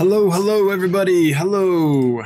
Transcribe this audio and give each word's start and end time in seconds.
Hello, 0.00 0.30
hello, 0.30 0.70
everybody. 0.70 1.32
Hello. 1.32 2.22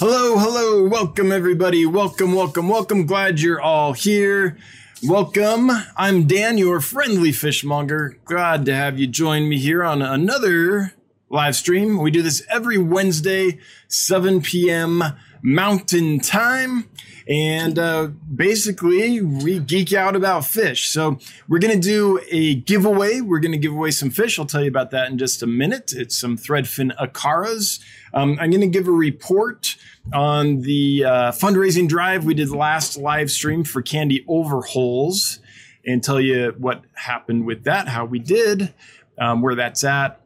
Hello, 0.00 0.38
hello. 0.38 0.88
Welcome, 0.88 1.30
everybody. 1.30 1.84
Welcome, 1.84 2.32
welcome, 2.32 2.70
welcome. 2.70 3.04
Glad 3.04 3.38
you're 3.38 3.60
all 3.60 3.92
here. 3.92 4.56
Welcome. 5.04 5.70
I'm 5.94 6.26
Dan, 6.26 6.56
your 6.56 6.80
friendly 6.80 7.32
fishmonger. 7.32 8.16
Glad 8.24 8.64
to 8.64 8.74
have 8.74 8.98
you 8.98 9.06
join 9.06 9.46
me 9.46 9.58
here 9.58 9.84
on 9.84 10.00
another 10.00 10.94
live 11.28 11.54
stream. 11.54 11.98
We 11.98 12.10
do 12.10 12.22
this 12.22 12.42
every 12.48 12.78
Wednesday, 12.78 13.58
7 13.88 14.40
p.m. 14.40 15.02
Mountain 15.42 16.20
Time. 16.20 16.88
And 17.28 17.78
uh, 17.78 18.08
basically, 18.34 19.20
we 19.20 19.58
geek 19.58 19.92
out 19.92 20.16
about 20.16 20.46
fish. 20.46 20.88
So, 20.88 21.18
we're 21.46 21.58
going 21.58 21.78
to 21.78 21.88
do 21.88 22.20
a 22.30 22.54
giveaway. 22.54 23.20
We're 23.20 23.40
going 23.40 23.52
to 23.52 23.58
give 23.58 23.72
away 23.72 23.90
some 23.90 24.08
fish. 24.08 24.38
I'll 24.38 24.46
tell 24.46 24.62
you 24.62 24.68
about 24.68 24.92
that 24.92 25.10
in 25.10 25.18
just 25.18 25.42
a 25.42 25.46
minute. 25.46 25.92
It's 25.94 26.18
some 26.18 26.38
threadfin 26.38 26.96
acaras. 26.96 27.80
Um, 28.14 28.38
I'm 28.40 28.50
going 28.50 28.62
to 28.62 28.66
give 28.66 28.88
a 28.88 28.92
report 28.92 29.76
on 30.12 30.62
the 30.62 31.04
uh, 31.04 31.32
fundraising 31.32 31.86
drive 31.86 32.24
we 32.24 32.32
did 32.32 32.50
last 32.50 32.96
live 32.96 33.30
stream 33.30 33.62
for 33.62 33.82
Candy 33.82 34.24
Overholes 34.26 35.40
and 35.84 36.02
tell 36.02 36.20
you 36.20 36.54
what 36.58 36.82
happened 36.94 37.46
with 37.46 37.64
that, 37.64 37.88
how 37.88 38.04
we 38.04 38.18
did, 38.18 38.72
um, 39.18 39.42
where 39.42 39.54
that's 39.54 39.84
at. 39.84 40.20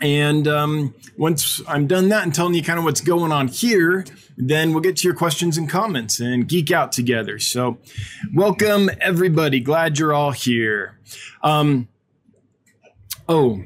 And 0.00 0.48
um, 0.48 0.94
once 1.18 1.60
I'm 1.68 1.86
done 1.86 2.08
that 2.08 2.22
and 2.22 2.34
telling 2.34 2.54
you 2.54 2.62
kind 2.62 2.78
of 2.78 2.84
what's 2.84 3.02
going 3.02 3.32
on 3.32 3.48
here, 3.48 4.06
then 4.36 4.72
we'll 4.72 4.80
get 4.80 4.96
to 4.98 5.08
your 5.08 5.14
questions 5.14 5.58
and 5.58 5.68
comments 5.68 6.20
and 6.20 6.48
geek 6.48 6.70
out 6.70 6.92
together. 6.92 7.38
So, 7.38 7.78
welcome 8.34 8.90
everybody. 9.00 9.60
Glad 9.60 9.98
you're 9.98 10.14
all 10.14 10.30
here. 10.30 10.98
Um, 11.42 11.88
oh, 13.28 13.62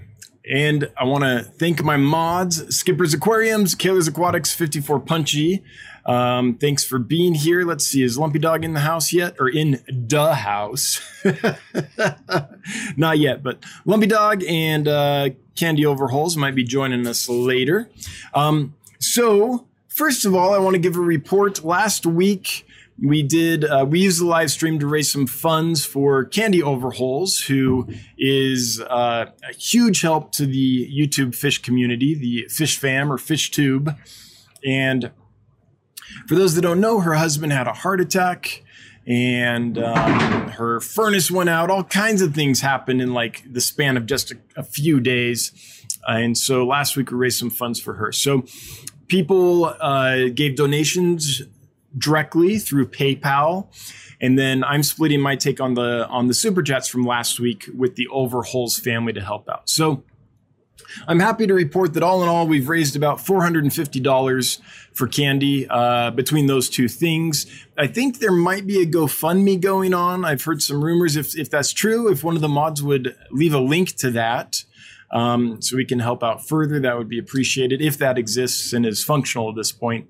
and 0.50 0.90
I 0.98 1.04
want 1.04 1.24
to 1.24 1.42
thank 1.42 1.82
my 1.82 1.96
mods, 1.96 2.76
Skipper's 2.76 3.14
Aquariums, 3.14 3.74
Kayla's 3.74 4.08
Aquatics, 4.08 4.52
54 4.52 5.00
Punchy. 5.00 5.62
Um, 6.04 6.58
thanks 6.58 6.84
for 6.84 6.98
being 6.98 7.34
here. 7.34 7.64
Let's 7.64 7.86
see, 7.86 8.02
is 8.02 8.18
Lumpy 8.18 8.38
Dog 8.38 8.62
in 8.62 8.74
the 8.74 8.80
house 8.80 9.12
yet 9.12 9.36
or 9.38 9.48
in 9.48 9.82
the 9.88 10.34
house? 10.34 11.00
Not 12.96 13.18
yet, 13.18 13.42
but 13.42 13.64
Lumpy 13.86 14.06
Dog 14.06 14.44
and 14.44 14.86
uh, 14.86 15.30
Candy 15.56 15.86
Overholes 15.86 16.36
might 16.36 16.54
be 16.54 16.64
joining 16.64 17.06
us 17.06 17.28
later. 17.28 17.90
Um, 18.34 18.74
so, 18.98 19.66
first 19.88 20.24
of 20.24 20.34
all, 20.34 20.54
I 20.54 20.58
want 20.58 20.74
to 20.74 20.80
give 20.80 20.96
a 20.96 21.00
report. 21.00 21.64
Last 21.64 22.06
week, 22.06 22.66
we 23.02 23.22
did 23.22 23.64
uh, 23.64 23.84
we 23.88 24.00
used 24.00 24.20
the 24.20 24.26
live 24.26 24.50
stream 24.50 24.78
to 24.78 24.86
raise 24.86 25.10
some 25.10 25.26
funds 25.26 25.84
for 25.84 26.24
candy 26.24 26.62
overholes 26.62 27.40
who 27.40 27.88
is 28.16 28.80
uh, 28.80 29.26
a 29.48 29.54
huge 29.54 30.00
help 30.02 30.32
to 30.32 30.46
the 30.46 30.88
youtube 30.92 31.34
fish 31.34 31.60
community 31.60 32.14
the 32.14 32.46
fish 32.48 32.78
fam 32.78 33.12
or 33.12 33.18
fish 33.18 33.50
tube 33.50 33.96
and 34.64 35.10
for 36.28 36.36
those 36.36 36.54
that 36.54 36.62
don't 36.62 36.80
know 36.80 37.00
her 37.00 37.14
husband 37.14 37.52
had 37.52 37.66
a 37.66 37.72
heart 37.72 38.00
attack 38.00 38.62
and 39.06 39.78
um, 39.78 40.48
her 40.48 40.80
furnace 40.80 41.30
went 41.30 41.48
out 41.48 41.70
all 41.70 41.84
kinds 41.84 42.22
of 42.22 42.34
things 42.34 42.60
happened 42.60 43.02
in 43.02 43.12
like 43.12 43.42
the 43.50 43.60
span 43.60 43.96
of 43.96 44.06
just 44.06 44.32
a, 44.32 44.36
a 44.56 44.62
few 44.62 45.00
days 45.00 45.52
uh, 46.08 46.12
and 46.12 46.38
so 46.38 46.64
last 46.66 46.96
week 46.96 47.10
we 47.10 47.16
raised 47.16 47.38
some 47.38 47.50
funds 47.50 47.80
for 47.80 47.94
her 47.94 48.12
so 48.12 48.44
people 49.08 49.66
uh, 49.66 50.28
gave 50.34 50.56
donations 50.56 51.42
directly 51.96 52.58
through 52.58 52.88
PayPal. 52.88 53.68
And 54.20 54.38
then 54.38 54.64
I'm 54.64 54.82
splitting 54.82 55.20
my 55.20 55.36
take 55.36 55.60
on 55.60 55.74
the 55.74 56.06
on 56.08 56.28
the 56.28 56.34
super 56.34 56.62
chats 56.62 56.88
from 56.88 57.02
last 57.02 57.40
week 57.40 57.68
with 57.76 57.96
the 57.96 58.08
Overholes 58.08 58.78
family 58.78 59.12
to 59.12 59.20
help 59.20 59.48
out. 59.48 59.68
So 59.68 60.02
I'm 61.06 61.20
happy 61.20 61.46
to 61.46 61.54
report 61.54 61.94
that 61.94 62.02
all 62.02 62.22
in 62.22 62.28
all, 62.28 62.46
we've 62.46 62.68
raised 62.68 62.96
about 62.96 63.18
$450 63.18 64.60
for 64.92 65.08
candy 65.08 65.66
uh, 65.68 66.10
between 66.10 66.46
those 66.46 66.68
two 66.68 66.88
things. 66.88 67.46
I 67.76 67.86
think 67.86 68.18
there 68.18 68.32
might 68.32 68.66
be 68.66 68.80
a 68.82 68.86
GoFundMe 68.86 69.60
going 69.60 69.94
on. 69.94 70.24
I've 70.24 70.44
heard 70.44 70.62
some 70.62 70.84
rumors. 70.84 71.16
If, 71.16 71.36
if 71.36 71.50
that's 71.50 71.72
true, 71.72 72.10
if 72.10 72.22
one 72.22 72.36
of 72.36 72.42
the 72.42 72.48
mods 72.48 72.82
would 72.82 73.16
leave 73.30 73.54
a 73.54 73.60
link 73.60 73.96
to 73.96 74.10
that 74.12 74.64
um, 75.10 75.60
so 75.60 75.76
we 75.76 75.84
can 75.84 76.00
help 76.00 76.22
out 76.22 76.46
further, 76.46 76.80
that 76.80 76.96
would 76.96 77.08
be 77.08 77.18
appreciated 77.18 77.80
if 77.80 77.98
that 77.98 78.18
exists 78.18 78.72
and 78.72 78.86
is 78.86 79.02
functional 79.02 79.50
at 79.50 79.56
this 79.56 79.72
point. 79.72 80.08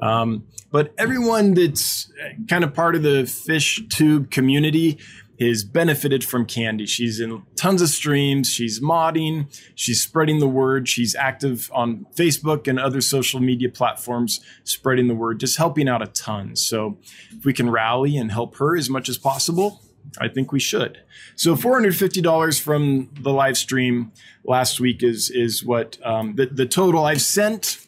Um, 0.00 0.46
but 0.70 0.92
everyone 0.98 1.54
that's 1.54 2.10
kind 2.48 2.64
of 2.64 2.74
part 2.74 2.96
of 2.96 3.02
the 3.02 3.26
fish 3.26 3.80
tube 3.88 4.30
community 4.30 4.98
has 5.40 5.64
benefited 5.64 6.24
from 6.24 6.46
Candy. 6.46 6.86
She's 6.86 7.20
in 7.20 7.42
tons 7.56 7.82
of 7.82 7.88
streams. 7.88 8.48
She's 8.48 8.80
modding. 8.80 9.46
She's 9.74 10.02
spreading 10.02 10.38
the 10.38 10.48
word. 10.48 10.88
She's 10.88 11.14
active 11.14 11.70
on 11.74 12.06
Facebook 12.14 12.68
and 12.68 12.78
other 12.78 13.00
social 13.00 13.40
media 13.40 13.68
platforms, 13.68 14.40
spreading 14.64 15.08
the 15.08 15.14
word, 15.14 15.40
just 15.40 15.58
helping 15.58 15.88
out 15.88 16.02
a 16.02 16.06
ton. 16.06 16.56
So 16.56 16.98
if 17.30 17.44
we 17.44 17.52
can 17.52 17.70
rally 17.70 18.16
and 18.16 18.30
help 18.30 18.56
her 18.56 18.76
as 18.76 18.88
much 18.88 19.08
as 19.08 19.18
possible, 19.18 19.80
I 20.20 20.28
think 20.28 20.52
we 20.52 20.60
should. 20.60 21.00
So 21.34 21.56
$450 21.56 22.60
from 22.60 23.10
the 23.20 23.32
live 23.32 23.56
stream 23.56 24.12
last 24.44 24.78
week 24.78 25.02
is 25.02 25.30
is 25.30 25.64
what 25.64 25.98
um, 26.04 26.36
the, 26.36 26.46
the 26.46 26.66
total 26.66 27.04
I've 27.04 27.22
sent 27.22 27.83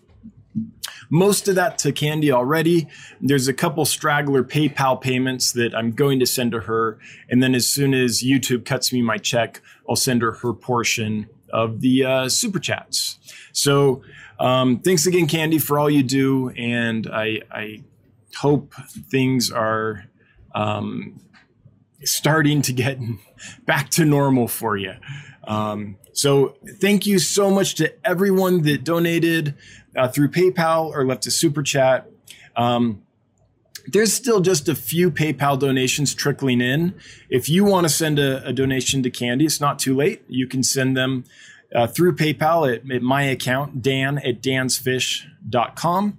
most 1.11 1.49
of 1.49 1.55
that 1.55 1.79
to 1.79 1.93
Candy 1.93 2.33
already. 2.33 2.89
There's 3.21 3.49
a 3.49 3.53
couple 3.53 3.85
straggler 3.85 4.43
PayPal 4.43 5.01
payments 5.01 5.53
that 5.53 5.75
I'm 5.75 5.93
going 5.93 6.19
to 6.21 6.27
send 6.27 6.53
to 6.53 6.61
her. 6.61 6.99
And 7.29 7.43
then 7.43 7.55
as 7.55 7.67
soon 7.67 7.95
as 7.95 8.23
YouTube 8.23 8.65
cuts 8.65 8.93
me 8.93 9.03
my 9.03 9.19
check, 9.19 9.61
I'll 9.89 9.97
send 9.97 10.23
her 10.23 10.33
her 10.33 10.53
portion 10.53 11.29
of 11.51 11.81
the 11.81 12.05
uh, 12.05 12.29
super 12.29 12.59
chats. 12.59 13.19
So 13.53 14.03
um, 14.39 14.81
thanks 14.81 15.07
again, 15.07 15.27
Candy, 15.27 15.59
for 15.59 15.79
all 15.79 15.89
you 15.89 16.03
do. 16.03 16.51
And 16.51 17.07
I, 17.07 17.43
I 17.51 17.83
hope 18.37 18.75
things 19.11 19.51
are 19.51 20.05
um, 20.55 21.21
starting 22.03 22.63
to 22.63 22.73
get 22.73 22.99
back 23.67 23.91
to 23.91 24.05
normal 24.05 24.49
for 24.49 24.77
you. 24.77 24.95
Um, 25.45 25.99
so 26.17 26.57
thank 26.81 27.07
you 27.07 27.19
so 27.19 27.51
much 27.51 27.75
to 27.75 27.93
everyone 28.03 28.63
that 28.63 28.85
donated 28.85 29.55
uh, 29.95 30.09
through 30.09 30.31
PayPal 30.31 30.87
or 30.87 31.05
left 31.05 31.27
a 31.27 31.31
super 31.31 31.63
chat. 31.63 32.11
Um, 32.57 33.03
there's 33.87 34.15
still 34.15 34.41
just 34.41 34.67
a 34.67 34.75
few 34.75 35.11
PayPal 35.11 35.61
donations 35.61 36.15
trickling 36.15 36.63
in. 36.63 36.95
If 37.29 37.51
you 37.51 37.67
want 37.67 37.85
to 37.85 37.91
send 37.91 38.19
a, 38.19 38.47
a, 38.47 38.53
donation 38.55 39.03
to 39.03 39.11
Candy, 39.11 39.45
it's 39.45 39.61
not 39.61 39.79
too 39.79 39.95
late. 39.95 40.25
You 40.27 40.47
can 40.47 40.63
send 40.63 40.97
them 40.97 41.25
uh, 41.75 41.87
through 41.87 42.17
PayPal 42.17 42.75
at, 42.75 42.91
at, 42.91 43.03
my 43.03 43.25
account, 43.25 43.83
dan 43.83 44.17
at 44.19 44.41
dansfish.com 44.41 46.17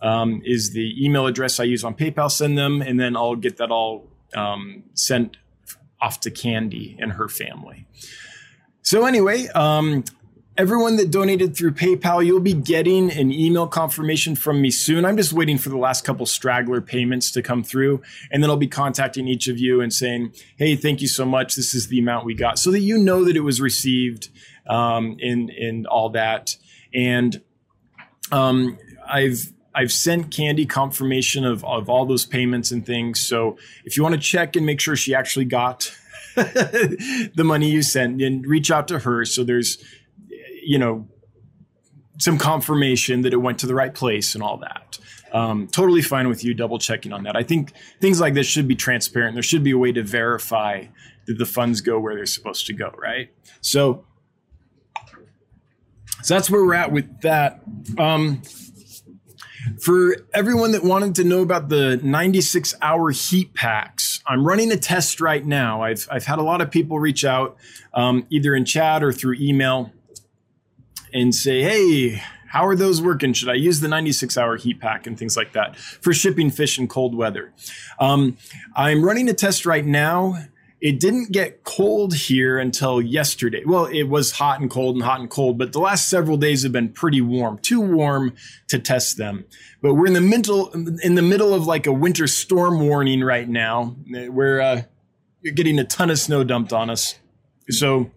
um, 0.00 0.42
is 0.44 0.70
the 0.70 1.04
email 1.04 1.26
address 1.26 1.58
I 1.58 1.64
use 1.64 1.82
on 1.82 1.94
PayPal. 1.94 2.30
Send 2.30 2.56
them, 2.56 2.82
and 2.82 3.00
then 3.00 3.16
I'll 3.16 3.34
get 3.34 3.56
that 3.56 3.72
all 3.72 4.06
um, 4.32 4.84
sent 4.94 5.38
off 6.00 6.20
to 6.20 6.30
Candy 6.30 6.96
and 7.00 7.14
her 7.14 7.28
family. 7.28 7.88
So, 8.82 9.04
anyway, 9.04 9.46
um, 9.48 10.04
everyone 10.60 10.96
that 10.96 11.10
donated 11.10 11.56
through 11.56 11.72
PayPal, 11.72 12.24
you'll 12.24 12.38
be 12.38 12.52
getting 12.52 13.10
an 13.10 13.32
email 13.32 13.66
confirmation 13.66 14.36
from 14.36 14.60
me 14.60 14.70
soon. 14.70 15.06
I'm 15.06 15.16
just 15.16 15.32
waiting 15.32 15.56
for 15.56 15.70
the 15.70 15.78
last 15.78 16.04
couple 16.04 16.26
straggler 16.26 16.82
payments 16.82 17.30
to 17.32 17.42
come 17.42 17.64
through. 17.64 18.02
And 18.30 18.42
then 18.42 18.50
I'll 18.50 18.58
be 18.58 18.68
contacting 18.68 19.26
each 19.26 19.48
of 19.48 19.58
you 19.58 19.80
and 19.80 19.90
saying, 19.90 20.34
hey, 20.56 20.76
thank 20.76 21.00
you 21.00 21.08
so 21.08 21.24
much. 21.24 21.56
This 21.56 21.72
is 21.72 21.88
the 21.88 21.98
amount 21.98 22.26
we 22.26 22.34
got 22.34 22.58
so 22.58 22.70
that 22.72 22.80
you 22.80 22.98
know 22.98 23.24
that 23.24 23.36
it 23.36 23.40
was 23.40 23.60
received 23.60 24.28
um, 24.68 25.16
and, 25.22 25.86
all 25.86 26.10
that. 26.10 26.56
And 26.92 27.40
um, 28.30 28.78
I've 29.08 29.52
I've 29.74 29.92
sent 29.92 30.34
Candy 30.34 30.66
confirmation 30.66 31.44
of, 31.44 31.64
of 31.64 31.88
all 31.88 32.04
those 32.04 32.26
payments 32.26 32.70
and 32.70 32.84
things. 32.84 33.20
So 33.20 33.56
if 33.84 33.96
you 33.96 34.02
want 34.02 34.14
to 34.16 34.20
check 34.20 34.56
and 34.56 34.66
make 34.66 34.80
sure 34.80 34.96
she 34.96 35.14
actually 35.14 35.44
got 35.44 35.96
the 37.34 37.42
money 37.44 37.70
you 37.70 37.82
sent, 37.82 38.20
and 38.22 38.46
reach 38.46 38.70
out 38.70 38.88
to 38.88 39.00
her. 39.00 39.24
So 39.24 39.44
there's 39.44 39.78
you 40.62 40.78
know, 40.78 41.08
some 42.18 42.38
confirmation 42.38 43.22
that 43.22 43.32
it 43.32 43.38
went 43.38 43.58
to 43.60 43.66
the 43.66 43.74
right 43.74 43.94
place 43.94 44.34
and 44.34 44.42
all 44.42 44.58
that. 44.58 44.98
Um, 45.32 45.68
totally 45.68 46.02
fine 46.02 46.28
with 46.28 46.44
you 46.44 46.54
double 46.54 46.78
checking 46.78 47.12
on 47.12 47.22
that. 47.22 47.36
I 47.36 47.42
think 47.42 47.72
things 48.00 48.20
like 48.20 48.34
this 48.34 48.46
should 48.46 48.66
be 48.66 48.74
transparent. 48.74 49.34
There 49.34 49.42
should 49.42 49.62
be 49.62 49.70
a 49.70 49.78
way 49.78 49.92
to 49.92 50.02
verify 50.02 50.86
that 51.26 51.38
the 51.38 51.46
funds 51.46 51.80
go 51.80 52.00
where 52.00 52.14
they're 52.14 52.26
supposed 52.26 52.66
to 52.66 52.72
go, 52.72 52.92
right? 52.98 53.30
So, 53.60 54.04
so 56.22 56.34
that's 56.34 56.50
where 56.50 56.64
we're 56.64 56.74
at 56.74 56.92
with 56.92 57.20
that. 57.20 57.60
Um, 57.96 58.42
for 59.80 60.16
everyone 60.34 60.72
that 60.72 60.82
wanted 60.82 61.14
to 61.16 61.24
know 61.24 61.42
about 61.42 61.68
the 61.68 61.98
96 62.02 62.74
hour 62.82 63.10
heat 63.10 63.54
packs, 63.54 64.09
I'm 64.26 64.46
running 64.46 64.70
a 64.72 64.76
test 64.76 65.20
right 65.20 65.44
now. 65.44 65.82
I've, 65.82 66.06
I've 66.10 66.24
had 66.24 66.38
a 66.38 66.42
lot 66.42 66.60
of 66.60 66.70
people 66.70 66.98
reach 66.98 67.24
out 67.24 67.56
um, 67.94 68.26
either 68.30 68.54
in 68.54 68.64
chat 68.64 69.02
or 69.02 69.12
through 69.12 69.36
email 69.40 69.92
and 71.12 71.34
say, 71.34 71.62
hey, 71.62 72.22
how 72.50 72.66
are 72.66 72.74
those 72.74 73.00
working? 73.00 73.32
Should 73.32 73.48
I 73.48 73.54
use 73.54 73.80
the 73.80 73.88
96 73.88 74.36
hour 74.36 74.56
heat 74.56 74.80
pack 74.80 75.06
and 75.06 75.18
things 75.18 75.36
like 75.36 75.52
that 75.52 75.76
for 75.76 76.12
shipping 76.12 76.50
fish 76.50 76.78
in 76.78 76.88
cold 76.88 77.14
weather? 77.14 77.52
Um, 77.98 78.36
I'm 78.74 79.04
running 79.04 79.28
a 79.28 79.34
test 79.34 79.64
right 79.64 79.86
now 79.86 80.36
it 80.80 80.98
didn't 80.98 81.30
get 81.30 81.62
cold 81.62 82.14
here 82.14 82.58
until 82.58 83.02
yesterday. 83.02 83.62
Well, 83.66 83.84
it 83.84 84.04
was 84.04 84.32
hot 84.32 84.60
and 84.60 84.70
cold 84.70 84.96
and 84.96 85.04
hot 85.04 85.20
and 85.20 85.28
cold, 85.28 85.58
but 85.58 85.72
the 85.72 85.78
last 85.78 86.08
several 86.08 86.38
days 86.38 86.62
have 86.62 86.72
been 86.72 86.88
pretty 86.88 87.20
warm, 87.20 87.58
too 87.58 87.80
warm 87.80 88.34
to 88.68 88.78
test 88.78 89.18
them. 89.18 89.44
But 89.82 89.94
we're 89.94 90.06
in 90.06 90.14
the 90.14 90.20
middle 90.20 90.70
in 90.70 91.14
the 91.14 91.22
middle 91.22 91.52
of 91.52 91.66
like 91.66 91.86
a 91.86 91.92
winter 91.92 92.26
storm 92.26 92.80
warning 92.80 93.22
right 93.22 93.48
now. 93.48 93.96
We're 94.08 94.60
uh, 94.60 94.82
getting 95.54 95.78
a 95.78 95.84
ton 95.84 96.10
of 96.10 96.18
snow 96.18 96.44
dumped 96.44 96.72
on 96.72 96.88
us, 96.88 97.18
so 97.68 98.10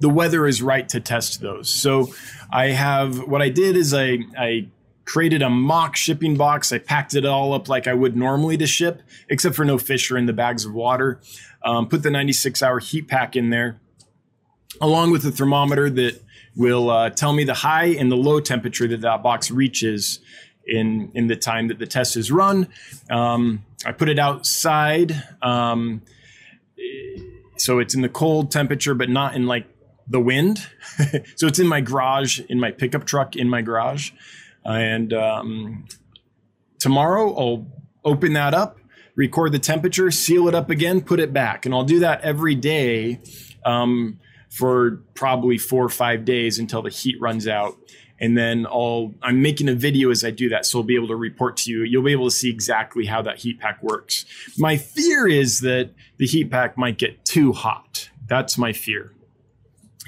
the 0.00 0.10
weather 0.10 0.46
is 0.46 0.60
right 0.60 0.88
to 0.90 1.00
test 1.00 1.40
those. 1.40 1.72
So 1.72 2.12
I 2.52 2.66
have 2.66 3.26
what 3.26 3.40
I 3.40 3.48
did 3.48 3.76
is 3.76 3.94
I 3.94 4.18
I 4.38 4.68
created 5.04 5.42
a 5.42 5.50
mock 5.50 5.96
shipping 5.96 6.36
box. 6.36 6.72
I 6.72 6.78
packed 6.78 7.14
it 7.14 7.24
all 7.24 7.52
up 7.52 7.68
like 7.68 7.86
I 7.86 7.94
would 7.94 8.16
normally 8.16 8.56
to 8.58 8.66
ship, 8.66 9.02
except 9.28 9.54
for 9.54 9.64
no 9.64 9.78
fish 9.78 10.10
or 10.10 10.16
in 10.16 10.26
the 10.26 10.32
bags 10.32 10.64
of 10.64 10.72
water. 10.72 11.20
Um, 11.64 11.88
put 11.88 12.02
the 12.02 12.10
96 12.10 12.62
hour 12.62 12.78
heat 12.78 13.08
pack 13.08 13.36
in 13.36 13.50
there, 13.50 13.80
along 14.80 15.10
with 15.10 15.24
a 15.24 15.30
thermometer 15.30 15.90
that 15.90 16.22
will 16.56 16.90
uh, 16.90 17.10
tell 17.10 17.32
me 17.32 17.44
the 17.44 17.54
high 17.54 17.86
and 17.86 18.10
the 18.10 18.16
low 18.16 18.40
temperature 18.40 18.86
that 18.88 19.00
that 19.00 19.22
box 19.22 19.50
reaches 19.50 20.20
in 20.66 21.10
in 21.14 21.26
the 21.26 21.36
time 21.36 21.68
that 21.68 21.78
the 21.78 21.86
test 21.86 22.16
is 22.16 22.30
run. 22.30 22.68
Um, 23.10 23.64
I 23.84 23.92
put 23.92 24.08
it 24.08 24.18
outside, 24.18 25.12
um, 25.40 26.02
so 27.56 27.78
it's 27.78 27.94
in 27.94 28.02
the 28.02 28.08
cold 28.08 28.50
temperature, 28.50 28.94
but 28.94 29.08
not 29.08 29.34
in 29.34 29.46
like 29.46 29.66
the 30.06 30.20
wind. 30.20 30.66
so 31.36 31.46
it's 31.46 31.58
in 31.58 31.66
my 31.66 31.80
garage, 31.80 32.40
in 32.48 32.60
my 32.60 32.70
pickup 32.70 33.04
truck, 33.04 33.36
in 33.36 33.48
my 33.48 33.62
garage. 33.62 34.12
And 34.64 35.12
um, 35.12 35.86
tomorrow 36.78 37.34
I'll 37.34 37.66
open 38.04 38.32
that 38.34 38.54
up, 38.54 38.78
record 39.14 39.52
the 39.52 39.58
temperature, 39.58 40.10
seal 40.10 40.48
it 40.48 40.54
up 40.54 40.70
again, 40.70 41.00
put 41.00 41.20
it 41.20 41.32
back. 41.32 41.66
And 41.66 41.74
I'll 41.74 41.84
do 41.84 42.00
that 42.00 42.20
every 42.22 42.54
day 42.54 43.20
um, 43.64 44.18
for 44.50 45.02
probably 45.14 45.58
four 45.58 45.84
or 45.84 45.88
five 45.88 46.24
days 46.24 46.58
until 46.58 46.82
the 46.82 46.90
heat 46.90 47.20
runs 47.20 47.48
out. 47.48 47.76
And 48.20 48.38
then 48.38 48.66
I'll, 48.66 49.12
I'm 49.20 49.42
making 49.42 49.68
a 49.68 49.74
video 49.74 50.10
as 50.10 50.22
I 50.24 50.30
do 50.30 50.48
that. 50.50 50.64
So 50.64 50.78
I'll 50.78 50.84
be 50.84 50.94
able 50.94 51.08
to 51.08 51.16
report 51.16 51.56
to 51.58 51.70
you. 51.72 51.82
You'll 51.82 52.04
be 52.04 52.12
able 52.12 52.26
to 52.26 52.30
see 52.34 52.50
exactly 52.50 53.06
how 53.06 53.20
that 53.22 53.38
heat 53.38 53.58
pack 53.58 53.82
works. 53.82 54.24
My 54.56 54.76
fear 54.76 55.26
is 55.26 55.60
that 55.60 55.90
the 56.18 56.26
heat 56.26 56.48
pack 56.48 56.78
might 56.78 56.98
get 56.98 57.24
too 57.24 57.52
hot. 57.52 58.10
That's 58.28 58.56
my 58.56 58.72
fear. 58.72 59.12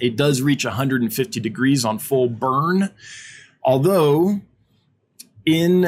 It 0.01 0.17
does 0.17 0.43
reach 0.43 0.65
150 0.65 1.41
degrees 1.41 1.85
on 1.85 1.99
full 1.99 2.29
burn. 2.29 2.91
Although 3.65 4.41
in 5.47 5.85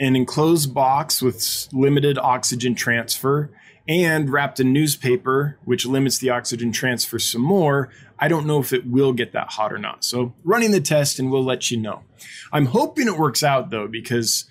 an 0.00 0.16
enclosed 0.16 0.74
box 0.74 1.22
with 1.22 1.68
limited 1.72 2.18
oxygen 2.18 2.74
transfer 2.74 3.50
and 3.86 4.30
wrapped 4.30 4.58
in 4.60 4.72
newspaper, 4.72 5.58
which 5.64 5.86
limits 5.86 6.18
the 6.18 6.30
oxygen 6.30 6.72
transfer 6.72 7.18
some 7.18 7.42
more, 7.42 7.90
I 8.18 8.28
don't 8.28 8.46
know 8.46 8.58
if 8.58 8.72
it 8.72 8.86
will 8.86 9.12
get 9.12 9.32
that 9.32 9.52
hot 9.52 9.72
or 9.72 9.78
not. 9.78 10.04
So, 10.04 10.34
running 10.42 10.70
the 10.70 10.80
test 10.80 11.18
and 11.18 11.30
we'll 11.30 11.44
let 11.44 11.70
you 11.70 11.76
know. 11.76 12.02
I'm 12.52 12.66
hoping 12.66 13.06
it 13.06 13.18
works 13.18 13.42
out 13.42 13.70
though, 13.70 13.88
because 13.88 14.48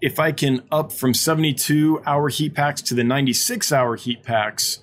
if 0.00 0.18
I 0.18 0.32
can 0.32 0.62
up 0.70 0.92
from 0.92 1.12
72 1.12 2.02
hour 2.06 2.28
heat 2.28 2.54
packs 2.54 2.80
to 2.82 2.94
the 2.94 3.04
96 3.04 3.72
hour 3.72 3.96
heat 3.96 4.22
packs, 4.22 4.80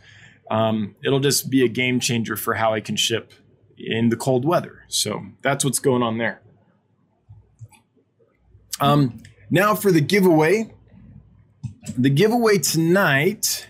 um, 0.51 0.95
it'll 1.03 1.19
just 1.19 1.49
be 1.49 1.63
a 1.63 1.67
game 1.67 1.99
changer 1.99 2.35
for 2.35 2.53
how 2.53 2.73
I 2.73 2.81
can 2.81 2.95
ship 2.95 3.33
in 3.77 4.09
the 4.09 4.15
cold 4.15 4.45
weather. 4.45 4.83
So, 4.87 5.25
that's 5.41 5.65
what's 5.65 5.79
going 5.79 6.03
on 6.03 6.17
there. 6.17 6.41
Um, 8.79 9.21
now 9.49 9.75
for 9.75 9.91
the 9.91 10.01
giveaway. 10.01 10.71
The 11.97 12.09
giveaway 12.09 12.57
tonight 12.57 13.67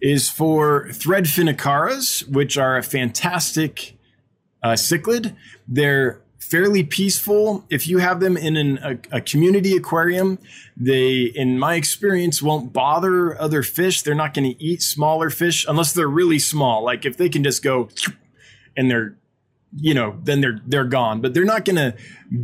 is 0.00 0.28
for 0.28 0.88
threadfin 0.90 1.52
acaras, 1.52 2.28
which 2.28 2.56
are 2.56 2.76
a 2.76 2.82
fantastic 2.82 3.96
uh, 4.62 4.72
cichlid. 4.72 5.34
They're 5.66 6.20
fairly 6.38 6.82
peaceful. 6.82 7.64
If 7.68 7.88
you 7.88 7.98
have 7.98 8.20
them 8.20 8.36
in 8.36 8.56
an, 8.56 8.78
a, 8.78 9.16
a, 9.16 9.20
community 9.20 9.76
aquarium, 9.76 10.38
they, 10.76 11.32
in 11.34 11.58
my 11.58 11.74
experience, 11.74 12.40
won't 12.40 12.72
bother 12.72 13.38
other 13.40 13.62
fish. 13.62 14.02
They're 14.02 14.14
not 14.14 14.34
going 14.34 14.54
to 14.54 14.62
eat 14.62 14.82
smaller 14.82 15.30
fish 15.30 15.66
unless 15.68 15.92
they're 15.92 16.08
really 16.08 16.38
small. 16.38 16.82
Like 16.84 17.04
if 17.04 17.16
they 17.16 17.28
can 17.28 17.42
just 17.42 17.62
go 17.62 17.88
and 18.76 18.90
they're 18.90 19.17
you 19.76 19.94
know, 19.94 20.18
then 20.22 20.40
they're 20.40 20.60
they're 20.66 20.84
gone. 20.84 21.20
But 21.20 21.34
they're 21.34 21.44
not 21.44 21.64
going 21.64 21.76
to 21.76 21.94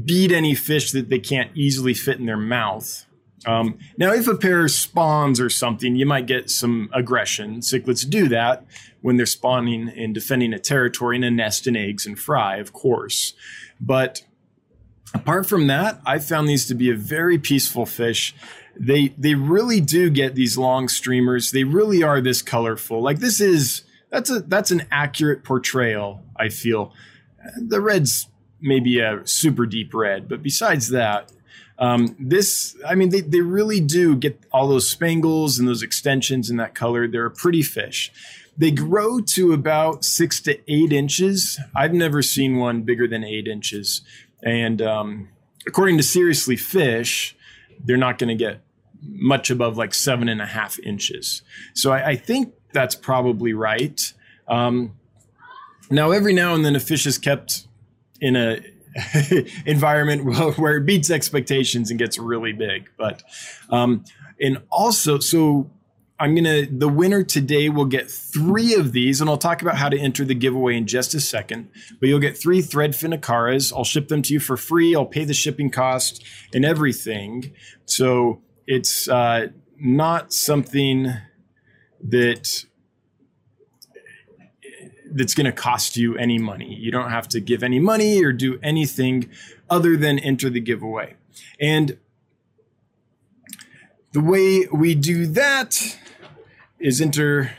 beat 0.05 0.32
any 0.32 0.55
fish 0.55 0.93
that 0.93 1.09
they 1.09 1.19
can't 1.19 1.50
easily 1.56 1.94
fit 1.94 2.19
in 2.19 2.26
their 2.26 2.37
mouth. 2.37 3.06
Um, 3.47 3.79
now, 3.99 4.12
if 4.12 4.26
a 4.26 4.37
pair 4.37 4.67
spawns 4.69 5.41
or 5.41 5.50
something, 5.50 5.97
you 5.97 6.06
might 6.06 6.26
get 6.26 6.50
some 6.50 6.88
aggression. 6.94 7.61
Cichlids 7.61 8.09
do 8.09 8.29
that 8.29 8.65
when 9.03 9.17
they're 9.17 9.26
spawning 9.26 9.91
and 9.91 10.15
defending 10.15 10.55
a 10.55 10.59
territory 10.59 11.17
in 11.17 11.25
a 11.25 11.31
nest 11.31 11.67
and 11.67 11.76
eggs 11.76 12.06
and 12.06 12.19
fry, 12.19 12.56
of 12.56 12.73
course. 12.73 13.35
But 13.81 14.25
apart 15.12 15.47
from 15.47 15.67
that, 15.67 16.00
I 16.06 16.19
found 16.19 16.49
these 16.49 16.67
to 16.67 16.75
be 16.75 16.91
a 16.91 16.97
very 16.97 17.38
peaceful 17.38 17.87
fish. 17.87 18.35
They 18.77 19.09
they 19.19 19.35
really 19.35 19.81
do 19.81 20.11
get 20.11 20.35
these 20.35 20.56
long 20.56 20.88
streamers. 20.88 21.50
They 21.50 21.65
really 21.65 22.03
are 22.03 22.20
this 22.20 22.43
colorful. 22.43 23.03
Like 23.03 23.19
this 23.19 23.41
is 23.41 23.82
that's 24.11 24.31
a 24.31 24.41
that's 24.41 24.70
an 24.70 24.87
accurate 24.91 25.44
portrayal. 25.44 26.23
I 26.37 26.49
feel 26.49 26.93
the 27.56 27.81
red's 27.81 28.29
maybe 28.61 29.00
a 29.00 29.26
super 29.26 29.67
deep 29.67 29.93
red, 29.93 30.29
but 30.29 30.43
besides 30.43 30.88
that, 30.88 31.31
um, 31.79 32.14
this, 32.19 32.76
I 32.87 32.94
mean, 32.94 33.11
they, 33.11 33.20
they 33.20 33.41
really 33.41 33.81
do 33.81 34.17
get 34.17 34.41
all 34.52 34.69
those 34.69 34.88
spangles 34.88 35.58
and 35.58 35.67
those 35.67 35.82
extensions 35.82 36.49
in 36.49 36.56
that 36.58 36.75
color. 36.75 37.08
They're 37.08 37.26
a 37.26 37.31
pretty 37.31 37.62
fish. 37.62 38.12
They 38.56 38.70
grow 38.70 39.20
to 39.20 39.52
about 39.52 40.05
six 40.05 40.41
to 40.43 40.58
eight 40.73 40.93
inches. 40.93 41.58
I've 41.75 41.93
never 41.93 42.23
seen 42.23 42.56
one 42.56 42.82
bigger 42.82 43.08
than 43.08 43.25
eight 43.25 43.49
inches. 43.49 44.02
And 44.43 44.81
um, 44.81 45.29
according 45.67 45.96
to 45.96 46.05
Seriously 46.05 46.56
Fish, 46.56 47.37
they're 47.85 47.96
not 47.96 48.19
going 48.19 48.29
to 48.29 48.44
get 48.44 48.61
much 49.02 49.50
above 49.50 49.76
like 49.76 49.93
seven 49.93 50.29
and 50.29 50.41
a 50.41 50.46
half 50.46 50.79
inches. 50.79 51.43
So 51.75 51.91
I, 51.91 52.11
I 52.11 52.17
think 52.17 52.55
that's 52.73 52.94
probably 52.94 53.52
right. 53.52 54.00
Um, 54.46 54.96
now, 55.94 56.11
every 56.11 56.32
now 56.32 56.55
and 56.55 56.64
then, 56.64 56.76
a 56.76 56.81
fish 56.81 57.06
is 57.06 57.19
kept 57.19 57.67
in 58.20 58.37
a 58.37 58.61
environment 59.67 60.25
where 60.58 60.76
it 60.76 60.87
beats 60.87 61.11
expectations 61.11 61.91
and 61.91 61.99
gets 61.99 62.19
really 62.19 62.52
big. 62.52 62.88
But 62.96 63.23
um, 63.70 64.05
and 64.41 64.62
also, 64.70 65.19
so 65.19 65.70
I'm 66.19 66.35
gonna 66.35 66.67
the 66.67 66.88
winner 66.88 67.25
today 67.25 67.69
will 67.69 67.87
get 67.87 68.11
three 68.11 68.75
of 68.75 68.93
these, 68.93 69.20
and 69.20 69.29
I'll 69.29 69.37
talk 69.37 69.62
about 69.62 69.76
how 69.76 69.88
to 69.88 69.99
enter 69.99 70.25
the 70.25 70.35
giveaway 70.35 70.76
in 70.76 70.87
just 70.87 71.14
a 71.14 71.20
second. 71.20 71.70
But 72.00 72.08
you'll 72.08 72.20
get 72.20 72.38
three 72.38 72.61
threadfin 72.61 73.19
acaras. 73.19 73.73
I'll 73.73 73.85
ship 73.85 74.08
them 74.08 74.23
to 74.23 74.32
you 74.32 74.41
for 74.41 74.56
free. 74.56 74.94
I'll 74.94 75.06
pay 75.06 75.25
the 75.25 75.35
shipping 75.35 75.70
cost 75.70 76.24
and 76.53 76.65
everything. 76.65 77.53
So 77.84 78.43
it's 78.67 79.08
uh, 79.08 79.48
not 79.79 80.32
something 80.32 81.13
that 82.01 82.65
that's 85.15 85.35
going 85.35 85.47
to 85.47 85.53
cost 85.53 85.97
you 85.97 86.17
any 86.19 86.39
money. 86.39 86.75
You 86.75 86.91
don't 86.91 87.11
have 87.11 87.29
to 87.29 87.41
give 87.41 87.63
any 87.63 87.79
money 87.79 88.23
or 88.23 88.33
do 88.33 88.59
anything 88.63 89.31
other 89.71 89.97
than 89.97 90.19
enter 90.19 90.51
the 90.51 90.61
giveaway. 90.61 91.15
And 91.61 91.99
the 94.13 94.21
way 94.21 94.67
we 94.73 94.94
do 94.94 95.27
that 95.27 95.99
is 96.79 97.01
enter 97.01 97.53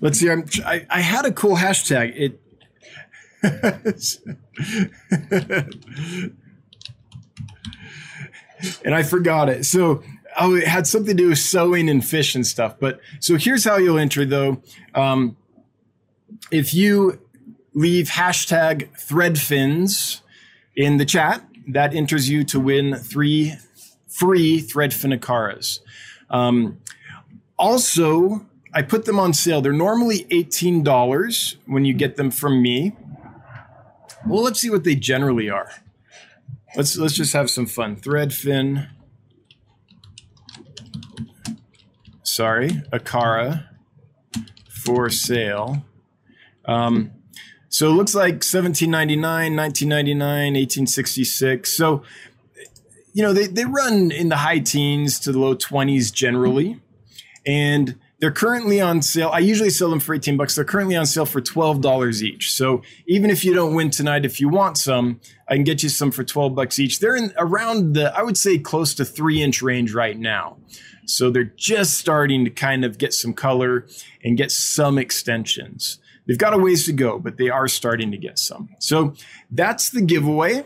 Let's 0.00 0.18
see. 0.18 0.28
I'm, 0.28 0.44
I, 0.66 0.84
I 0.90 1.00
had 1.00 1.26
a 1.26 1.32
cool 1.32 1.56
hashtag. 1.56 2.12
It 2.16 2.40
and 8.84 8.94
I 8.94 9.04
forgot 9.04 9.48
it. 9.48 9.64
So 9.64 10.02
oh, 10.38 10.54
it 10.54 10.66
had 10.66 10.86
something 10.86 11.16
to 11.16 11.22
do 11.22 11.28
with 11.30 11.38
sewing 11.38 11.88
and 11.88 12.04
fish 12.04 12.34
and 12.34 12.46
stuff. 12.46 12.76
But 12.78 13.00
so 13.20 13.36
here's 13.36 13.64
how 13.64 13.76
you'll 13.76 13.98
enter 13.98 14.24
though. 14.24 14.62
Um, 14.94 15.36
if 16.50 16.74
you 16.74 17.20
leave 17.74 18.08
hashtag 18.08 18.88
threadfins 18.98 20.20
in 20.76 20.96
the 20.96 21.04
chat, 21.04 21.44
that 21.68 21.94
enters 21.94 22.28
you 22.28 22.44
to 22.44 22.60
win 22.60 22.96
three 22.96 23.54
free 24.08 24.60
threadfin 24.60 25.18
acaras. 25.18 25.80
Um, 26.30 26.78
also, 27.58 28.46
I 28.74 28.82
put 28.82 29.04
them 29.04 29.18
on 29.18 29.32
sale. 29.32 29.60
They're 29.60 29.72
normally 29.72 30.24
$18 30.24 31.56
when 31.66 31.84
you 31.84 31.94
get 31.94 32.16
them 32.16 32.30
from 32.30 32.62
me. 32.62 32.96
Well, 34.26 34.42
let's 34.42 34.60
see 34.60 34.70
what 34.70 34.84
they 34.84 34.94
generally 34.94 35.50
are. 35.50 35.70
Let's 36.74 36.96
let's 36.96 37.14
just 37.14 37.34
have 37.34 37.50
some 37.50 37.66
fun. 37.66 37.96
Threadfin 37.96 38.88
sorry, 42.34 42.70
acara 42.92 43.66
for 44.68 45.10
sale. 45.10 45.84
Um, 46.64 47.12
so 47.68 47.88
it 47.88 47.94
looks 47.94 48.14
like 48.14 48.44
1799, 48.44 49.56
1999, 49.56 50.54
1866. 50.54 51.76
So 51.76 52.02
you 53.12 53.22
know, 53.22 53.32
they, 53.32 53.46
they 53.46 53.64
run 53.64 54.10
in 54.10 54.28
the 54.28 54.36
high 54.36 54.58
teens 54.58 55.20
to 55.20 55.32
the 55.32 55.38
low 55.38 55.54
20s 55.54 56.12
generally. 56.12 56.80
And 57.44 57.98
they're 58.20 58.30
currently 58.30 58.80
on 58.80 59.02
sale. 59.02 59.30
I 59.32 59.40
usually 59.40 59.70
sell 59.70 59.90
them 59.90 59.98
for 59.98 60.14
18 60.14 60.36
bucks. 60.36 60.54
They're 60.54 60.64
currently 60.64 60.94
on 60.94 61.06
sale 61.06 61.26
for 61.26 61.40
$12 61.40 62.22
each. 62.22 62.52
So 62.52 62.82
even 63.06 63.30
if 63.30 63.44
you 63.44 63.52
don't 63.52 63.74
win 63.74 63.90
tonight, 63.90 64.24
if 64.24 64.40
you 64.40 64.48
want 64.48 64.78
some, 64.78 65.20
I 65.48 65.56
can 65.56 65.64
get 65.64 65.82
you 65.82 65.88
some 65.88 66.12
for 66.12 66.22
12 66.22 66.54
bucks 66.54 66.78
each. 66.78 67.00
They're 67.00 67.16
in 67.16 67.32
around 67.36 67.94
the, 67.94 68.16
I 68.16 68.22
would 68.22 68.38
say 68.38 68.58
close 68.58 68.94
to 68.94 69.04
three 69.04 69.42
inch 69.42 69.60
range 69.60 69.92
right 69.92 70.16
now. 70.16 70.58
So 71.06 71.30
they're 71.30 71.52
just 71.56 71.98
starting 71.98 72.44
to 72.44 72.50
kind 72.50 72.84
of 72.84 72.98
get 72.98 73.12
some 73.12 73.32
color 73.32 73.86
and 74.22 74.36
get 74.36 74.50
some 74.50 74.98
extensions. 74.98 75.98
They've 76.26 76.38
got 76.38 76.54
a 76.54 76.58
ways 76.58 76.86
to 76.86 76.92
go, 76.92 77.18
but 77.18 77.36
they 77.36 77.48
are 77.50 77.68
starting 77.68 78.10
to 78.12 78.16
get 78.16 78.38
some. 78.38 78.68
So 78.78 79.14
that's 79.50 79.90
the 79.90 80.00
giveaway. 80.00 80.64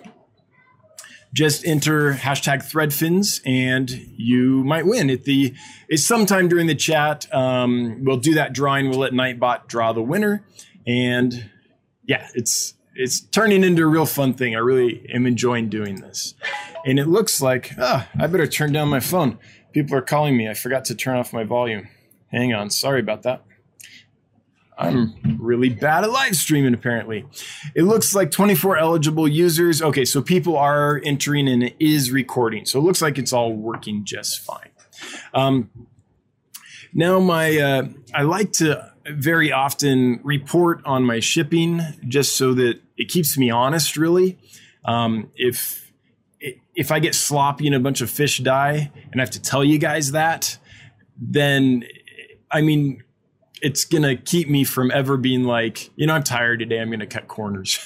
Just 1.33 1.66
enter 1.66 2.14
hashtag 2.14 2.59
threadfins 2.59 3.40
and 3.45 3.90
you 3.90 4.64
might 4.64 4.87
win. 4.87 5.11
At 5.11 5.25
the 5.25 5.55
it's 5.88 6.05
sometime 6.05 6.49
during 6.49 6.66
the 6.66 6.75
chat. 6.75 7.33
Um, 7.35 8.05
we'll 8.05 8.16
do 8.19 8.35
that 8.35 8.52
drawing. 8.52 8.88
We'll 8.88 9.00
let 9.00 9.12
nightbot 9.12 9.66
draw 9.66 9.93
the 9.93 10.02
winner. 10.02 10.45
And 10.87 11.50
yeah 12.07 12.28
it's 12.35 12.75
it's 12.95 13.21
turning 13.21 13.62
into 13.62 13.83
a 13.83 13.87
real 13.87 14.07
fun 14.07 14.33
thing. 14.33 14.55
I 14.57 14.61
really 14.61 15.07
am 15.12 15.26
enjoying 15.26 15.69
doing 15.69 15.97
this. 15.97 16.35
And 16.87 16.99
it 16.99 17.07
looks 17.07 17.43
like 17.43 17.73
ah 17.78 18.09
i 18.19 18.26
better 18.26 18.47
turn 18.47 18.73
down 18.73 18.88
my 18.88 19.00
phone 19.00 19.38
people 19.76 19.95
are 19.95 20.02
calling 20.02 20.35
me 20.35 20.49
i 20.49 20.54
forgot 20.54 20.87
to 20.87 20.95
turn 20.95 21.18
off 21.18 21.35
my 21.35 21.45
volume 21.45 21.87
hang 22.33 22.54
on 22.54 22.71
sorry 22.71 23.00
about 23.00 23.23
that 23.23 23.42
I'm 24.78 25.38
really 25.38 25.71
bad 25.71 26.04
at 26.04 26.11
live 26.11 26.37
streaming, 26.37 26.75
apparently. 26.75 27.25
It 27.75 27.85
looks 27.85 28.14
like 28.14 28.30
24 28.30 28.76
eligible 28.76 29.26
users. 29.26 29.80
Okay, 29.80 30.04
so 30.04 30.21
people 30.21 30.59
are 30.59 31.00
entering 31.02 31.49
and 31.49 31.62
it 31.62 31.76
is 31.80 32.12
recording. 32.12 32.66
So 32.66 32.78
it 32.78 32.83
looks 32.83 33.00
like 33.00 33.16
it's 33.16 33.33
all 33.33 33.54
working 33.54 34.04
just 34.04 34.40
fine. 34.40 34.68
Um, 35.33 35.71
now, 36.92 37.21
my 37.21 37.59
uh, 37.59 37.88
I 38.12 38.23
like 38.23 38.52
to 38.52 38.92
very 39.06 39.50
often 39.50 40.21
report 40.23 40.83
on 40.85 41.04
my 41.04 41.21
shipping 41.21 41.80
just 42.06 42.37
so 42.37 42.52
that 42.54 42.80
it 42.99 43.09
keeps 43.09 43.38
me 43.38 43.50
honest, 43.50 43.97
really. 43.97 44.38
Um, 44.85 45.30
if 45.37 45.86
if 46.76 46.92
I 46.92 47.00
get 47.00 47.14
sloppy 47.14 47.66
and 47.66 47.75
a 47.75 47.80
bunch 47.80 48.02
of 48.02 48.11
fish 48.11 48.38
die 48.38 48.92
and 49.11 49.21
I 49.21 49.25
have 49.25 49.30
to 49.30 49.42
tell 49.42 49.64
you 49.64 49.78
guys 49.78 50.12
that, 50.12 50.59
then 51.18 51.85
I 52.50 52.61
mean, 52.61 53.02
it's 53.62 53.87
gonna 53.87 54.16
keep 54.16 54.50
me 54.50 54.64
from 54.64 54.90
ever 54.90 55.16
being 55.16 55.45
like, 55.45 55.90
you 55.97 56.06
know, 56.06 56.14
I'm 56.14 56.23
tired 56.23 56.59
today. 56.59 56.78
I'm 56.78 56.90
gonna 56.90 57.06
cut 57.06 57.26
corners, 57.26 57.80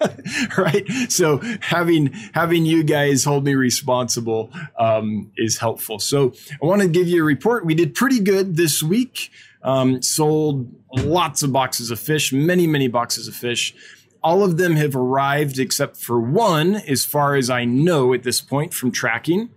right? 0.56 0.86
So 1.08 1.40
having 1.60 2.12
having 2.32 2.64
you 2.64 2.84
guys 2.84 3.24
hold 3.24 3.44
me 3.44 3.54
responsible 3.56 4.52
um, 4.78 5.32
is 5.36 5.58
helpful. 5.58 5.98
So 5.98 6.34
I 6.62 6.66
want 6.66 6.82
to 6.82 6.88
give 6.88 7.08
you 7.08 7.22
a 7.22 7.24
report. 7.24 7.66
We 7.66 7.74
did 7.74 7.94
pretty 7.94 8.20
good 8.20 8.56
this 8.56 8.82
week. 8.82 9.30
Um, 9.64 10.00
sold 10.02 10.72
lots 10.94 11.42
of 11.42 11.52
boxes 11.52 11.90
of 11.90 11.98
fish, 11.98 12.32
many 12.32 12.68
many 12.68 12.86
boxes 12.86 13.26
of 13.26 13.34
fish. 13.34 13.74
All 14.28 14.44
of 14.44 14.58
them 14.58 14.76
have 14.76 14.94
arrived 14.94 15.58
except 15.58 15.96
for 15.96 16.20
one, 16.20 16.76
as 16.76 17.06
far 17.06 17.34
as 17.34 17.48
I 17.48 17.64
know 17.64 18.12
at 18.12 18.24
this 18.24 18.42
point 18.42 18.74
from 18.74 18.92
tracking. 18.92 19.48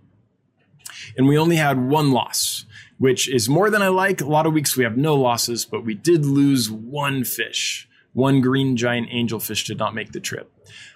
And 1.14 1.28
we 1.28 1.36
only 1.36 1.56
had 1.56 1.78
one 1.78 2.10
loss 2.10 2.64
which 3.02 3.28
is 3.28 3.48
more 3.48 3.68
than 3.68 3.82
I 3.82 3.88
like. 3.88 4.20
A 4.20 4.24
lot 4.24 4.46
of 4.46 4.52
weeks 4.52 4.76
we 4.76 4.84
have 4.84 4.96
no 4.96 5.16
losses, 5.16 5.64
but 5.64 5.84
we 5.84 5.92
did 5.92 6.24
lose 6.24 6.70
one 6.70 7.24
fish. 7.24 7.88
One 8.12 8.40
green 8.40 8.76
giant 8.76 9.10
angelfish 9.10 9.66
did 9.66 9.76
not 9.76 9.92
make 9.92 10.12
the 10.12 10.20
trip. 10.20 10.48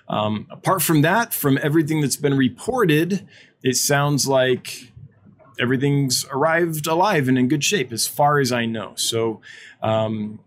Um, 0.08 0.46
apart 0.48 0.82
from 0.82 1.02
that, 1.02 1.34
from 1.34 1.58
everything 1.60 2.00
that's 2.00 2.14
been 2.14 2.36
reported, 2.36 3.26
it 3.64 3.74
sounds 3.74 4.28
like 4.28 4.92
everything's 5.58 6.24
arrived 6.30 6.86
alive 6.86 7.26
and 7.26 7.36
in 7.36 7.48
good 7.48 7.64
shape, 7.64 7.92
as 7.92 8.06
far 8.06 8.38
as 8.38 8.52
I 8.52 8.66
know. 8.66 8.92
So 8.94 9.40
um, 9.82 10.38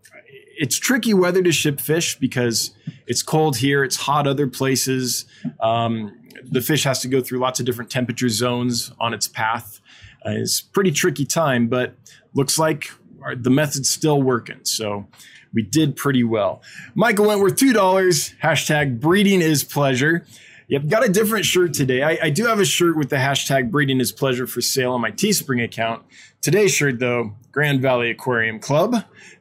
it's 0.60 0.78
tricky 0.78 1.14
weather 1.14 1.42
to 1.42 1.54
ship 1.54 1.80
fish 1.80 2.20
because 2.20 2.72
it's 3.08 3.24
cold 3.24 3.58
here, 3.58 3.82
it's 3.82 3.96
hot 3.96 4.28
other 4.28 4.46
places. 4.46 5.26
Um, 5.62 6.20
the 6.44 6.60
fish 6.60 6.84
has 6.84 7.00
to 7.02 7.08
go 7.08 7.22
through 7.22 7.40
lots 7.40 7.62
of 7.62 7.66
different 7.66 7.90
temperature 7.90 8.28
zones 8.28 8.92
on 9.00 9.14
its 9.14 9.28
path. 9.28 9.80
Uh, 10.26 10.32
it's 10.32 10.60
pretty 10.60 10.92
tricky 10.92 11.26
time, 11.26 11.68
but 11.68 11.96
looks 12.34 12.60
like 12.60 12.92
our, 13.24 13.36
the 13.36 13.50
method's 13.50 13.90
still 13.90 14.22
working. 14.22 14.60
So 14.64 15.08
we 15.54 15.62
did 15.62 15.96
pretty 15.96 16.26
well. 16.26 16.62
Michael 16.94 17.28
Wentworth, 17.28 17.56
$2. 17.56 18.36
Hashtag 18.44 19.00
breeding 19.00 19.42
is 19.42 19.64
pleasure. 19.64 20.26
Yep, 20.68 20.88
got 20.88 21.06
a 21.06 21.10
different 21.10 21.46
shirt 21.46 21.74
today. 21.74 22.04
I, 22.04 22.20
I, 22.24 22.30
do 22.30 22.46
have 22.46 22.60
a 22.60 22.66
shirt 22.66 22.96
with 22.96 23.10
the 23.10 23.16
hashtag 23.16 23.72
breeding 23.72 24.00
is 24.00 24.12
pleasure 24.12 24.46
for 24.46 24.62
sale 24.62 24.92
on 24.92 25.02
my 25.02 25.10
Teespring 25.10 25.64
account. 25.64 26.04
Today's 26.42 26.74
shirt, 26.74 27.00
though, 27.00 27.34
Grand 27.52 27.82
Valley 27.82 28.10
Aquarium 28.10 28.60
Club. 28.60 28.96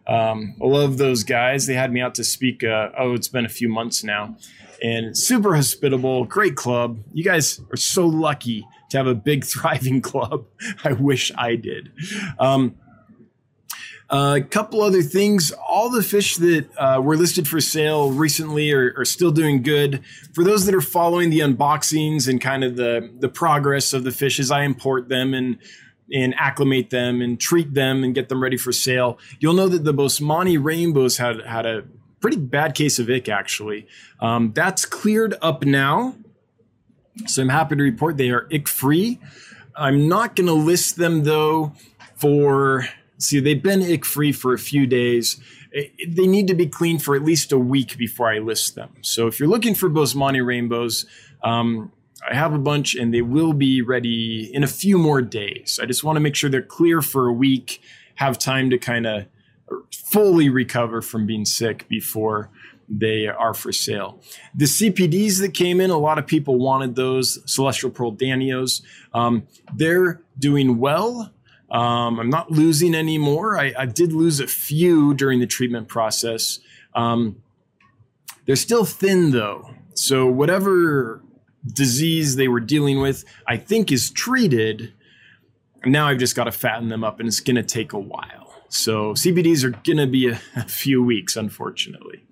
Um, 0.08 0.56
I 0.60 0.66
love 0.66 0.98
those 0.98 1.22
guys. 1.22 1.66
They 1.66 1.74
had 1.74 1.92
me 1.92 2.00
out 2.00 2.16
to 2.16 2.24
speak. 2.24 2.64
Uh, 2.64 2.90
oh, 2.98 3.14
it's 3.14 3.28
been 3.28 3.44
a 3.44 3.50
few 3.50 3.68
months 3.68 4.02
now. 4.02 4.36
And 4.82 5.16
super 5.16 5.54
hospitable, 5.54 6.24
great 6.24 6.56
club. 6.56 6.98
You 7.12 7.22
guys 7.22 7.60
are 7.70 7.76
so 7.76 8.06
lucky 8.06 8.66
to 8.90 8.96
have 8.96 9.06
a 9.06 9.14
big 9.14 9.44
thriving 9.44 10.00
club. 10.00 10.46
I 10.82 10.92
wish 10.92 11.30
I 11.36 11.54
did. 11.54 11.92
Um, 12.38 12.74
a 14.10 14.40
couple 14.40 14.80
other 14.82 15.02
things. 15.02 15.52
All 15.52 15.90
the 15.90 16.02
fish 16.02 16.36
that 16.38 16.66
uh, 16.78 17.00
were 17.00 17.16
listed 17.16 17.46
for 17.46 17.60
sale 17.60 18.10
recently 18.10 18.72
are, 18.72 18.94
are, 18.96 19.04
still 19.04 19.30
doing 19.30 19.62
good. 19.62 20.02
For 20.32 20.42
those 20.42 20.64
that 20.64 20.74
are 20.74 20.80
following 20.80 21.28
the 21.28 21.40
unboxings 21.40 22.26
and 22.26 22.40
kind 22.40 22.64
of 22.64 22.76
the 22.76 23.12
the 23.18 23.28
progress 23.28 23.92
of 23.92 24.04
the 24.04 24.10
fishes, 24.10 24.50
I 24.50 24.62
import 24.62 25.10
them 25.10 25.34
and 25.34 25.58
and 26.12 26.34
acclimate 26.38 26.90
them 26.90 27.20
and 27.20 27.38
treat 27.40 27.74
them 27.74 28.02
and 28.02 28.14
get 28.14 28.28
them 28.28 28.42
ready 28.42 28.56
for 28.56 28.72
sale, 28.72 29.18
you'll 29.40 29.54
know 29.54 29.68
that 29.68 29.84
the 29.84 29.94
Boesemani 29.94 30.62
rainbows 30.62 31.18
had 31.18 31.40
had 31.42 31.66
a 31.66 31.84
pretty 32.20 32.36
bad 32.36 32.74
case 32.74 32.98
of 32.98 33.08
ick 33.08 33.28
actually. 33.28 33.86
Um, 34.20 34.52
that's 34.54 34.84
cleared 34.84 35.34
up 35.42 35.64
now. 35.64 36.16
So 37.26 37.42
I'm 37.42 37.48
happy 37.48 37.76
to 37.76 37.82
report 37.82 38.16
they 38.16 38.30
are 38.30 38.48
ick 38.52 38.68
free. 38.68 39.18
I'm 39.76 40.08
not 40.08 40.34
going 40.34 40.46
to 40.46 40.52
list 40.52 40.96
them 40.96 41.24
though 41.24 41.72
for, 42.16 42.88
see, 43.18 43.40
they've 43.40 43.62
been 43.62 43.82
ick 43.82 44.04
free 44.04 44.32
for 44.32 44.52
a 44.52 44.58
few 44.58 44.86
days. 44.86 45.40
They 45.72 46.26
need 46.26 46.46
to 46.48 46.54
be 46.54 46.66
cleaned 46.66 47.02
for 47.02 47.14
at 47.14 47.22
least 47.22 47.52
a 47.52 47.58
week 47.58 47.98
before 47.98 48.32
I 48.32 48.38
list 48.38 48.74
them. 48.74 48.90
So 49.02 49.26
if 49.26 49.38
you're 49.38 49.48
looking 49.48 49.74
for 49.74 49.90
Boesemani 49.90 50.44
rainbows, 50.44 51.06
um, 51.44 51.92
I 52.28 52.34
have 52.34 52.52
a 52.52 52.58
bunch 52.58 52.94
and 52.94 53.12
they 53.12 53.22
will 53.22 53.52
be 53.52 53.82
ready 53.82 54.50
in 54.52 54.64
a 54.64 54.66
few 54.66 54.98
more 54.98 55.22
days. 55.22 55.78
I 55.82 55.86
just 55.86 56.04
want 56.04 56.16
to 56.16 56.20
make 56.20 56.34
sure 56.34 56.50
they're 56.50 56.62
clear 56.62 57.00
for 57.02 57.26
a 57.26 57.32
week, 57.32 57.80
have 58.16 58.38
time 58.38 58.70
to 58.70 58.78
kind 58.78 59.06
of 59.06 59.26
fully 59.92 60.48
recover 60.48 61.02
from 61.02 61.26
being 61.26 61.44
sick 61.44 61.88
before 61.88 62.50
they 62.88 63.26
are 63.26 63.52
for 63.52 63.70
sale. 63.70 64.20
The 64.54 64.64
CPDs 64.64 65.40
that 65.40 65.52
came 65.52 65.80
in, 65.80 65.90
a 65.90 65.98
lot 65.98 66.18
of 66.18 66.26
people 66.26 66.56
wanted 66.56 66.96
those 66.96 67.38
Celestial 67.50 67.90
Pearl 67.90 68.12
Danios. 68.12 68.82
Um, 69.12 69.46
they're 69.74 70.22
doing 70.38 70.78
well. 70.78 71.32
Um, 71.70 72.18
I'm 72.18 72.30
not 72.30 72.50
losing 72.50 72.94
anymore. 72.94 73.58
I, 73.58 73.74
I, 73.78 73.84
did 73.84 74.14
lose 74.14 74.40
a 74.40 74.46
few 74.46 75.12
during 75.12 75.38
the 75.38 75.46
treatment 75.46 75.86
process. 75.86 76.60
Um, 76.94 77.42
they're 78.46 78.56
still 78.56 78.86
thin 78.86 79.32
though. 79.32 79.74
So 79.92 80.26
whatever 80.26 81.20
disease 81.66 82.36
they 82.36 82.48
were 82.48 82.60
dealing 82.60 83.00
with, 83.00 83.24
I 83.46 83.56
think 83.56 83.92
is 83.92 84.10
treated. 84.10 84.92
Now 85.84 86.08
I've 86.08 86.18
just 86.18 86.36
got 86.36 86.44
to 86.44 86.52
fatten 86.52 86.88
them 86.88 87.04
up 87.04 87.20
and 87.20 87.28
it's 87.28 87.40
going 87.40 87.56
to 87.56 87.62
take 87.62 87.92
a 87.92 87.98
while. 87.98 88.48
So 88.68 89.14
CPDs 89.14 89.64
are 89.64 89.70
going 89.70 89.98
to 89.98 90.06
be 90.06 90.28
a, 90.28 90.40
a, 90.56 90.64
few 90.64 91.02
weeks, 91.02 91.36
unfortunately. 91.36 92.24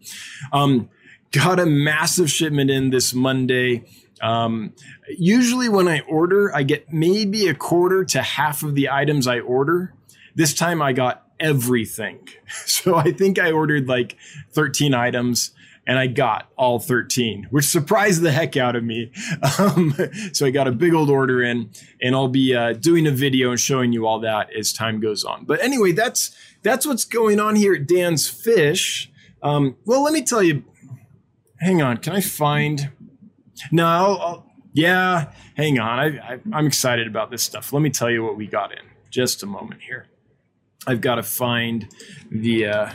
Um, 0.52 0.90
got 1.32 1.58
a 1.58 1.66
massive 1.66 2.30
shipment 2.30 2.70
in 2.70 2.90
this 2.90 3.14
Monday. 3.14 3.84
Um, 4.22 4.72
usually, 5.08 5.68
when 5.68 5.88
I 5.88 6.00
order, 6.00 6.54
I 6.54 6.62
get 6.62 6.92
maybe 6.92 7.48
a 7.48 7.54
quarter 7.54 8.04
to 8.06 8.22
half 8.22 8.62
of 8.62 8.74
the 8.74 8.90
items 8.90 9.26
I 9.26 9.40
order. 9.40 9.92
This 10.34 10.54
time, 10.54 10.80
I 10.80 10.92
got 10.92 11.26
everything. 11.40 12.28
So 12.64 12.94
I 12.94 13.10
think 13.10 13.36
I 13.36 13.50
ordered 13.50 13.88
like 13.88 14.16
13 14.52 14.94
items 14.94 15.50
and 15.86 15.98
I 15.98 16.08
got 16.08 16.50
all 16.56 16.78
13, 16.78 17.46
which 17.50 17.64
surprised 17.64 18.22
the 18.22 18.32
heck 18.32 18.56
out 18.56 18.76
of 18.76 18.84
me. 18.84 19.12
Um, 19.58 19.94
so 20.32 20.44
I 20.44 20.50
got 20.50 20.66
a 20.66 20.72
big 20.72 20.92
old 20.92 21.08
order 21.08 21.42
in, 21.42 21.70
and 22.02 22.14
I'll 22.14 22.28
be 22.28 22.54
uh, 22.54 22.72
doing 22.72 23.06
a 23.06 23.10
video 23.10 23.50
and 23.50 23.60
showing 23.60 23.92
you 23.92 24.06
all 24.06 24.18
that 24.20 24.52
as 24.54 24.72
time 24.72 25.00
goes 25.00 25.24
on. 25.24 25.44
But 25.44 25.62
anyway, 25.62 25.92
that's 25.92 26.36
that's 26.62 26.84
what's 26.86 27.04
going 27.04 27.38
on 27.38 27.56
here 27.56 27.74
at 27.74 27.86
Dan's 27.86 28.28
Fish. 28.28 29.10
Um, 29.42 29.76
well, 29.84 30.02
let 30.02 30.12
me 30.12 30.22
tell 30.22 30.42
you. 30.42 30.64
Hang 31.60 31.80
on, 31.80 31.98
can 31.98 32.12
I 32.12 32.20
find? 32.20 32.90
No, 33.72 33.86
I'll, 33.86 34.20
I'll, 34.20 34.46
yeah, 34.72 35.32
hang 35.56 35.78
on. 35.78 35.98
I, 35.98 36.06
I, 36.34 36.40
I'm 36.52 36.66
excited 36.66 37.06
about 37.06 37.30
this 37.30 37.42
stuff. 37.42 37.72
Let 37.72 37.80
me 37.80 37.90
tell 37.90 38.10
you 38.10 38.22
what 38.22 38.36
we 38.36 38.46
got 38.46 38.72
in. 38.72 38.84
Just 39.10 39.42
a 39.42 39.46
moment 39.46 39.82
here. 39.82 40.06
I've 40.86 41.00
got 41.00 41.14
to 41.14 41.22
find 41.22 41.88
the. 42.30 42.66
Uh, 42.66 42.90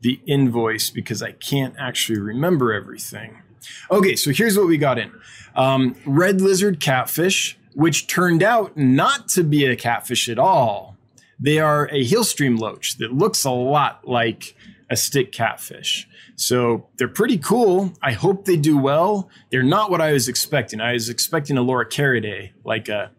the 0.00 0.20
invoice 0.26 0.90
because 0.90 1.22
I 1.22 1.32
can't 1.32 1.74
actually 1.78 2.18
remember 2.18 2.72
everything. 2.72 3.42
Okay, 3.90 4.16
so 4.16 4.30
here's 4.30 4.56
what 4.56 4.66
we 4.66 4.78
got 4.78 4.98
in 4.98 5.12
um, 5.54 5.96
red 6.06 6.40
lizard 6.40 6.80
catfish, 6.80 7.58
which 7.74 8.06
turned 8.06 8.42
out 8.42 8.76
not 8.76 9.28
to 9.28 9.44
be 9.44 9.66
a 9.66 9.76
catfish 9.76 10.28
at 10.28 10.38
all. 10.38 10.96
They 11.38 11.58
are 11.58 11.86
a 11.86 12.04
hillstream 12.04 12.58
loach 12.58 12.98
that 12.98 13.12
looks 13.12 13.44
a 13.44 13.50
lot 13.50 14.06
like 14.06 14.54
a 14.90 14.96
stick 14.96 15.32
catfish. 15.32 16.08
So 16.36 16.88
they're 16.96 17.08
pretty 17.08 17.38
cool. 17.38 17.92
I 18.02 18.12
hope 18.12 18.44
they 18.44 18.56
do 18.56 18.76
well. 18.76 19.28
They're 19.50 19.62
not 19.62 19.90
what 19.90 20.00
I 20.00 20.12
was 20.12 20.28
expecting. 20.28 20.80
I 20.80 20.92
was 20.92 21.08
expecting 21.08 21.56
a 21.56 21.62
loricariidae, 21.62 22.52
like 22.64 22.88
a 22.88 23.10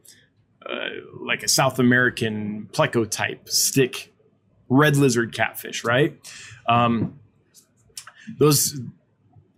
uh, 0.68 0.90
like 1.20 1.44
a 1.44 1.48
South 1.48 1.80
American 1.80 2.70
pleco 2.72 3.10
type 3.10 3.50
stick 3.50 4.14
red 4.70 4.96
lizard 4.96 5.34
catfish, 5.34 5.84
right? 5.84 6.18
Um, 6.68 7.20
those 8.38 8.80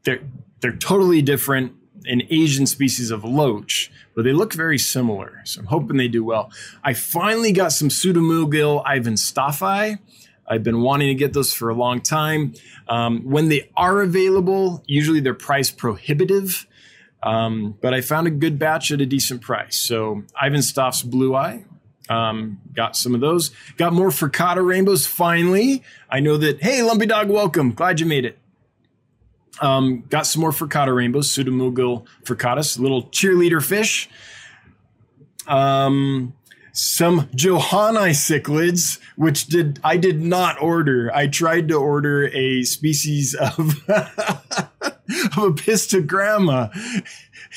they're 0.04 0.22
they're 0.62 0.76
totally 0.76 1.22
different 1.22 1.74
an 2.06 2.22
Asian 2.30 2.66
species 2.66 3.12
of 3.12 3.24
loach, 3.24 3.92
but 4.16 4.24
they 4.24 4.34
look 4.34 4.54
very 4.54 4.78
similar. 4.78 5.42
So 5.46 5.62
I'm 5.62 5.68
hoping 5.68 5.98
they 5.98 6.08
do 6.08 6.24
well. 6.24 6.52
I 6.84 6.94
finally 6.94 7.52
got 7.52 7.72
some 7.72 7.90
Pseudomugil 7.90 8.84
ivanstoffi. 8.86 10.00
I've 10.46 10.64
been 10.64 10.82
wanting 10.82 11.08
to 11.08 11.16
get 11.16 11.34
those 11.34 11.54
for 11.54 11.70
a 11.70 11.74
long 11.74 12.02
time. 12.02 12.54
Um, 12.88 13.22
when 13.24 13.50
they 13.50 13.70
are 13.78 14.02
available, 14.02 14.84
usually 14.86 15.22
they're 15.22 15.34
price 15.34 15.72
prohibitive, 15.72 16.68
um, 17.22 17.78
but 17.82 17.94
I 17.94 18.02
found 18.02 18.28
a 18.28 18.32
good 18.32 18.60
batch 18.60 18.92
at 18.92 19.00
a 19.00 19.06
decent 19.06 19.42
price. 19.42 19.78
So 19.78 20.24
Ivanstoff's 20.42 21.04
Blue 21.04 21.34
Eye, 21.34 21.64
um, 22.10 22.60
got 22.74 22.96
some 22.96 23.16
of 23.16 23.22
those. 23.22 23.52
Got 23.78 23.94
more 23.94 24.10
Furcata 24.10 24.66
rainbows 24.66 25.06
finally. 25.06 25.84
I 26.10 26.20
know 26.20 26.38
that, 26.38 26.62
hey, 26.62 26.84
Lumpy 26.84 27.06
Dog, 27.06 27.30
welcome. 27.30 27.72
Glad 27.72 28.00
you 28.00 28.06
made 28.06 28.26
it. 28.26 28.38
Um, 29.62 30.04
got 30.10 30.26
some 30.26 30.42
more 30.42 30.52
Furcata 30.52 30.94
rainbows, 30.96 31.30
Pseudomugil 31.30 32.06
furcatus, 32.24 32.80
little 32.80 33.04
cheerleader 33.10 33.64
fish. 33.64 34.10
Um, 35.48 36.34
some 36.74 37.30
Johanni 37.36 38.12
cichlids, 38.12 39.00
which 39.16 39.46
did 39.46 39.80
I 39.84 39.98
did 39.98 40.22
not 40.22 40.60
order. 40.62 41.12
I 41.14 41.28
tried 41.28 41.68
to 41.68 41.76
order 41.76 42.28
a 42.34 42.64
species 42.64 43.36
of 43.36 43.60
of 43.90 45.54
Apistogramma, 45.54 46.72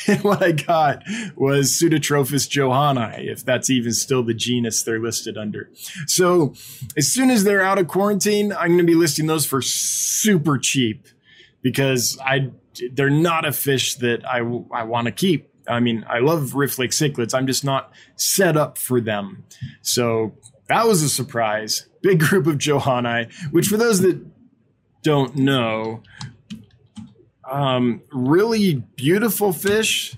and 0.07 0.21
what 0.25 0.43
I 0.43 0.53
got 0.53 1.03
was 1.35 1.73
Pseudotropheus 1.73 2.49
johanni, 2.49 3.29
if 3.29 3.45
that's 3.45 3.71
even 3.71 3.93
still 3.93 4.23
the 4.23 4.35
genus 4.35 4.83
they're 4.83 5.01
listed 5.01 5.37
under. 5.37 5.71
So, 6.07 6.55
as 6.97 7.09
soon 7.09 7.31
as 7.31 7.45
they're 7.45 7.63
out 7.63 7.79
of 7.79 7.89
quarantine, 7.89 8.53
I'm 8.53 8.69
going 8.69 8.79
to 8.79 8.85
be 8.85 8.95
listing 8.95 9.27
those 9.27 9.47
for 9.47 9.63
super 9.63 10.59
cheap 10.59 11.07
because 11.63 12.19
I 12.25 12.51
they're 12.93 13.11
not 13.11 13.45
a 13.45 13.53
fish 13.53 13.97
that 13.97 14.25
I 14.27 14.39
I 14.39 14.85
want 14.85 15.07
to 15.07 15.13
keep. 15.13 15.51
I 15.69 15.81
mean, 15.81 16.05
I 16.09 16.21
love 16.21 16.55
Rift 16.55 16.79
Lake 16.79 16.93
cichlids. 16.93 17.35
I'm 17.35 17.47
just 17.47 17.65
not 17.65 17.93
set 18.15 18.57
up 18.57 18.79
for 18.79 19.01
them. 19.01 19.45
So 19.83 20.37
that 20.69 20.87
was 20.87 21.03
a 21.03 21.09
surprise. 21.09 21.89
Big 22.03 22.21
group 22.21 22.47
of 22.47 22.59
Johanni, 22.59 23.29
which 23.51 23.67
for 23.67 23.77
those 23.77 24.01
that 24.03 24.25
don't 25.03 25.37
know, 25.37 26.03
um, 27.51 28.03
really 28.13 28.75
beautiful 28.97 29.53
fish, 29.53 30.17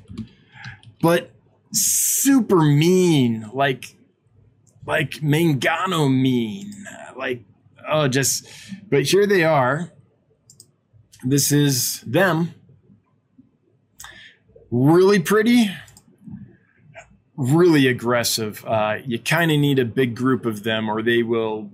but 1.00 1.32
super 1.72 2.62
mean, 2.62 3.50
like 3.52 3.96
like 4.86 5.12
Mangano 5.22 6.10
mean, 6.10 6.72
like 7.16 7.44
oh, 7.88 8.08
just. 8.08 8.46
But 8.90 9.04
here 9.04 9.26
they 9.26 9.44
are 9.44 9.92
this 11.24 11.50
is 11.50 12.00
them. 12.02 12.54
Really 14.70 15.18
pretty, 15.18 15.70
really 17.36 17.86
aggressive. 17.86 18.64
Uh, 18.64 18.98
you 19.04 19.18
kind 19.18 19.50
of 19.50 19.58
need 19.58 19.78
a 19.78 19.84
big 19.84 20.14
group 20.14 20.46
of 20.46 20.62
them, 20.62 20.88
or 20.88 21.02
they 21.02 21.22
will. 21.22 21.70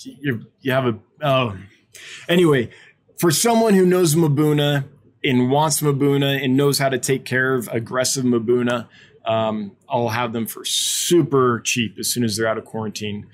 You, 0.00 0.46
you 0.60 0.72
have 0.72 0.86
a. 0.86 0.98
Oh. 1.22 1.56
Anyway, 2.28 2.70
for 3.20 3.30
someone 3.30 3.74
who 3.74 3.84
knows 3.84 4.14
Mbuna 4.14 4.88
and 5.22 5.50
wants 5.50 5.82
Mbuna 5.82 6.42
and 6.42 6.56
knows 6.56 6.78
how 6.78 6.88
to 6.88 6.98
take 6.98 7.26
care 7.26 7.52
of 7.52 7.68
aggressive 7.68 8.24
Mbuna, 8.24 8.88
um, 9.26 9.72
I'll 9.90 10.08
have 10.08 10.32
them 10.32 10.46
for 10.46 10.64
super 10.64 11.60
cheap 11.60 11.98
as 11.98 12.08
soon 12.08 12.24
as 12.24 12.38
they're 12.38 12.46
out 12.46 12.56
of 12.56 12.64
quarantine 12.64 13.26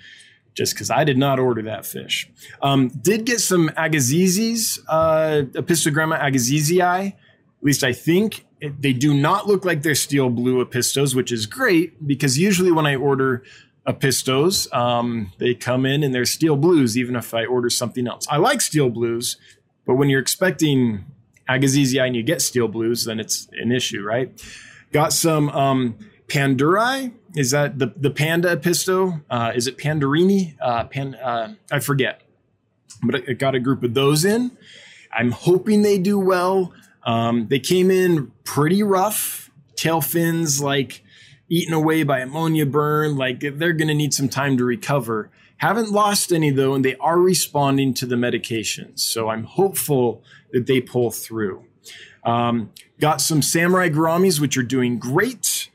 just 0.54 0.74
because 0.74 0.90
I 0.90 1.04
did 1.04 1.16
not 1.16 1.38
order 1.38 1.62
that 1.62 1.86
fish. 1.86 2.28
Um, 2.62 2.88
did 2.88 3.26
get 3.26 3.38
some 3.40 3.68
agassizis, 3.76 4.80
uh, 4.88 5.42
Apistogramma 5.52 6.18
agassizii, 6.20 7.12
at 7.12 7.14
least 7.62 7.84
I 7.84 7.92
think. 7.92 8.44
They 8.60 8.92
do 8.92 9.14
not 9.14 9.46
look 9.46 9.64
like 9.64 9.82
they're 9.82 9.94
steel 9.94 10.30
blue 10.30 10.64
apistos, 10.64 11.14
which 11.14 11.30
is 11.30 11.46
great 11.46 12.04
because 12.04 12.36
usually 12.38 12.72
when 12.72 12.86
I 12.86 12.96
order 12.96 13.44
apistos, 13.86 14.72
um, 14.74 15.30
they 15.38 15.54
come 15.54 15.86
in 15.86 16.02
and 16.02 16.14
they're 16.14 16.24
steel 16.24 16.56
blues, 16.56 16.98
even 16.98 17.16
if 17.16 17.32
I 17.32 17.44
order 17.44 17.70
something 17.70 18.06
else. 18.08 18.26
I 18.28 18.38
like 18.38 18.60
steel 18.60 18.90
blues, 18.90 19.36
but 19.86 19.94
when 19.94 20.08
you're 20.10 20.20
expecting 20.20 21.04
agassizii 21.48 22.04
and 22.04 22.16
you 22.16 22.22
get 22.22 22.42
steel 22.42 22.68
blues, 22.68 23.04
then 23.04 23.20
it's 23.20 23.48
an 23.52 23.72
issue, 23.72 24.02
right? 24.02 24.30
Got 24.92 25.12
some 25.12 25.48
um, 25.50 25.98
Panduri. 26.28 27.12
Is 27.34 27.50
that 27.50 27.78
the, 27.78 27.92
the 27.96 28.10
panda 28.10 28.56
pisto? 28.56 29.22
Uh, 29.30 29.52
is 29.54 29.66
it 29.66 29.78
Pandurini? 29.78 30.56
Uh, 30.60 30.84
pan, 30.84 31.14
uh, 31.16 31.54
I 31.70 31.80
forget. 31.80 32.22
But 33.02 33.28
I 33.28 33.32
got 33.34 33.54
a 33.54 33.60
group 33.60 33.82
of 33.82 33.94
those 33.94 34.24
in. 34.24 34.56
I'm 35.12 35.30
hoping 35.30 35.82
they 35.82 35.98
do 35.98 36.18
well. 36.18 36.72
Um, 37.04 37.46
they 37.48 37.58
came 37.58 37.90
in 37.90 38.32
pretty 38.44 38.82
rough, 38.82 39.50
tail 39.76 40.00
fins 40.00 40.60
like 40.60 41.04
eaten 41.48 41.74
away 41.74 42.02
by 42.02 42.20
ammonia 42.20 42.66
burn. 42.66 43.16
Like 43.16 43.40
they're 43.40 43.72
going 43.72 43.88
to 43.88 43.94
need 43.94 44.12
some 44.12 44.28
time 44.28 44.56
to 44.56 44.64
recover. 44.64 45.30
Haven't 45.58 45.90
lost 45.90 46.32
any 46.32 46.50
though, 46.50 46.74
and 46.74 46.84
they 46.84 46.96
are 46.96 47.18
responding 47.18 47.94
to 47.94 48.06
the 48.06 48.16
medications. 48.16 49.00
So 49.00 49.28
I'm 49.28 49.44
hopeful 49.44 50.22
that 50.52 50.66
they 50.66 50.80
pull 50.80 51.10
through. 51.10 51.64
Um, 52.24 52.72
got 53.00 53.20
some 53.20 53.40
samurai 53.40 53.88
gouramis, 53.88 54.40
which 54.40 54.56
are 54.56 54.62
doing 54.62 54.98
great. 54.98 55.70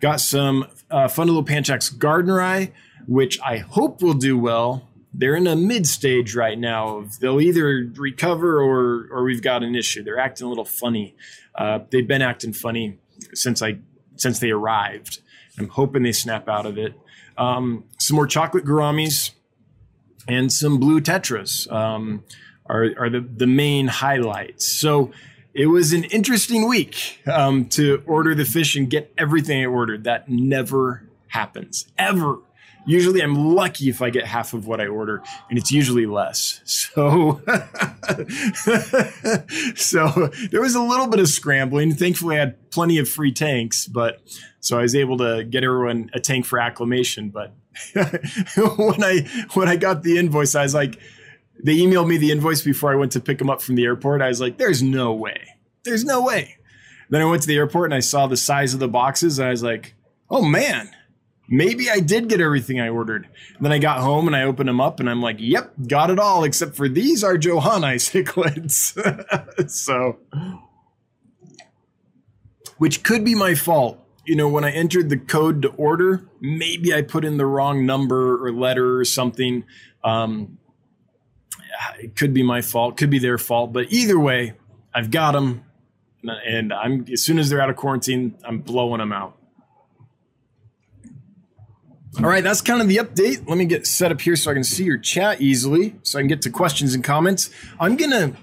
Got 0.00 0.20
some 0.20 0.66
uh, 0.90 1.08
Fundulopanchax 1.08 1.96
gardneri, 1.96 2.72
which 3.08 3.40
I 3.40 3.58
hope 3.58 4.02
will 4.02 4.14
do 4.14 4.38
well. 4.38 4.88
They're 5.12 5.36
in 5.36 5.46
a 5.46 5.56
mid 5.56 5.86
stage 5.86 6.34
right 6.34 6.58
now. 6.58 7.06
They'll 7.20 7.40
either 7.40 7.90
recover 7.96 8.60
or 8.60 9.08
or 9.10 9.24
we've 9.24 9.42
got 9.42 9.62
an 9.62 9.74
issue. 9.74 10.02
They're 10.02 10.18
acting 10.18 10.46
a 10.46 10.48
little 10.48 10.64
funny. 10.64 11.14
Uh, 11.54 11.80
they've 11.90 12.06
been 12.06 12.22
acting 12.22 12.52
funny 12.52 12.98
since 13.32 13.62
I 13.62 13.78
since 14.16 14.38
they 14.40 14.50
arrived. 14.50 15.20
I'm 15.58 15.68
hoping 15.68 16.02
they 16.02 16.12
snap 16.12 16.48
out 16.48 16.66
of 16.66 16.78
it. 16.78 16.94
Um, 17.36 17.84
some 17.98 18.16
more 18.16 18.26
chocolate 18.26 18.64
gouramis 18.64 19.30
and 20.28 20.52
some 20.52 20.78
blue 20.78 21.00
tetras 21.00 21.70
um, 21.72 22.24
are, 22.66 22.90
are 22.98 23.10
the, 23.10 23.20
the 23.20 23.46
main 23.46 23.88
highlights. 23.88 24.80
So 24.80 25.12
it 25.52 25.66
was 25.66 25.92
an 25.92 26.04
interesting 26.04 26.68
week 26.68 27.20
um, 27.26 27.66
to 27.70 28.02
order 28.06 28.34
the 28.34 28.44
fish 28.44 28.76
and 28.76 28.88
get 28.88 29.12
everything 29.18 29.62
I 29.62 29.66
ordered. 29.66 30.04
That 30.04 30.28
never 30.28 31.08
happens 31.28 31.86
ever. 31.98 32.38
Usually, 32.86 33.22
I'm 33.22 33.54
lucky 33.54 33.88
if 33.88 34.02
I 34.02 34.10
get 34.10 34.26
half 34.26 34.52
of 34.52 34.66
what 34.66 34.80
I 34.80 34.86
order, 34.86 35.22
and 35.48 35.58
it's 35.58 35.72
usually 35.72 36.06
less. 36.06 36.60
So, 36.64 37.40
so 39.74 40.30
there 40.50 40.60
was 40.60 40.74
a 40.74 40.82
little 40.82 41.06
bit 41.06 41.20
of 41.20 41.28
scrambling. 41.28 41.94
Thankfully, 41.94 42.36
I 42.36 42.40
had 42.40 42.70
plenty 42.70 42.98
of 42.98 43.08
free 43.08 43.32
tanks, 43.32 43.86
but 43.86 44.20
so 44.60 44.78
I 44.78 44.82
was 44.82 44.94
able 44.94 45.16
to 45.18 45.44
get 45.44 45.64
everyone 45.64 46.10
a 46.12 46.20
tank 46.20 46.46
for 46.46 46.58
acclimation. 46.58 47.30
But 47.30 47.54
when 47.94 49.02
I 49.02 49.26
when 49.54 49.68
I 49.68 49.76
got 49.76 50.02
the 50.02 50.18
invoice, 50.18 50.54
I 50.54 50.62
was 50.62 50.74
like, 50.74 50.98
they 51.62 51.76
emailed 51.76 52.08
me 52.08 52.18
the 52.18 52.32
invoice 52.32 52.62
before 52.62 52.92
I 52.92 52.96
went 52.96 53.12
to 53.12 53.20
pick 53.20 53.38
them 53.38 53.50
up 53.50 53.62
from 53.62 53.76
the 53.76 53.84
airport. 53.84 54.22
I 54.22 54.28
was 54.28 54.40
like, 54.40 54.58
there's 54.58 54.82
no 54.82 55.12
way. 55.12 55.40
There's 55.84 56.04
no 56.04 56.22
way. 56.22 56.56
Then 57.10 57.22
I 57.22 57.26
went 57.26 57.42
to 57.42 57.48
the 57.48 57.56
airport 57.56 57.86
and 57.86 57.94
I 57.94 58.00
saw 58.00 58.26
the 58.26 58.36
size 58.36 58.74
of 58.74 58.80
the 58.80 58.88
boxes. 58.88 59.38
I 59.38 59.50
was 59.50 59.62
like, 59.62 59.94
oh 60.30 60.42
man, 60.42 60.90
maybe 61.48 61.90
I 61.90 62.00
did 62.00 62.28
get 62.28 62.40
everything 62.40 62.80
I 62.80 62.88
ordered. 62.88 63.28
And 63.56 63.64
then 63.64 63.72
I 63.72 63.78
got 63.78 64.00
home 64.00 64.26
and 64.26 64.36
I 64.36 64.42
opened 64.42 64.68
them 64.68 64.80
up 64.80 65.00
and 65.00 65.08
I'm 65.08 65.20
like, 65.20 65.36
yep, 65.38 65.72
got 65.86 66.10
it 66.10 66.18
all 66.18 66.44
except 66.44 66.76
for 66.76 66.88
these 66.88 67.22
are 67.22 67.36
Johanni 67.36 67.96
cichlids. 67.96 69.70
so, 69.70 70.18
which 72.78 73.02
could 73.02 73.24
be 73.24 73.34
my 73.34 73.54
fault. 73.54 74.00
You 74.26 74.36
know, 74.36 74.48
when 74.48 74.64
I 74.64 74.70
entered 74.70 75.10
the 75.10 75.18
code 75.18 75.62
to 75.62 75.68
order, 75.68 76.26
maybe 76.40 76.94
I 76.94 77.02
put 77.02 77.24
in 77.24 77.36
the 77.36 77.44
wrong 77.44 77.84
number 77.84 78.42
or 78.42 78.50
letter 78.52 78.98
or 78.98 79.04
something. 79.04 79.64
Um, 80.02 80.58
it 81.98 82.16
could 82.16 82.32
be 82.32 82.42
my 82.42 82.62
fault, 82.62 82.96
could 82.96 83.10
be 83.10 83.18
their 83.18 83.36
fault, 83.36 83.72
but 83.72 83.92
either 83.92 84.18
way, 84.18 84.54
I've 84.94 85.10
got 85.10 85.32
them, 85.32 85.64
and 86.22 86.72
I'm 86.72 87.04
as 87.12 87.22
soon 87.22 87.38
as 87.38 87.50
they're 87.50 87.60
out 87.60 87.68
of 87.68 87.76
quarantine, 87.76 88.36
I'm 88.44 88.60
blowing 88.60 89.00
them 89.00 89.12
out. 89.12 89.36
All 92.18 92.28
right, 92.28 92.44
that's 92.44 92.60
kind 92.60 92.80
of 92.80 92.86
the 92.86 92.98
update. 92.98 93.48
Let 93.48 93.58
me 93.58 93.64
get 93.64 93.88
set 93.88 94.12
up 94.12 94.20
here 94.20 94.36
so 94.36 94.48
I 94.52 94.54
can 94.54 94.62
see 94.62 94.84
your 94.84 94.98
chat 94.98 95.40
easily, 95.40 95.96
so 96.04 96.18
I 96.18 96.22
can 96.22 96.28
get 96.28 96.42
to 96.42 96.50
questions 96.50 96.94
and 96.94 97.02
comments. 97.02 97.50
I'm 97.80 97.96
gonna, 97.96 98.34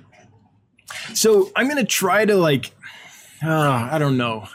so 1.14 1.52
I'm 1.56 1.70
gonna 1.70 1.86
try 1.86 2.26
to 2.26 2.36
like, 2.36 2.74
uh, 3.42 3.90
I 3.90 3.98
don't 3.98 4.18
know, 4.18 4.46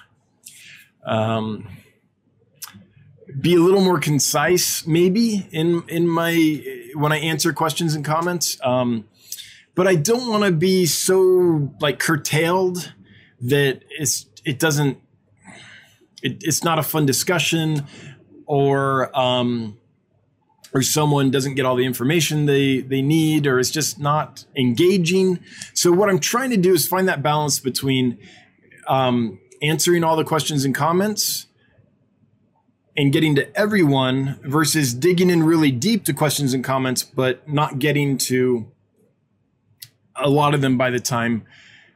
um, 1.03 1.67
be 3.41 3.55
a 3.55 3.59
little 3.59 3.81
more 3.81 3.99
concise, 3.99 4.87
maybe 4.87 5.49
in 5.51 5.83
in 5.89 6.07
my 6.07 6.63
when 6.95 7.11
I 7.11 7.19
answer 7.19 7.55
questions 7.55 7.95
and 7.95 8.05
comments. 8.05 8.59
Um, 8.63 9.09
but 9.75 9.87
I 9.87 9.95
don't 9.95 10.29
want 10.29 10.45
to 10.45 10.53
be 10.53 10.85
so 10.85 11.73
like 11.81 11.99
curtailed 11.99 12.93
that 13.41 13.81
it's 13.99 14.27
it 14.45 14.59
doesn't 14.59 14.99
it, 16.23 16.43
it's 16.43 16.63
not 16.63 16.79
a 16.79 16.83
fun 16.83 17.07
discussion 17.07 17.87
or 18.47 19.17
um, 19.19 19.79
or 20.73 20.83
someone 20.83 21.31
doesn't 21.31 21.55
get 21.55 21.65
all 21.65 21.77
the 21.77 21.87
information 21.87 22.47
they 22.47 22.81
they 22.81 23.03
need 23.03 23.47
or 23.47 23.59
it's 23.59 23.71
just 23.71 23.99
not 23.99 24.45
engaging. 24.57 25.39
So 25.75 25.93
what 25.93 26.09
i'm 26.09 26.19
trying 26.19 26.51
to 26.51 26.57
do 26.57 26.73
is 26.73 26.87
find 26.87 27.09
that 27.09 27.23
balance 27.23 27.61
between 27.61 28.19
um, 28.89 29.39
answering 29.63 30.05
all 30.05 30.17
the 30.17 30.25
questions 30.25 30.65
and 30.65 30.75
comments 30.75 31.47
and 32.97 33.13
getting 33.13 33.35
to 33.37 33.59
everyone 33.59 34.39
versus 34.43 34.95
digging 34.95 35.31
in 35.31 35.43
really 35.43 35.71
deep 35.71 36.05
to 36.05 36.13
questions 36.13 36.55
and 36.55 36.65
comments 36.65 37.03
but 37.03 37.49
not 37.49 37.79
getting 37.79 38.17
to 38.17 38.71
a 40.15 40.31
lot 40.31 40.55
of 40.55 40.61
them 40.61 40.79
by 40.79 40.91
the 40.91 41.01
time 41.01 41.45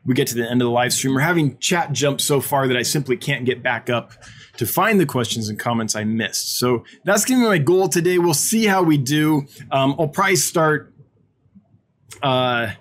we 0.04 0.14
get 0.14 0.26
to 0.26 0.34
the 0.34 0.50
end 0.50 0.60
of 0.60 0.66
the 0.66 0.70
live 0.70 0.92
stream 0.92 1.16
or 1.16 1.20
having 1.20 1.58
chat 1.58 1.92
jump 1.92 2.20
so 2.20 2.40
far 2.40 2.66
that 2.66 2.76
i 2.76 2.82
simply 2.82 3.16
can't 3.16 3.44
get 3.44 3.62
back 3.62 3.88
up 3.88 4.12
to 4.60 4.66
find 4.66 5.00
the 5.00 5.06
questions 5.06 5.48
and 5.48 5.58
comments 5.58 5.96
I 5.96 6.04
missed. 6.04 6.58
So 6.58 6.84
that's 7.02 7.24
going 7.24 7.40
to 7.40 7.46
be 7.46 7.48
my 7.48 7.56
goal 7.56 7.88
today. 7.88 8.18
We'll 8.18 8.34
see 8.34 8.66
how 8.66 8.82
we 8.82 8.98
do. 8.98 9.46
Um, 9.70 9.96
I'll 9.98 10.06
probably 10.06 10.36
start 10.36 10.92
uh, 12.22 12.72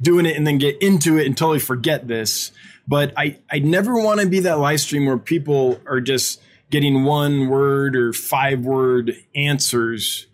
doing 0.00 0.24
it 0.24 0.34
and 0.34 0.46
then 0.46 0.56
get 0.56 0.80
into 0.80 1.18
it 1.18 1.26
and 1.26 1.36
totally 1.36 1.58
forget 1.58 2.08
this. 2.08 2.52
But 2.88 3.12
I, 3.18 3.38
I 3.50 3.58
never 3.58 4.02
want 4.02 4.20
to 4.22 4.26
be 4.26 4.40
that 4.40 4.58
live 4.58 4.80
stream 4.80 5.04
where 5.04 5.18
people 5.18 5.78
are 5.84 6.00
just 6.00 6.40
getting 6.70 7.04
one 7.04 7.48
word 7.48 7.96
or 7.96 8.14
five 8.14 8.60
word 8.60 9.12
answers 9.34 10.28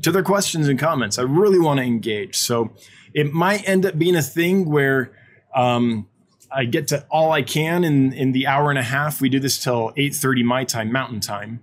to 0.00 0.10
their 0.10 0.22
questions 0.22 0.66
and 0.66 0.78
comments. 0.78 1.18
I 1.18 1.24
really 1.24 1.58
want 1.58 1.76
to 1.76 1.84
engage. 1.84 2.38
So 2.38 2.72
it 3.12 3.34
might 3.34 3.68
end 3.68 3.84
up 3.84 3.98
being 3.98 4.16
a 4.16 4.22
thing 4.22 4.70
where 4.70 5.12
um, 5.54 6.08
I 6.54 6.64
get 6.64 6.88
to 6.88 7.06
all 7.10 7.32
I 7.32 7.42
can 7.42 7.84
in 7.84 8.12
in 8.12 8.32
the 8.32 8.46
hour 8.46 8.70
and 8.70 8.78
a 8.78 8.82
half. 8.82 9.20
We 9.20 9.28
do 9.28 9.40
this 9.40 9.62
till 9.62 9.92
eight 9.96 10.14
thirty 10.14 10.42
my 10.42 10.64
time, 10.64 10.92
Mountain 10.92 11.20
Time, 11.20 11.62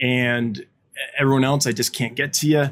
and 0.00 0.64
everyone 1.18 1.44
else 1.44 1.66
I 1.66 1.72
just 1.72 1.94
can't 1.94 2.14
get 2.14 2.32
to 2.34 2.48
you, 2.48 2.70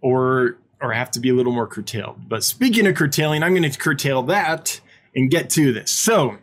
or 0.00 0.58
or 0.80 0.92
have 0.92 1.10
to 1.12 1.20
be 1.20 1.30
a 1.30 1.34
little 1.34 1.52
more 1.52 1.66
curtailed. 1.66 2.28
But 2.28 2.44
speaking 2.44 2.86
of 2.86 2.94
curtailing, 2.94 3.42
I'm 3.42 3.54
going 3.54 3.70
to 3.70 3.78
curtail 3.78 4.22
that 4.24 4.80
and 5.14 5.30
get 5.30 5.50
to 5.50 5.72
this. 5.72 5.90
So. 5.90 6.38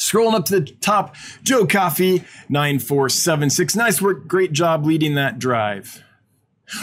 Scrolling 0.00 0.34
up 0.34 0.44
to 0.44 0.60
the 0.60 0.72
top, 0.80 1.16
Joe 1.42 1.66
Coffee, 1.66 2.22
9476. 2.48 3.74
Nice 3.74 4.00
work. 4.00 4.28
Great 4.28 4.52
job 4.52 4.86
leading 4.86 5.16
that 5.16 5.40
drive. 5.40 6.04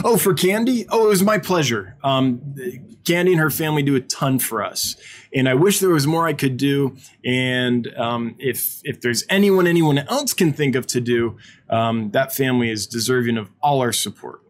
Oh, 0.03 0.17
for 0.17 0.33
Candy? 0.33 0.85
Oh, 0.89 1.05
it 1.05 1.09
was 1.09 1.23
my 1.23 1.37
pleasure. 1.37 1.95
Um, 2.03 2.55
Candy 3.05 3.33
and 3.33 3.39
her 3.39 3.51
family 3.51 3.83
do 3.83 3.95
a 3.95 4.01
ton 4.01 4.39
for 4.39 4.63
us, 4.63 4.95
and 5.35 5.49
I 5.49 5.53
wish 5.53 5.79
there 5.79 5.89
was 5.89 6.07
more 6.07 6.25
I 6.25 6.33
could 6.33 6.55
do. 6.55 6.95
And 7.23 7.93
um, 7.97 8.35
if 8.39 8.79
if 8.83 9.01
there's 9.01 9.25
anyone 9.29 9.67
anyone 9.67 9.99
else 9.99 10.33
can 10.33 10.53
think 10.53 10.75
of 10.75 10.87
to 10.87 11.01
do, 11.01 11.37
um, 11.69 12.11
that 12.11 12.33
family 12.33 12.71
is 12.71 12.87
deserving 12.87 13.37
of 13.37 13.51
all 13.61 13.81
our 13.81 13.91
support. 13.91 14.41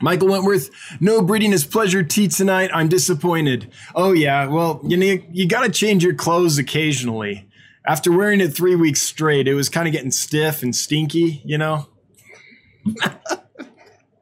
Michael 0.00 0.28
Wentworth, 0.28 0.70
no 1.00 1.22
breeding 1.22 1.52
is 1.52 1.64
pleasure 1.64 2.02
tea 2.02 2.26
tonight. 2.26 2.70
I'm 2.74 2.88
disappointed. 2.88 3.70
Oh 3.94 4.12
yeah, 4.12 4.46
well 4.46 4.80
you 4.84 4.96
know 4.96 5.22
you 5.30 5.46
got 5.46 5.64
to 5.64 5.70
change 5.70 6.02
your 6.02 6.14
clothes 6.14 6.58
occasionally. 6.58 7.46
After 7.86 8.10
wearing 8.10 8.40
it 8.40 8.54
three 8.54 8.76
weeks 8.76 9.02
straight, 9.02 9.46
it 9.48 9.54
was 9.54 9.68
kind 9.68 9.86
of 9.86 9.92
getting 9.92 10.12
stiff 10.12 10.62
and 10.62 10.74
stinky, 10.74 11.42
you 11.44 11.58
know. 11.58 11.88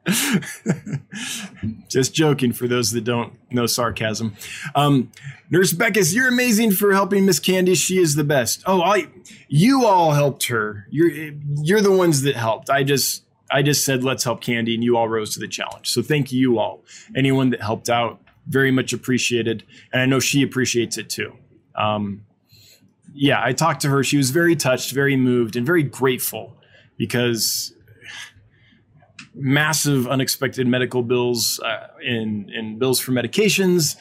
Just 1.87 2.13
joking 2.13 2.53
for 2.53 2.67
those 2.67 2.91
that 2.91 3.03
don't 3.03 3.33
know 3.51 3.67
sarcasm. 3.67 4.35
Um, 4.73 5.11
Nurse 5.49 5.73
Beckus, 5.73 6.13
you're 6.13 6.27
amazing 6.27 6.71
for 6.71 6.93
helping 6.93 7.25
Miss 7.25 7.39
Candy. 7.39 7.75
She 7.75 7.99
is 7.99 8.15
the 8.15 8.23
best. 8.23 8.63
Oh, 8.65 8.81
I, 8.81 9.07
you 9.47 9.85
all 9.85 10.11
helped 10.11 10.47
her. 10.47 10.87
You're 10.89 11.33
you're 11.61 11.81
the 11.81 11.91
ones 11.91 12.23
that 12.23 12.35
helped. 12.35 12.69
I 12.69 12.83
just 12.83 13.23
I 13.51 13.61
just 13.61 13.85
said 13.85 14.03
let's 14.03 14.23
help 14.23 14.41
Candy, 14.41 14.73
and 14.73 14.83
you 14.83 14.97
all 14.97 15.07
rose 15.07 15.33
to 15.35 15.39
the 15.39 15.47
challenge. 15.47 15.89
So 15.89 16.01
thank 16.01 16.31
you 16.31 16.57
all. 16.57 16.83
Anyone 17.15 17.51
that 17.51 17.61
helped 17.61 17.89
out, 17.89 18.21
very 18.47 18.71
much 18.71 18.93
appreciated, 18.93 19.63
and 19.93 20.01
I 20.01 20.05
know 20.05 20.19
she 20.19 20.41
appreciates 20.41 20.97
it 20.97 21.09
too. 21.09 21.35
Um, 21.75 22.25
yeah, 23.13 23.41
I 23.43 23.53
talked 23.53 23.81
to 23.81 23.89
her. 23.89 24.03
She 24.03 24.17
was 24.17 24.31
very 24.31 24.55
touched, 24.55 24.93
very 24.93 25.15
moved, 25.15 25.55
and 25.55 25.65
very 25.65 25.83
grateful 25.83 26.57
because 26.97 27.73
massive 29.33 30.07
unexpected 30.07 30.67
medical 30.67 31.03
bills 31.03 31.59
uh, 31.59 31.87
and 32.05 32.79
bills 32.79 32.99
for 32.99 33.11
medications, 33.11 33.95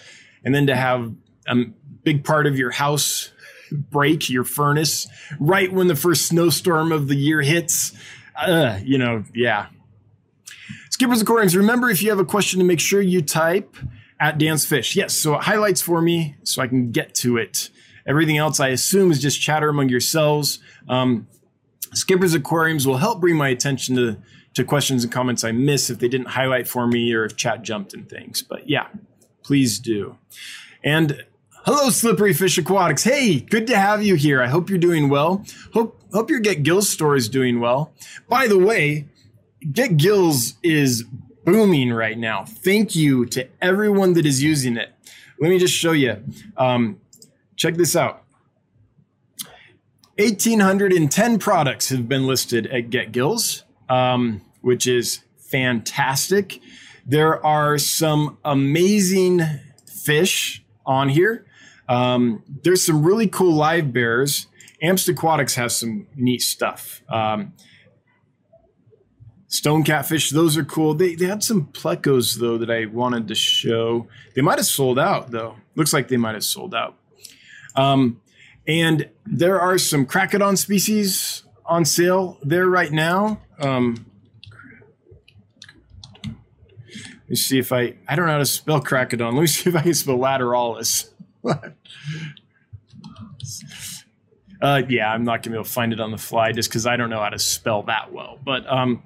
and 0.44 0.54
then 0.54 0.66
to 0.66 0.76
have 0.76 1.12
a 1.46 1.56
big 2.02 2.24
part 2.24 2.46
of 2.46 2.58
your 2.58 2.70
house 2.70 3.32
break, 3.72 4.28
your 4.28 4.44
furnace, 4.44 5.06
right 5.38 5.72
when 5.72 5.86
the 5.86 5.96
first 5.96 6.26
snowstorm 6.26 6.92
of 6.92 7.08
the 7.08 7.14
year 7.14 7.40
hits. 7.40 7.92
Uh, 8.36 8.78
you 8.82 8.98
know, 8.98 9.24
yeah. 9.34 9.66
Skippers 10.90 11.22
Aquariums, 11.22 11.56
remember 11.56 11.88
if 11.88 12.02
you 12.02 12.10
have 12.10 12.18
a 12.18 12.24
question 12.24 12.58
to 12.58 12.64
make 12.64 12.80
sure 12.80 13.00
you 13.00 13.22
type 13.22 13.76
at 14.18 14.38
Dan's 14.38 14.66
Fish. 14.66 14.96
Yes, 14.96 15.14
so 15.14 15.34
it 15.36 15.44
highlights 15.44 15.80
for 15.80 16.02
me 16.02 16.36
so 16.42 16.60
I 16.60 16.66
can 16.66 16.90
get 16.90 17.14
to 17.16 17.36
it. 17.36 17.70
Everything 18.06 18.36
else 18.38 18.60
I 18.60 18.68
assume 18.68 19.10
is 19.10 19.20
just 19.20 19.40
chatter 19.40 19.68
among 19.68 19.88
yourselves. 19.88 20.58
Um, 20.88 21.28
Skippers 21.92 22.34
Aquariums 22.34 22.86
will 22.86 22.98
help 22.98 23.20
bring 23.20 23.36
my 23.36 23.48
attention 23.48 23.96
to 23.96 24.18
to 24.54 24.64
questions 24.64 25.04
and 25.04 25.12
comments 25.12 25.44
I 25.44 25.52
miss 25.52 25.90
if 25.90 25.98
they 25.98 26.08
didn't 26.08 26.28
highlight 26.28 26.66
for 26.66 26.86
me 26.86 27.12
or 27.12 27.24
if 27.24 27.36
chat 27.36 27.62
jumped 27.62 27.94
and 27.94 28.08
things. 28.08 28.42
But 28.42 28.68
yeah, 28.68 28.88
please 29.42 29.78
do. 29.78 30.16
And 30.82 31.24
hello, 31.64 31.90
Slippery 31.90 32.32
Fish 32.32 32.58
Aquatics. 32.58 33.04
Hey, 33.04 33.40
good 33.40 33.66
to 33.68 33.76
have 33.76 34.02
you 34.02 34.14
here. 34.16 34.42
I 34.42 34.48
hope 34.48 34.68
you're 34.68 34.78
doing 34.78 35.08
well. 35.08 35.44
Hope 35.72 36.00
hope 36.12 36.30
your 36.30 36.40
Get 36.40 36.62
Gills 36.62 36.88
store 36.88 37.16
is 37.16 37.28
doing 37.28 37.60
well. 37.60 37.92
By 38.28 38.48
the 38.48 38.58
way, 38.58 39.06
Get 39.72 39.96
Gills 39.96 40.54
is 40.62 41.04
booming 41.44 41.92
right 41.92 42.18
now. 42.18 42.44
Thank 42.44 42.96
you 42.96 43.26
to 43.26 43.48
everyone 43.62 44.14
that 44.14 44.26
is 44.26 44.42
using 44.42 44.76
it. 44.76 44.90
Let 45.38 45.50
me 45.50 45.58
just 45.58 45.74
show 45.74 45.92
you. 45.92 46.22
Um, 46.56 47.00
check 47.56 47.74
this 47.74 47.96
out. 47.96 48.24
1,810 50.18 51.38
products 51.38 51.88
have 51.88 52.06
been 52.06 52.26
listed 52.26 52.66
at 52.66 52.90
Get 52.90 53.10
Gills 53.10 53.64
um, 53.90 54.40
which 54.62 54.86
is 54.86 55.20
fantastic. 55.36 56.60
There 57.04 57.44
are 57.44 57.76
some 57.76 58.38
amazing 58.44 59.42
fish 59.86 60.64
on 60.86 61.10
here. 61.10 61.44
Um, 61.88 62.44
there's 62.62 62.84
some 62.84 63.02
really 63.02 63.26
cool 63.26 63.52
live 63.52 63.92
bears. 63.92 64.46
Amst 64.80 65.08
Aquatics 65.08 65.56
has 65.56 65.76
some 65.76 66.06
neat 66.14 66.40
stuff. 66.40 67.02
Um, 67.08 67.52
stone 69.48 69.82
catfish, 69.82 70.30
those 70.30 70.56
are 70.56 70.64
cool. 70.64 70.94
They, 70.94 71.16
they 71.16 71.26
had 71.26 71.42
some 71.42 71.66
plecos 71.66 72.38
though 72.38 72.56
that 72.58 72.70
I 72.70 72.86
wanted 72.86 73.28
to 73.28 73.34
show. 73.34 74.06
They 74.34 74.40
might 74.40 74.58
have 74.58 74.66
sold 74.66 74.98
out 74.98 75.32
though. 75.32 75.56
Looks 75.74 75.92
like 75.92 76.08
they 76.08 76.16
might 76.16 76.34
have 76.34 76.44
sold 76.44 76.74
out. 76.74 76.96
Um, 77.74 78.20
and 78.66 79.10
there 79.26 79.60
are 79.60 79.78
some 79.78 80.06
Krackodon 80.06 80.56
species 80.56 81.42
on 81.66 81.84
sale 81.84 82.38
there 82.42 82.68
right 82.68 82.92
now. 82.92 83.40
Um, 83.60 84.06
let 86.24 87.28
me 87.28 87.36
see 87.36 87.58
if 87.58 87.72
I 87.72 87.94
I 88.08 88.16
don't 88.16 88.26
know 88.26 88.32
how 88.32 88.38
to 88.38 88.46
spell 88.46 88.82
Krackodon. 88.82 89.34
Let 89.34 89.40
me 89.40 89.46
see 89.46 89.70
if 89.70 89.76
I 89.76 89.82
can 89.82 89.94
spell 89.94 90.18
lateralis. 90.18 91.10
uh, 94.62 94.82
yeah, 94.88 95.12
I'm 95.12 95.24
not 95.24 95.42
gonna 95.42 95.54
be 95.54 95.58
able 95.58 95.64
to 95.64 95.70
find 95.70 95.92
it 95.92 96.00
on 96.00 96.10
the 96.10 96.18
fly 96.18 96.52
just 96.52 96.68
because 96.68 96.86
I 96.86 96.96
don't 96.96 97.10
know 97.10 97.20
how 97.20 97.28
to 97.28 97.38
spell 97.38 97.82
that 97.84 98.12
well. 98.12 98.38
But 98.44 98.70
um, 98.70 99.02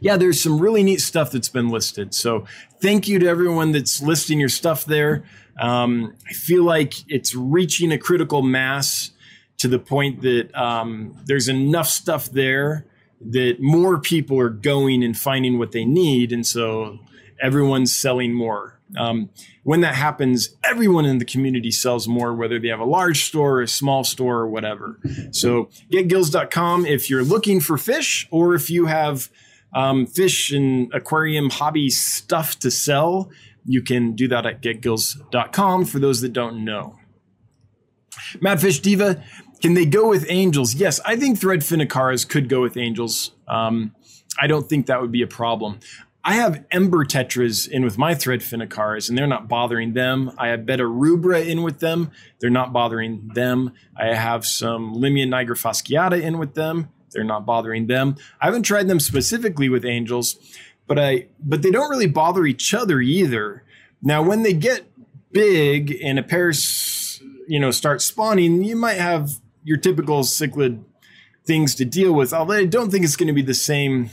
yeah, 0.00 0.16
there's 0.16 0.40
some 0.40 0.60
really 0.60 0.82
neat 0.82 1.00
stuff 1.00 1.30
that's 1.30 1.48
been 1.48 1.70
listed. 1.70 2.14
So 2.14 2.44
thank 2.80 3.08
you 3.08 3.18
to 3.18 3.26
everyone 3.26 3.72
that's 3.72 4.00
listing 4.00 4.38
your 4.38 4.48
stuff 4.48 4.84
there. 4.84 5.24
Um, 5.60 6.14
I 6.28 6.34
feel 6.34 6.62
like 6.62 6.94
it's 7.08 7.34
reaching 7.34 7.90
a 7.90 7.98
critical 7.98 8.42
mass 8.42 9.10
to 9.56 9.66
the 9.66 9.78
point 9.78 10.22
that 10.22 10.54
um, 10.54 11.16
there's 11.24 11.48
enough 11.48 11.88
stuff 11.88 12.30
there 12.30 12.86
that 13.20 13.56
more 13.60 14.00
people 14.00 14.38
are 14.38 14.48
going 14.48 15.02
and 15.02 15.16
finding 15.18 15.58
what 15.58 15.72
they 15.72 15.84
need. 15.84 16.32
And 16.32 16.46
so 16.46 16.98
everyone's 17.40 17.94
selling 17.94 18.32
more. 18.32 18.78
Um, 18.96 19.30
when 19.64 19.82
that 19.82 19.94
happens, 19.94 20.56
everyone 20.64 21.04
in 21.04 21.18
the 21.18 21.24
community 21.24 21.70
sells 21.70 22.08
more, 22.08 22.34
whether 22.34 22.58
they 22.58 22.68
have 22.68 22.80
a 22.80 22.84
large 22.86 23.24
store 23.24 23.58
or 23.58 23.62
a 23.62 23.68
small 23.68 24.02
store 24.02 24.38
or 24.38 24.48
whatever. 24.48 24.98
So 25.30 25.68
getgills.com 25.92 26.86
if 26.86 27.10
you're 27.10 27.24
looking 27.24 27.60
for 27.60 27.76
fish 27.76 28.26
or 28.30 28.54
if 28.54 28.70
you 28.70 28.86
have 28.86 29.30
um, 29.74 30.06
fish 30.06 30.50
and 30.50 30.92
aquarium 30.94 31.50
hobby 31.50 31.90
stuff 31.90 32.58
to 32.60 32.70
sell, 32.70 33.30
you 33.66 33.82
can 33.82 34.12
do 34.12 34.26
that 34.28 34.46
at 34.46 34.62
getgills.com 34.62 35.84
for 35.84 35.98
those 35.98 36.22
that 36.22 36.32
don't 36.32 36.64
know. 36.64 36.98
Madfish 38.36 38.80
Diva, 38.80 39.22
can 39.60 39.74
they 39.74 39.86
go 39.86 40.08
with 40.08 40.26
angels? 40.28 40.74
Yes, 40.74 41.00
I 41.04 41.16
think 41.16 41.38
threadfin 41.38 41.86
acaras 41.86 42.28
could 42.28 42.48
go 42.48 42.62
with 42.62 42.76
angels. 42.76 43.32
Um, 43.46 43.94
I 44.38 44.46
don't 44.46 44.68
think 44.68 44.86
that 44.86 45.00
would 45.00 45.12
be 45.12 45.22
a 45.22 45.26
problem. 45.26 45.80
I 46.24 46.34
have 46.34 46.64
ember 46.70 47.04
tetras 47.04 47.68
in 47.68 47.84
with 47.84 47.96
my 47.96 48.14
threadfin 48.14 48.66
acaras, 48.66 49.08
and 49.08 49.16
they're 49.16 49.26
not 49.26 49.48
bothering 49.48 49.94
them. 49.94 50.32
I 50.36 50.48
have 50.48 50.66
betta 50.66 50.82
rubra 50.82 51.46
in 51.46 51.62
with 51.62 51.80
them; 51.80 52.10
they're 52.38 52.50
not 52.50 52.72
bothering 52.72 53.30
them. 53.34 53.72
I 53.96 54.14
have 54.14 54.44
some 54.44 54.94
limia 54.94 55.26
nigra 55.26 55.56
fasciata 55.56 56.20
in 56.20 56.38
with 56.38 56.54
them; 56.54 56.88
they're 57.12 57.24
not 57.24 57.46
bothering 57.46 57.86
them. 57.86 58.16
I 58.40 58.46
haven't 58.46 58.64
tried 58.64 58.88
them 58.88 59.00
specifically 59.00 59.68
with 59.68 59.84
angels, 59.84 60.36
but 60.86 60.98
I 60.98 61.28
but 61.42 61.62
they 61.62 61.70
don't 61.70 61.90
really 61.90 62.08
bother 62.08 62.44
each 62.46 62.74
other 62.74 63.00
either. 63.00 63.64
Now, 64.02 64.22
when 64.22 64.42
they 64.42 64.52
get 64.52 64.90
big 65.32 65.96
and 66.02 66.18
a 66.18 66.22
pair, 66.22 66.52
you 67.46 67.58
know, 67.58 67.70
start 67.70 68.02
spawning, 68.02 68.64
you 68.64 68.76
might 68.76 68.98
have 68.98 69.40
your 69.68 69.76
typical 69.76 70.22
cichlid 70.22 70.82
things 71.46 71.74
to 71.74 71.84
deal 71.84 72.12
with. 72.12 72.32
Although 72.32 72.54
I 72.54 72.64
don't 72.64 72.90
think 72.90 73.04
it's 73.04 73.16
going 73.16 73.26
to 73.26 73.34
be 73.34 73.42
the 73.42 73.52
same 73.52 74.08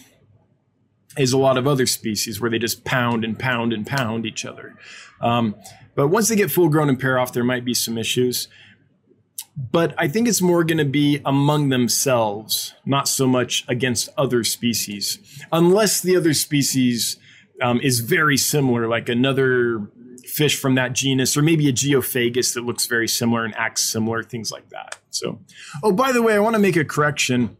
as 1.17 1.31
a 1.31 1.37
lot 1.37 1.57
of 1.57 1.65
other 1.65 1.85
species 1.85 2.41
where 2.41 2.51
they 2.51 2.59
just 2.59 2.83
pound 2.83 3.23
and 3.23 3.39
pound 3.39 3.71
and 3.71 3.87
pound 3.87 4.25
each 4.25 4.43
other. 4.43 4.75
Um, 5.21 5.55
but 5.95 6.09
once 6.09 6.27
they 6.27 6.35
get 6.35 6.51
full 6.51 6.67
grown 6.67 6.89
and 6.89 6.99
pair 6.99 7.17
off, 7.17 7.31
there 7.31 7.45
might 7.45 7.63
be 7.63 7.73
some 7.73 7.97
issues. 7.97 8.49
But 9.55 9.95
I 9.97 10.09
think 10.09 10.27
it's 10.27 10.41
more 10.41 10.65
going 10.65 10.79
to 10.79 10.83
be 10.83 11.21
among 11.23 11.69
themselves, 11.69 12.73
not 12.85 13.07
so 13.07 13.25
much 13.25 13.63
against 13.69 14.09
other 14.17 14.43
species, 14.43 15.19
unless 15.53 16.01
the 16.01 16.17
other 16.17 16.33
species 16.33 17.17
um, 17.61 17.79
is 17.79 18.01
very 18.01 18.35
similar, 18.35 18.89
like 18.89 19.07
another 19.07 19.89
fish 20.36 20.60
from 20.60 20.76
that 20.76 20.91
genus, 20.91 21.38
or 21.38 21.41
maybe 21.41 21.69
a 21.69 21.71
geophagus 21.71 22.54
that 22.56 22.65
looks 22.65 22.88
very 22.88 23.08
similar 23.08 23.45
and 23.45 23.56
acts 23.56 23.84
similar, 23.84 24.21
things 24.21 24.52
like 24.52 24.67
that. 24.69 24.98
So, 25.10 25.39
oh, 25.82 25.93
by 25.93 26.12
the 26.12 26.21
way, 26.21 26.36
I 26.36 26.39
want 26.39 26.56
to 26.56 26.62
make 26.62 26.76
a 26.76 26.84
correction. 26.84 27.56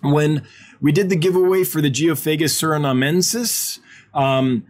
When 0.00 0.46
we 0.80 0.92
did 0.92 1.08
the 1.08 1.16
giveaway 1.16 1.64
for 1.64 1.80
the 1.80 1.90
Geophagus 1.90 2.54
surinamensis, 2.54 3.80
um, 4.14 4.64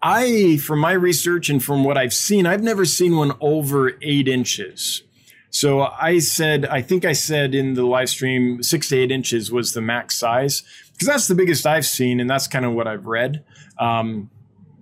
I, 0.00 0.58
from 0.58 0.78
my 0.78 0.92
research 0.92 1.50
and 1.50 1.62
from 1.62 1.82
what 1.82 1.98
I've 1.98 2.14
seen, 2.14 2.46
I've 2.46 2.62
never 2.62 2.84
seen 2.84 3.16
one 3.16 3.32
over 3.40 3.98
eight 4.00 4.28
inches. 4.28 5.02
So 5.50 5.80
I 5.80 6.20
said, 6.20 6.64
I 6.66 6.80
think 6.82 7.04
I 7.04 7.12
said 7.12 7.56
in 7.56 7.74
the 7.74 7.84
live 7.84 8.08
stream, 8.08 8.62
six 8.62 8.90
to 8.90 8.98
eight 8.98 9.10
inches 9.10 9.50
was 9.50 9.72
the 9.72 9.80
max 9.80 10.14
size 10.14 10.62
because 10.92 11.08
that's 11.08 11.26
the 11.26 11.34
biggest 11.34 11.66
I've 11.66 11.86
seen, 11.86 12.20
and 12.20 12.30
that's 12.30 12.46
kind 12.46 12.64
of 12.64 12.74
what 12.74 12.86
I've 12.86 13.06
read. 13.06 13.42
Um, 13.78 14.30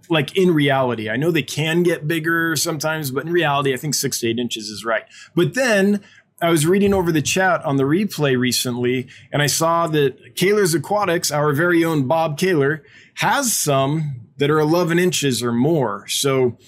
like 0.09 0.37
in 0.37 0.53
reality, 0.53 1.09
I 1.11 1.17
know 1.17 1.31
they 1.31 1.43
can 1.43 1.83
get 1.83 2.07
bigger 2.07 2.57
sometimes, 2.57 3.11
but 3.11 3.25
in 3.25 3.33
reality, 3.33 3.73
I 3.75 3.77
think 3.77 3.95
six 3.95 4.21
to 4.21 4.29
eight 4.29 4.39
inches 4.39 4.69
is 4.69 4.85
right. 4.85 5.05
But 5.35 5.55
then 5.55 6.03
I 6.41 6.51
was 6.51 6.67
reading 6.67 6.93
over 6.93 7.13
the 7.13 7.23
chat 7.23 7.65
on 7.65 7.77
the 7.77 7.85
replay 7.85 8.39
recently, 8.39 9.09
and 9.33 9.43
I 9.43 9.47
saw 9.47 9.87
that 9.89 10.37
Kaler's 10.37 10.75
Aquatics, 10.75 11.31
our 11.31 11.53
very 11.53 11.85
own 11.85 12.07
Bob 12.07 12.39
Kaler, 12.39 12.85
has 13.15 13.55
some 13.55 14.21
that 14.37 14.51
are 14.51 14.59
11 14.59 14.99
inches 14.99 15.43
or 15.43 15.53
more. 15.53 16.07
So, 16.09 16.59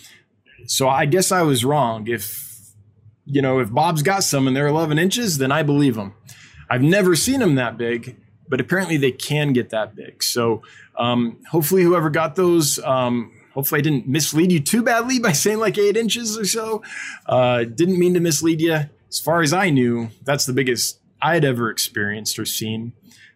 so 0.66 0.88
I 0.88 1.04
guess 1.04 1.30
I 1.30 1.42
was 1.42 1.64
wrong. 1.64 2.08
If 2.08 2.48
you 3.30 3.42
know, 3.42 3.58
if 3.60 3.70
Bob's 3.70 4.02
got 4.02 4.24
some 4.24 4.46
and 4.46 4.56
they're 4.56 4.68
11 4.68 4.98
inches, 4.98 5.36
then 5.36 5.52
I 5.52 5.62
believe 5.62 5.96
him. 5.96 6.14
I've 6.70 6.82
never 6.82 7.14
seen 7.14 7.40
them 7.40 7.56
that 7.56 7.76
big, 7.76 8.16
but 8.48 8.60
apparently 8.60 8.96
they 8.96 9.12
can 9.12 9.52
get 9.52 9.70
that 9.70 9.94
big. 9.94 10.22
So, 10.22 10.62
um, 10.96 11.38
hopefully, 11.50 11.82
whoever 11.82 12.10
got 12.10 12.36
those, 12.36 12.78
um, 12.80 13.32
hopefully, 13.54 13.80
I 13.80 13.82
didn't 13.82 14.08
mislead 14.08 14.52
you 14.52 14.60
too 14.60 14.82
badly 14.82 15.18
by 15.18 15.32
saying 15.44 15.58
like 15.58 15.78
eight 15.78 15.96
inches 15.96 16.38
or 16.38 16.44
so. 16.44 16.82
Uh, 17.26 17.64
didn't 17.64 17.98
mean 17.98 18.14
to 18.14 18.20
mislead 18.20 18.60
you 18.60 18.84
as 19.08 19.18
far 19.18 19.42
as 19.42 19.52
I 19.52 19.70
knew, 19.70 20.10
that's 20.22 20.46
the 20.46 20.52
biggest 20.52 21.00
I'd 21.20 21.44
ever 21.44 21.70
experienced 21.70 22.38
or 22.38 22.44
seen. 22.44 22.92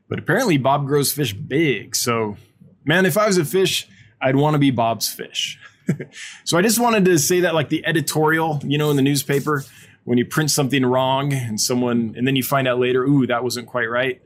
But 0.08 0.18
apparently, 0.18 0.58
Bob 0.58 0.86
grows 0.86 1.12
fish 1.12 1.32
big. 1.32 1.96
So, 1.96 2.36
man, 2.84 3.06
if 3.06 3.16
I 3.16 3.26
was 3.26 3.38
a 3.38 3.44
fish, 3.44 3.88
I'd 4.20 4.36
want 4.36 4.54
to 4.54 4.58
be 4.58 4.70
Bob's 4.70 5.08
fish. 5.08 5.58
so, 6.44 6.58
I 6.58 6.62
just 6.62 6.78
wanted 6.78 7.06
to 7.06 7.18
say 7.18 7.40
that, 7.40 7.54
like 7.54 7.70
the 7.70 7.84
editorial, 7.86 8.60
you 8.62 8.76
know, 8.76 8.90
in 8.90 8.96
the 8.96 9.02
newspaper, 9.02 9.64
when 10.04 10.18
you 10.18 10.26
print 10.26 10.50
something 10.50 10.84
wrong 10.84 11.32
and 11.32 11.60
someone, 11.60 12.14
and 12.16 12.26
then 12.26 12.36
you 12.36 12.42
find 12.42 12.68
out 12.68 12.78
later, 12.78 13.04
ooh, 13.04 13.26
that 13.26 13.42
wasn't 13.42 13.66
quite 13.66 13.88
right. 13.88 14.20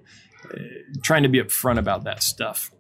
Trying 1.03 1.23
to 1.25 1.29
be 1.29 1.41
upfront 1.41 1.79
about 1.79 2.05
that 2.05 2.23
stuff. 2.23 2.71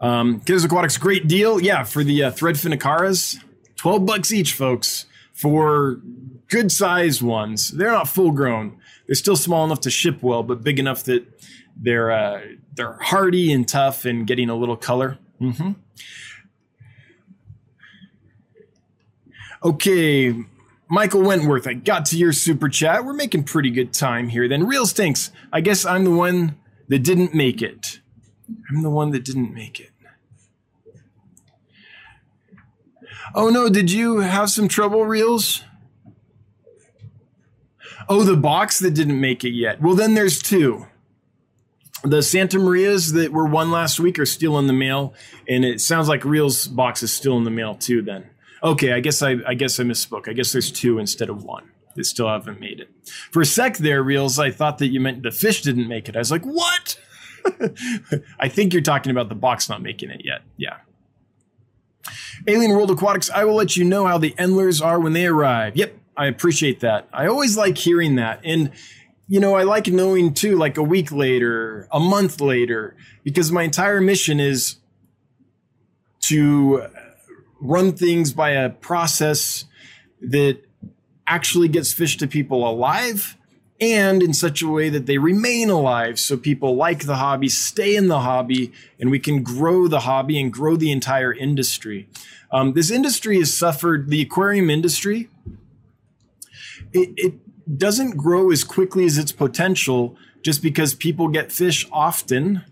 Um, 0.00 0.40
Kids 0.40 0.64
Aquatics, 0.64 0.96
great 0.96 1.28
deal. 1.28 1.60
Yeah, 1.60 1.84
for 1.84 2.02
the 2.02 2.24
uh, 2.24 2.30
threadfin 2.30 2.76
acaras, 2.76 3.38
12 3.76 4.06
bucks 4.06 4.32
each, 4.32 4.54
folks, 4.54 5.06
for 5.32 6.00
good 6.48 6.72
sized 6.72 7.22
ones. 7.22 7.70
They're 7.70 7.90
not 7.90 8.08
full 8.08 8.32
grown. 8.32 8.78
They're 9.06 9.14
still 9.14 9.36
small 9.36 9.64
enough 9.64 9.80
to 9.82 9.90
ship 9.90 10.22
well, 10.22 10.42
but 10.42 10.62
big 10.62 10.78
enough 10.78 11.04
that 11.04 11.26
they're 11.76 12.10
uh, 12.10 12.40
they're 12.74 12.98
hardy 13.00 13.52
and 13.52 13.66
tough 13.66 14.04
and 14.04 14.26
getting 14.26 14.50
a 14.50 14.54
little 14.54 14.76
color. 14.76 15.18
Mm-hmm. 15.40 15.72
Okay, 19.62 20.34
Michael 20.90 21.22
Wentworth, 21.22 21.68
I 21.68 21.74
got 21.74 22.04
to 22.06 22.18
your 22.18 22.32
super 22.32 22.68
chat. 22.68 23.04
We're 23.04 23.12
making 23.12 23.44
pretty 23.44 23.70
good 23.70 23.92
time 23.92 24.28
here. 24.28 24.48
Then 24.48 24.66
real 24.66 24.86
stinks. 24.86 25.30
I 25.52 25.60
guess 25.60 25.86
I'm 25.86 26.04
the 26.04 26.10
one 26.10 26.56
that 26.88 27.04
didn't 27.04 27.32
make 27.32 27.62
it. 27.62 28.00
I'm 28.68 28.82
the 28.82 28.90
one 28.90 29.10
that 29.10 29.24
didn't 29.24 29.54
make 29.54 29.78
it. 29.78 29.90
Oh 33.34 33.48
no, 33.48 33.68
did 33.68 33.92
you 33.92 34.18
have 34.18 34.50
some 34.50 34.66
trouble, 34.66 35.04
Reels? 35.04 35.62
Oh, 38.08 38.24
the 38.24 38.36
box 38.36 38.80
that 38.80 38.90
didn't 38.92 39.20
make 39.20 39.44
it 39.44 39.50
yet. 39.50 39.80
Well, 39.80 39.94
then 39.94 40.14
there's 40.14 40.42
two. 40.42 40.88
The 42.02 42.22
Santa 42.22 42.58
Marias 42.58 43.12
that 43.12 43.30
were 43.30 43.46
won 43.46 43.70
last 43.70 44.00
week 44.00 44.18
are 44.18 44.26
still 44.26 44.58
in 44.58 44.66
the 44.66 44.72
mail, 44.72 45.14
and 45.48 45.64
it 45.64 45.80
sounds 45.80 46.08
like 46.08 46.24
Reel's 46.24 46.66
box 46.66 47.04
is 47.04 47.12
still 47.12 47.36
in 47.36 47.44
the 47.44 47.50
mail 47.50 47.76
too. 47.76 48.02
Then, 48.02 48.30
okay, 48.62 48.92
I 48.92 49.00
guess 49.00 49.22
I, 49.22 49.36
I 49.46 49.54
guess 49.54 49.78
I 49.80 49.84
misspoke. 49.84 50.28
I 50.28 50.32
guess 50.32 50.52
there's 50.52 50.70
two 50.70 50.98
instead 50.98 51.28
of 51.28 51.44
one 51.44 51.70
They 51.96 52.02
still 52.02 52.28
haven't 52.28 52.60
made 52.60 52.80
it. 52.80 52.90
For 53.30 53.42
a 53.42 53.46
sec 53.46 53.78
there, 53.78 54.02
Reels, 54.02 54.38
I 54.38 54.50
thought 54.50 54.78
that 54.78 54.88
you 54.88 55.00
meant 55.00 55.22
the 55.22 55.30
fish 55.30 55.62
didn't 55.62 55.88
make 55.88 56.08
it. 56.08 56.16
I 56.16 56.18
was 56.18 56.30
like, 56.30 56.44
what? 56.44 56.98
I 58.40 58.48
think 58.48 58.72
you're 58.72 58.82
talking 58.82 59.10
about 59.10 59.28
the 59.28 59.34
box 59.34 59.68
not 59.68 59.82
making 59.82 60.10
it 60.10 60.22
yet. 60.24 60.42
Yeah. 60.56 60.76
Alien 62.46 62.72
World 62.72 62.90
Aquatics, 62.90 63.30
I 63.30 63.44
will 63.44 63.54
let 63.54 63.76
you 63.76 63.84
know 63.84 64.06
how 64.06 64.18
the 64.18 64.34
Endlers 64.38 64.80
are 64.80 64.98
when 64.98 65.12
they 65.12 65.26
arrive. 65.26 65.76
Yep, 65.76 65.94
I 66.16 66.26
appreciate 66.26 66.80
that. 66.80 67.08
I 67.12 67.26
always 67.26 67.56
like 67.56 67.76
hearing 67.76 68.16
that. 68.16 68.40
And, 68.44 68.72
you 69.28 69.40
know, 69.40 69.54
I 69.54 69.64
like 69.64 69.86
knowing 69.86 70.34
too, 70.34 70.56
like 70.56 70.76
a 70.76 70.82
week 70.82 71.12
later, 71.12 71.88
a 71.92 72.00
month 72.00 72.40
later, 72.40 72.96
because 73.22 73.52
my 73.52 73.62
entire 73.62 74.00
mission 74.00 74.40
is 74.40 74.76
to 76.22 76.86
run 77.60 77.92
things 77.92 78.32
by 78.32 78.50
a 78.50 78.70
process 78.70 79.64
that 80.20 80.58
actually 81.26 81.68
gets 81.68 81.92
fish 81.92 82.16
to 82.16 82.26
people 82.26 82.68
alive 82.68 83.36
and 83.80 84.22
in 84.22 84.34
such 84.34 84.60
a 84.60 84.68
way 84.68 84.90
that 84.90 85.06
they 85.06 85.16
remain 85.16 85.70
alive 85.70 86.18
so 86.18 86.36
people 86.36 86.76
like 86.76 87.06
the 87.06 87.16
hobby, 87.16 87.48
stay 87.48 87.96
in 87.96 88.08
the 88.08 88.20
hobby, 88.20 88.72
and 88.98 89.10
we 89.10 89.18
can 89.18 89.42
grow 89.42 89.88
the 89.88 90.00
hobby 90.00 90.38
and 90.38 90.52
grow 90.52 90.76
the 90.76 90.92
entire 90.92 91.32
industry. 91.32 92.08
Um, 92.50 92.74
this 92.74 92.90
industry 92.90 93.38
has 93.38 93.56
suffered, 93.56 94.10
the 94.10 94.20
aquarium 94.20 94.68
industry 94.68 95.28
it, 96.92 97.10
it 97.16 97.78
doesn't 97.78 98.16
grow 98.16 98.50
as 98.50 98.64
quickly 98.64 99.04
as 99.04 99.18
its 99.18 99.32
potential 99.32 100.16
just 100.42 100.62
because 100.62 100.94
people 100.94 101.28
get 101.28 101.52
fish 101.52 101.86
often 101.92 102.64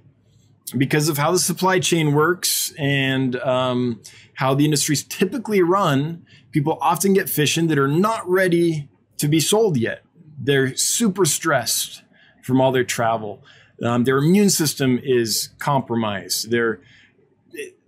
because 0.77 1.09
of 1.09 1.19
how 1.19 1.33
the 1.33 1.39
supply 1.39 1.79
chain 1.79 2.13
works 2.13 2.73
and 2.79 3.37
um, 3.37 4.01
how 4.35 4.55
the 4.55 4.65
industries 4.65 5.03
typically 5.05 5.63
run 5.63 6.25
people 6.51 6.79
often 6.81 7.13
get 7.13 7.29
fish 7.29 7.59
in 7.59 7.67
that 7.69 7.79
are 7.79 7.89
not 7.89 8.29
ready 8.29 8.89
to 9.17 9.29
be 9.29 9.41
sold 9.41 9.77
yet 9.77 10.03
they're 10.39 10.77
super 10.77 11.25
stressed 11.25 12.03
from 12.43 12.61
all 12.61 12.73
their 12.73 12.85
travel 12.85 13.43
um, 13.83 14.05
their 14.05 14.19
immune 14.19 14.51
system 14.51 15.01
is 15.03 15.51
compromised 15.59 16.51
they're 16.51 16.81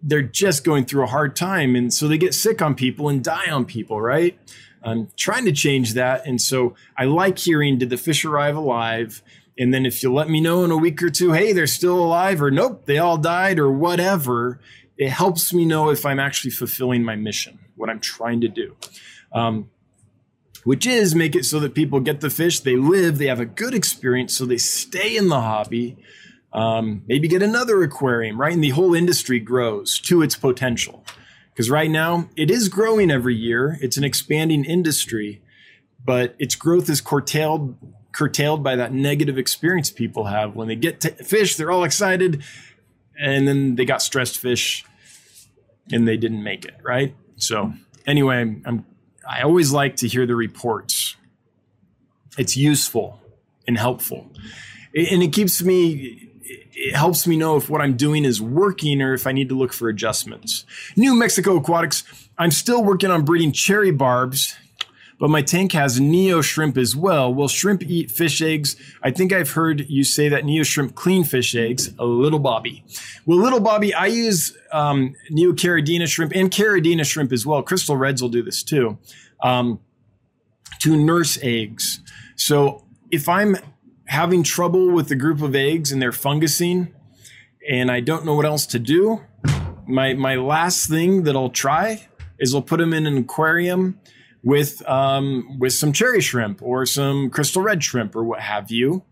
they're 0.02 0.22
just 0.22 0.64
going 0.64 0.84
through 0.84 1.02
a 1.02 1.08
hard 1.08 1.36
time 1.36 1.76
and 1.76 1.92
so 1.92 2.08
they 2.08 2.18
get 2.18 2.34
sick 2.34 2.62
on 2.62 2.74
people 2.74 3.08
and 3.08 3.22
die 3.22 3.50
on 3.50 3.64
people 3.64 4.00
right 4.00 4.38
I'm 4.82 5.08
trying 5.16 5.44
to 5.44 5.52
change 5.52 5.94
that. 5.94 6.26
And 6.26 6.40
so 6.40 6.74
I 6.96 7.04
like 7.04 7.38
hearing 7.38 7.78
did 7.78 7.90
the 7.90 7.96
fish 7.96 8.24
arrive 8.24 8.56
alive? 8.56 9.22
And 9.58 9.74
then 9.74 9.84
if 9.84 10.02
you 10.02 10.12
let 10.12 10.30
me 10.30 10.40
know 10.40 10.64
in 10.64 10.70
a 10.70 10.76
week 10.76 11.02
or 11.02 11.10
two, 11.10 11.32
hey, 11.32 11.52
they're 11.52 11.66
still 11.66 11.98
alive, 11.98 12.40
or 12.40 12.50
nope, 12.50 12.86
they 12.86 12.98
all 12.98 13.18
died, 13.18 13.58
or 13.58 13.70
whatever, 13.70 14.60
it 14.96 15.10
helps 15.10 15.52
me 15.52 15.64
know 15.64 15.90
if 15.90 16.06
I'm 16.06 16.20
actually 16.20 16.50
fulfilling 16.50 17.04
my 17.04 17.16
mission, 17.16 17.58
what 17.76 17.90
I'm 17.90 18.00
trying 18.00 18.40
to 18.42 18.48
do. 18.48 18.76
Um, 19.32 19.70
which 20.64 20.86
is 20.86 21.14
make 21.14 21.34
it 21.34 21.44
so 21.44 21.58
that 21.60 21.74
people 21.74 22.00
get 22.00 22.20
the 22.20 22.30
fish, 22.30 22.60
they 22.60 22.76
live, 22.76 23.18
they 23.18 23.26
have 23.26 23.40
a 23.40 23.46
good 23.46 23.74
experience, 23.74 24.36
so 24.36 24.44
they 24.44 24.58
stay 24.58 25.16
in 25.16 25.28
the 25.28 25.40
hobby. 25.40 25.96
Um, 26.52 27.02
maybe 27.06 27.28
get 27.28 27.42
another 27.42 27.82
aquarium, 27.82 28.40
right? 28.40 28.52
And 28.52 28.62
the 28.62 28.70
whole 28.70 28.94
industry 28.94 29.38
grows 29.38 29.98
to 30.00 30.20
its 30.20 30.36
potential. 30.36 31.04
Because 31.52 31.70
right 31.70 31.90
now, 31.90 32.28
it 32.36 32.50
is 32.50 32.68
growing 32.68 33.10
every 33.10 33.36
year, 33.36 33.78
it's 33.80 33.96
an 33.96 34.04
expanding 34.04 34.64
industry, 34.64 35.42
but 36.04 36.34
its 36.38 36.56
growth 36.56 36.88
is 36.88 37.00
curtailed 37.00 37.76
curtailed 38.12 38.62
by 38.62 38.76
that 38.76 38.92
negative 38.92 39.38
experience 39.38 39.90
people 39.90 40.24
have. 40.24 40.54
When 40.56 40.68
they 40.68 40.76
get 40.76 41.00
to 41.02 41.10
fish 41.10 41.56
they're 41.56 41.70
all 41.70 41.84
excited 41.84 42.42
and 43.18 43.46
then 43.46 43.76
they 43.76 43.84
got 43.84 44.02
stressed 44.02 44.38
fish 44.38 44.84
and 45.92 46.06
they 46.06 46.16
didn't 46.16 46.42
make 46.42 46.64
it 46.64 46.76
right? 46.82 47.14
So 47.36 47.72
anyway 48.06 48.56
i'm 48.64 48.84
i 49.28 49.42
always 49.42 49.72
like 49.72 49.96
to 49.96 50.08
hear 50.08 50.26
the 50.26 50.34
reports. 50.34 51.16
It's 52.38 52.56
useful 52.56 53.20
and 53.66 53.76
helpful. 53.76 54.26
And 54.94 55.22
it 55.22 55.32
keeps 55.32 55.62
me 55.62 56.28
it 56.72 56.96
helps 56.96 57.26
me 57.26 57.36
know 57.36 57.56
if 57.56 57.68
what 57.68 57.80
i'm 57.80 57.96
doing 57.96 58.24
is 58.24 58.40
working 58.40 59.02
or 59.02 59.12
if 59.12 59.26
i 59.26 59.32
need 59.32 59.48
to 59.50 59.56
look 59.56 59.72
for 59.72 59.88
adjustments. 59.88 60.64
New 60.96 61.14
mexico 61.14 61.56
aquatics 61.56 62.04
i'm 62.38 62.50
still 62.50 62.82
working 62.82 63.10
on 63.10 63.24
breeding 63.24 63.52
cherry 63.52 63.90
barbs 63.90 64.56
but 65.20 65.28
my 65.28 65.42
tank 65.42 65.72
has 65.72 66.00
Neo 66.00 66.40
shrimp 66.40 66.78
as 66.78 66.96
well. 66.96 67.32
Will 67.32 67.46
shrimp 67.46 67.82
eat 67.82 68.10
fish 68.10 68.40
eggs? 68.40 68.74
I 69.02 69.10
think 69.10 69.34
I've 69.34 69.50
heard 69.50 69.84
you 69.88 70.02
say 70.02 70.30
that 70.30 70.46
Neo 70.46 70.62
shrimp 70.62 70.94
clean 70.94 71.24
fish 71.24 71.54
eggs. 71.54 71.94
A 71.98 72.06
little 72.06 72.38
Bobby. 72.38 72.82
Well, 73.26 73.38
little 73.38 73.60
Bobby, 73.60 73.92
I 73.92 74.06
use 74.06 74.56
um, 74.72 75.14
Neo 75.28 75.52
Caridina 75.52 76.08
shrimp 76.08 76.32
and 76.34 76.50
Caridina 76.50 77.04
shrimp 77.04 77.32
as 77.32 77.44
well. 77.44 77.62
Crystal 77.62 77.96
Reds 77.96 78.22
will 78.22 78.30
do 78.30 78.42
this 78.42 78.62
too. 78.62 78.98
Um, 79.42 79.80
to 80.80 80.96
nurse 80.96 81.38
eggs. 81.42 82.00
So 82.36 82.86
if 83.10 83.28
I'm 83.28 83.56
having 84.06 84.42
trouble 84.42 84.90
with 84.90 85.08
the 85.08 85.16
group 85.16 85.42
of 85.42 85.54
eggs 85.54 85.92
and 85.92 86.00
they're 86.00 86.12
fungusing 86.12 86.92
and 87.68 87.90
I 87.90 88.00
don't 88.00 88.24
know 88.24 88.34
what 88.34 88.46
else 88.46 88.64
to 88.68 88.78
do, 88.78 89.20
my 89.86 90.14
my 90.14 90.36
last 90.36 90.88
thing 90.88 91.24
that 91.24 91.36
I'll 91.36 91.50
try 91.50 92.08
is 92.38 92.54
I'll 92.54 92.62
put 92.62 92.78
them 92.78 92.94
in 92.94 93.06
an 93.06 93.18
aquarium 93.18 94.00
with 94.42 94.86
um, 94.88 95.58
with 95.58 95.72
some 95.72 95.92
cherry 95.92 96.20
shrimp 96.20 96.62
or 96.62 96.86
some 96.86 97.30
crystal 97.30 97.62
red 97.62 97.82
shrimp 97.82 98.16
or 98.16 98.24
what 98.24 98.40
have 98.40 98.70
you. 98.70 99.02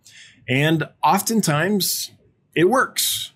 And 0.48 0.88
oftentimes 1.04 2.10
it 2.54 2.64
works. 2.64 3.32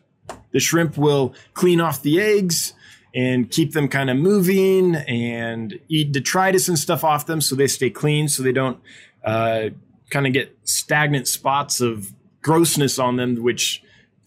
The 0.52 0.61
shrimp 0.61 0.96
will 0.96 1.35
clean 1.55 1.81
off 1.81 2.02
the 2.02 2.20
eggs 2.20 2.74
and 3.14 3.50
keep 3.50 3.72
them 3.72 3.88
kind 3.88 4.09
of 4.09 4.16
moving 4.16 4.94
and 4.94 5.78
eat 5.88 6.12
detritus 6.12 6.68
and 6.68 6.78
stuff 6.78 7.05
off 7.05 7.26
them 7.26 7.40
so 7.40 7.55
they 7.55 7.66
stay 7.66 7.90
clean 7.90 8.28
so 8.28 8.42
they 8.42 8.52
don't 8.52 8.78
uh, 9.24 9.68
kind 10.11 10.26
of 10.26 10.33
get 10.33 10.57
stagnant 10.64 11.28
spots 11.28 11.81
of 11.81 12.12
grossness 12.40 12.98
on 12.98 13.16
them, 13.16 13.42
which 13.42 13.83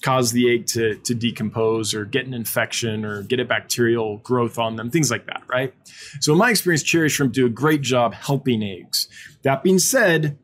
cause 0.05 0.31
the 0.31 0.53
egg 0.53 0.67
to, 0.67 0.95
to 0.97 1.15
decompose 1.15 1.95
or 1.95 2.05
get 2.05 2.27
an 2.27 2.33
infection 2.35 3.03
or 3.03 3.23
get 3.23 3.39
a 3.39 3.45
bacterial 3.45 4.17
growth 4.17 4.59
on 4.59 4.75
them, 4.75 4.91
things 4.91 5.09
like 5.09 5.25
that, 5.25 5.41
right? 5.47 5.73
So, 6.21 6.33
in 6.33 6.37
my 6.37 6.51
experience, 6.51 6.83
cherry 6.83 7.09
shrimp 7.09 7.33
do 7.33 7.47
a 7.47 7.49
great 7.49 7.81
job 7.81 8.13
helping 8.13 8.61
eggs. 8.61 9.07
That 9.41 9.63
being 9.63 9.79
said, 9.79 10.37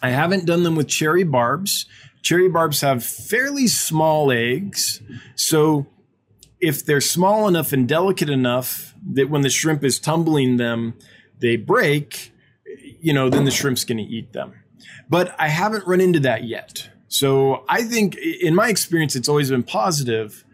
I 0.00 0.10
haven't 0.10 0.46
done 0.46 0.62
them 0.62 0.76
with 0.76 0.86
cherry 0.86 1.24
barbs. 1.24 1.86
Cherry 2.22 2.48
barbs 2.48 2.80
have 2.82 3.04
fairly 3.04 3.66
small 3.66 4.30
eggs. 4.30 5.02
So, 5.34 5.88
if 6.60 6.86
they're 6.86 7.00
small 7.00 7.48
enough 7.48 7.72
and 7.72 7.88
delicate 7.88 8.30
enough 8.30 8.94
that 9.14 9.28
when 9.28 9.40
the 9.40 9.50
shrimp 9.50 9.82
is 9.82 9.98
tumbling 9.98 10.58
them, 10.58 10.94
they 11.40 11.56
break, 11.56 12.32
you 13.00 13.12
know, 13.12 13.30
then 13.30 13.46
the 13.46 13.50
shrimp's 13.50 13.84
going 13.84 13.98
to 13.98 14.04
eat 14.04 14.32
them. 14.32 14.52
But 15.08 15.34
I 15.40 15.48
haven't 15.48 15.88
run 15.88 16.00
into 16.00 16.20
that 16.20 16.44
yet. 16.44 16.90
So 17.10 17.64
I 17.68 17.82
think, 17.82 18.16
in 18.16 18.54
my 18.54 18.68
experience, 18.68 19.16
it's 19.16 19.28
always 19.28 19.50
been 19.50 19.64
positive, 19.64 20.44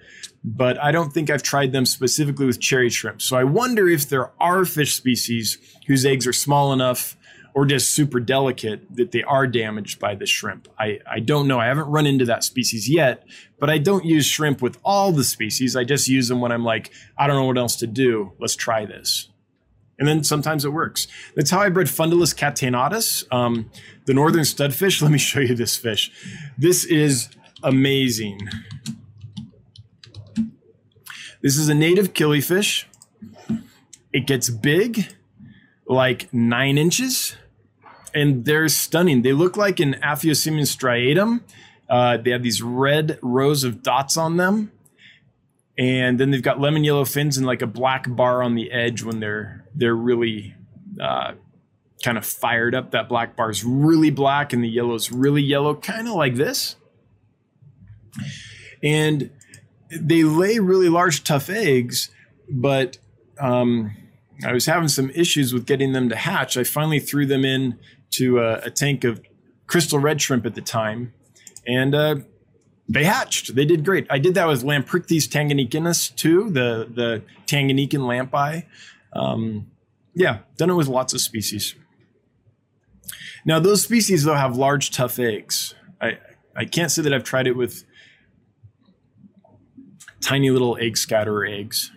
but 0.42 0.82
I 0.82 0.90
don't 0.90 1.12
think 1.12 1.28
I've 1.28 1.42
tried 1.42 1.72
them 1.72 1.84
specifically 1.84 2.46
with 2.46 2.60
cherry 2.60 2.88
shrimp. 2.88 3.20
So 3.20 3.36
I 3.36 3.44
wonder 3.44 3.86
if 3.88 4.08
there 4.08 4.32
are 4.40 4.64
fish 4.64 4.94
species 4.94 5.58
whose 5.86 6.06
eggs 6.06 6.26
are 6.26 6.32
small 6.32 6.72
enough 6.72 7.14
or 7.52 7.66
just 7.66 7.92
super 7.92 8.20
delicate 8.20 8.86
that 8.96 9.12
they 9.12 9.22
are 9.22 9.46
damaged 9.46 10.00
by 10.00 10.14
the 10.14 10.24
shrimp. 10.24 10.66
I, 10.78 11.00
I 11.06 11.20
don't 11.20 11.46
know. 11.46 11.60
I 11.60 11.66
haven't 11.66 11.88
run 11.88 12.06
into 12.06 12.24
that 12.24 12.42
species 12.42 12.88
yet, 12.88 13.26
but 13.58 13.68
I 13.68 13.76
don't 13.76 14.06
use 14.06 14.24
shrimp 14.24 14.62
with 14.62 14.78
all 14.82 15.12
the 15.12 15.24
species. 15.24 15.76
I 15.76 15.84
just 15.84 16.08
use 16.08 16.28
them 16.28 16.40
when 16.40 16.52
I'm 16.52 16.64
like, 16.64 16.90
I 17.18 17.26
don't 17.26 17.36
know 17.36 17.44
what 17.44 17.58
else 17.58 17.76
to 17.76 17.86
do. 17.86 18.32
Let's 18.38 18.56
try 18.56 18.86
this. 18.86 19.28
And 19.98 20.06
then 20.06 20.24
sometimes 20.24 20.64
it 20.64 20.72
works. 20.72 21.06
That's 21.34 21.50
how 21.50 21.60
I 21.60 21.70
bred 21.70 21.86
Fundulus 21.86 22.34
catenatus, 22.34 23.24
um, 23.32 23.70
the 24.04 24.14
northern 24.14 24.42
studfish. 24.42 25.00
Let 25.02 25.10
me 25.10 25.18
show 25.18 25.40
you 25.40 25.54
this 25.54 25.76
fish. 25.76 26.10
This 26.58 26.84
is 26.84 27.28
amazing. 27.62 28.40
This 31.42 31.56
is 31.56 31.68
a 31.68 31.74
native 31.74 32.12
killifish. 32.12 32.84
It 34.12 34.26
gets 34.26 34.50
big, 34.50 35.14
like 35.86 36.32
nine 36.32 36.78
inches, 36.78 37.36
and 38.14 38.44
they're 38.44 38.68
stunning. 38.68 39.22
They 39.22 39.32
look 39.32 39.56
like 39.56 39.80
an 39.80 39.94
Aphyosemion 40.02 40.62
striatum. 40.62 41.42
Uh, 41.88 42.16
they 42.16 42.30
have 42.30 42.42
these 42.42 42.62
red 42.62 43.18
rows 43.22 43.64
of 43.64 43.82
dots 43.82 44.16
on 44.16 44.36
them 44.36 44.72
and 45.78 46.18
then 46.18 46.30
they've 46.30 46.42
got 46.42 46.60
lemon 46.60 46.84
yellow 46.84 47.04
fins 47.04 47.36
and 47.36 47.46
like 47.46 47.62
a 47.62 47.66
black 47.66 48.06
bar 48.08 48.42
on 48.42 48.54
the 48.54 48.72
edge 48.72 49.02
when 49.02 49.20
they're 49.20 49.64
they're 49.76 49.94
really 49.94 50.54
uh, 51.00 51.32
kind 52.02 52.18
of 52.18 52.26
fired 52.26 52.74
up. 52.74 52.90
That 52.90 53.08
black 53.08 53.36
bar 53.36 53.50
is 53.50 53.64
really 53.64 54.10
black 54.10 54.52
and 54.52 54.64
the 54.64 54.68
yellow 54.68 54.94
is 54.94 55.12
really 55.12 55.42
yellow, 55.42 55.74
kind 55.74 56.08
of 56.08 56.14
like 56.14 56.34
this. 56.34 56.76
And 58.82 59.30
they 59.90 60.24
lay 60.24 60.58
really 60.58 60.88
large, 60.88 61.22
tough 61.24 61.48
eggs, 61.50 62.10
but 62.48 62.98
um, 63.38 63.96
I 64.44 64.52
was 64.52 64.66
having 64.66 64.88
some 64.88 65.10
issues 65.10 65.52
with 65.52 65.66
getting 65.66 65.92
them 65.92 66.08
to 66.08 66.16
hatch. 66.16 66.56
I 66.56 66.64
finally 66.64 67.00
threw 67.00 67.26
them 67.26 67.44
in 67.44 67.78
to 68.12 68.40
a, 68.40 68.54
a 68.64 68.70
tank 68.70 69.04
of 69.04 69.20
crystal 69.66 69.98
red 69.98 70.20
shrimp 70.20 70.46
at 70.46 70.54
the 70.54 70.60
time, 70.60 71.12
and 71.66 71.94
uh, 71.94 72.16
they 72.88 73.04
hatched. 73.04 73.54
They 73.54 73.64
did 73.64 73.84
great. 73.84 74.06
I 74.10 74.18
did 74.18 74.34
that 74.34 74.46
with 74.46 74.62
Lamprichthys 74.62 75.28
tanganicanus 75.28 76.14
too, 76.14 76.50
the 76.50 76.88
the 76.92 77.22
Tanganyikan 77.46 78.00
lampi. 78.00 78.64
Um, 79.16 79.70
yeah, 80.14 80.40
done 80.56 80.70
it 80.70 80.74
with 80.74 80.88
lots 80.88 81.14
of 81.14 81.20
species. 81.20 81.74
Now 83.44 83.60
those 83.60 83.82
species 83.82 84.24
though 84.24 84.34
have 84.34 84.56
large, 84.56 84.90
tough 84.90 85.18
eggs. 85.18 85.74
I 86.00 86.18
I 86.54 86.64
can't 86.64 86.90
say 86.90 87.02
that 87.02 87.12
I've 87.12 87.24
tried 87.24 87.46
it 87.46 87.56
with 87.56 87.84
tiny 90.20 90.50
little 90.50 90.76
egg 90.80 90.96
scatterer 90.96 91.46
eggs. 91.46 91.92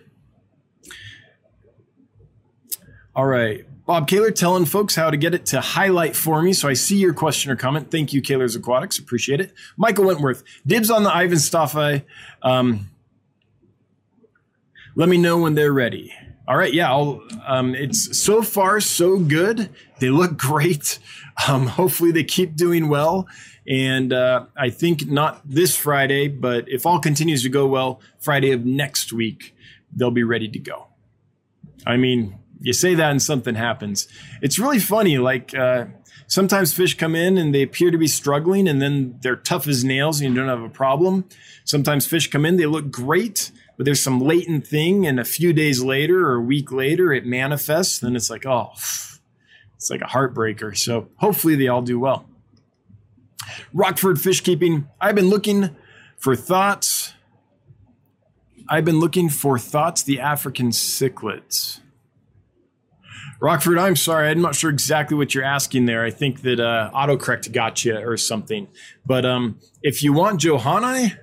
All 3.14 3.26
right. 3.26 3.66
Bob 3.86 4.06
Kaler 4.06 4.30
telling 4.30 4.66
folks 4.66 4.94
how 4.94 5.10
to 5.10 5.16
get 5.16 5.34
it 5.34 5.46
to 5.46 5.60
highlight 5.60 6.14
for 6.14 6.40
me. 6.40 6.52
So 6.52 6.68
I 6.68 6.74
see 6.74 6.96
your 6.96 7.12
question 7.12 7.50
or 7.50 7.56
comment. 7.56 7.90
Thank 7.90 8.12
you, 8.12 8.22
Kaler's 8.22 8.54
Aquatics. 8.54 9.00
Appreciate 9.00 9.40
it. 9.40 9.52
Michael 9.76 10.04
Wentworth, 10.04 10.44
dibs 10.64 10.90
on 10.90 11.02
the 11.02 11.10
Ivantsoffi. 11.10 12.04
Um, 12.42 12.88
let 14.94 15.08
me 15.08 15.18
know 15.18 15.38
when 15.38 15.56
they're 15.56 15.72
ready. 15.72 16.14
All 16.50 16.56
right, 16.56 16.74
yeah, 16.74 16.92
um, 17.46 17.76
it's 17.76 18.20
so 18.20 18.42
far 18.42 18.80
so 18.80 19.20
good. 19.20 19.70
They 20.00 20.10
look 20.10 20.36
great. 20.36 20.98
Um, 21.46 21.68
hopefully, 21.68 22.10
they 22.10 22.24
keep 22.24 22.56
doing 22.56 22.88
well. 22.88 23.28
And 23.68 24.12
uh, 24.12 24.46
I 24.56 24.70
think 24.70 25.06
not 25.06 25.48
this 25.48 25.76
Friday, 25.76 26.26
but 26.26 26.64
if 26.66 26.86
all 26.86 26.98
continues 26.98 27.44
to 27.44 27.48
go 27.48 27.68
well, 27.68 28.00
Friday 28.18 28.50
of 28.50 28.66
next 28.66 29.12
week, 29.12 29.54
they'll 29.94 30.10
be 30.10 30.24
ready 30.24 30.48
to 30.48 30.58
go. 30.58 30.88
I 31.86 31.96
mean, 31.96 32.36
you 32.60 32.72
say 32.72 32.96
that 32.96 33.12
and 33.12 33.22
something 33.22 33.54
happens. 33.54 34.08
It's 34.42 34.58
really 34.58 34.80
funny. 34.80 35.18
Like 35.18 35.54
uh, 35.54 35.84
sometimes 36.26 36.74
fish 36.74 36.96
come 36.96 37.14
in 37.14 37.38
and 37.38 37.54
they 37.54 37.62
appear 37.62 37.92
to 37.92 37.98
be 37.98 38.08
struggling, 38.08 38.66
and 38.66 38.82
then 38.82 39.20
they're 39.22 39.36
tough 39.36 39.68
as 39.68 39.84
nails 39.84 40.20
and 40.20 40.30
you 40.30 40.40
don't 40.40 40.48
have 40.48 40.68
a 40.68 40.68
problem. 40.68 41.26
Sometimes 41.64 42.08
fish 42.08 42.28
come 42.28 42.44
in, 42.44 42.56
they 42.56 42.66
look 42.66 42.90
great, 42.90 43.52
but 43.80 43.86
there's 43.86 44.02
some 44.02 44.20
latent 44.20 44.66
thing, 44.66 45.06
and 45.06 45.18
a 45.18 45.24
few 45.24 45.54
days 45.54 45.82
later 45.82 46.28
or 46.28 46.34
a 46.34 46.40
week 46.42 46.70
later, 46.70 47.14
it 47.14 47.24
manifests. 47.24 47.98
Then 47.98 48.14
it's 48.14 48.28
like, 48.28 48.44
oh, 48.44 48.72
it's 48.74 49.88
like 49.88 50.02
a 50.02 50.04
heartbreaker. 50.04 50.76
So 50.76 51.08
hopefully 51.16 51.56
they 51.56 51.66
all 51.68 51.80
do 51.80 51.98
well. 51.98 52.26
Rockford 53.72 54.20
fish 54.20 54.42
keeping. 54.42 54.86
I've 55.00 55.14
been 55.14 55.30
looking 55.30 55.74
for 56.18 56.36
thoughts. 56.36 57.14
I've 58.68 58.84
been 58.84 59.00
looking 59.00 59.30
for 59.30 59.58
thoughts. 59.58 60.02
The 60.02 60.20
African 60.20 60.72
cichlids. 60.72 61.80
Rockford, 63.40 63.78
I'm 63.78 63.96
sorry, 63.96 64.28
I'm 64.28 64.42
not 64.42 64.56
sure 64.56 64.68
exactly 64.68 65.16
what 65.16 65.34
you're 65.34 65.42
asking 65.42 65.86
there. 65.86 66.04
I 66.04 66.10
think 66.10 66.42
that 66.42 66.60
uh, 66.60 66.90
autocorrect 66.94 67.50
got 67.52 67.82
you 67.86 67.96
or 67.96 68.18
something. 68.18 68.68
But 69.06 69.24
um, 69.24 69.58
if 69.82 70.02
you 70.02 70.12
want 70.12 70.38
Johanni, 70.42 71.14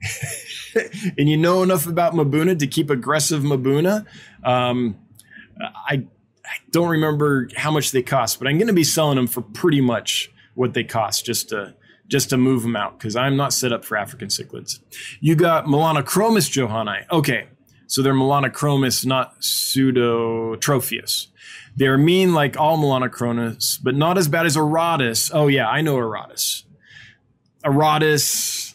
and 1.18 1.28
you 1.28 1.36
know 1.36 1.62
enough 1.62 1.86
about 1.86 2.14
Mbuna 2.14 2.58
to 2.58 2.66
keep 2.66 2.90
aggressive 2.90 3.42
Mbuna. 3.42 4.06
um, 4.44 4.96
I, 5.60 6.06
I 6.44 6.56
don't 6.70 6.88
remember 6.88 7.48
how 7.56 7.70
much 7.70 7.92
they 7.92 8.02
cost, 8.02 8.38
but 8.38 8.48
I'm 8.48 8.58
going 8.58 8.68
to 8.68 8.72
be 8.72 8.84
selling 8.84 9.16
them 9.16 9.26
for 9.26 9.42
pretty 9.42 9.80
much 9.80 10.30
what 10.54 10.74
they 10.74 10.84
cost 10.84 11.24
just 11.24 11.50
to 11.50 11.74
just 12.08 12.30
to 12.30 12.36
move 12.36 12.62
them 12.62 12.74
out 12.74 12.98
because 12.98 13.14
I'm 13.14 13.36
not 13.36 13.52
set 13.52 13.72
up 13.72 13.84
for 13.84 13.96
African 13.96 14.28
cichlids. 14.28 14.80
You 15.20 15.36
got 15.36 15.66
Melanochromis 15.66 16.50
johanni. 16.50 17.06
Okay, 17.12 17.46
so 17.86 18.02
they're 18.02 18.14
Melanochromis, 18.14 19.06
not 19.06 19.40
Pseudotropheus. 19.40 21.28
They're 21.76 21.96
mean 21.96 22.34
like 22.34 22.58
all 22.58 22.78
Melanochromis, 22.78 23.78
but 23.82 23.94
not 23.94 24.18
as 24.18 24.26
bad 24.26 24.44
as 24.44 24.56
auratus. 24.56 25.30
Oh 25.32 25.46
yeah, 25.46 25.68
I 25.68 25.82
know 25.82 25.96
auratus. 25.96 26.64
auratus 27.64 28.69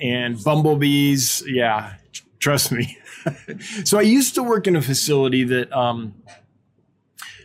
and 0.00 0.42
bumblebees. 0.42 1.42
Yeah, 1.46 1.94
trust 2.38 2.72
me. 2.72 2.96
so 3.84 3.98
I 3.98 4.02
used 4.02 4.34
to 4.34 4.42
work 4.42 4.66
in 4.66 4.76
a 4.76 4.82
facility 4.82 5.44
that 5.44 5.72
um, 5.72 6.14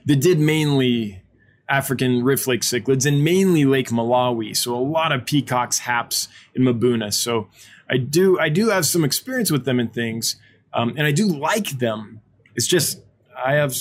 that 0.06 0.18
did 0.18 0.40
mainly 0.40 1.22
African 1.68 2.24
rift 2.24 2.48
lake 2.48 2.62
cichlids 2.62 3.06
and 3.06 3.24
mainly 3.24 3.66
Lake 3.66 3.90
Malawi. 3.90 4.56
So 4.56 4.76
a 4.76 4.78
lot 4.78 5.12
of 5.12 5.26
peacocks, 5.26 5.80
haps, 5.80 6.28
and 6.56 6.66
Mbuna. 6.66 7.14
So 7.14 7.50
I 7.90 7.98
do 7.98 8.40
I 8.40 8.50
do 8.50 8.70
have 8.70 8.86
some 8.86 9.04
experience 9.04 9.52
with 9.52 9.66
them 9.66 9.80
and 9.80 9.94
things, 9.94 10.36
um, 10.74 10.94
and 10.98 11.08
I 11.08 11.12
do 11.12 11.28
like 11.28 11.80
them. 11.80 12.22
It's 12.56 12.68
just 12.68 13.02
I 13.38 13.54
have 13.54 13.76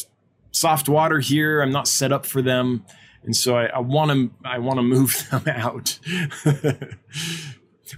soft 0.50 0.88
water 0.88 1.20
here. 1.20 1.60
I'm 1.60 1.72
not 1.72 1.88
set 1.88 2.12
up 2.12 2.26
for 2.26 2.42
them, 2.42 2.84
and 3.22 3.36
so 3.36 3.56
I 3.56 3.78
want 3.80 4.10
to 4.10 4.30
I 4.44 4.58
want 4.58 4.78
to 4.78 4.82
move 4.82 5.26
them 5.30 5.44
out. 5.46 5.98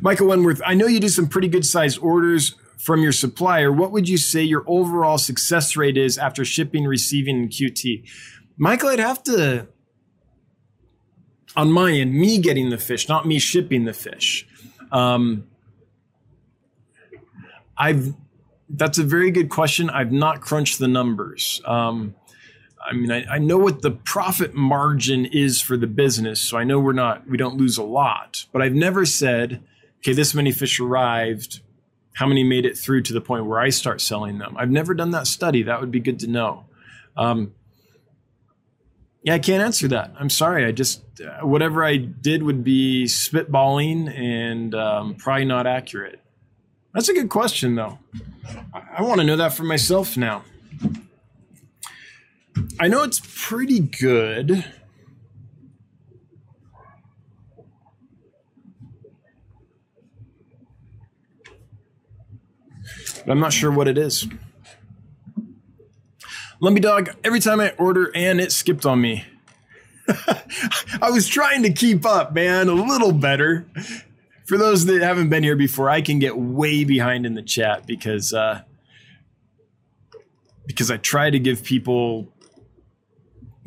Michael 0.01 0.29
Wentworth, 0.29 0.61
I 0.65 0.75
know 0.75 0.87
you 0.87 1.01
do 1.01 1.09
some 1.09 1.29
pretty 1.29 1.49
good 1.49 1.65
sized 1.65 1.99
orders 2.01 2.55
from 2.79 3.03
your 3.03 3.13
supplier. 3.13 3.73
What 3.73 3.93
would 3.93 4.09
you 4.09 4.19
say 4.19 4.43
your 4.43 4.65
overall 4.67 5.19
success 5.19 5.77
rate 5.77 5.97
is 5.97 6.19
after 6.19 6.45
shipping, 6.45 6.85
receiving, 6.85 7.37
and 7.37 7.51
QT? 7.51 8.09
Michael, 8.59 8.91
I'd 8.91 8.99
have 8.99 9.23
to 9.25 9.69
on 11.57 11.73
my 11.73 11.91
end, 11.91 12.13
me 12.13 12.39
getting 12.39 12.69
the 12.69 12.79
fish, 12.79 13.09
not 13.09 13.27
me 13.27 13.39
shipping 13.39 13.87
the 13.87 13.95
fish. 13.95 14.47
Um, 14.93 15.47
I've 17.77 18.15
that's 18.69 18.99
a 18.99 19.05
very 19.05 19.31
good 19.31 19.49
question. 19.49 19.89
I've 19.91 20.13
not 20.13 20.41
crunched 20.41 20.79
the 20.79 20.89
numbers. 20.89 21.61
Um, 21.65 22.15
I 22.85 22.93
mean, 22.93 23.11
I, 23.13 23.25
I, 23.25 23.39
know 23.39 23.59
what 23.59 23.83
the 23.83 23.93
profit 23.93 24.55
margin 24.55 25.25
is 25.25 25.63
for 25.63 25.77
the 25.77 25.87
business, 25.87 26.41
so 26.41 26.57
I 26.57 26.65
know 26.65 26.81
we're 26.81 26.93
not 26.93 27.29
we 27.29 27.37
don't 27.37 27.57
lose 27.57 27.79
a 27.79 27.83
lot. 27.83 28.47
But 28.53 28.63
I've 28.63 28.75
never 28.75 29.05
said, 29.07 29.63
okay, 30.07 30.15
this 30.15 30.35
many 30.35 30.53
fish 30.53 30.79
arrived. 30.79 31.63
How 32.15 32.27
many 32.27 32.45
made 32.45 32.65
it 32.65 32.79
through 32.79 33.03
to 33.03 33.13
the 33.13 33.21
point 33.21 33.47
where 33.47 33.59
I 33.59 33.71
start 33.71 34.01
selling 34.01 34.39
them? 34.39 34.55
I've 34.57 34.71
never 34.71 34.95
done 34.95 35.11
that 35.11 35.27
study. 35.27 35.65
That 35.65 35.81
would 35.81 35.91
be 35.91 35.99
good 35.99 36.21
to 36.21 36.29
know. 36.29 36.67
Um, 37.17 37.55
yeah, 39.25 39.35
I 39.35 39.41
can't 39.41 39.65
answer 39.65 39.89
that. 39.89 40.13
I'm 40.17 40.31
sorry. 40.31 40.65
I 40.65 40.71
just 40.71 41.03
uh, 41.21 41.45
whatever 41.45 41.85
I 41.85 41.97
did 41.97 42.45
would 42.45 42.63
be 42.63 43.07
spitballing 43.07 44.09
and 44.17 44.77
um, 44.77 45.17
probably 45.17 45.45
not 45.45 45.67
accurate. 45.67 46.21
That's 46.95 47.09
a 47.09 47.13
good 47.13 47.29
question, 47.29 47.75
though. 47.75 47.99
I, 48.73 48.83
I 48.99 49.03
want 49.03 49.21
to 49.21 49.27
know 49.27 49.37
that 49.37 49.55
for 49.55 49.65
myself 49.65 50.17
now. 50.17 50.45
I 52.79 52.87
know 52.87 53.03
it's 53.03 53.21
pretty 53.25 53.81
good. 53.81 54.65
But 63.27 63.33
I'm 63.33 63.41
not 63.41 63.53
sure 63.53 63.73
what 63.73 63.89
it 63.89 63.99
is. 63.99 64.29
Lumpy 66.61 66.81
Dog, 66.81 67.11
every 67.25 67.41
time 67.41 67.61
I 67.61 67.71
order 67.71 68.11
and 68.15 68.41
it 68.41 68.53
skipped 68.53 68.87
on 68.87 69.01
me. 69.01 69.25
I 71.03 71.11
was 71.11 71.27
trying 71.27 71.65
to 71.65 71.73
keep 71.73 72.07
up, 72.07 72.33
man, 72.33 72.69
a 72.69 72.73
little 72.73 73.13
better. 73.13 73.67
For 74.47 74.57
those 74.57 74.87
that 74.87 75.03
haven't 75.03 75.29
been 75.29 75.43
here 75.43 75.57
before, 75.57 75.91
I 75.91 76.01
can 76.01 76.21
get 76.21 76.39
way 76.39 76.85
behind 76.85 77.27
in 77.27 77.35
the 77.35 77.43
chat 77.43 77.85
because 77.85 78.33
uh, 78.33 78.63
because 80.67 80.91
I 80.91 80.97
try 80.97 81.29
to 81.31 81.39
give 81.41 81.65
people 81.65 82.33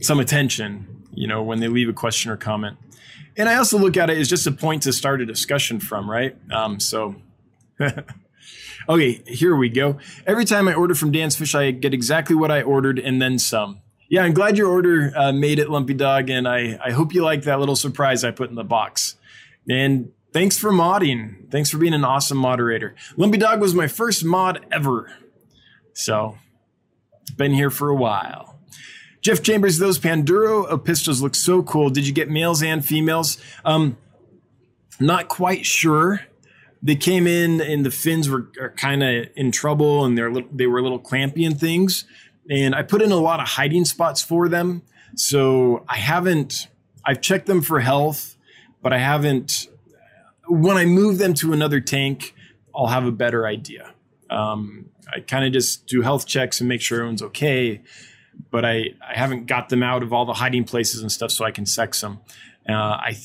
some 0.01 0.19
attention, 0.19 1.03
you 1.11 1.27
know, 1.27 1.43
when 1.43 1.59
they 1.59 1.67
leave 1.67 1.89
a 1.89 1.93
question 1.93 2.31
or 2.31 2.37
comment. 2.37 2.77
And 3.35 3.49
I 3.49 3.55
also 3.55 3.77
look 3.77 3.97
at 3.97 4.09
it 4.09 4.17
as 4.17 4.29
just 4.29 4.47
a 4.47 4.51
point 4.51 4.83
to 4.83 4.93
start 4.93 5.21
a 5.21 5.25
discussion 5.25 5.81
from, 5.81 6.09
right? 6.09 6.37
Um, 6.51 6.79
so 6.79 7.15
Okay, 8.87 9.21
here 9.27 9.55
we 9.55 9.69
go. 9.69 9.97
Every 10.25 10.45
time 10.45 10.67
I 10.67 10.73
order 10.73 10.95
from 10.95 11.11
Dan's 11.11 11.35
Fish, 11.35 11.53
I 11.53 11.71
get 11.71 11.93
exactly 11.93 12.35
what 12.35 12.51
I 12.51 12.61
ordered 12.61 12.97
and 12.97 13.21
then 13.21 13.37
some. 13.37 13.81
Yeah, 14.09 14.23
I'm 14.23 14.33
glad 14.33 14.57
your 14.57 14.67
order 14.67 15.13
uh, 15.15 15.31
made 15.31 15.59
it, 15.59 15.69
Lumpy 15.69 15.93
Dog, 15.93 16.29
and 16.31 16.47
I, 16.47 16.79
I 16.83 16.91
hope 16.91 17.13
you 17.13 17.23
like 17.23 17.43
that 17.43 17.59
little 17.59 17.75
surprise 17.75 18.23
I 18.23 18.31
put 18.31 18.49
in 18.49 18.55
the 18.55 18.63
box. 18.63 19.15
And 19.69 20.11
thanks 20.33 20.57
for 20.57 20.71
modding. 20.71 21.51
Thanks 21.51 21.69
for 21.69 21.77
being 21.77 21.93
an 21.93 22.03
awesome 22.03 22.37
moderator. 22.37 22.95
Lumpy 23.17 23.37
Dog 23.37 23.61
was 23.61 23.75
my 23.75 23.87
first 23.87 24.25
mod 24.25 24.65
ever. 24.71 25.11
So, 25.93 26.37
been 27.37 27.53
here 27.53 27.69
for 27.69 27.89
a 27.89 27.95
while. 27.95 28.59
Jeff 29.21 29.43
Chambers, 29.43 29.77
those 29.77 29.99
Panduro 29.99 30.67
apistos 30.69 31.21
look 31.21 31.35
so 31.35 31.61
cool. 31.61 31.89
Did 31.91 32.07
you 32.07 32.13
get 32.13 32.29
males 32.29 32.63
and 32.63 32.83
females? 32.83 33.37
Um, 33.63 33.97
not 34.99 35.27
quite 35.27 35.65
sure 35.65 36.21
they 36.81 36.95
came 36.95 37.27
in 37.27 37.61
and 37.61 37.85
the 37.85 37.91
fins 37.91 38.29
were 38.29 38.49
kind 38.77 39.03
of 39.03 39.27
in 39.35 39.51
trouble 39.51 40.05
and 40.05 40.17
they're 40.17 40.31
they 40.51 40.67
were 40.67 40.79
a 40.79 40.81
little 40.81 40.99
clampy 40.99 41.45
and 41.45 41.59
things. 41.59 42.05
And 42.49 42.73
I 42.73 42.83
put 42.83 43.01
in 43.01 43.11
a 43.11 43.17
lot 43.17 43.39
of 43.39 43.47
hiding 43.47 43.85
spots 43.85 44.21
for 44.21 44.49
them. 44.49 44.81
So 45.15 45.83
I 45.87 45.97
haven't, 45.97 46.67
I've 47.05 47.21
checked 47.21 47.45
them 47.45 47.61
for 47.61 47.79
health, 47.79 48.37
but 48.81 48.93
I 48.93 48.97
haven't, 48.97 49.67
when 50.47 50.77
I 50.77 50.85
move 50.85 51.17
them 51.17 51.33
to 51.35 51.53
another 51.53 51.79
tank, 51.79 52.33
I'll 52.75 52.87
have 52.87 53.05
a 53.05 53.11
better 53.11 53.45
idea. 53.45 53.93
Um, 54.29 54.89
I 55.13 55.19
kind 55.19 55.45
of 55.45 55.51
just 55.51 55.85
do 55.87 56.01
health 56.01 56.25
checks 56.25 56.59
and 56.59 56.69
make 56.69 56.81
sure 56.81 56.99
everyone's 56.99 57.21
okay. 57.21 57.81
But 58.51 58.65
I, 58.65 58.93
I 59.05 59.15
haven't 59.15 59.47
got 59.47 59.69
them 59.69 59.83
out 59.83 60.01
of 60.01 60.13
all 60.13 60.25
the 60.25 60.33
hiding 60.33 60.63
places 60.63 61.01
and 61.01 61.11
stuff 61.11 61.31
so 61.31 61.45
I 61.45 61.51
can 61.51 61.65
sex 61.65 62.01
them. 62.01 62.19
Uh, 62.67 62.73
I 62.73 63.17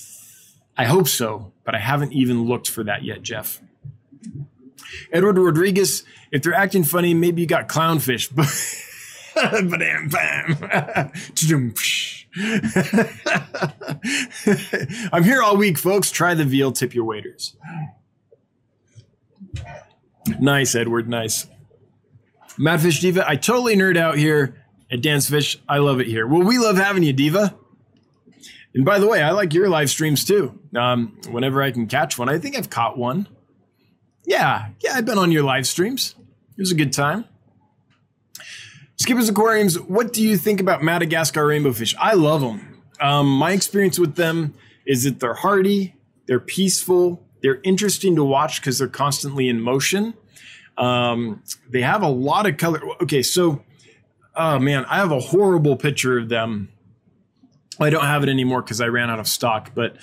I 0.77 0.85
hope 0.85 1.09
so, 1.09 1.53
but 1.65 1.75
I 1.75 1.79
haven't 1.79 2.13
even 2.13 2.45
looked 2.45 2.69
for 2.69 2.85
that 2.85 3.05
yet, 3.05 3.23
Jeff. 3.23 3.61
Edward 5.13 5.39
Rodriguez, 5.39 6.05
if 6.33 6.43
they're 6.43 6.55
acting 6.55 6.85
funny, 6.85 7.15
maybe 7.15 7.43
you 7.43 7.47
got 7.47 7.69
clownfish. 7.69 8.35
but 8.35 8.49
bam, 9.79 10.09
bam. 10.09 11.13
I'm 15.13 15.23
here 15.23 15.43
all 15.43 15.57
week, 15.57 15.79
folks. 15.79 16.11
Try 16.11 16.35
the 16.35 16.45
veal, 16.45 16.73
tip 16.73 16.95
your 16.95 17.05
waiters. 17.05 17.57
Nice, 20.41 20.75
Edward. 20.75 21.09
Nice. 21.09 21.47
Madfish 22.59 23.01
Diva, 23.01 23.29
I 23.29 23.37
totally 23.37 23.77
nerd 23.77 23.97
out 23.97 24.17
here 24.17 24.65
at 24.91 25.01
Dan's 25.01 25.29
Fish. 25.29 25.59
I 25.69 25.79
love 25.79 26.01
it 26.01 26.07
here. 26.07 26.27
Well, 26.27 26.43
we 26.43 26.59
love 26.59 26.77
having 26.77 27.03
you, 27.03 27.13
Diva. 27.13 27.55
And 28.75 28.85
by 28.85 28.99
the 28.99 29.07
way, 29.07 29.23
I 29.23 29.31
like 29.31 29.55
your 29.55 29.69
live 29.69 29.89
streams 29.89 30.25
too. 30.25 30.59
Um, 30.77 31.19
whenever 31.31 31.63
I 31.63 31.71
can 31.71 31.87
catch 31.87 32.19
one, 32.19 32.29
I 32.29 32.39
think 32.39 32.57
I've 32.57 32.71
caught 32.71 32.99
one. 32.99 33.29
Yeah, 34.27 34.69
yeah, 34.81 34.95
I've 34.95 35.05
been 35.05 35.19
on 35.19 35.31
your 35.31 35.45
live 35.45 35.67
streams. 35.67 36.15
It 36.57 36.61
was 36.61 36.73
a 36.73 36.75
good 36.75 36.93
time. 36.93 37.25
Skippers 38.97 39.29
Aquariums, 39.29 39.79
what 39.79 40.13
do 40.13 40.23
you 40.23 40.37
think 40.37 40.61
about 40.61 40.83
Madagascar 40.83 41.47
rainbow 41.47 41.73
fish? 41.73 41.95
I 41.99 42.15
love 42.15 42.41
them. 42.41 42.83
Um, 43.01 43.29
my 43.29 43.53
experience 43.53 43.99
with 43.99 44.15
them 44.15 44.55
is 44.87 45.05
that 45.05 45.21
they're 45.21 45.35
hardy, 45.35 45.95
they're 46.27 46.41
peaceful, 46.41 47.25
they're 47.43 47.61
interesting 47.65 48.17
to 48.17 48.25
watch 48.25 48.61
because 48.61 48.79
they're 48.79 48.89
constantly 48.89 49.49
in 49.49 49.61
motion. 49.61 50.15
Um, 50.79 51.43
they 51.69 51.83
have 51.83 52.03
a 52.03 52.09
lot 52.09 52.47
of 52.47 52.57
color. 52.57 52.81
Okay, 53.03 53.23
so, 53.23 53.63
oh 54.35 54.59
man, 54.59 54.85
I 54.87 54.97
have 54.97 55.13
a 55.13 55.21
horrible 55.21 55.77
picture 55.77 56.19
of 56.19 56.29
them 56.29 56.71
I 57.81 57.91
don't 57.91 58.05
have 58.05 58.23
it 58.23 58.29
anymore 58.29 58.63
because 58.63 58.81
I 58.81 58.87
ran 58.87 59.11
out 59.11 59.19
of 59.19 59.29
stock. 59.29 59.73
But 59.75 59.97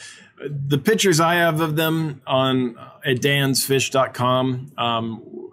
the 0.50 0.78
pictures 0.78 1.20
I 1.20 1.36
have 1.36 1.62
of 1.62 1.76
them 1.76 2.22
on 2.26 2.78
at 3.06 3.18
dansfish.com, 3.18 4.72
um, 4.78 5.52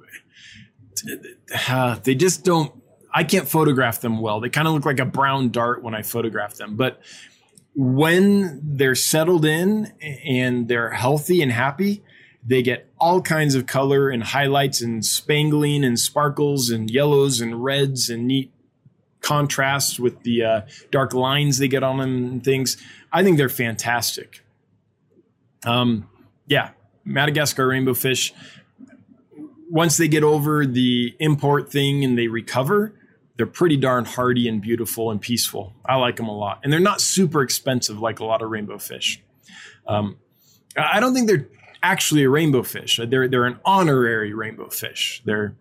uh, 1.68 1.96
they 2.02 2.14
just 2.14 2.44
don't. 2.44 2.72
I 3.12 3.24
can't 3.24 3.48
photograph 3.48 4.00
them 4.00 4.20
well. 4.20 4.40
They 4.40 4.50
kind 4.50 4.68
of 4.68 4.74
look 4.74 4.84
like 4.84 5.00
a 5.00 5.06
brown 5.06 5.50
dart 5.50 5.82
when 5.82 5.94
I 5.94 6.02
photograph 6.02 6.54
them. 6.54 6.76
But 6.76 7.00
when 7.74 8.60
they're 8.62 8.94
settled 8.94 9.44
in 9.44 9.92
and 10.24 10.68
they're 10.68 10.90
healthy 10.90 11.40
and 11.42 11.50
happy, 11.50 12.02
they 12.44 12.62
get 12.62 12.90
all 12.98 13.22
kinds 13.22 13.54
of 13.54 13.66
color 13.66 14.10
and 14.10 14.22
highlights 14.22 14.82
and 14.82 15.04
spangling 15.04 15.84
and 15.84 15.98
sparkles 15.98 16.70
and 16.70 16.90
yellows 16.90 17.40
and 17.40 17.62
reds 17.62 18.10
and 18.10 18.26
neat 18.26 18.52
contrasts 19.20 19.98
with 19.98 20.22
the 20.22 20.42
uh, 20.42 20.60
dark 20.90 21.12
lines 21.14 21.58
they 21.58 21.68
get 21.68 21.82
on 21.82 21.98
them 21.98 22.24
and 22.24 22.44
things. 22.44 22.76
I 23.12 23.22
think 23.22 23.36
they're 23.36 23.48
fantastic. 23.48 24.44
Um, 25.64 26.08
yeah, 26.46 26.70
Madagascar 27.04 27.66
rainbow 27.66 27.94
fish. 27.94 28.32
once 29.70 29.96
they 29.96 30.08
get 30.08 30.22
over 30.22 30.66
the 30.66 31.14
import 31.18 31.70
thing 31.70 32.04
and 32.04 32.18
they 32.18 32.28
recover, 32.28 32.94
they're 33.36 33.46
pretty 33.46 33.76
darn 33.76 34.04
hardy 34.04 34.48
and 34.48 34.60
beautiful 34.60 35.10
and 35.10 35.20
peaceful. 35.20 35.74
I 35.84 35.96
like 35.96 36.16
them 36.16 36.28
a 36.28 36.36
lot, 36.36 36.60
and 36.62 36.72
they're 36.72 36.80
not 36.80 37.00
super 37.00 37.42
expensive 37.42 38.00
like 38.00 38.20
a 38.20 38.24
lot 38.24 38.42
of 38.42 38.50
rainbow 38.50 38.78
fish. 38.78 39.22
Um, 39.86 40.18
I 40.76 41.00
don't 41.00 41.14
think 41.14 41.28
they're 41.28 41.48
actually 41.82 42.24
a 42.24 42.30
rainbow 42.30 42.62
fish. 42.62 43.00
They're 43.08 43.28
they're 43.28 43.46
an 43.46 43.58
honorary 43.64 44.34
rainbow 44.34 44.68
fish. 44.68 45.22
They're 45.24 45.54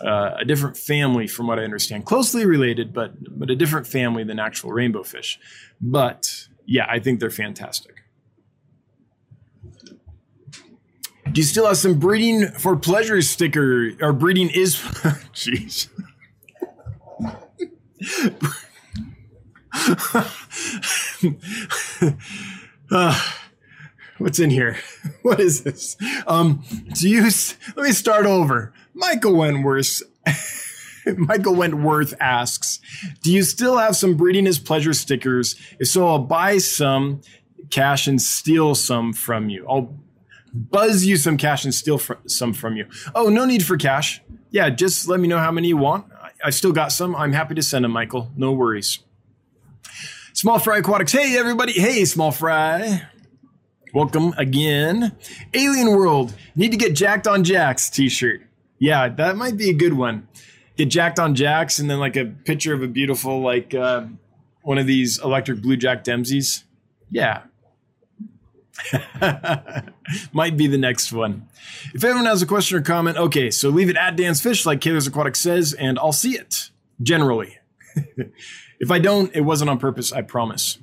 uh, 0.00 0.36
a 0.38 0.44
different 0.44 0.76
family, 0.76 1.26
from 1.26 1.46
what 1.46 1.58
I 1.58 1.64
understand, 1.64 2.06
closely 2.06 2.46
related, 2.46 2.92
but 2.92 3.12
but 3.38 3.50
a 3.50 3.56
different 3.56 3.86
family 3.86 4.24
than 4.24 4.38
actual 4.38 4.72
rainbow 4.72 5.02
fish. 5.02 5.38
But 5.80 6.48
yeah, 6.66 6.86
I 6.88 6.98
think 6.98 7.20
they're 7.20 7.30
fantastic. 7.30 7.96
Do 11.30 11.40
you 11.40 11.44
still 11.44 11.66
have 11.66 11.78
some 11.78 11.98
breeding 11.98 12.48
for 12.48 12.76
pleasure 12.76 13.22
sticker 13.22 13.92
or 14.00 14.12
breeding 14.12 14.50
is? 14.50 14.76
Jeez. 15.32 15.88
uh, 22.90 23.20
what's 24.18 24.38
in 24.38 24.50
here? 24.50 24.76
What 25.22 25.38
is 25.38 25.62
this? 25.62 25.96
Um, 26.26 26.64
do 26.94 27.08
you? 27.08 27.22
Let 27.22 27.84
me 27.84 27.92
start 27.92 28.26
over. 28.26 28.72
Michael 28.94 29.36
Wentworth. 29.36 30.02
Michael 31.16 31.56
Wentworth 31.56 32.14
asks, 32.20 32.78
"Do 33.22 33.32
you 33.32 33.42
still 33.42 33.78
have 33.78 33.96
some 33.96 34.16
breeding 34.16 34.46
is 34.46 34.58
pleasure 34.58 34.92
stickers? 34.92 35.56
If 35.80 35.88
so, 35.88 36.06
I'll 36.06 36.18
buy 36.18 36.58
some 36.58 37.22
cash 37.70 38.06
and 38.06 38.20
steal 38.22 38.74
some 38.74 39.12
from 39.12 39.48
you. 39.48 39.66
I'll 39.68 39.98
buzz 40.52 41.04
you 41.04 41.16
some 41.16 41.36
cash 41.36 41.64
and 41.64 41.74
steal 41.74 41.98
fr- 41.98 42.14
some 42.26 42.52
from 42.52 42.76
you. 42.76 42.86
Oh, 43.14 43.28
no 43.28 43.44
need 43.44 43.64
for 43.64 43.76
cash. 43.76 44.22
Yeah, 44.50 44.70
just 44.70 45.08
let 45.08 45.18
me 45.18 45.26
know 45.26 45.38
how 45.38 45.50
many 45.50 45.68
you 45.68 45.76
want. 45.76 46.06
I, 46.12 46.30
I 46.44 46.50
still 46.50 46.72
got 46.72 46.92
some. 46.92 47.16
I'm 47.16 47.32
happy 47.32 47.54
to 47.54 47.62
send 47.62 47.84
them, 47.84 47.92
Michael. 47.92 48.30
No 48.36 48.52
worries. 48.52 49.00
Small 50.34 50.58
Fry 50.58 50.78
Aquatics. 50.78 51.12
Hey, 51.12 51.36
everybody. 51.36 51.72
Hey, 51.72 52.04
Small 52.04 52.30
Fry. 52.30 53.02
Welcome 53.94 54.34
again. 54.38 55.12
Alien 55.52 55.90
World. 55.90 56.34
Need 56.54 56.70
to 56.70 56.76
get 56.76 56.94
jacked 56.94 57.26
on 57.26 57.44
Jacks 57.44 57.90
t 57.90 58.08
shirt. 58.08 58.42
Yeah, 58.82 59.08
that 59.08 59.36
might 59.36 59.56
be 59.56 59.70
a 59.70 59.74
good 59.74 59.92
one. 59.94 60.26
Get 60.76 60.86
jacked 60.86 61.20
on 61.20 61.36
Jacks 61.36 61.78
and 61.78 61.88
then 61.88 62.00
like 62.00 62.16
a 62.16 62.24
picture 62.24 62.74
of 62.74 62.82
a 62.82 62.88
beautiful, 62.88 63.40
like 63.40 63.74
uh, 63.74 64.06
one 64.62 64.78
of 64.78 64.86
these 64.86 65.20
electric 65.22 65.62
blue 65.62 65.76
jack 65.76 66.02
Dempseys. 66.02 66.64
Yeah, 67.08 67.42
Might 70.32 70.56
be 70.56 70.66
the 70.66 70.78
next 70.78 71.12
one. 71.12 71.48
If 71.94 72.02
anyone 72.02 72.26
has 72.26 72.42
a 72.42 72.46
question 72.46 72.78
or 72.78 72.82
comment, 72.82 73.16
okay, 73.16 73.50
so 73.50 73.68
leave 73.68 73.90
it 73.90 73.96
at 73.96 74.16
Dan's 74.16 74.40
Fish, 74.40 74.66
like 74.66 74.80
Kaler's 74.80 75.06
Aquatic 75.06 75.36
says, 75.36 75.72
and 75.72 75.98
I'll 75.98 76.12
see 76.12 76.36
it. 76.36 76.70
Generally. 77.00 77.58
if 78.80 78.90
I 78.90 78.98
don't, 78.98 79.34
it 79.34 79.42
wasn't 79.42 79.70
on 79.70 79.78
purpose, 79.78 80.12
I 80.12 80.22
promise. 80.22 80.78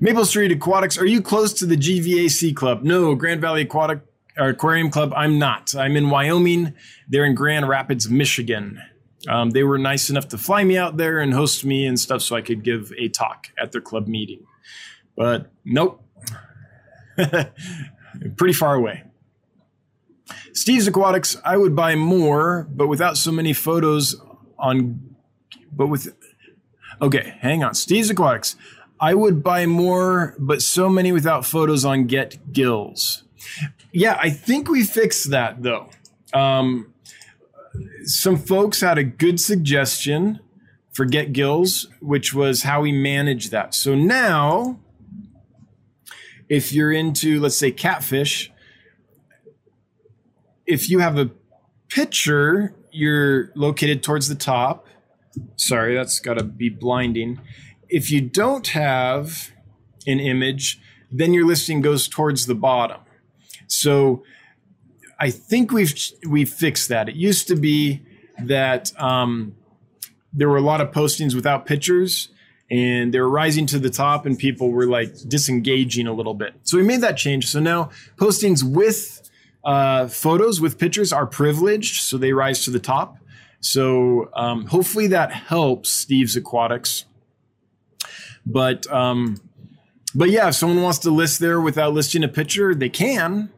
Maple 0.00 0.24
Street 0.24 0.52
Aquatics, 0.52 0.98
are 0.98 1.06
you 1.06 1.20
close 1.20 1.52
to 1.54 1.66
the 1.66 1.76
GVAC 1.76 2.54
Club? 2.54 2.82
No, 2.82 3.14
Grand 3.14 3.40
Valley 3.40 3.62
Aquatic 3.62 4.00
or 4.38 4.48
Aquarium 4.48 4.90
Club, 4.90 5.12
I'm 5.16 5.38
not. 5.38 5.74
I'm 5.74 5.96
in 5.96 6.10
Wyoming. 6.10 6.74
They're 7.08 7.24
in 7.24 7.34
Grand 7.34 7.68
Rapids, 7.68 8.08
Michigan. 8.08 8.80
Um, 9.28 9.50
they 9.50 9.62
were 9.62 9.78
nice 9.78 10.10
enough 10.10 10.28
to 10.28 10.38
fly 10.38 10.64
me 10.64 10.76
out 10.76 10.96
there 10.96 11.18
and 11.18 11.32
host 11.32 11.64
me 11.64 11.86
and 11.86 11.98
stuff 11.98 12.20
so 12.20 12.36
I 12.36 12.42
could 12.42 12.62
give 12.62 12.92
a 12.98 13.08
talk 13.08 13.48
at 13.60 13.72
their 13.72 13.80
club 13.80 14.06
meeting. 14.06 14.46
But 15.16 15.50
nope, 15.64 16.04
Pretty 18.36 18.54
far 18.54 18.74
away. 18.74 19.04
Steve's 20.52 20.86
Aquatics, 20.86 21.36
I 21.44 21.56
would 21.56 21.74
buy 21.74 21.94
more, 21.96 22.68
but 22.70 22.86
without 22.86 23.16
so 23.16 23.32
many 23.32 23.52
photos 23.52 24.20
on. 24.58 25.16
But 25.72 25.88
with. 25.88 26.14
Okay, 27.02 27.34
hang 27.40 27.64
on. 27.64 27.74
Steve's 27.74 28.10
Aquatics, 28.10 28.56
I 29.00 29.14
would 29.14 29.42
buy 29.42 29.66
more, 29.66 30.36
but 30.38 30.62
so 30.62 30.88
many 30.88 31.10
without 31.10 31.44
photos 31.44 31.84
on 31.84 32.04
Get 32.06 32.52
Gills. 32.52 33.23
Yeah, 33.92 34.18
I 34.20 34.30
think 34.30 34.68
we 34.68 34.84
fixed 34.84 35.30
that 35.30 35.62
though. 35.62 35.90
Um, 36.32 36.92
some 38.04 38.36
folks 38.36 38.80
had 38.80 38.98
a 38.98 39.04
good 39.04 39.40
suggestion 39.40 40.40
for 40.92 41.04
Get 41.04 41.32
Gills, 41.32 41.88
which 42.00 42.34
was 42.34 42.62
how 42.62 42.82
we 42.82 42.92
manage 42.92 43.50
that. 43.50 43.74
So 43.74 43.94
now 43.94 44.78
if 46.48 46.72
you're 46.72 46.92
into, 46.92 47.40
let's 47.40 47.56
say, 47.56 47.70
catfish, 47.70 48.52
if 50.66 50.88
you 50.88 50.98
have 51.00 51.18
a 51.18 51.30
picture, 51.88 52.74
you're 52.90 53.50
located 53.54 54.02
towards 54.02 54.28
the 54.28 54.34
top. 54.34 54.86
Sorry, 55.56 55.94
that's 55.94 56.20
got 56.20 56.38
to 56.38 56.44
be 56.44 56.68
blinding. 56.68 57.40
If 57.88 58.10
you 58.10 58.20
don't 58.20 58.68
have 58.68 59.50
an 60.06 60.20
image, 60.20 60.80
then 61.10 61.32
your 61.32 61.46
listing 61.46 61.80
goes 61.80 62.08
towards 62.08 62.46
the 62.46 62.54
bottom. 62.54 63.00
So 63.66 64.24
I 65.18 65.30
think 65.30 65.72
we've 65.72 65.94
we've 66.28 66.50
fixed 66.50 66.88
that. 66.88 67.08
It 67.08 67.14
used 67.14 67.48
to 67.48 67.56
be 67.56 68.02
that 68.38 68.92
um, 69.00 69.54
there 70.32 70.48
were 70.48 70.56
a 70.56 70.62
lot 70.62 70.80
of 70.80 70.90
postings 70.90 71.34
without 71.34 71.66
pictures, 71.66 72.28
and 72.70 73.12
they 73.14 73.20
were 73.20 73.28
rising 73.28 73.66
to 73.66 73.78
the 73.78 73.90
top 73.90 74.26
and 74.26 74.38
people 74.38 74.70
were 74.70 74.86
like 74.86 75.14
disengaging 75.28 76.06
a 76.06 76.12
little 76.12 76.34
bit. 76.34 76.54
So 76.62 76.76
we 76.76 76.82
made 76.82 77.00
that 77.02 77.16
change. 77.16 77.46
So 77.46 77.60
now 77.60 77.90
postings 78.16 78.62
with 78.62 79.30
uh, 79.64 80.08
photos 80.08 80.60
with 80.60 80.78
pictures 80.78 81.12
are 81.12 81.26
privileged, 81.26 82.02
so 82.02 82.18
they 82.18 82.32
rise 82.32 82.64
to 82.64 82.70
the 82.70 82.78
top. 82.78 83.18
So 83.60 84.30
um, 84.34 84.66
hopefully 84.66 85.06
that 85.08 85.32
helps 85.32 85.90
Steve's 85.90 86.36
Aquatics. 86.36 87.06
But 88.44 88.86
um, 88.92 89.40
but 90.14 90.30
yeah, 90.30 90.48
if 90.48 90.54
someone 90.54 90.82
wants 90.82 90.98
to 91.00 91.10
list 91.10 91.40
there 91.40 91.60
without 91.60 91.94
listing 91.94 92.22
a 92.22 92.28
picture, 92.28 92.74
they 92.74 92.90
can. 92.90 93.50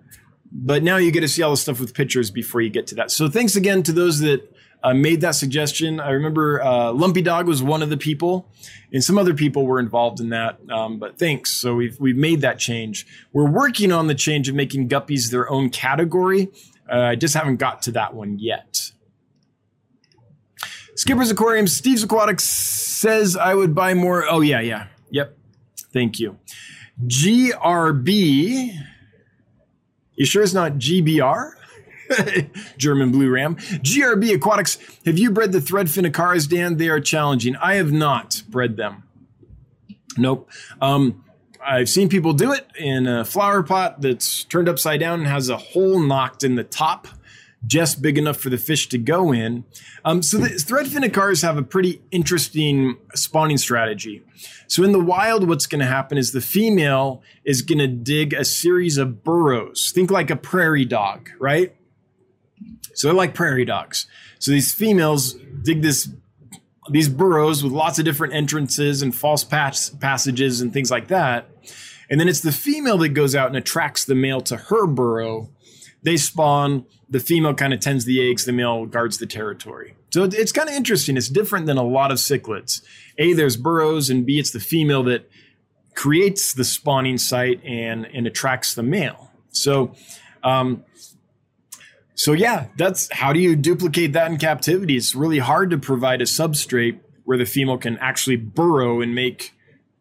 But 0.59 0.83
now 0.83 0.97
you 0.97 1.11
get 1.11 1.21
to 1.21 1.29
see 1.29 1.43
all 1.43 1.51
the 1.51 1.57
stuff 1.59 1.81
with 1.81 1.93
pictures 1.93 2.31
before 2.31 2.63
you 2.63 2.71
get 2.71 2.87
to 2.89 2.95
that. 2.95 3.11
So 3.11 3.29
thanks 3.29 3.57
again 3.57 3.83
to 3.83 3.93
those 3.93 4.21
that 4.21 4.51
uh, 4.83 4.95
made 4.95 5.21
that 5.21 5.35
suggestion. 5.35 6.01
I 6.01 6.11
remember 6.11 6.63
uh, 6.63 6.93
Lumpy 6.93 7.21
Dog 7.21 7.47
was 7.47 7.63
one 7.63 7.83
of 7.83 7.91
the 7.91 7.97
people, 7.99 8.49
and 8.91 9.05
some 9.05 9.19
other 9.19 9.35
people 9.35 9.67
were 9.67 9.79
involved 9.79 10.19
in 10.19 10.31
that. 10.31 10.59
Um, 10.71 10.99
but 10.99 11.19
thanks. 11.19 11.51
So 11.51 11.75
we've 11.75 12.01
we've 12.01 12.17
made 12.17 12.41
that 12.41 12.59
change. 12.59 13.07
We're 13.35 13.51
working 13.51 13.93
on 13.93 14.07
the 14.07 14.15
change 14.15 14.49
of 14.49 14.55
making 14.55 14.89
guppies 14.89 15.31
their 15.31 15.51
own 15.51 15.69
category. 15.69 16.49
Uh, 16.91 17.01
I 17.01 17.17
just 17.17 17.35
haven't 17.35 17.57
got 17.57 17.83
to 17.83 17.93
that 17.93 18.15
one 18.15 18.39
yet. 18.39 18.93
Skipper's 20.95 21.31
Aquarium, 21.31 21.67
Steve's 21.67 22.03
Aquatics 22.03 22.45
says 22.45 23.37
I 23.37 23.55
would 23.55 23.75
buy 23.75 23.93
more. 23.93 24.25
Oh 24.27 24.41
yeah, 24.41 24.61
yeah, 24.61 24.87
yep. 25.11 25.37
Thank 25.93 26.19
you. 26.19 26.39
GRB. 27.07 28.73
You 30.17 30.25
sure 30.25 30.43
it's 30.43 30.55
not 30.55 30.73
GBR? 30.73 31.53
German 32.77 33.11
Blue 33.11 33.31
Ram. 33.31 33.57
GRB 33.57 34.35
Aquatics, 34.35 34.79
have 35.05 35.19
you 35.19 35.31
bred 35.31 35.53
the 35.53 35.59
threadfin 35.59 36.11
acaras, 36.11 36.49
Dan? 36.49 36.77
They 36.77 36.89
are 36.89 37.01
challenging. 37.01 37.57
I 37.57 37.75
have 37.75 37.93
not 37.93 38.43
bred 38.49 38.77
them. 38.77 39.05
Nope. 40.17 40.51
Um, 40.81 41.25
I've 41.65 41.89
seen 41.89 42.09
people 42.09 42.33
do 42.33 42.53
it 42.53 42.67
in 42.79 43.07
a 43.07 43.25
flower 43.25 43.63
pot 43.63 44.01
that's 44.01 44.45
turned 44.45 44.69
upside 44.69 45.01
down 45.01 45.21
and 45.21 45.29
has 45.29 45.49
a 45.49 45.57
hole 45.57 45.99
knocked 45.99 46.45
in 46.45 46.55
the 46.55 46.65
top, 46.65 47.09
just 47.67 48.01
big 48.01 48.19
enough 48.19 48.37
for 48.37 48.51
the 48.51 48.59
fish 48.59 48.89
to 48.89 48.99
go 48.99 49.33
in. 49.33 49.65
Um, 50.05 50.23
so 50.23 50.39
the 50.39 50.49
threadfin 50.49 51.43
have 51.43 51.57
a 51.57 51.63
pretty 51.63 52.03
interesting 52.11 52.97
spawning 53.15 53.59
strategy. 53.59 54.23
So 54.69 54.85
in 54.85 54.93
the 54.93 55.01
wild, 55.01 55.49
what's 55.49 55.67
going 55.67 55.81
to 55.81 55.87
happen 55.87 56.19
is 56.19 56.33
the 56.33 56.41
female 56.41 57.23
is 57.45 57.63
going 57.63 57.79
to 57.79 57.89
dig 57.89 58.33
a 58.33 58.45
series 58.45 58.99
of 58.99 59.25
burrows. 59.25 59.93
Think 59.95 60.11
like 60.11 60.31
a 60.31 60.37
prairie 60.37 60.85
dog, 60.85 61.31
right? 61.39 61.75
So 62.95 63.09
they're 63.09 63.15
like 63.15 63.35
prairie 63.35 63.65
dogs. 63.65 64.07
So 64.39 64.51
these 64.51 64.73
females 64.73 65.35
dig 65.63 65.83
this 65.83 66.09
these 66.89 67.09
burrows 67.09 67.65
with 67.65 67.73
lots 67.73 67.99
of 67.99 68.05
different 68.05 68.33
entrances 68.33 69.03
and 69.03 69.15
false 69.15 69.43
pass- 69.43 69.91
passages 69.91 70.61
and 70.61 70.73
things 70.73 70.91
like 70.91 71.09
that. 71.09 71.51
And 72.09 72.21
then 72.21 72.29
it's 72.29 72.41
the 72.41 72.53
female 72.53 72.99
that 72.99 73.09
goes 73.09 73.35
out 73.35 73.49
and 73.49 73.57
attracts 73.57 74.05
the 74.05 74.15
male 74.15 74.41
to 74.43 74.57
her 74.57 74.87
burrow. 74.87 75.51
They 76.03 76.17
spawn, 76.17 76.87
the 77.09 77.21
female 77.21 77.55
kind 77.55 77.73
of 77.73 77.81
tends 77.81 78.05
the 78.05 78.29
eggs, 78.29 78.45
the 78.45 78.53
male 78.53 78.87
guards 78.87 79.19
the 79.19 79.27
territory. 79.27 79.95
So 80.11 80.25
it's 80.25 80.53
kind 80.53 80.69
of 80.69 80.75
interesting. 80.75 81.17
It's 81.17 81.29
different 81.29 81.67
than 81.67 81.77
a 81.77 81.85
lot 81.85 82.11
of 82.11 82.19
cichlids. 82.19 82.83
A, 83.19 83.33
there's 83.33 83.57
burrows, 83.57 84.11
and 84.11 84.27
B, 84.27 84.39
it's 84.39 84.51
the 84.51 84.61
female 84.61 85.03
that 85.05 85.29
creates 85.95 86.53
the 86.53 86.65
spawning 86.65 87.19
site 87.19 87.63
and, 87.65 88.07
and 88.07 88.27
attracts 88.27 88.75
the 88.75 88.83
male. 88.83 89.31
So 89.51 89.95
um, 90.43 90.85
so 92.17 92.33
yeah, 92.33 92.69
that's 92.77 93.13
how 93.13 93.33
do 93.33 93.41
you 93.41 93.55
duplicate 93.57 94.15
that 94.15 94.31
in 94.31 94.39
captivity? 94.39 94.97
It's 94.97 95.15
really 95.15 95.39
hard 95.39 95.71
to 95.71 95.79
provide 95.79 96.23
a 96.23 96.25
substrate 96.25 97.01
where 97.25 97.37
the 97.37 97.45
female 97.45 97.77
can 97.77 97.99
actually 97.99 98.37
burrow 98.37 99.03
and 99.03 99.15
make 99.15 99.53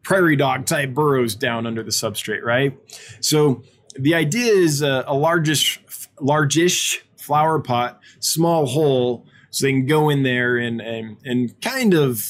prairie 0.02 0.36
dog 0.36 0.64
type 0.64 0.94
burrows 0.94 1.34
down 1.34 1.66
under 1.66 1.82
the 1.82 1.90
substrate, 1.90 2.42
right? 2.42 2.78
So 3.20 3.64
the 3.98 4.14
idea 4.14 4.52
is 4.52 4.80
a, 4.80 5.04
a 5.06 5.14
largish, 5.14 5.80
largish 6.20 7.04
flower 7.16 7.58
pot, 7.58 8.00
small 8.20 8.66
hole, 8.66 9.26
so 9.50 9.66
they 9.66 9.72
can 9.72 9.86
go 9.86 10.08
in 10.08 10.22
there 10.22 10.56
and 10.56 10.80
and, 10.80 11.16
and 11.24 11.60
kind 11.60 11.94
of 11.94 12.22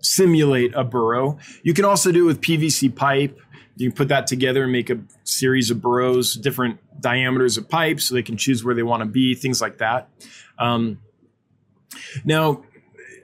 simulate 0.00 0.72
a 0.74 0.84
burrow. 0.84 1.38
You 1.62 1.74
can 1.74 1.84
also 1.84 2.12
do 2.12 2.24
it 2.24 2.26
with 2.26 2.40
PVC 2.40 2.94
pipe. 2.94 3.38
You 3.76 3.90
can 3.90 3.96
put 3.96 4.08
that 4.08 4.26
together 4.26 4.64
and 4.64 4.72
make 4.72 4.90
a 4.90 5.00
series 5.24 5.70
of 5.70 5.80
burrows, 5.80 6.34
different 6.34 6.78
diameters 7.00 7.56
of 7.56 7.68
pipe, 7.68 8.00
so 8.00 8.14
they 8.14 8.22
can 8.22 8.36
choose 8.36 8.64
where 8.64 8.74
they 8.74 8.82
want 8.82 9.02
to 9.02 9.08
be, 9.08 9.34
things 9.34 9.60
like 9.60 9.78
that. 9.78 10.08
Um, 10.58 11.00
now, 12.24 12.64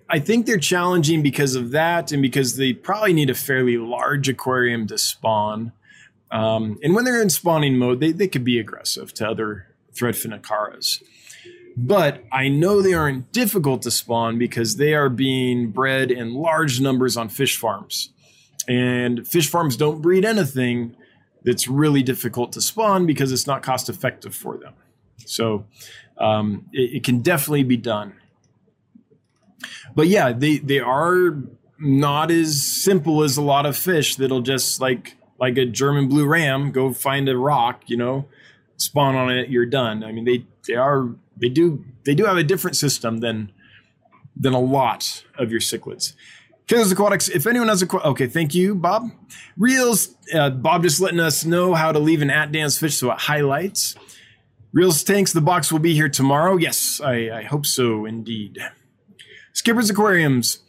I 0.08 0.18
think 0.18 0.46
they're 0.46 0.58
challenging 0.58 1.22
because 1.22 1.54
of 1.54 1.70
that, 1.70 2.10
and 2.10 2.20
because 2.20 2.56
they 2.56 2.72
probably 2.72 3.12
need 3.12 3.30
a 3.30 3.34
fairly 3.34 3.76
large 3.76 4.28
aquarium 4.28 4.86
to 4.88 4.98
spawn. 4.98 5.72
Um, 6.30 6.78
and 6.82 6.94
when 6.94 7.04
they're 7.04 7.22
in 7.22 7.30
spawning 7.30 7.76
mode, 7.76 8.00
they, 8.00 8.12
they 8.12 8.28
could 8.28 8.44
be 8.44 8.58
aggressive 8.58 9.12
to 9.14 9.28
other 9.28 9.66
threadfin 9.92 10.38
acaras. 10.38 11.02
But 11.76 12.24
I 12.32 12.48
know 12.48 12.82
they 12.82 12.94
aren't 12.94 13.32
difficult 13.32 13.82
to 13.82 13.90
spawn 13.90 14.38
because 14.38 14.76
they 14.76 14.94
are 14.94 15.08
being 15.08 15.70
bred 15.70 16.10
in 16.10 16.34
large 16.34 16.80
numbers 16.80 17.16
on 17.16 17.28
fish 17.28 17.56
farms. 17.56 18.10
And 18.68 19.26
fish 19.26 19.48
farms 19.48 19.76
don't 19.76 20.02
breed 20.02 20.24
anything 20.24 20.96
that's 21.42 21.66
really 21.66 22.02
difficult 22.02 22.52
to 22.52 22.60
spawn 22.60 23.06
because 23.06 23.32
it's 23.32 23.46
not 23.46 23.62
cost 23.62 23.88
effective 23.88 24.34
for 24.34 24.58
them. 24.58 24.74
So 25.26 25.66
um, 26.18 26.66
it, 26.72 26.96
it 26.96 27.04
can 27.04 27.20
definitely 27.20 27.64
be 27.64 27.76
done. 27.76 28.14
But 29.94 30.08
yeah, 30.08 30.32
they, 30.32 30.58
they 30.58 30.80
are 30.80 31.38
not 31.78 32.30
as 32.30 32.62
simple 32.62 33.22
as 33.22 33.36
a 33.36 33.42
lot 33.42 33.64
of 33.64 33.76
fish 33.76 34.16
that'll 34.16 34.42
just 34.42 34.80
like 34.80 35.16
like 35.41 35.57
a 35.57 35.64
German 35.64 36.09
blue 36.09 36.26
ram, 36.26 36.70
go 36.70 36.93
find 36.93 37.28
a 37.28 37.36
rock, 37.36 37.82
you 37.86 37.97
know, 37.97 38.26
spawn 38.76 39.16
on 39.16 39.30
it, 39.30 39.49
you're 39.49 39.66
done. 39.66 40.05
I 40.05 40.12
mean, 40.12 40.24
they 40.24 40.45
they 40.68 40.74
are 40.74 41.09
they 41.36 41.49
do 41.49 41.84
they 42.05 42.14
do 42.14 42.26
have 42.26 42.36
a 42.36 42.45
different 42.45 42.76
system 42.76 43.18
than 43.18 43.51
than 44.36 44.53
a 44.53 44.61
lot 44.61 45.24
of 45.38 45.51
your 45.51 45.61
cichlids. 45.61 46.14
Kaler's 46.66 46.93
Aquatics, 46.93 47.28
if 47.28 47.49
anyone 47.49 47.66
has 47.66 47.82
a 47.82 47.86
question, 47.86 48.11
okay, 48.11 48.28
thank 48.28 48.55
you, 48.55 48.76
Bob. 48.76 49.11
Reels, 49.57 50.14
uh, 50.32 50.51
Bob 50.51 50.84
just 50.84 51.01
letting 51.01 51.18
us 51.18 51.45
know 51.45 51.74
how 51.74 51.91
to 51.91 51.99
leave 51.99 52.22
an 52.22 52.30
at 52.30 52.53
Dan's 52.53 52.78
Fish 52.78 52.95
so 52.95 53.11
it 53.11 53.18
highlights. 53.18 53.97
Reels 54.72 55.03
Tanks, 55.03 55.32
the 55.32 55.41
box 55.41 55.72
will 55.72 55.80
be 55.80 55.95
here 55.95 56.09
tomorrow. 56.09 56.57
Yes, 56.57 57.01
I, 57.03 57.28
I 57.30 57.43
hope 57.43 57.66
so 57.66 58.07
indeed. 58.07 58.59
Skipper's 59.53 59.91
Aquariums, 59.91 60.61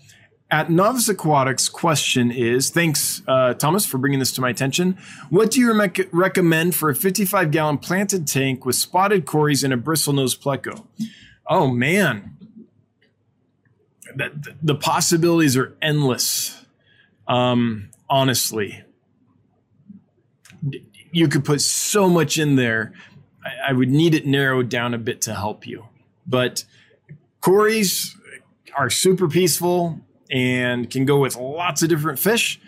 at 0.51 0.69
Novice 0.69 1.07
Aquatics, 1.07 1.69
question 1.69 2.29
is 2.29 2.69
thanks, 2.69 3.21
uh, 3.25 3.53
Thomas, 3.53 3.85
for 3.85 3.97
bringing 3.97 4.19
this 4.19 4.33
to 4.33 4.41
my 4.41 4.49
attention. 4.49 4.97
What 5.29 5.51
do 5.51 5.61
you 5.61 5.73
rec- 5.73 6.09
recommend 6.11 6.75
for 6.75 6.89
a 6.89 6.95
55 6.95 7.51
gallon 7.51 7.77
planted 7.77 8.27
tank 8.27 8.65
with 8.65 8.75
spotted 8.75 9.25
cories 9.25 9.63
and 9.63 9.73
a 9.73 9.77
bristlenose 9.77 10.37
pleco? 10.37 10.85
Oh, 11.47 11.67
man. 11.67 12.35
The, 14.13 14.55
the 14.61 14.75
possibilities 14.75 15.55
are 15.55 15.73
endless, 15.81 16.65
um, 17.29 17.89
honestly. 18.09 18.83
You 21.13 21.29
could 21.29 21.45
put 21.45 21.61
so 21.61 22.09
much 22.09 22.37
in 22.37 22.57
there. 22.57 22.91
I, 23.45 23.69
I 23.69 23.73
would 23.73 23.89
need 23.89 24.13
it 24.13 24.25
narrowed 24.25 24.67
down 24.67 24.93
a 24.93 24.97
bit 24.97 25.21
to 25.21 25.33
help 25.33 25.65
you. 25.65 25.85
But 26.27 26.65
cories 27.39 28.17
are 28.77 28.89
super 28.89 29.29
peaceful 29.29 30.01
and 30.31 30.89
can 30.89 31.05
go 31.05 31.19
with 31.19 31.35
lots 31.35 31.83
of 31.83 31.89
different 31.89 32.17
fish. 32.17 32.59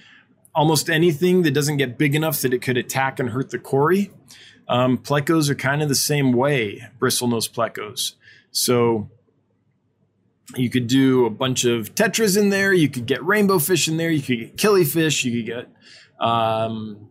Almost 0.54 0.90
anything 0.90 1.44
that 1.44 1.52
doesn't 1.52 1.78
get 1.78 1.98
big 1.98 2.14
enough 2.14 2.42
that 2.42 2.54
it 2.54 2.62
could 2.62 2.78
attack 2.78 3.20
and 3.20 3.30
hurt 3.30 3.50
the 3.50 3.58
cory. 3.58 4.12
Um, 4.68 4.98
plecos 4.98 5.50
are 5.50 5.56
kind 5.56 5.82
of 5.82 5.90
the 5.90 5.96
same 5.96 6.34
way, 6.34 6.84
bristlenose 7.00 7.50
plecos. 7.50 8.14
So 8.52 9.10
you 10.56 10.70
could 10.70 10.88
do 10.88 11.26
a 11.26 11.30
bunch 11.30 11.66
of 11.66 11.96
tetras 11.96 12.38
in 12.38 12.50
there. 12.50 12.74
You 12.74 12.90
could 12.90 13.06
get 13.06 13.24
rainbow 13.26 13.60
fish 13.60 13.88
in 13.88 13.98
there. 13.98 14.12
You 14.12 14.22
could 14.22 14.40
get 14.40 14.58
killifish. 14.58 15.24
You 15.24 15.32
could 15.32 15.46
get, 15.46 15.70
um, 16.26 17.10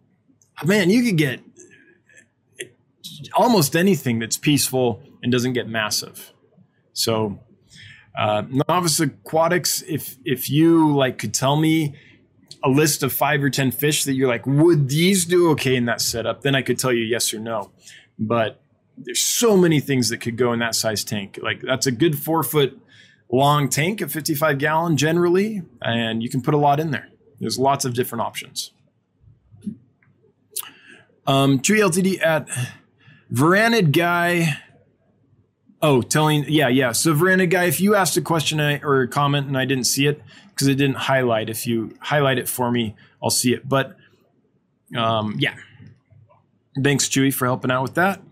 man, 0.64 0.90
you 0.90 1.02
could 1.02 1.16
get 1.16 1.40
almost 3.34 3.74
anything 3.74 4.18
that's 4.18 4.36
peaceful 4.36 5.02
and 5.22 5.32
doesn't 5.32 5.54
get 5.54 5.68
massive. 5.68 6.32
So 6.92 7.40
uh, 8.18 8.42
novice 8.68 9.00
aquatics, 9.00 9.82
if 9.88 10.16
if 10.24 10.50
you 10.50 10.94
like 10.94 11.18
could 11.18 11.34
tell 11.34 11.56
me 11.56 11.94
a 12.64 12.68
list 12.68 13.02
of 13.02 13.12
five 13.12 13.42
or 13.42 13.50
ten 13.50 13.70
fish 13.70 14.04
that 14.04 14.14
you're 14.14 14.28
like, 14.28 14.46
would 14.46 14.88
these 14.88 15.24
do 15.24 15.50
okay 15.50 15.74
in 15.76 15.86
that 15.86 16.00
setup? 16.00 16.42
Then 16.42 16.54
I 16.54 16.62
could 16.62 16.78
tell 16.78 16.92
you 16.92 17.04
yes 17.04 17.32
or 17.32 17.38
no. 17.38 17.70
But 18.18 18.60
there's 18.98 19.22
so 19.22 19.56
many 19.56 19.80
things 19.80 20.10
that 20.10 20.18
could 20.18 20.36
go 20.36 20.52
in 20.52 20.58
that 20.58 20.74
size 20.74 21.04
tank. 21.04 21.38
Like 21.42 21.60
that's 21.62 21.86
a 21.86 21.92
good 21.92 22.18
four 22.18 22.42
foot 22.42 22.78
long 23.30 23.68
tank, 23.68 24.00
a 24.02 24.08
55 24.08 24.58
gallon 24.58 24.96
generally, 24.96 25.62
and 25.80 26.22
you 26.22 26.28
can 26.28 26.42
put 26.42 26.54
a 26.54 26.58
lot 26.58 26.78
in 26.78 26.90
there. 26.90 27.08
There's 27.40 27.58
lots 27.58 27.84
of 27.84 27.94
different 27.94 28.22
options. 28.22 28.72
Um, 31.26 31.60
Tree 31.60 31.80
LTD 31.80 32.22
at 32.22 32.48
Varanid 33.32 33.92
Guy 33.96 34.58
Oh, 35.84 36.00
telling, 36.00 36.44
yeah, 36.46 36.68
yeah. 36.68 36.92
So, 36.92 37.12
Varanid 37.12 37.50
guy, 37.50 37.64
if 37.64 37.80
you 37.80 37.96
asked 37.96 38.16
a 38.16 38.22
question 38.22 38.60
or 38.60 39.02
a 39.02 39.08
comment 39.08 39.48
and 39.48 39.58
I 39.58 39.64
didn't 39.64 39.84
see 39.84 40.06
it 40.06 40.22
because 40.50 40.68
it 40.68 40.76
didn't 40.76 40.96
highlight, 40.96 41.50
if 41.50 41.66
you 41.66 41.96
highlight 42.00 42.38
it 42.38 42.48
for 42.48 42.70
me, 42.70 42.94
I'll 43.20 43.30
see 43.30 43.52
it. 43.52 43.68
But 43.68 43.96
um, 44.96 45.36
yeah, 45.38 45.54
thanks, 46.82 47.08
Chewy, 47.08 47.34
for 47.34 47.46
helping 47.46 47.72
out 47.72 47.82
with 47.82 47.94
that. 47.94 48.22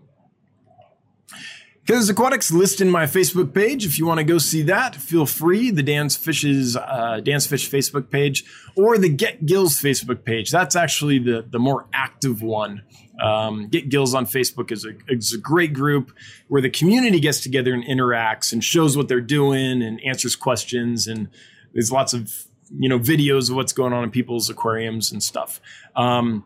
Because 1.85 2.09
Aquatics 2.09 2.51
list 2.51 2.79
in 2.79 2.89
my 2.89 3.05
Facebook 3.05 3.53
page. 3.53 3.85
If 3.85 3.97
you 3.97 4.05
want 4.05 4.19
to 4.19 4.23
go 4.23 4.37
see 4.37 4.61
that, 4.63 4.95
feel 4.95 5.25
free. 5.25 5.71
The 5.71 5.83
Dan's 5.83 6.15
Fishes, 6.15 6.77
uh, 6.77 7.19
Dan's 7.21 7.47
Fish 7.47 7.69
Facebook 7.69 8.09
page, 8.09 8.45
or 8.77 8.97
the 8.97 9.09
Get 9.09 9.45
Gills 9.45 9.81
Facebook 9.81 10.23
page. 10.23 10.51
That's 10.51 10.75
actually 10.75 11.19
the 11.19 11.45
the 11.49 11.59
more 11.59 11.87
active 11.91 12.41
one. 12.41 12.83
Um, 13.19 13.67
Get 13.67 13.89
Gills 13.89 14.13
on 14.13 14.25
Facebook 14.25 14.71
is 14.71 14.85
a, 14.85 14.91
is 15.07 15.33
a 15.33 15.37
great 15.37 15.73
group 15.73 16.11
where 16.47 16.61
the 16.61 16.69
community 16.69 17.19
gets 17.19 17.41
together 17.41 17.73
and 17.73 17.83
interacts 17.83 18.51
and 18.51 18.63
shows 18.63 18.97
what 18.97 19.07
they're 19.07 19.21
doing 19.21 19.81
and 19.81 19.99
answers 20.03 20.35
questions. 20.35 21.07
And 21.07 21.29
there's 21.73 21.91
lots 21.91 22.13
of 22.13 22.31
you 22.77 22.89
know 22.89 22.99
videos 22.99 23.49
of 23.49 23.55
what's 23.55 23.73
going 23.73 23.93
on 23.93 24.03
in 24.03 24.11
people's 24.11 24.49
aquariums 24.49 25.11
and 25.11 25.21
stuff. 25.21 25.59
Um, 25.95 26.45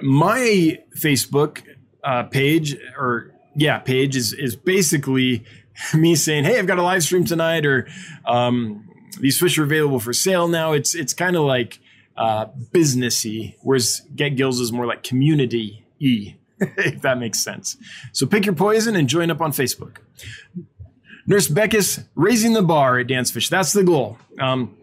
my 0.00 0.78
Facebook 0.96 1.62
uh, 2.04 2.24
page 2.24 2.76
or 2.96 3.34
yeah 3.56 3.78
page 3.78 4.16
is 4.16 4.32
is 4.32 4.56
basically 4.56 5.44
me 5.94 6.14
saying, 6.14 6.44
"Hey, 6.44 6.58
I've 6.58 6.66
got 6.66 6.78
a 6.78 6.82
live 6.82 7.02
stream 7.02 7.24
tonight," 7.24 7.64
or 7.66 7.88
um, 8.26 8.88
"These 9.20 9.38
fish 9.38 9.58
are 9.58 9.64
available 9.64 10.00
for 10.00 10.12
sale 10.12 10.48
now." 10.48 10.72
It's 10.72 10.94
it's 10.94 11.14
kind 11.14 11.36
of 11.36 11.42
like 11.42 11.80
uh, 12.18 12.46
businessy, 12.72 13.54
whereas 13.62 14.02
Get 14.14 14.30
Gills 14.36 14.60
is 14.60 14.72
more 14.72 14.86
like 14.86 15.02
community 15.02 15.86
E, 16.00 16.34
if 16.60 17.02
that 17.02 17.18
makes 17.18 17.40
sense. 17.40 17.76
So 18.12 18.26
pick 18.26 18.44
your 18.44 18.54
poison 18.54 18.96
and 18.96 19.08
join 19.08 19.30
up 19.30 19.40
on 19.40 19.52
Facebook. 19.52 19.98
Nurse 21.26 21.48
Beckus 21.48 22.06
raising 22.14 22.54
the 22.54 22.62
bar 22.62 22.98
at 22.98 23.06
Dan's 23.06 23.30
Fish. 23.30 23.48
That's 23.48 23.72
the 23.72 23.84
goal. 23.84 24.18
Um, 24.40 24.76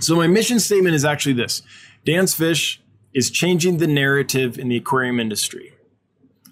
so 0.00 0.16
my 0.16 0.26
mission 0.26 0.58
statement 0.58 0.94
is 0.94 1.04
actually 1.04 1.34
this: 1.34 1.62
Dan's 2.04 2.34
Fish 2.34 2.80
is 3.12 3.30
changing 3.30 3.78
the 3.78 3.86
narrative 3.86 4.58
in 4.58 4.68
the 4.68 4.76
aquarium 4.76 5.20
industry. 5.20 5.72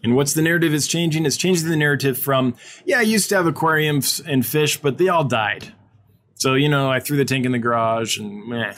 And 0.03 0.15
what's 0.15 0.35
the 0.35 0.43
narrative 0.43 0.75
is 0.75 0.87
changing? 0.87 1.25
It's 1.25 1.39
changing 1.39 1.69
the 1.69 1.77
narrative 1.77 2.19
from, 2.19 2.57
yeah, 2.85 2.99
I 2.99 3.03
used 3.03 3.31
to 3.31 3.37
have 3.37 3.47
aquariums 3.47 4.21
and 4.21 4.45
fish, 4.45 4.77
but 4.77 4.99
they 4.99 5.09
all 5.09 5.25
died. 5.25 5.73
So, 6.35 6.55
you 6.55 6.69
know, 6.69 6.91
I 6.91 7.01
threw 7.01 7.17
the 7.17 7.25
tank 7.25 7.47
in 7.47 7.53
the 7.53 7.59
garage 7.59 8.19
and 8.19 8.47
meh. 8.47 8.75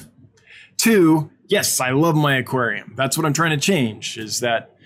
Two, 0.77 1.31
yes, 1.49 1.81
I 1.81 1.91
love 1.91 2.17
my 2.17 2.37
aquarium. 2.37 2.95
That's 2.97 3.17
what 3.17 3.27
I'm 3.27 3.33
trying 3.33 3.59
to 3.59 3.65
change 3.65 4.19
is 4.19 4.41
that 4.41 4.77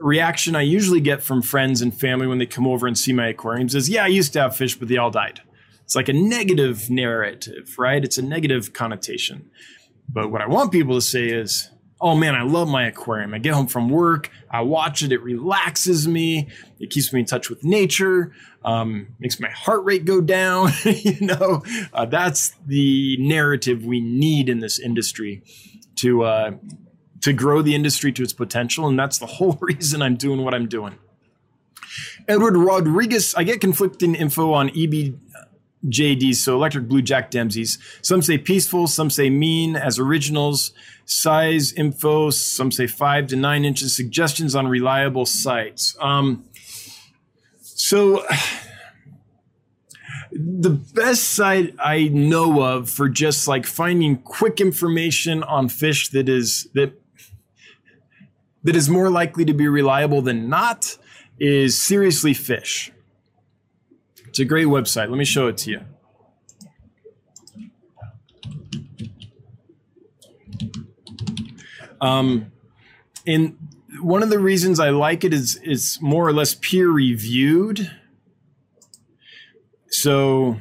reaction 0.00 0.56
I 0.56 0.62
usually 0.62 1.00
get 1.00 1.22
from 1.22 1.42
friends 1.42 1.80
and 1.80 1.98
family 1.98 2.26
when 2.26 2.38
they 2.38 2.46
come 2.46 2.66
over 2.66 2.86
and 2.86 2.96
see 2.96 3.12
my 3.12 3.28
aquariums 3.28 3.74
is, 3.74 3.88
yeah, 3.88 4.04
I 4.04 4.08
used 4.08 4.32
to 4.34 4.40
have 4.40 4.56
fish, 4.56 4.76
but 4.76 4.88
they 4.88 4.96
all 4.96 5.10
died. 5.10 5.40
It's 5.84 5.94
like 5.94 6.08
a 6.08 6.12
negative 6.12 6.88
narrative, 6.90 7.74
right? 7.78 8.02
It's 8.02 8.18
a 8.18 8.22
negative 8.22 8.72
connotation. 8.72 9.50
But 10.08 10.30
what 10.30 10.42
I 10.42 10.46
want 10.46 10.72
people 10.72 10.94
to 10.94 11.00
say 11.00 11.26
is, 11.26 11.70
oh 12.00 12.14
man, 12.14 12.34
I 12.34 12.42
love 12.42 12.68
my 12.68 12.86
aquarium. 12.86 13.34
I 13.34 13.38
get 13.38 13.54
home 13.54 13.66
from 13.66 13.88
work, 13.88 14.30
I 14.50 14.60
watch 14.62 15.02
it, 15.02 15.12
it 15.12 15.22
relaxes 15.22 16.06
me, 16.06 16.48
it 16.78 16.90
keeps 16.90 17.12
me 17.12 17.20
in 17.20 17.26
touch 17.26 17.48
with 17.48 17.64
nature, 17.64 18.32
um, 18.64 19.08
makes 19.18 19.38
my 19.38 19.50
heart 19.50 19.84
rate 19.84 20.04
go 20.04 20.20
down. 20.20 20.70
you 20.84 21.20
know, 21.20 21.62
uh, 21.92 22.06
that's 22.06 22.54
the 22.66 23.16
narrative 23.18 23.84
we 23.84 24.00
need 24.00 24.48
in 24.48 24.60
this 24.60 24.78
industry 24.78 25.42
to 25.96 26.24
uh, 26.24 26.52
to 27.20 27.32
grow 27.32 27.62
the 27.62 27.74
industry 27.74 28.12
to 28.12 28.22
its 28.22 28.32
potential. 28.32 28.86
And 28.88 28.98
that's 28.98 29.18
the 29.18 29.26
whole 29.38 29.58
reason 29.60 30.02
I'm 30.02 30.16
doing 30.16 30.42
what 30.42 30.54
I'm 30.54 30.68
doing. 30.68 30.98
Edward 32.26 32.56
Rodriguez, 32.56 33.34
I 33.34 33.44
get 33.44 33.60
conflicting 33.60 34.14
info 34.14 34.52
on 34.52 34.70
EBJDs, 34.70 36.36
so 36.36 36.54
electric 36.54 36.88
blue 36.88 37.02
jack 37.02 37.30
Dempsey's. 37.30 37.78
Some 38.02 38.22
say 38.22 38.38
peaceful, 38.38 38.86
some 38.86 39.10
say 39.10 39.30
mean 39.30 39.76
as 39.76 39.98
originals. 39.98 40.72
Size 41.04 41.72
info, 41.74 42.30
some 42.30 42.72
say 42.72 42.86
five 42.86 43.26
to 43.28 43.36
nine 43.36 43.64
inches. 43.64 43.94
Suggestions 43.94 44.54
on 44.54 44.66
reliable 44.66 45.26
sites. 45.26 45.94
Um, 46.00 46.44
So 47.74 48.24
the 50.32 50.70
best 50.70 51.24
site 51.24 51.74
I 51.78 52.08
know 52.08 52.62
of 52.62 52.88
for 52.88 53.08
just 53.08 53.48
like 53.48 53.66
finding 53.66 54.18
quick 54.18 54.60
information 54.60 55.42
on 55.42 55.68
fish 55.68 56.08
that 56.10 56.28
is 56.28 56.68
that 56.74 57.00
that 58.62 58.76
is 58.76 58.88
more 58.88 59.10
likely 59.10 59.44
to 59.44 59.52
be 59.52 59.68
reliable 59.68 60.22
than 60.22 60.48
not 60.48 60.96
is 61.38 61.80
Seriously 61.80 62.32
Fish. 62.32 62.92
It's 64.28 64.38
a 64.38 64.44
great 64.44 64.68
website. 64.68 65.08
Let 65.10 65.18
me 65.18 65.24
show 65.24 65.48
it 65.48 65.58
to 65.58 65.70
you. 65.70 65.80
Um, 72.00 72.52
and 73.26 73.56
one 74.00 74.22
of 74.22 74.30
the 74.30 74.38
reasons 74.38 74.80
I 74.80 74.90
like 74.90 75.24
it 75.24 75.32
is 75.32 75.58
it's 75.62 76.00
more 76.00 76.26
or 76.26 76.32
less 76.32 76.54
peer 76.54 76.88
reviewed. 76.88 77.90
So 79.88 80.58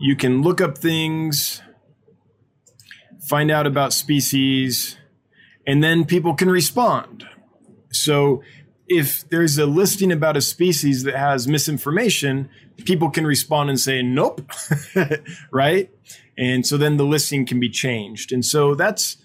you 0.00 0.14
can 0.14 0.42
look 0.42 0.60
up 0.60 0.78
things, 0.78 1.60
find 3.20 3.50
out 3.50 3.66
about 3.66 3.92
species, 3.92 4.96
and 5.66 5.82
then 5.82 6.04
people 6.04 6.34
can 6.34 6.50
respond. 6.50 7.26
So 7.90 8.42
if 8.86 9.28
there's 9.28 9.58
a 9.58 9.66
listing 9.66 10.12
about 10.12 10.36
a 10.36 10.40
species 10.40 11.02
that 11.02 11.16
has 11.16 11.46
misinformation, 11.46 12.48
people 12.84 13.10
can 13.10 13.26
respond 13.26 13.70
and 13.70 13.78
say, 13.78 14.02
nope, 14.02 14.50
right? 15.52 15.90
And 16.38 16.66
so 16.66 16.76
then 16.76 16.96
the 16.96 17.04
listing 17.04 17.44
can 17.44 17.60
be 17.60 17.68
changed. 17.68 18.32
And 18.32 18.44
so 18.44 18.74
that's, 18.74 19.16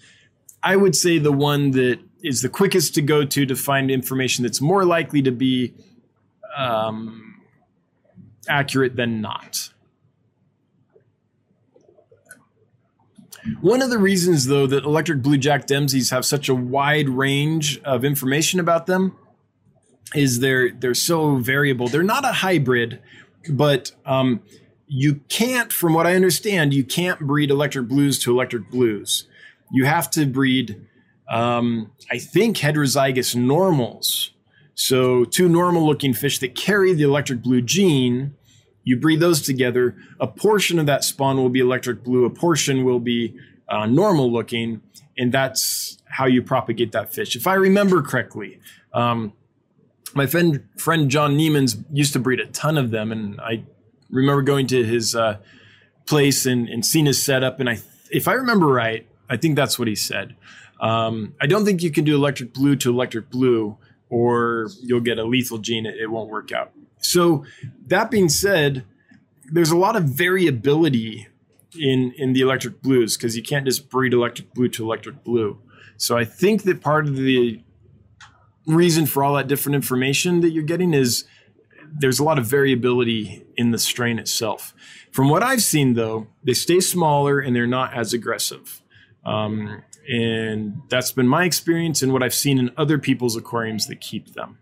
I 0.62 0.76
would 0.76 0.96
say, 0.96 1.18
the 1.18 1.32
one 1.32 1.72
that 1.72 2.00
is 2.24 2.42
the 2.42 2.50
quickest 2.50 2.96
to 2.96 3.02
go 3.02 3.26
to 3.26 3.46
to 3.46 3.56
find 3.56 3.92
information 3.92 4.44
that's 4.44 4.62
more 4.62 4.86
likely 4.86 5.22
to 5.22 5.32
be 5.32 5.74
um, 6.56 7.42
accurate 8.48 8.96
than 8.96 9.22
not. 9.22 9.70
One 13.60 13.82
of 13.82 13.90
the 13.90 13.98
reasons, 13.98 14.46
though, 14.46 14.68
that 14.68 14.86
electric 14.86 15.22
blue 15.22 15.38
jack 15.38 15.68
Dempseys 15.68 16.12
have 16.12 16.24
such 16.24 16.48
a 16.48 16.56
wide 16.56 17.10
range 17.10 17.82
of 17.84 18.06
information 18.06 18.60
about 18.60 18.86
them 18.86 19.18
is 20.16 20.40
they're 20.40 20.72
they're 20.72 20.94
so 20.94 21.36
variable. 21.38 21.88
They're 21.90 22.04
not 22.04 22.24
a 22.24 22.32
hybrid, 22.32 23.02
but 23.50 23.92
um, 24.06 24.42
you 24.88 25.22
can't, 25.28 25.74
from 25.74 25.94
what 25.94 26.08
I 26.08 26.16
understand, 26.16 26.74
you 26.74 26.84
can't 26.84 27.20
breed 27.20 27.50
electric 27.50 27.88
blues 27.88 28.20
to 28.20 28.32
electric 28.32 28.70
blues. 28.70 29.28
You 29.72 29.86
have 29.86 30.10
to 30.12 30.26
breed, 30.26 30.86
um, 31.30 31.92
I 32.12 32.20
think, 32.20 32.58
heterozygous 32.58 33.36
normals. 33.36 34.32
So 34.76 35.24
two 35.26 35.48
normal-looking 35.48 36.14
fish 36.14 36.40
that 36.40 36.56
carry 36.56 36.94
the 36.94 37.04
electric 37.04 37.42
blue 37.42 37.62
gene 37.62 38.36
you 38.84 38.98
breed 38.98 39.20
those 39.20 39.42
together. 39.42 39.96
A 40.20 40.28
portion 40.28 40.80
of 40.80 40.86
that 40.86 41.04
spawn 41.04 41.38
will 41.38 41.50
be 41.50 41.60
electric 41.60 42.04
blue, 42.04 42.26
a 42.26 42.30
portion 42.30 42.84
will 42.84 43.00
be 43.00 43.36
uh, 43.70 43.86
normal 43.86 44.32
looking, 44.32 44.82
and 45.18 45.32
that's 45.32 45.98
how 46.06 46.26
you 46.26 46.42
propagate 46.42 46.92
that 46.92 47.14
fish. 47.14 47.36
If 47.36 47.48
I 47.48 47.54
remember 47.54 48.02
correctly, 48.02 48.60
um, 48.94 49.34
my 50.14 50.28
friend 50.28 50.68
friend 50.78 51.10
John 51.10 51.38
Neiman's 51.38 51.78
used 51.92 52.14
to 52.14 52.20
breed 52.20 52.40
a 52.40 52.46
ton 52.48 52.78
of 52.78 52.92
them, 52.92 53.12
and 53.12 53.40
I 53.42 53.64
remember 54.10 54.42
going 54.42 54.68
to 54.68 54.84
his 54.84 55.16
uh, 55.16 55.38
place 56.06 56.46
and, 56.46 56.68
and 56.68 56.86
seeing 56.86 57.06
his 57.06 57.24
setup. 57.24 57.60
And 57.60 57.70
I, 57.70 57.80
if 58.12 58.28
I 58.28 58.34
remember 58.34 58.68
right, 58.68 59.08
I 59.30 59.38
think 59.38 59.56
that's 59.56 59.80
what 59.80 59.88
he 59.88 59.96
said. 59.96 60.36
Um, 60.84 61.34
I 61.42 61.48
don't 61.48 61.64
think 61.64 61.82
you 61.82 61.92
can 61.92 62.04
do 62.04 62.14
electric 62.14 62.54
blue 62.54 62.76
to 62.76 62.90
electric 62.90 63.30
blue, 63.30 63.78
or 64.10 64.68
you'll 64.82 65.00
get 65.00 65.18
a 65.18 65.24
lethal 65.24 65.58
gene. 65.58 65.86
It, 65.86 65.96
it 65.96 66.12
won't 66.12 66.30
work 66.30 66.52
out. 66.52 66.72
So 66.98 67.46
that 67.88 68.12
being 68.12 68.28
said, 68.28 68.86
there's 69.52 69.72
a 69.72 69.78
lot 69.78 69.96
of 69.96 70.04
variability 70.04 71.28
in 71.80 72.14
in 72.18 72.34
the 72.34 72.42
electric 72.42 72.82
blues 72.82 73.18
because 73.18 73.36
you 73.36 73.42
can't 73.42 73.66
just 73.66 73.90
breed 73.90 74.14
electric 74.14 74.54
blue 74.54 74.68
to 74.70 74.84
electric 74.84 75.24
blue. 75.24 75.58
So 75.98 76.18
I 76.18 76.26
think 76.26 76.64
that 76.64 76.82
part 76.82 77.08
of 77.08 77.16
the 77.16 77.62
reason 78.68 79.06
for 79.06 79.24
all 79.24 79.36
that 79.36 79.48
different 79.48 79.76
information 79.76 80.42
that 80.42 80.50
you're 80.50 80.64
getting 80.64 80.94
is 80.94 81.26
there's 81.96 82.20
a 82.20 82.24
lot 82.24 82.40
of 82.40 82.46
variability 82.46 83.46
in 83.56 83.72
the 83.72 83.78
strain 83.80 84.20
itself. 84.20 84.74
From 85.12 85.30
what 85.30 85.44
I've 85.44 85.62
seen, 85.62 85.94
though, 85.94 86.28
they 86.44 86.54
stay 86.54 86.80
smaller 86.80 87.40
and 87.40 87.56
they're 87.56 87.68
not 87.68 87.94
as 87.94 88.14
aggressive. 88.14 88.82
Um, 89.26 89.84
and 90.10 90.82
that's 90.90 91.12
been 91.12 91.28
my 91.28 91.46
experience 91.46 92.02
and 92.02 92.12
what 92.12 92.24
I've 92.24 92.34
seen 92.34 92.60
in 92.60 92.72
other 92.78 92.98
people's 92.98 93.36
aquariums 93.36 93.88
that 93.88 94.02
keep 94.02 94.34
them. 94.34 94.58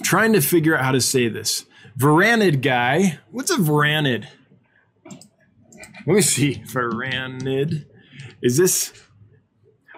I'm 0.00 0.04
trying 0.04 0.32
to 0.32 0.40
figure 0.40 0.76
out 0.76 0.84
how 0.84 0.92
to 0.92 1.00
say 1.00 1.28
this. 1.28 1.66
Varanid 1.98 2.62
guy. 2.62 3.18
What's 3.30 3.50
a 3.50 3.56
varanid? 3.56 4.26
Let 5.04 6.14
me 6.14 6.22
see. 6.22 6.62
Varanid. 6.66 7.84
Is 8.42 8.56
this? 8.56 8.92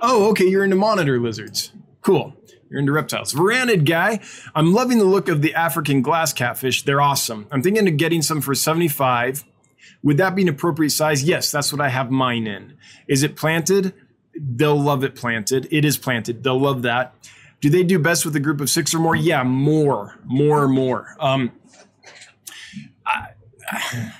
Oh, 0.00 0.30
okay. 0.30 0.46
You're 0.46 0.64
into 0.64 0.74
monitor 0.74 1.20
lizards. 1.20 1.72
Cool. 2.00 2.34
You're 2.72 2.80
into 2.80 2.92
reptiles. 2.92 3.34
Varanid 3.34 3.84
guy. 3.84 4.20
I'm 4.54 4.72
loving 4.72 4.96
the 4.96 5.04
look 5.04 5.28
of 5.28 5.42
the 5.42 5.54
African 5.54 6.00
glass 6.00 6.32
catfish. 6.32 6.84
They're 6.84 7.02
awesome. 7.02 7.46
I'm 7.50 7.62
thinking 7.62 7.86
of 7.86 7.98
getting 7.98 8.22
some 8.22 8.40
for 8.40 8.54
75. 8.54 9.44
Would 10.02 10.16
that 10.16 10.34
be 10.34 10.40
an 10.40 10.48
appropriate 10.48 10.88
size? 10.88 11.22
Yes, 11.22 11.50
that's 11.50 11.70
what 11.70 11.82
I 11.82 11.90
have 11.90 12.10
mine 12.10 12.46
in. 12.46 12.78
Is 13.06 13.22
it 13.22 13.36
planted? 13.36 13.92
They'll 14.34 14.80
love 14.80 15.04
it 15.04 15.14
planted. 15.14 15.68
It 15.70 15.84
is 15.84 15.98
planted. 15.98 16.42
They'll 16.44 16.58
love 16.58 16.80
that. 16.80 17.14
Do 17.60 17.68
they 17.68 17.82
do 17.82 17.98
best 17.98 18.24
with 18.24 18.34
a 18.36 18.40
group 18.40 18.62
of 18.62 18.70
six 18.70 18.94
or 18.94 18.98
more? 19.00 19.14
Yeah, 19.14 19.42
more, 19.42 20.18
more, 20.24 20.66
more. 20.66 21.14
Um, 21.20 21.52
I, 23.04 24.12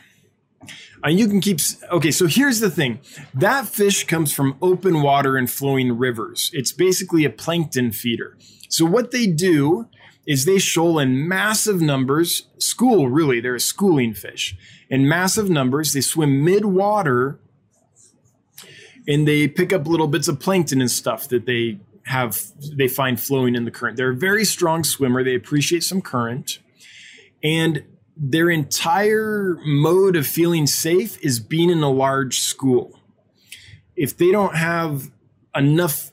you 1.09 1.29
can 1.29 1.41
keep 1.41 1.59
okay 1.91 2.11
so 2.11 2.27
here's 2.27 2.61
the 2.61 2.71
thing 2.71 3.01
that 3.35 3.67
fish 3.67 4.05
comes 4.05 4.33
from 4.33 4.57
open 4.63 5.03
water 5.03 5.37
and 5.37 5.51
flowing 5.51 5.97
rivers 5.97 6.51
it's 6.53 6.73
basically 6.73 7.25
a 7.25 7.31
plankton 7.31 7.91
feeder 7.91 8.37
so 8.69 8.85
what 8.85 9.11
they 9.11 9.27
do 9.27 9.89
is 10.27 10.45
they 10.45 10.59
shoal 10.59 10.99
in 10.99 11.27
massive 11.27 11.81
numbers 11.81 12.47
school 12.59 13.09
really 13.09 13.41
they're 13.41 13.57
a 13.57 13.61
schooling 13.61 14.15
fish 14.15 14.57
in 14.89 15.09
massive 15.09 15.51
numbers 15.51 15.93
they 15.93 16.01
swim 16.01 16.45
mid-water 16.45 17.39
and 19.09 19.27
they 19.27 19.49
pick 19.49 19.73
up 19.73 19.87
little 19.87 20.07
bits 20.07 20.29
of 20.29 20.39
plankton 20.39 20.81
and 20.81 20.91
stuff 20.91 21.29
that 21.29 21.47
they 21.47 21.79
have 22.07 22.41
they 22.77 22.89
find 22.89 23.21
flowing 23.21 23.55
in 23.55 23.65
the 23.65 23.71
current. 23.71 23.97
They're 23.97 24.11
a 24.11 24.17
very 24.17 24.45
strong 24.45 24.85
swimmer. 24.85 25.23
They 25.23 25.35
appreciate 25.35 25.85
some 25.85 26.03
current. 26.03 26.59
And 27.43 27.85
their 28.17 28.51
entire 28.51 29.59
mode 29.65 30.17
of 30.17 30.27
feeling 30.27 30.67
safe 30.67 31.19
is 31.23 31.41
being 31.41 31.71
in 31.71 31.83
a 31.83 31.91
large 31.91 32.41
school. 32.41 32.99
If 33.97 34.17
they 34.17 34.31
don't 34.31 34.57
have 34.57 35.11
enough 35.55 36.11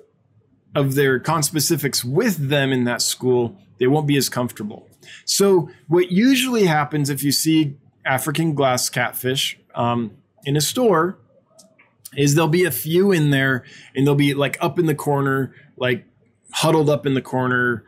of 0.76 0.96
their 0.96 1.20
conspecifics 1.20 2.04
with 2.04 2.50
them 2.50 2.72
in 2.72 2.84
that 2.86 3.02
school, 3.02 3.58
they 3.80 3.88
won't 3.88 4.08
be 4.08 4.18
as 4.18 4.30
comfortable. 4.30 4.88
So, 5.26 5.70
what 5.88 6.12
usually 6.12 6.66
happens 6.66 7.10
if 7.10 7.24
you 7.24 7.32
see 7.32 7.78
African 8.06 8.54
glass 8.54 8.90
catfish 8.90 9.58
um, 9.74 10.12
in 10.44 10.56
a 10.56 10.62
store 10.62 11.18
is 12.16 12.36
there'll 12.36 12.50
be 12.50 12.66
a 12.66 12.72
few 12.72 13.12
in 13.12 13.30
there 13.30 13.64
and 13.96 14.06
they'll 14.06 14.16
be 14.16 14.34
like 14.34 14.58
up 14.62 14.78
in 14.78 14.86
the 14.86 14.96
corner 14.96 15.54
like 15.78 16.06
huddled 16.52 16.90
up 16.90 17.06
in 17.06 17.14
the 17.14 17.22
corner, 17.22 17.86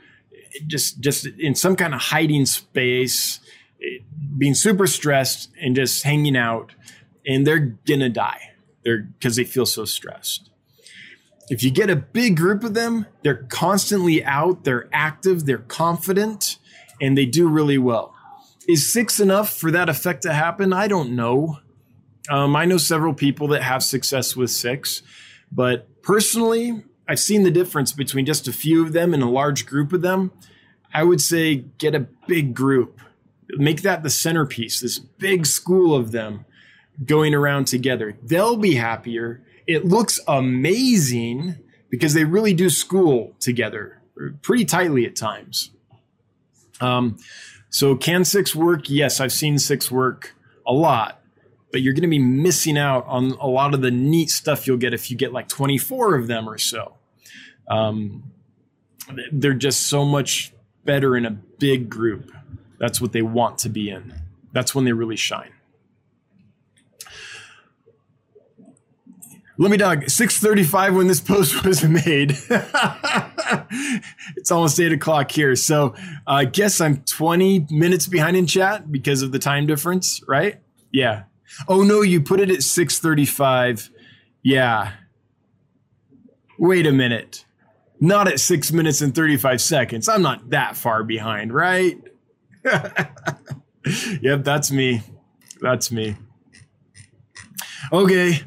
just 0.66 0.99
just 0.99 1.26
in 1.26 1.55
some 1.55 1.76
kind 1.76 1.93
of 1.93 2.01
hiding 2.01 2.45
space, 2.45 3.39
being 4.38 4.53
super 4.53 4.88
stressed 4.88 5.49
and 5.61 5.75
just 5.75 6.03
hanging 6.03 6.38
out, 6.38 6.73
and 7.25 7.45
they're 7.45 7.77
gonna 7.88 8.09
die. 8.09 8.51
They're 8.84 8.99
because 8.99 9.36
they 9.36 9.43
feel 9.43 9.65
so 9.65 9.86
stressed. 9.86 10.49
If 11.49 11.63
you 11.63 11.71
get 11.71 11.89
a 11.89 11.95
big 11.95 12.38
group 12.38 12.63
of 12.63 12.73
them, 12.73 13.07
they're 13.23 13.43
constantly 13.49 14.23
out, 14.23 14.63
they're 14.63 14.88
active, 14.93 15.45
they're 15.45 15.57
confident, 15.57 16.57
and 17.01 17.17
they 17.17 17.25
do 17.25 17.47
really 17.47 17.77
well. 17.77 18.15
Is 18.67 18.91
six 18.91 19.19
enough 19.19 19.53
for 19.53 19.69
that 19.71 19.89
effect 19.89 20.21
to 20.23 20.34
happen? 20.34 20.71
I 20.71 20.88
don't 20.88 21.15
know. 21.15 21.59
Um, 22.29 22.55
I 22.55 22.65
know 22.65 22.77
several 22.77 23.13
people 23.13 23.49
that 23.49 23.63
have 23.63 23.84
success 23.84 24.36
with 24.36 24.51
six, 24.51 25.01
but 25.51 26.01
personally, 26.03 26.84
I've 27.07 27.19
seen 27.19 27.43
the 27.43 27.51
difference 27.51 27.91
between 27.91 28.25
just 28.25 28.47
a 28.47 28.53
few 28.53 28.86
of 28.86 28.93
them 28.93 29.13
and 29.13 29.21
a 29.21 29.27
large 29.27 29.65
group 29.65 29.91
of 29.91 30.01
them. 30.01 30.32
I 30.93 31.03
would 31.03 31.19
say 31.19 31.55
get 31.77 31.95
a 31.95 32.07
big 32.27 32.53
group, 32.53 33.01
make 33.58 33.82
that 33.82 34.04
the 34.04 34.10
centerpiece, 34.10 34.80
this 34.80 34.99
big 34.99 35.45
school 35.45 35.95
of 35.95 36.12
them 36.12 36.45
going 37.06 37.34
around 37.34 37.66
together. 37.66 38.18
They'll 38.22 38.58
be 38.58 38.76
happier. 38.76 39.41
It 39.68 39.86
looks 39.86 40.20
amazing 40.28 41.56
because 41.89 42.14
they 42.14 42.26
really 42.26 42.54
do 42.54 42.70
school 42.70 43.36
together 43.39 44.02
pretty 44.41 44.66
tightly 44.66 45.06
at 45.06 45.16
times. 45.16 45.72
Um, 46.80 47.18
so, 47.70 47.95
can 47.95 48.26
six 48.26 48.56
work? 48.56 48.89
Yes, 48.89 49.20
I've 49.20 49.32
seen 49.32 49.58
six 49.58 49.91
work 49.91 50.36
a 50.68 50.74
lot, 50.74 51.22
but 51.72 51.82
you're 51.82 51.93
going 51.93 52.02
to 52.02 52.10
be 52.10 52.20
missing 52.20 52.78
out 52.78 53.06
on 53.08 53.32
a 53.39 53.47
lot 53.47 53.74
of 53.74 53.82
the 53.82 53.91
neat 53.91 54.30
stuff 54.30 54.68
you'll 54.68 54.78
get 54.78 54.93
if 54.93 55.10
you 55.10 55.18
get 55.18 55.32
like 55.32 55.47
24 55.47 56.16
of 56.16 56.28
them 56.28 56.49
or 56.49 56.58
so. 56.58 56.95
Um, 57.70 58.32
they're 59.32 59.54
just 59.54 59.88
so 59.88 60.06
much 60.06 60.54
better 60.84 61.16
in 61.16 61.26
a 61.26 61.32
big 61.32 61.89
group. 61.89 62.32
That's 62.82 62.99
what 62.99 63.11
they 63.11 63.21
want 63.21 63.59
to 63.59 63.69
be 63.69 63.91
in. 63.91 64.11
That's 64.53 64.73
when 64.73 64.86
they 64.86 64.91
really 64.91 65.15
shine. 65.15 65.51
Let 69.59 69.69
me 69.69 69.77
dog 69.77 70.09
635 70.09 70.95
when 70.95 71.07
this 71.07 71.21
post 71.21 71.63
was 71.67 71.84
made. 71.84 72.36
it's 74.36 74.49
almost 74.49 74.79
eight 74.79 74.93
o'clock 74.93 75.29
here. 75.29 75.55
So 75.55 75.93
I 76.25 76.45
uh, 76.45 76.45
guess 76.51 76.82
I'm 76.82 77.03
20 77.03 77.67
minutes 77.69 78.07
behind 78.07 78.36
in 78.36 78.47
chat 78.47 78.91
because 78.91 79.21
of 79.21 79.32
the 79.32 79.38
time 79.38 79.67
difference, 79.67 80.19
right? 80.27 80.59
Yeah. 80.91 81.25
Oh 81.67 81.84
no, 81.84 82.01
you 82.01 82.19
put 82.19 82.39
it 82.39 82.49
at 82.49 82.63
635. 82.63 83.91
Yeah. 84.41 84.93
Wait 86.57 86.88
a 86.88 86.91
minute. 86.91 87.45
Not 87.99 88.27
at 88.27 88.39
six 88.39 88.71
minutes 88.71 89.01
and 89.01 89.13
35 89.13 89.61
seconds. 89.61 90.09
I'm 90.09 90.23
not 90.23 90.49
that 90.49 90.75
far 90.75 91.03
behind, 91.03 91.53
right? 91.53 92.01
yep, 94.22 94.43
that's 94.43 94.72
me. 94.72 95.01
That's 95.59 95.91
me. 95.91 96.16
Okay. 97.91 98.41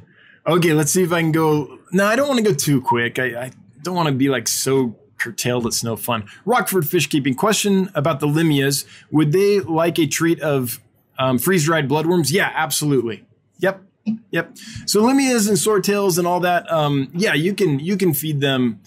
Okay, 0.46 0.72
let's 0.72 0.92
see 0.92 1.02
if 1.02 1.12
I 1.12 1.20
can 1.20 1.32
go. 1.32 1.78
No, 1.92 2.06
I 2.06 2.16
don't 2.16 2.28
want 2.28 2.38
to 2.38 2.44
go 2.44 2.54
too 2.54 2.80
quick. 2.80 3.18
I, 3.18 3.44
I 3.44 3.50
don't 3.82 3.94
want 3.94 4.08
to 4.08 4.14
be 4.14 4.28
like 4.28 4.46
so 4.48 4.96
curtailed 5.18 5.66
it's 5.66 5.82
no 5.82 5.96
fun. 5.96 6.26
Rockford 6.44 6.88
fish 6.88 7.06
keeping 7.06 7.34
question 7.34 7.90
about 7.94 8.20
the 8.20 8.26
Limias. 8.26 8.84
Would 9.10 9.32
they 9.32 9.60
like 9.60 9.98
a 9.98 10.06
treat 10.06 10.40
of 10.40 10.80
um, 11.18 11.38
freeze 11.38 11.64
dried 11.64 11.88
bloodworms? 11.88 12.30
Yeah, 12.30 12.52
absolutely. 12.54 13.24
Yep. 13.58 13.82
Yep. 14.30 14.56
So 14.86 15.02
Limias 15.02 15.48
and 15.48 15.56
swordtails 15.56 16.18
and 16.18 16.26
all 16.26 16.40
that. 16.40 16.70
Um, 16.70 17.10
yeah, 17.14 17.32
you 17.32 17.54
can 17.54 17.78
you 17.78 17.96
can 17.96 18.12
feed 18.12 18.40
them 18.40 18.80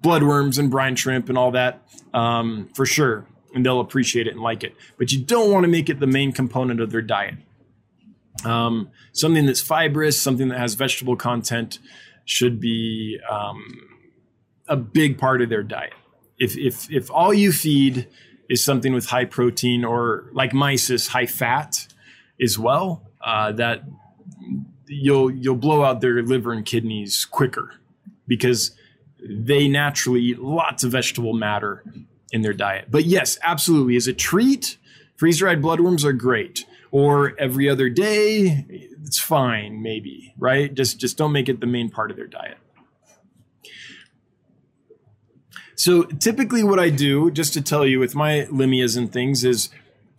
bloodworms 0.00 0.58
and 0.58 0.70
brine 0.70 0.96
shrimp 0.96 1.28
and 1.28 1.38
all 1.38 1.52
that 1.52 1.84
um, 2.14 2.68
for 2.74 2.86
sure, 2.86 3.26
and 3.54 3.64
they'll 3.64 3.80
appreciate 3.80 4.26
it 4.26 4.32
and 4.32 4.40
like 4.40 4.64
it. 4.64 4.74
But 4.98 5.12
you 5.12 5.20
don't 5.20 5.50
want 5.50 5.64
to 5.64 5.68
make 5.68 5.88
it 5.88 6.00
the 6.00 6.06
main 6.06 6.32
component 6.32 6.80
of 6.80 6.90
their 6.90 7.02
diet. 7.02 7.36
Um, 8.44 8.90
something 9.12 9.46
that's 9.46 9.62
fibrous, 9.62 10.20
something 10.20 10.48
that 10.48 10.58
has 10.58 10.74
vegetable 10.74 11.16
content, 11.16 11.78
should 12.24 12.60
be 12.60 13.18
um, 13.30 13.62
a 14.68 14.76
big 14.76 15.18
part 15.18 15.40
of 15.40 15.48
their 15.48 15.62
diet. 15.62 15.92
If 16.38 16.56
if 16.56 16.90
if 16.90 17.10
all 17.10 17.32
you 17.32 17.52
feed 17.52 18.08
is 18.48 18.62
something 18.62 18.92
with 18.92 19.06
high 19.06 19.24
protein 19.24 19.84
or 19.84 20.28
like 20.32 20.52
mysis, 20.52 21.08
high 21.08 21.26
fat 21.26 21.86
as 22.42 22.58
well, 22.58 23.08
uh, 23.22 23.52
that 23.52 23.84
you'll 24.86 25.30
you'll 25.30 25.56
blow 25.56 25.84
out 25.84 26.00
their 26.00 26.22
liver 26.22 26.52
and 26.52 26.66
kidneys 26.66 27.24
quicker 27.24 27.74
because 28.26 28.72
they 29.26 29.68
naturally 29.68 30.20
eat 30.20 30.38
lots 30.38 30.84
of 30.84 30.92
vegetable 30.92 31.32
matter 31.32 31.82
in 32.34 32.42
their 32.42 32.52
diet. 32.52 32.88
But 32.90 33.06
yes, 33.06 33.38
absolutely, 33.42 33.96
as 33.96 34.08
a 34.08 34.12
treat, 34.12 34.76
freeze 35.16 35.38
dried 35.38 35.62
bloodworms 35.62 36.04
are 36.04 36.12
great 36.12 36.66
or 36.90 37.34
every 37.40 37.68
other 37.68 37.88
day, 37.88 38.66
it's 39.04 39.18
fine, 39.18 39.82
maybe, 39.82 40.34
right? 40.36 40.72
Just 40.74 41.00
just 41.00 41.16
don't 41.16 41.32
make 41.32 41.48
it 41.48 41.60
the 41.60 41.66
main 41.66 41.90
part 41.90 42.10
of 42.10 42.16
their 42.16 42.26
diet. 42.26 42.58
So 45.74 46.02
typically 46.04 46.62
what 46.62 46.78
I 46.78 46.90
do, 46.90 47.30
just 47.30 47.52
to 47.54 47.62
tell 47.62 47.86
you 47.86 47.98
with 47.98 48.14
my 48.14 48.46
limias 48.50 48.96
and 48.96 49.12
things, 49.12 49.44
is 49.44 49.70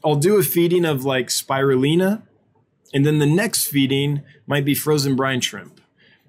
I'll 0.04 0.16
do 0.16 0.38
a 0.38 0.44
feeding 0.44 0.86
of 0.86 1.06
like 1.06 1.28
spirulina, 1.28 2.24
and 2.94 3.06
then 3.06 3.20
the 3.20 3.26
next 3.26 3.68
feeding 3.68 4.24
might 4.48 4.66
be 4.66 4.76
frozen 4.76 5.16
brine 5.16 5.42
shrimp, 5.42 5.80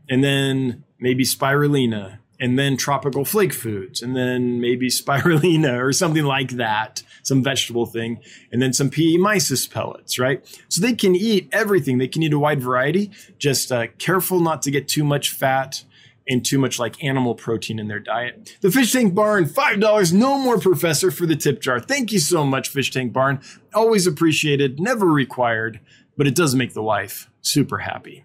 and 0.09 0.22
then 0.22 0.84
maybe 0.99 1.24
spirulina, 1.24 2.18
and 2.39 2.59
then 2.59 2.76
tropical 2.76 3.24
flake 3.24 3.53
foods, 3.53 4.03
and 4.03 4.16
then 4.16 4.61
maybe 4.61 4.89
spirulina 4.91 5.80
or 5.82 5.93
something 5.93 6.24
like 6.24 6.51
that, 6.53 7.03
some 7.22 7.43
vegetable 7.43 7.87
thing, 7.87 8.20
and 8.53 8.61
then 8.61 8.72
some 8.72 8.91
mysis 8.91 9.70
pellets, 9.70 10.18
right? 10.18 10.47
So 10.68 10.82
they 10.82 10.95
can 10.95 11.14
eat 11.14 11.49
everything. 11.53 11.99
They 11.99 12.09
can 12.09 12.22
eat 12.22 12.32
a 12.32 12.39
wide 12.39 12.62
variety. 12.62 13.11
Just 13.39 13.72
uh, 13.72 13.89
careful 13.99 14.41
not 14.41 14.62
to 14.62 14.70
get 14.70 14.89
too 14.89 15.05
much 15.05 15.30
fat 15.30 15.84
and 16.28 16.45
too 16.45 16.59
much 16.59 16.78
like 16.78 17.03
animal 17.03 17.34
protein 17.34 17.78
in 17.78 17.89
their 17.89 18.01
diet. 18.01 18.57
The 18.61 18.70
Fish 18.70 18.93
Tank 18.93 19.14
Barn, 19.14 19.45
$5, 19.45 20.12
no 20.12 20.39
more 20.39 20.59
professor 20.59 21.11
for 21.11 21.24
the 21.24 21.37
tip 21.37 21.61
jar. 21.61 21.78
Thank 21.78 22.12
you 22.12 22.18
so 22.18 22.45
much, 22.45 22.68
Fish 22.68 22.91
Tank 22.91 23.12
Barn. 23.12 23.41
Always 23.74 24.07
appreciated, 24.07 24.80
never 24.80 25.07
required, 25.07 25.80
but 26.16 26.26
it 26.26 26.34
does 26.34 26.55
make 26.55 26.74
the 26.74 26.82
wife 26.82 27.30
super 27.43 27.78
happy 27.78 28.24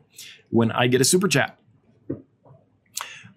when 0.50 0.72
I 0.72 0.88
get 0.88 1.02
a 1.02 1.06
super 1.06 1.28
chat. 1.28 1.58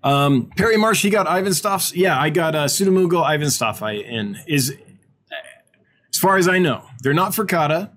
Um, 0.04 0.50
Perry 0.56 0.76
Marsh, 0.76 1.02
he 1.02 1.08
got 1.08 1.26
Ivan 1.26 1.50
Ivantsoff's. 1.52 1.96
Yeah, 1.96 2.20
I 2.20 2.28
got 2.28 2.54
uh, 2.54 2.66
Pseudomugil 2.66 3.24
Ivantsoffi 3.24 4.04
in. 4.04 4.38
Is 4.46 4.76
as 6.12 6.18
far 6.18 6.36
as 6.36 6.46
I 6.46 6.58
know, 6.58 6.84
they're 7.00 7.14
not 7.14 7.32
frittata. 7.32 7.90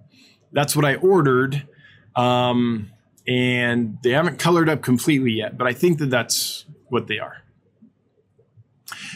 That's 0.53 0.75
what 0.75 0.85
I 0.85 0.95
ordered, 0.95 1.67
um, 2.15 2.91
and 3.27 3.97
they 4.03 4.11
haven't 4.11 4.39
colored 4.39 4.69
up 4.69 4.81
completely 4.81 5.33
yet. 5.33 5.57
But 5.57 5.67
I 5.67 5.73
think 5.73 5.99
that 5.99 6.09
that's 6.09 6.65
what 6.87 7.07
they 7.07 7.19
are. 7.19 7.43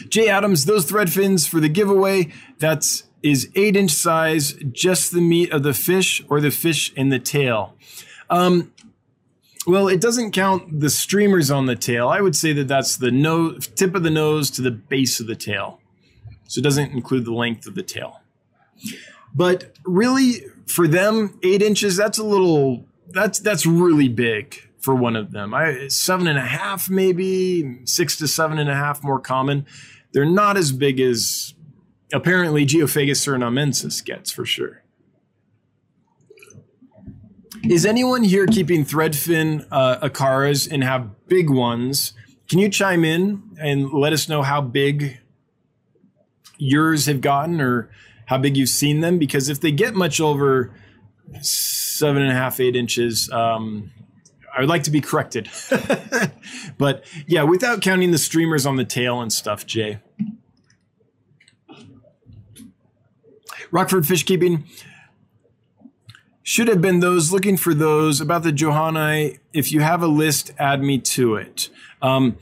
Jay 0.08 0.28
Adams, 0.28 0.66
those 0.66 0.84
thread 0.84 1.10
fins 1.10 1.46
for 1.46 1.60
the 1.60 1.70
giveaway. 1.70 2.30
That's 2.58 3.04
is 3.22 3.48
eight 3.54 3.76
inch 3.76 3.92
size, 3.92 4.54
just 4.70 5.12
the 5.12 5.20
meat 5.20 5.50
of 5.50 5.62
the 5.62 5.72
fish 5.72 6.22
or 6.28 6.40
the 6.40 6.50
fish 6.50 6.92
in 6.94 7.08
the 7.08 7.18
tail. 7.18 7.74
Um, 8.28 8.71
well, 9.66 9.88
it 9.88 10.00
doesn't 10.00 10.32
count 10.32 10.80
the 10.80 10.90
streamers 10.90 11.50
on 11.50 11.66
the 11.66 11.76
tail. 11.76 12.08
I 12.08 12.20
would 12.20 12.34
say 12.34 12.52
that 12.54 12.68
that's 12.68 12.96
the 12.96 13.10
nose, 13.10 13.68
tip 13.68 13.94
of 13.94 14.02
the 14.02 14.10
nose 14.10 14.50
to 14.52 14.62
the 14.62 14.70
base 14.70 15.20
of 15.20 15.26
the 15.26 15.36
tail. 15.36 15.80
So 16.48 16.58
it 16.58 16.64
doesn't 16.64 16.92
include 16.92 17.24
the 17.24 17.32
length 17.32 17.66
of 17.66 17.74
the 17.74 17.82
tail. 17.82 18.20
But 19.34 19.76
really, 19.84 20.44
for 20.66 20.86
them, 20.88 21.38
eight 21.42 21.62
inches, 21.62 21.96
that's 21.96 22.18
a 22.18 22.24
little, 22.24 22.84
that's, 23.08 23.38
that's 23.38 23.64
really 23.64 24.08
big 24.08 24.56
for 24.80 24.94
one 24.94 25.16
of 25.16 25.30
them. 25.30 25.54
I, 25.54 25.88
seven 25.88 26.26
and 26.26 26.38
a 26.38 26.42
half, 26.42 26.90
maybe 26.90 27.86
six 27.86 28.16
to 28.16 28.28
seven 28.28 28.58
and 28.58 28.68
a 28.68 28.74
half 28.74 29.02
more 29.02 29.20
common. 29.20 29.64
They're 30.12 30.24
not 30.26 30.56
as 30.56 30.72
big 30.72 31.00
as 31.00 31.54
apparently 32.12 32.66
Geophagus 32.66 33.24
surinamensis 33.24 34.04
gets 34.04 34.30
for 34.30 34.44
sure. 34.44 34.81
Is 37.68 37.86
anyone 37.86 38.24
here 38.24 38.46
keeping 38.46 38.84
threadfin 38.84 39.66
uh, 39.70 39.98
acaras 40.00 40.68
and 40.70 40.82
have 40.82 41.28
big 41.28 41.48
ones? 41.48 42.12
Can 42.48 42.58
you 42.58 42.68
chime 42.68 43.04
in 43.04 43.42
and 43.60 43.92
let 43.92 44.12
us 44.12 44.28
know 44.28 44.42
how 44.42 44.60
big 44.60 45.20
yours 46.58 47.06
have 47.06 47.20
gotten 47.20 47.60
or 47.60 47.88
how 48.26 48.38
big 48.38 48.56
you've 48.56 48.68
seen 48.68 49.00
them? 49.00 49.18
Because 49.18 49.48
if 49.48 49.60
they 49.60 49.70
get 49.70 49.94
much 49.94 50.20
over 50.20 50.74
seven 51.40 52.22
and 52.22 52.32
a 52.32 52.34
half, 52.34 52.58
eight 52.58 52.74
inches, 52.74 53.30
um, 53.30 53.92
I 54.54 54.60
would 54.60 54.68
like 54.68 54.82
to 54.82 54.90
be 54.90 55.00
corrected. 55.00 55.48
but 56.78 57.04
yeah, 57.28 57.44
without 57.44 57.80
counting 57.80 58.10
the 58.10 58.18
streamers 58.18 58.66
on 58.66 58.74
the 58.74 58.84
tail 58.84 59.20
and 59.20 59.32
stuff, 59.32 59.66
Jay. 59.66 60.00
Rockford 63.70 64.06
fish 64.06 64.24
keeping 64.24 64.64
should 66.42 66.68
have 66.68 66.80
been 66.80 67.00
those 67.00 67.32
looking 67.32 67.56
for 67.56 67.74
those 67.74 68.20
about 68.20 68.42
the 68.42 68.52
Johanni. 68.52 69.38
If 69.52 69.72
you 69.72 69.80
have 69.80 70.02
a 70.02 70.06
list, 70.06 70.52
add 70.58 70.82
me 70.82 70.98
to 70.98 71.36
it. 71.36 71.68
Um, 72.00 72.36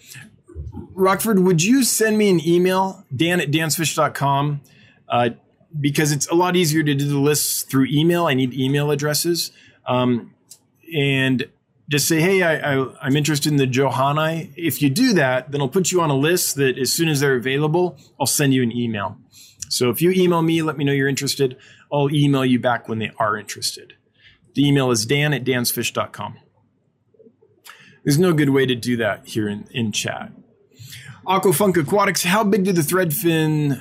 Rockford, 0.94 1.40
would 1.40 1.62
you 1.62 1.84
send 1.84 2.18
me 2.18 2.30
an 2.30 2.46
email, 2.46 3.04
dan 3.14 3.40
at 3.40 3.50
dansfish.com? 3.50 4.60
Uh, 5.08 5.30
because 5.78 6.12
it's 6.12 6.28
a 6.28 6.34
lot 6.34 6.56
easier 6.56 6.82
to 6.82 6.94
do 6.94 7.06
the 7.06 7.18
lists 7.18 7.62
through 7.62 7.86
email. 7.90 8.26
I 8.26 8.34
need 8.34 8.54
email 8.54 8.90
addresses. 8.90 9.52
Um, 9.86 10.34
and 10.94 11.48
just 11.88 12.06
say, 12.06 12.20
hey, 12.20 12.42
I, 12.42 12.76
I, 12.76 13.06
am 13.06 13.16
interested 13.16 13.50
in 13.50 13.56
the 13.56 13.66
Johanni. 13.66 14.52
If 14.56 14.80
you 14.80 14.90
do 14.90 15.12
that, 15.14 15.50
then 15.50 15.60
I'll 15.60 15.68
put 15.68 15.90
you 15.90 16.00
on 16.00 16.10
a 16.10 16.16
list 16.16 16.56
that 16.56 16.78
as 16.78 16.92
soon 16.92 17.08
as 17.08 17.20
they're 17.20 17.34
available, 17.34 17.96
I'll 18.18 18.26
send 18.26 18.54
you 18.54 18.62
an 18.62 18.70
email. 18.76 19.18
So 19.70 19.88
if 19.88 20.02
you 20.02 20.10
email 20.10 20.42
me, 20.42 20.62
let 20.62 20.76
me 20.76 20.84
know 20.84 20.92
you're 20.92 21.08
interested. 21.08 21.56
I'll 21.92 22.12
email 22.12 22.44
you 22.44 22.58
back 22.58 22.88
when 22.88 22.98
they 22.98 23.12
are 23.18 23.36
interested. 23.36 23.94
The 24.54 24.66
email 24.66 24.90
is 24.90 25.06
dan 25.06 25.32
at 25.32 25.44
dansfish.com. 25.44 26.38
There's 28.04 28.18
no 28.18 28.32
good 28.32 28.50
way 28.50 28.66
to 28.66 28.74
do 28.74 28.96
that 28.96 29.28
here 29.28 29.48
in, 29.48 29.68
in 29.70 29.92
chat. 29.92 30.32
Aquafunk 31.26 31.76
Aquatics, 31.76 32.24
how 32.24 32.42
big 32.42 32.64
do 32.64 32.72
the 32.72 32.80
threadfin 32.80 33.80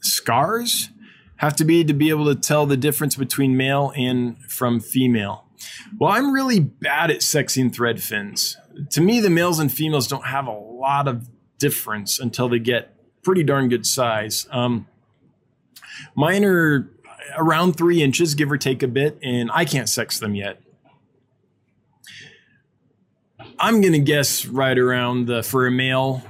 scars 0.00 0.90
have 1.36 1.56
to 1.56 1.64
be 1.64 1.82
to 1.84 1.94
be 1.94 2.10
able 2.10 2.26
to 2.26 2.34
tell 2.34 2.66
the 2.66 2.76
difference 2.76 3.16
between 3.16 3.56
male 3.56 3.92
and 3.96 4.38
from 4.44 4.80
female? 4.80 5.46
Well, 5.98 6.12
I'm 6.12 6.32
really 6.32 6.60
bad 6.60 7.10
at 7.10 7.20
sexing 7.20 7.74
thread 7.74 8.02
fins. 8.02 8.56
To 8.90 9.00
me, 9.00 9.20
the 9.20 9.30
males 9.30 9.58
and 9.58 9.72
females 9.72 10.06
don't 10.06 10.26
have 10.26 10.46
a 10.46 10.52
lot 10.52 11.08
of 11.08 11.28
difference 11.58 12.18
until 12.18 12.50
they 12.50 12.58
get 12.58 12.95
pretty 13.26 13.42
darn 13.42 13.68
good 13.68 13.84
size. 13.84 14.46
Um, 14.52 14.86
mine 16.14 16.44
are 16.44 16.88
around 17.36 17.72
three 17.72 18.00
inches, 18.00 18.36
give 18.36 18.52
or 18.52 18.56
take 18.56 18.84
a 18.84 18.88
bit, 18.88 19.18
and 19.20 19.50
I 19.52 19.64
can't 19.64 19.88
sex 19.88 20.20
them 20.20 20.36
yet. 20.36 20.62
I'm 23.58 23.80
going 23.80 23.94
to 23.94 23.98
guess 23.98 24.46
right 24.46 24.78
around 24.78 25.26
the, 25.26 25.42
for 25.42 25.66
a 25.66 25.72
male, 25.72 26.22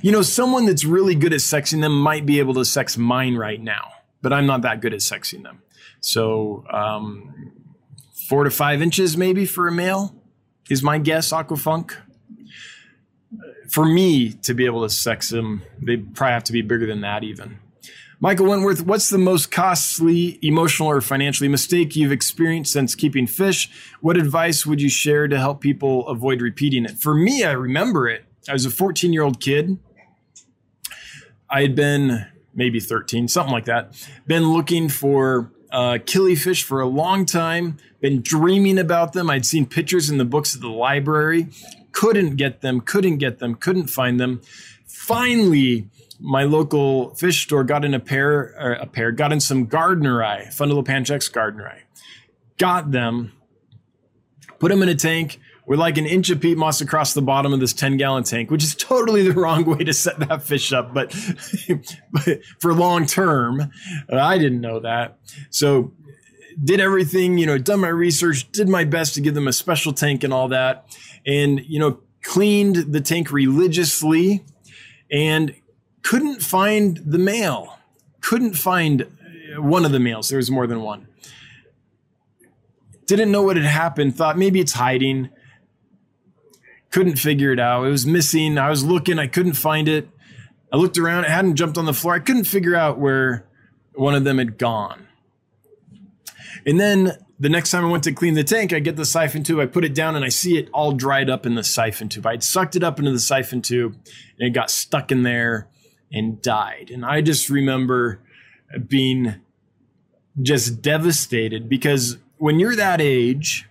you 0.00 0.10
know, 0.10 0.22
someone 0.22 0.64
that's 0.64 0.86
really 0.86 1.14
good 1.14 1.34
at 1.34 1.40
sexing 1.40 1.82
them 1.82 2.00
might 2.00 2.24
be 2.24 2.38
able 2.38 2.54
to 2.54 2.64
sex 2.64 2.96
mine 2.96 3.34
right 3.34 3.60
now, 3.60 3.90
but 4.22 4.32
I'm 4.32 4.46
not 4.46 4.62
that 4.62 4.80
good 4.80 4.94
at 4.94 5.00
sexing 5.00 5.42
them. 5.42 5.60
So, 6.00 6.64
um, 6.70 7.52
four 8.28 8.44
to 8.44 8.50
five 8.50 8.80
inches 8.80 9.14
maybe 9.14 9.44
for 9.44 9.68
a 9.68 9.72
male 9.72 10.16
is 10.70 10.82
my 10.82 10.96
guess, 10.96 11.32
Aquafunk. 11.32 11.96
For 13.72 13.86
me 13.86 14.34
to 14.42 14.52
be 14.52 14.66
able 14.66 14.82
to 14.82 14.90
sex 14.90 15.30
them, 15.30 15.62
they 15.80 15.96
probably 15.96 16.32
have 16.34 16.44
to 16.44 16.52
be 16.52 16.60
bigger 16.60 16.86
than 16.86 17.00
that 17.00 17.24
even. 17.24 17.58
Michael 18.20 18.46
Wentworth, 18.46 18.84
what's 18.84 19.08
the 19.08 19.16
most 19.18 19.50
costly, 19.50 20.38
emotional, 20.42 20.88
or 20.88 21.00
financially 21.00 21.48
mistake 21.48 21.96
you've 21.96 22.12
experienced 22.12 22.72
since 22.72 22.94
keeping 22.94 23.26
fish? 23.26 23.70
What 24.00 24.18
advice 24.18 24.66
would 24.66 24.82
you 24.82 24.90
share 24.90 25.26
to 25.26 25.38
help 25.38 25.62
people 25.62 26.06
avoid 26.06 26.42
repeating 26.42 26.84
it? 26.84 26.98
For 26.98 27.14
me, 27.14 27.44
I 27.44 27.52
remember 27.52 28.08
it. 28.08 28.26
I 28.46 28.52
was 28.52 28.66
a 28.66 28.70
14 28.70 29.12
year 29.12 29.22
old 29.22 29.40
kid. 29.40 29.78
I 31.48 31.62
had 31.62 31.74
been 31.74 32.26
maybe 32.54 32.78
13, 32.78 33.26
something 33.26 33.52
like 33.52 33.64
that, 33.64 33.94
been 34.26 34.52
looking 34.52 34.88
for 34.88 35.50
uh, 35.72 35.98
killifish 36.04 36.62
for 36.62 36.80
a 36.80 36.86
long 36.86 37.24
time, 37.26 37.78
been 38.00 38.20
dreaming 38.20 38.78
about 38.78 39.14
them. 39.14 39.30
I'd 39.30 39.46
seen 39.46 39.66
pictures 39.66 40.10
in 40.10 40.18
the 40.18 40.24
books 40.24 40.54
at 40.54 40.60
the 40.60 40.68
library, 40.68 41.48
couldn't 41.92 42.36
get 42.36 42.60
them, 42.60 42.80
couldn't 42.80 43.18
get 43.18 43.38
them, 43.38 43.54
couldn't 43.54 43.88
find 43.88 44.20
them. 44.20 44.42
Finally, 44.86 45.88
my 46.20 46.44
local 46.44 47.14
fish 47.14 47.42
store 47.42 47.64
got 47.64 47.84
in 47.84 47.94
a 47.94 48.00
pair, 48.00 48.42
a 48.80 48.86
pair, 48.86 49.10
got 49.10 49.32
in 49.32 49.40
some 49.40 49.66
Gardneri, 49.66 50.46
Fundulopanchax 50.54 51.32
Gardneri. 51.32 51.80
Got 52.58 52.92
them, 52.92 53.32
put 54.60 54.70
them 54.70 54.82
in 54.82 54.88
a 54.88 54.94
tank 54.94 55.40
with 55.66 55.78
like 55.78 55.96
an 55.96 56.06
inch 56.06 56.30
of 56.30 56.40
peat 56.40 56.58
moss 56.58 56.80
across 56.80 57.14
the 57.14 57.22
bottom 57.22 57.52
of 57.52 57.60
this 57.60 57.72
10 57.72 57.96
gallon 57.96 58.24
tank, 58.24 58.50
which 58.50 58.64
is 58.64 58.74
totally 58.74 59.26
the 59.26 59.32
wrong 59.40 59.64
way 59.64 59.84
to 59.84 59.92
set 59.92 60.18
that 60.20 60.42
fish 60.42 60.72
up. 60.72 60.92
But, 60.92 61.14
but 62.12 62.40
for 62.60 62.74
long 62.74 63.06
term, 63.06 63.70
uh, 64.12 64.16
I 64.16 64.38
didn't 64.38 64.60
know 64.60 64.80
that. 64.80 65.18
So 65.50 65.92
did 66.62 66.80
everything, 66.80 67.38
you 67.38 67.46
know, 67.46 67.58
done 67.58 67.80
my 67.80 67.88
research, 67.88 68.50
did 68.52 68.68
my 68.68 68.84
best 68.84 69.14
to 69.14 69.20
give 69.20 69.34
them 69.34 69.48
a 69.48 69.52
special 69.52 69.92
tank 69.92 70.24
and 70.24 70.32
all 70.32 70.48
that. 70.48 70.86
And, 71.26 71.64
you 71.66 71.78
know, 71.78 72.00
cleaned 72.22 72.92
the 72.92 73.00
tank 73.00 73.32
religiously 73.32 74.44
and 75.10 75.54
couldn't 76.02 76.42
find 76.42 76.98
the 76.98 77.18
male, 77.18 77.78
couldn't 78.20 78.54
find 78.54 79.02
uh, 79.02 79.62
one 79.62 79.84
of 79.84 79.92
the 79.92 80.00
males. 80.00 80.28
There 80.28 80.38
was 80.38 80.50
more 80.50 80.66
than 80.66 80.82
one. 80.82 81.08
Didn't 83.06 83.30
know 83.30 83.42
what 83.42 83.56
had 83.56 83.66
happened, 83.66 84.16
thought 84.16 84.38
maybe 84.38 84.60
it's 84.60 84.72
hiding. 84.72 85.30
Couldn't 86.92 87.16
figure 87.16 87.52
it 87.52 87.58
out. 87.58 87.84
It 87.84 87.90
was 87.90 88.06
missing. 88.06 88.58
I 88.58 88.70
was 88.70 88.84
looking, 88.84 89.18
I 89.18 89.26
couldn't 89.26 89.54
find 89.54 89.88
it. 89.88 90.08
I 90.72 90.76
looked 90.76 90.96
around, 90.96 91.24
it 91.24 91.30
hadn't 91.30 91.56
jumped 91.56 91.76
on 91.76 91.84
the 91.84 91.92
floor. 91.92 92.14
I 92.14 92.18
couldn't 92.20 92.44
figure 92.44 92.76
out 92.76 92.98
where 92.98 93.46
one 93.94 94.14
of 94.14 94.24
them 94.24 94.38
had 94.38 94.56
gone. 94.58 95.06
And 96.64 96.78
then 96.78 97.18
the 97.38 97.48
next 97.48 97.72
time 97.72 97.84
I 97.84 97.88
went 97.88 98.04
to 98.04 98.12
clean 98.12 98.34
the 98.34 98.44
tank, 98.44 98.72
I 98.72 98.78
get 98.78 98.96
the 98.96 99.04
siphon 99.04 99.42
tube, 99.42 99.58
I 99.58 99.66
put 99.66 99.84
it 99.84 99.94
down, 99.94 100.14
and 100.14 100.24
I 100.24 100.28
see 100.28 100.56
it 100.56 100.68
all 100.72 100.92
dried 100.92 101.28
up 101.28 101.44
in 101.44 101.56
the 101.56 101.64
siphon 101.64 102.08
tube. 102.08 102.24
I'd 102.24 102.44
sucked 102.44 102.76
it 102.76 102.84
up 102.84 102.98
into 102.98 103.10
the 103.10 103.18
siphon 103.18 103.62
tube, 103.62 103.94
and 104.38 104.48
it 104.48 104.50
got 104.50 104.70
stuck 104.70 105.10
in 105.10 105.24
there 105.24 105.68
and 106.12 106.40
died. 106.40 106.90
And 106.92 107.04
I 107.04 107.20
just 107.20 107.50
remember 107.50 108.20
being 108.86 109.34
just 110.40 110.80
devastated 110.80 111.68
because 111.68 112.16
when 112.38 112.58
you're 112.58 112.76
that 112.76 113.00
age 113.00 113.68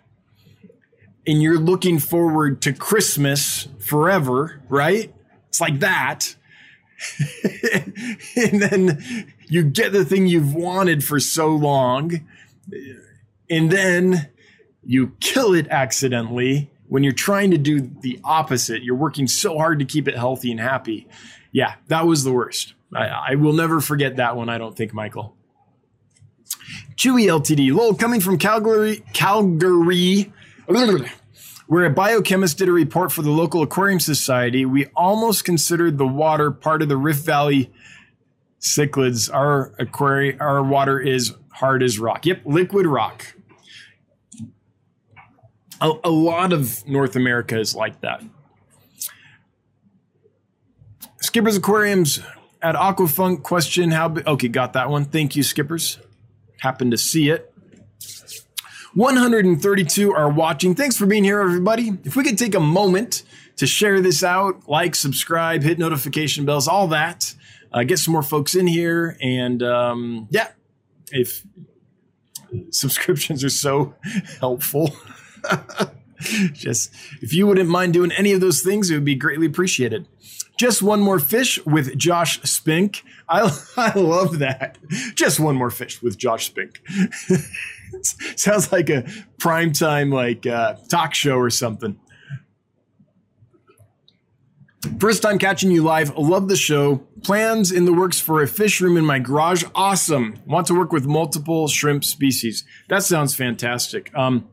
and 1.25 1.41
you're 1.41 1.59
looking 1.59 1.99
forward 1.99 2.61
to 2.63 2.73
Christmas 2.73 3.67
forever, 3.79 4.61
right? 4.69 5.13
It's 5.49 5.61
like 5.61 5.79
that. 5.79 6.35
and 8.35 8.61
then 8.61 9.33
you 9.47 9.63
get 9.63 9.91
the 9.91 10.05
thing 10.05 10.27
you've 10.27 10.53
wanted 10.53 11.03
for 11.03 11.19
so 11.19 11.49
long. 11.49 12.25
And 13.49 13.71
then 13.71 14.29
you 14.83 15.15
kill 15.19 15.53
it 15.53 15.67
accidentally 15.69 16.69
when 16.87 17.03
you're 17.03 17.13
trying 17.13 17.51
to 17.51 17.57
do 17.57 17.79
the 17.79 18.19
opposite. 18.23 18.83
You're 18.83 18.95
working 18.95 19.27
so 19.27 19.57
hard 19.57 19.79
to 19.79 19.85
keep 19.85 20.07
it 20.07 20.15
healthy 20.15 20.51
and 20.51 20.59
happy 20.59 21.07
yeah, 21.51 21.75
that 21.87 22.05
was 22.05 22.23
the 22.23 22.31
worst. 22.31 22.73
I, 22.93 23.07
I 23.31 23.35
will 23.35 23.53
never 23.53 23.81
forget 23.81 24.17
that 24.17 24.35
one. 24.35 24.49
I 24.49 24.57
don't 24.57 24.75
think, 24.75 24.93
Michael. 24.93 25.35
Chewy 26.95 27.25
Ltd. 27.25 27.73
Lol, 27.73 27.93
coming 27.93 28.21
from 28.21 28.37
Calgary, 28.37 29.03
Calgary, 29.13 30.31
where 31.67 31.85
a 31.85 31.89
biochemist 31.89 32.57
did 32.57 32.67
a 32.67 32.71
report 32.71 33.11
for 33.11 33.21
the 33.21 33.29
local 33.29 33.63
aquarium 33.63 33.99
society. 33.99 34.65
We 34.65 34.87
almost 34.95 35.45
considered 35.45 35.97
the 35.97 36.05
water 36.05 36.51
part 36.51 36.81
of 36.81 36.89
the 36.89 36.97
Rift 36.97 37.25
Valley 37.25 37.71
cichlids. 38.59 39.33
Our 39.33 39.73
aquarium, 39.79 40.37
our 40.41 40.63
water 40.63 40.99
is 40.99 41.33
hard 41.53 41.81
as 41.83 41.99
rock. 41.99 42.25
Yep, 42.25 42.41
liquid 42.45 42.85
rock. 42.85 43.35
A, 45.79 45.93
a 46.03 46.09
lot 46.09 46.53
of 46.53 46.87
North 46.87 47.15
America 47.15 47.57
is 47.57 47.75
like 47.75 48.01
that. 48.01 48.21
Skippers 51.21 51.55
Aquariums 51.55 52.19
at 52.61 52.75
Aquafunk 52.75 53.43
question 53.43 53.91
how? 53.91 54.13
Okay, 54.27 54.47
got 54.47 54.73
that 54.73 54.89
one. 54.89 55.05
Thank 55.05 55.35
you, 55.35 55.43
Skippers. 55.43 55.99
Happened 56.59 56.91
to 56.91 56.97
see 56.97 57.29
it. 57.29 57.53
132 58.93 60.13
are 60.13 60.29
watching. 60.29 60.75
Thanks 60.75 60.97
for 60.97 61.05
being 61.05 61.23
here, 61.23 61.39
everybody. 61.39 61.97
If 62.03 62.15
we 62.15 62.23
could 62.23 62.37
take 62.37 62.55
a 62.55 62.59
moment 62.59 63.23
to 63.57 63.65
share 63.65 64.01
this 64.01 64.23
out, 64.23 64.67
like, 64.67 64.95
subscribe, 64.95 65.63
hit 65.63 65.79
notification 65.79 66.45
bells, 66.45 66.67
all 66.67 66.87
that, 66.89 67.33
uh, 67.71 67.83
get 67.83 67.99
some 67.99 68.11
more 68.11 68.23
folks 68.23 68.55
in 68.55 68.67
here. 68.67 69.17
And 69.21 69.63
um, 69.63 70.27
yeah, 70.29 70.49
if 71.11 71.45
subscriptions 72.71 73.43
are 73.43 73.49
so 73.49 73.95
helpful. 74.39 74.95
Just 76.53 76.93
if 77.21 77.33
you 77.33 77.47
wouldn't 77.47 77.69
mind 77.69 77.93
doing 77.93 78.11
any 78.11 78.31
of 78.31 78.41
those 78.41 78.61
things, 78.61 78.91
it 78.91 78.93
would 78.93 79.05
be 79.05 79.15
greatly 79.15 79.47
appreciated. 79.47 80.07
Just 80.57 80.83
one 80.83 80.99
more 80.99 81.17
fish 81.17 81.63
with 81.65 81.97
Josh 81.97 82.39
Spink. 82.43 83.03
I, 83.27 83.57
I 83.77 83.97
love 83.97 84.39
that. 84.39 84.77
Just 85.15 85.39
one 85.39 85.55
more 85.55 85.71
fish 85.71 86.01
with 86.01 86.17
Josh 86.17 86.45
Spink. 86.45 86.81
sounds 88.35 88.71
like 88.71 88.89
a 88.89 89.03
primetime 89.39 90.13
like 90.13 90.45
uh, 90.45 90.75
talk 90.89 91.13
show 91.13 91.35
or 91.35 91.49
something. 91.49 91.99
First 94.99 95.21
time 95.21 95.37
catching 95.37 95.69
you 95.69 95.83
live. 95.83 96.15
Love 96.17 96.47
the 96.47 96.55
show. 96.55 96.97
Plans 97.23 97.71
in 97.71 97.85
the 97.85 97.93
works 97.93 98.19
for 98.19 98.41
a 98.41 98.47
fish 98.47 98.81
room 98.81 98.97
in 98.97 99.05
my 99.05 99.19
garage. 99.19 99.63
Awesome. 99.75 100.39
Want 100.45 100.65
to 100.67 100.73
work 100.73 100.91
with 100.91 101.05
multiple 101.05 101.67
shrimp 101.67 102.03
species. 102.03 102.65
That 102.89 103.03
sounds 103.03 103.35
fantastic. 103.35 104.11
Um, 104.15 104.47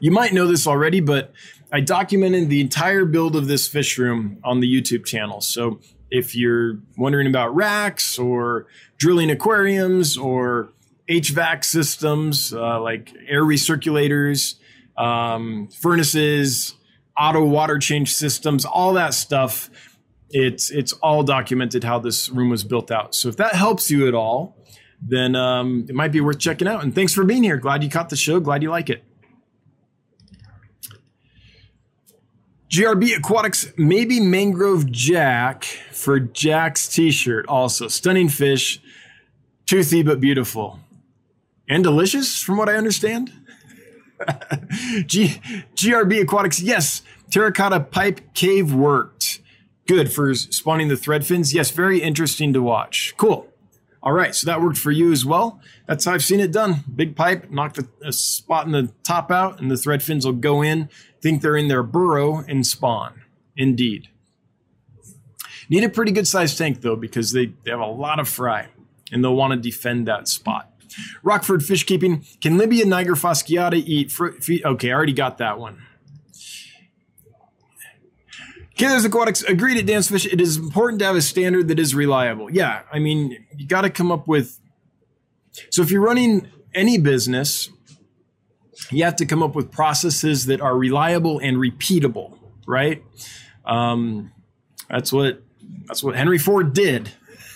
you 0.00 0.10
might 0.10 0.34
know 0.34 0.46
this 0.46 0.66
already, 0.66 1.00
but 1.00 1.32
I 1.72 1.80
documented 1.80 2.50
the 2.50 2.60
entire 2.60 3.06
build 3.06 3.36
of 3.36 3.46
this 3.46 3.68
fish 3.68 3.96
room 3.96 4.38
on 4.44 4.60
the 4.60 4.68
YouTube 4.68 5.06
channel. 5.06 5.40
So 5.40 5.80
if 6.10 6.34
you're 6.34 6.78
wondering 6.98 7.26
about 7.26 7.54
racks 7.54 8.18
or 8.18 8.66
drilling 8.98 9.30
aquariums 9.30 10.18
or 10.18 10.72
HVAC 11.10 11.64
systems 11.64 12.54
uh, 12.54 12.80
like 12.80 13.12
air 13.28 13.42
recirculators, 13.42 14.54
um, 14.96 15.68
furnaces, 15.68 16.74
auto 17.18 17.44
water 17.44 17.78
change 17.78 18.14
systems, 18.14 18.64
all 18.64 18.94
that 18.94 19.12
stuff, 19.12 19.70
it's 20.30 20.70
it's 20.70 20.92
all 20.94 21.24
documented 21.24 21.82
how 21.82 21.98
this 21.98 22.28
room 22.28 22.50
was 22.50 22.62
built 22.62 22.90
out. 22.90 23.14
So 23.14 23.28
if 23.28 23.36
that 23.38 23.54
helps 23.54 23.90
you 23.90 24.06
at 24.06 24.14
all, 24.14 24.56
then 25.02 25.34
um, 25.34 25.86
it 25.88 25.94
might 25.94 26.12
be 26.12 26.20
worth 26.20 26.38
checking 26.38 26.68
out. 26.68 26.84
And 26.84 26.94
thanks 26.94 27.12
for 27.12 27.24
being 27.24 27.42
here. 27.42 27.56
Glad 27.56 27.82
you 27.82 27.90
caught 27.90 28.10
the 28.10 28.16
show. 28.16 28.38
Glad 28.38 28.62
you 28.62 28.70
like 28.70 28.88
it. 28.90 29.02
GRB 32.70 33.16
Aquatics, 33.16 33.72
maybe 33.76 34.20
Mangrove 34.20 34.88
Jack 34.92 35.64
for 35.64 36.20
Jack's 36.20 36.86
t 36.86 37.10
shirt. 37.10 37.44
Also, 37.48 37.88
stunning 37.88 38.28
fish, 38.28 38.80
toothy 39.66 40.04
but 40.04 40.20
beautiful. 40.20 40.78
And 41.70 41.82
delicious, 41.82 42.42
from 42.42 42.58
what 42.58 42.68
I 42.68 42.74
understand. 42.74 43.32
G- 45.06 45.40
GRB 45.74 46.20
Aquatics, 46.20 46.60
yes, 46.60 47.00
terracotta 47.30 47.80
pipe 47.80 48.34
cave 48.34 48.74
worked. 48.74 49.40
Good 49.86 50.12
for 50.12 50.34
spawning 50.34 50.88
the 50.88 50.96
thread 50.96 51.24
fins. 51.24 51.54
Yes, 51.54 51.70
very 51.70 52.02
interesting 52.02 52.52
to 52.52 52.60
watch. 52.60 53.14
Cool. 53.16 53.46
All 54.02 54.12
right, 54.12 54.34
so 54.34 54.46
that 54.46 54.60
worked 54.60 54.78
for 54.78 54.90
you 54.90 55.12
as 55.12 55.24
well. 55.24 55.60
That's 55.86 56.04
how 56.04 56.12
I've 56.12 56.24
seen 56.24 56.40
it 56.40 56.52
done. 56.52 56.84
Big 56.94 57.16
pipe, 57.16 57.50
knock 57.50 57.74
the 57.74 57.88
uh, 58.04 58.10
spot 58.10 58.66
in 58.66 58.72
the 58.72 58.92
top 59.02 59.30
out, 59.30 59.60
and 59.60 59.70
the 59.70 59.76
thread 59.76 60.02
fins 60.02 60.26
will 60.26 60.32
go 60.32 60.62
in 60.62 60.88
think 61.20 61.42
they're 61.42 61.56
in 61.56 61.68
their 61.68 61.82
burrow 61.82 62.44
and 62.48 62.66
spawn. 62.66 63.22
Indeed. 63.56 64.08
Need 65.68 65.84
a 65.84 65.88
pretty 65.88 66.12
good 66.12 66.26
sized 66.26 66.58
tank 66.58 66.80
though, 66.80 66.96
because 66.96 67.32
they, 67.32 67.46
they 67.64 67.70
have 67.70 67.80
a 67.80 67.86
lot 67.86 68.18
of 68.18 68.28
fry 68.28 68.68
and 69.12 69.22
they'll 69.22 69.36
want 69.36 69.52
to 69.52 69.58
defend 69.58 70.08
that 70.08 70.28
spot. 70.28 70.69
Rockford 71.22 71.64
fish 71.64 71.84
keeping. 71.84 72.24
Can 72.40 72.58
Libya 72.58 72.84
niger 72.86 73.14
fasciata 73.14 73.74
eat 73.74 74.10
fruit? 74.10 74.48
Okay, 74.64 74.90
I 74.90 74.94
already 74.94 75.12
got 75.12 75.38
that 75.38 75.58
one. 75.58 75.82
Kaler's 78.80 79.04
Aquatics 79.04 79.42
agreed 79.42 79.76
at 79.76 79.84
Dan's 79.84 80.08
Fish. 80.08 80.24
It 80.24 80.40
is 80.40 80.56
important 80.56 81.00
to 81.00 81.04
have 81.04 81.14
a 81.14 81.20
standard 81.20 81.68
that 81.68 81.78
is 81.78 81.94
reliable. 81.94 82.50
Yeah, 82.50 82.80
I 82.90 82.98
mean, 82.98 83.44
you 83.54 83.66
got 83.66 83.82
to 83.82 83.90
come 83.90 84.10
up 84.10 84.26
with. 84.26 84.58
So 85.68 85.82
if 85.82 85.90
you're 85.90 86.00
running 86.00 86.48
any 86.74 86.96
business, 86.96 87.68
you 88.90 89.04
have 89.04 89.16
to 89.16 89.26
come 89.26 89.42
up 89.42 89.54
with 89.54 89.70
processes 89.70 90.46
that 90.46 90.62
are 90.62 90.74
reliable 90.74 91.38
and 91.38 91.58
repeatable, 91.58 92.38
right? 92.66 93.04
Um, 93.66 94.32
that's 94.88 95.12
what 95.12 95.42
that's 95.84 96.02
what 96.02 96.16
Henry 96.16 96.38
Ford 96.38 96.72
did 96.72 97.10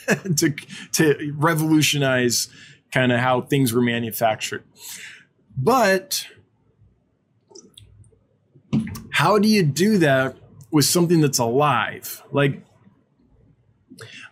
to 0.36 0.54
to 0.92 1.34
revolutionize 1.36 2.48
kind 2.94 3.10
of 3.10 3.18
how 3.18 3.40
things 3.40 3.72
were 3.72 3.82
manufactured. 3.82 4.62
But 5.56 6.26
how 9.10 9.38
do 9.38 9.48
you 9.48 9.64
do 9.64 9.98
that 9.98 10.36
with 10.70 10.84
something 10.84 11.20
that's 11.20 11.38
alive? 11.38 12.22
Like 12.30 12.62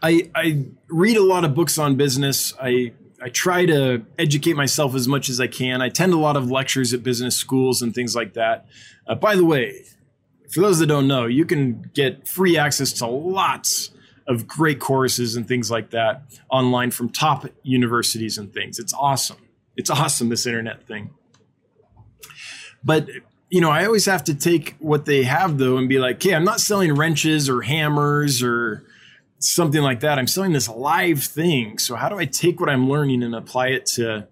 I 0.03 0.31
I 0.35 0.67
read 0.89 1.17
a 1.17 1.25
lot 1.25 1.45
of 1.45 1.55
books 1.55 1.77
on 1.77 1.97
business. 1.97 2.55
I 2.61 2.93
I 3.21 3.29
try 3.29 3.67
to 3.67 4.05
educate 4.19 4.55
myself 4.55 4.95
as 4.95 5.07
much 5.07 5.29
as 5.29 5.41
I 5.41 5.49
can. 5.49 5.83
I 5.83 5.87
attend 5.87 6.13
a 6.13 6.19
lot 6.19 6.37
of 6.37 6.51
lectures 6.51 6.95
at 6.95 7.03
business 7.03 7.37
schools 7.37 7.83
and 7.83 7.93
things 7.95 8.15
like 8.15 8.35
that. 8.35 8.67
Uh, 9.07 9.17
by 9.17 9.37
the 9.37 9.45
way, 9.45 9.85
for 10.51 10.61
those 10.61 10.79
that 10.79 10.87
don't 10.87 11.09
know, 11.09 11.27
you 11.27 11.45
can 11.45 11.91
get 11.95 12.29
free 12.29 12.57
access 12.57 12.93
to 12.95 13.07
lots 13.07 13.91
of 14.27 14.47
great 14.47 14.81
courses 14.81 15.37
and 15.37 15.47
things 15.47 15.71
like 15.71 15.91
that 15.91 16.23
online 16.51 16.91
from 16.91 17.09
top 17.09 17.47
universities 17.63 18.39
and 18.39 18.53
things. 18.53 18.79
It's 18.79 18.95
awesome. 18.95 19.49
It's 19.77 19.91
awesome, 19.91 20.29
this 20.29 20.47
internet 20.47 20.87
thing. 20.87 21.11
But 22.85 23.09
you 23.53 23.61
know, 23.61 23.71
I 23.71 23.85
always 23.85 24.07
have 24.07 24.25
to 24.25 24.35
take 24.35 24.77
what 24.79 25.05
they 25.05 25.25
have 25.25 25.59
though 25.59 25.77
and 25.77 25.87
be 25.87 25.99
like, 25.99 26.17
okay, 26.17 26.35
I'm 26.35 26.45
not 26.45 26.59
selling 26.59 26.95
wrenches 26.95 27.51
or 27.51 27.61
hammers 27.61 28.43
or 28.43 28.85
something 29.41 29.83
like 29.83 30.01
that. 30.01 30.19
I'm 30.19 30.27
selling 30.27 30.53
this 30.53 30.71
live 30.71 31.23
thing. 31.23 31.79
So 31.79 31.95
how 31.95 32.09
do 32.09 32.19
I 32.19 32.25
take 32.25 32.61
what 32.61 32.71
I'm 32.71 32.89
learning 32.89 33.23
and 33.23 33.35
apply 33.35 33.69
it 33.69 33.87
to 33.97 34.27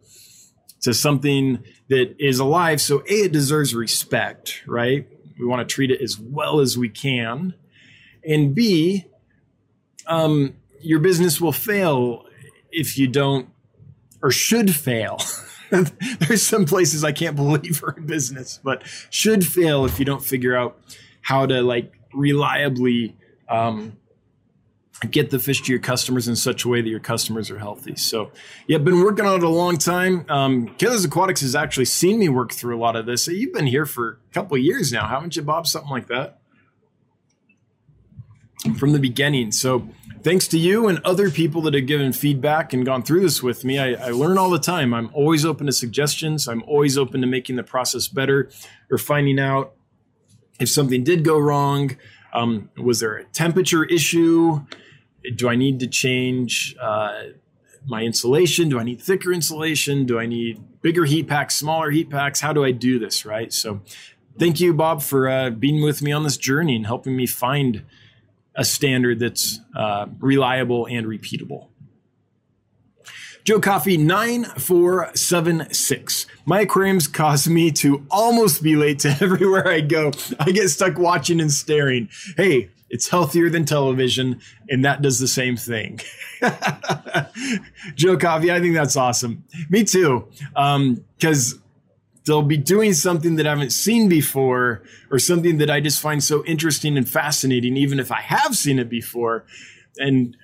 to 0.83 0.95
something 0.95 1.63
that 1.89 2.17
is 2.19 2.39
alive? 2.39 2.81
So 2.81 3.01
A, 3.01 3.25
it 3.25 3.33
deserves 3.33 3.75
respect, 3.75 4.63
right? 4.67 5.07
We 5.39 5.47
want 5.47 5.69
to 5.69 5.75
treat 5.75 5.91
it 5.91 6.01
as 6.01 6.19
well 6.19 6.61
as 6.61 6.79
we 6.79 6.89
can. 6.89 7.55
And 8.27 8.55
B, 8.55 9.07
um, 10.11 10.55
your 10.81 10.99
business 10.99 11.41
will 11.41 11.53
fail 11.53 12.27
if 12.71 12.99
you 12.99 13.07
don't 13.09 13.49
or 14.23 14.31
should 14.31 14.75
fail. 14.75 15.19
There's 16.19 16.47
some 16.47 16.67
places 16.67 17.05
I 17.05 17.13
can't 17.13 17.37
believe 17.37 17.83
are 17.85 17.95
in 17.97 18.07
business, 18.07 18.61
but 18.63 18.83
should 19.09 19.47
fail 19.47 19.85
if 19.85 19.99
you 19.99 20.05
don't 20.05 20.23
figure 20.23 20.57
out 20.57 20.79
how 21.23 21.47
to 21.47 21.63
like 21.63 21.95
reliably 22.13 23.17
um, 23.49 23.97
get 25.11 25.31
the 25.31 25.39
fish 25.39 25.63
to 25.63 25.73
your 25.73 25.81
customers 25.81 26.27
in 26.27 26.35
such 26.35 26.65
a 26.65 26.69
way 26.69 26.83
that 26.83 26.89
your 26.89 27.01
customers 27.01 27.51
are 27.51 27.59
healthy. 27.59 27.95
So, 27.95 28.33
yeah, 28.67 28.79
I've 28.79 28.85
been 28.85 29.01
working 29.01 29.25
on 29.25 29.37
it 29.37 29.45
a 29.45 29.49
long 29.49 29.79
time. 29.79 30.27
Um, 30.29 30.75
Kaler's 30.77 31.05
Aquatics 31.05 31.41
has 31.43 31.55
actually 31.55 31.85
seen 31.87 32.19
me 32.19 32.29
work 32.29 32.53
through 32.53 32.77
a 32.77 32.81
lot 32.81 32.97
of 32.97 33.07
this. 33.07 33.29
You've 33.29 33.53
been 33.53 33.67
here 33.67 33.87
for 33.87 34.19
a 34.31 34.35
couple 34.35 34.59
years 34.59 34.93
now, 34.93 35.07
haven't 35.07 35.37
you, 35.37 35.43
Bob? 35.43 35.67
Something 35.67 35.91
like 35.91 36.09
that 36.09 36.41
from 38.77 38.93
the 38.93 38.99
beginning. 38.99 39.53
So, 39.53 39.89
thanks 40.23 40.49
to 40.49 40.59
you 40.59 40.89
and 40.89 41.01
other 41.05 41.31
people 41.31 41.63
that 41.63 41.75
have 41.75 41.87
given 41.87 42.13
feedback 42.13 42.73
and 42.73 42.85
gone 42.85 43.03
through 43.03 43.21
this 43.21 43.43
with 43.43 43.65
me. 43.65 43.79
I, 43.79 44.09
I, 44.09 44.11
learn 44.11 44.39
all 44.39 44.51
the 44.51 44.59
time. 44.59 44.93
I'm 44.95 45.11
always 45.13 45.45
open 45.45 45.67
to 45.67 45.73
suggestions. 45.73 46.49
I'm 46.49 46.63
always 46.65 46.99
open 46.99 47.21
to 47.21 47.27
making 47.27 47.57
the 47.57 47.63
process 47.63 48.09
better 48.09 48.51
or 48.91 48.99
finding 48.99 49.39
out 49.39 49.75
if 50.59 50.69
something 50.69 51.05
did 51.05 51.25
go 51.25 51.39
wrong. 51.39 51.97
Um, 52.33 52.71
was 52.77 53.01
there 53.01 53.17
a 53.17 53.25
temperature 53.25 53.85
issue? 53.85 54.61
do 55.35 55.49
I 55.49 55.57
need 55.57 55.81
to 55.81 55.87
change 55.87 56.77
uh, 56.81 57.25
my 57.87 58.03
insulation? 58.03 58.69
Do 58.69 58.79
I 58.79 58.85
need 58.85 59.01
thicker 59.01 59.33
insulation? 59.33 60.07
Do 60.07 60.19
I 60.19 60.27
need 60.27 60.63
bigger 60.83 61.05
heat 61.05 61.29
packs, 61.29 61.57
smaller 61.57 61.91
heat 61.91 62.11
packs? 62.11 62.41
How 62.41 62.53
do 62.53 62.65
I 62.65 62.73
do 62.73 62.99
this? 62.99 63.25
Right. 63.25 63.53
So, 63.53 63.83
thank 64.39 64.61
you, 64.61 64.73
Bob, 64.73 65.03
for 65.03 65.29
uh, 65.29 65.51
being 65.51 65.83
with 65.83 66.03
me 66.03 66.13
on 66.13 66.23
this 66.23 66.37
journey 66.37 66.77
and 66.77 66.87
helping 66.87 67.17
me 67.17 67.27
find 67.27 67.85
a 68.57 68.65
standard 68.65 69.21
that's 69.21 69.61
uh, 69.77 70.07
reliable 70.19 70.87
and 70.87 71.07
repeatable. 71.07 71.69
Joe 73.45 73.61
Coffee 73.61 73.97
9476. 73.97 76.27
My 76.45 76.61
aquariums 76.61 77.09
cause 77.09 77.49
me 77.49 77.71
to 77.73 78.07
almost 78.11 78.63
be 78.63 78.77
late 78.77 78.99
to 79.01 79.09
everywhere 79.21 79.67
I 79.67 79.81
go. 79.81 80.13
I 80.39 80.53
get 80.53 80.69
stuck 80.69 80.99
watching 80.99 81.41
and 81.41 81.51
staring. 81.51 82.11
Hey, 82.37 82.69
it's 82.91 83.09
healthier 83.09 83.49
than 83.49 83.65
television, 83.65 84.43
and 84.69 84.85
that 84.85 85.01
does 85.01 85.19
the 85.21 85.29
same 85.29 85.57
thing. 85.57 86.01
Joe 87.95 88.17
Coffee, 88.17 88.51
I 88.51 88.61
think 88.61 88.75
that's 88.75 88.97
awesome. 88.97 89.45
Me 89.71 89.85
too. 89.85 90.29
Because 90.55 91.55
um, 91.55 91.60
they'll 92.31 92.43
be 92.43 92.57
doing 92.57 92.95
something 92.95 93.37
that 93.37 93.47
I 93.47 93.51
haven't 93.51 93.73
seen 93.73 94.09
before, 94.09 94.83
or 95.11 95.19
something 95.19 95.59
that 95.59 95.69
I 95.69 95.81
just 95.81 96.01
find 96.01 96.23
so 96.23 96.45
interesting 96.45 96.97
and 96.97 97.09
fascinating, 97.09 97.77
even 97.77 97.99
if 97.99 98.13
I 98.13 98.21
have 98.21 98.57
seen 98.57 98.79
it 98.79 98.89
before. 98.89 99.45
And 99.99 100.37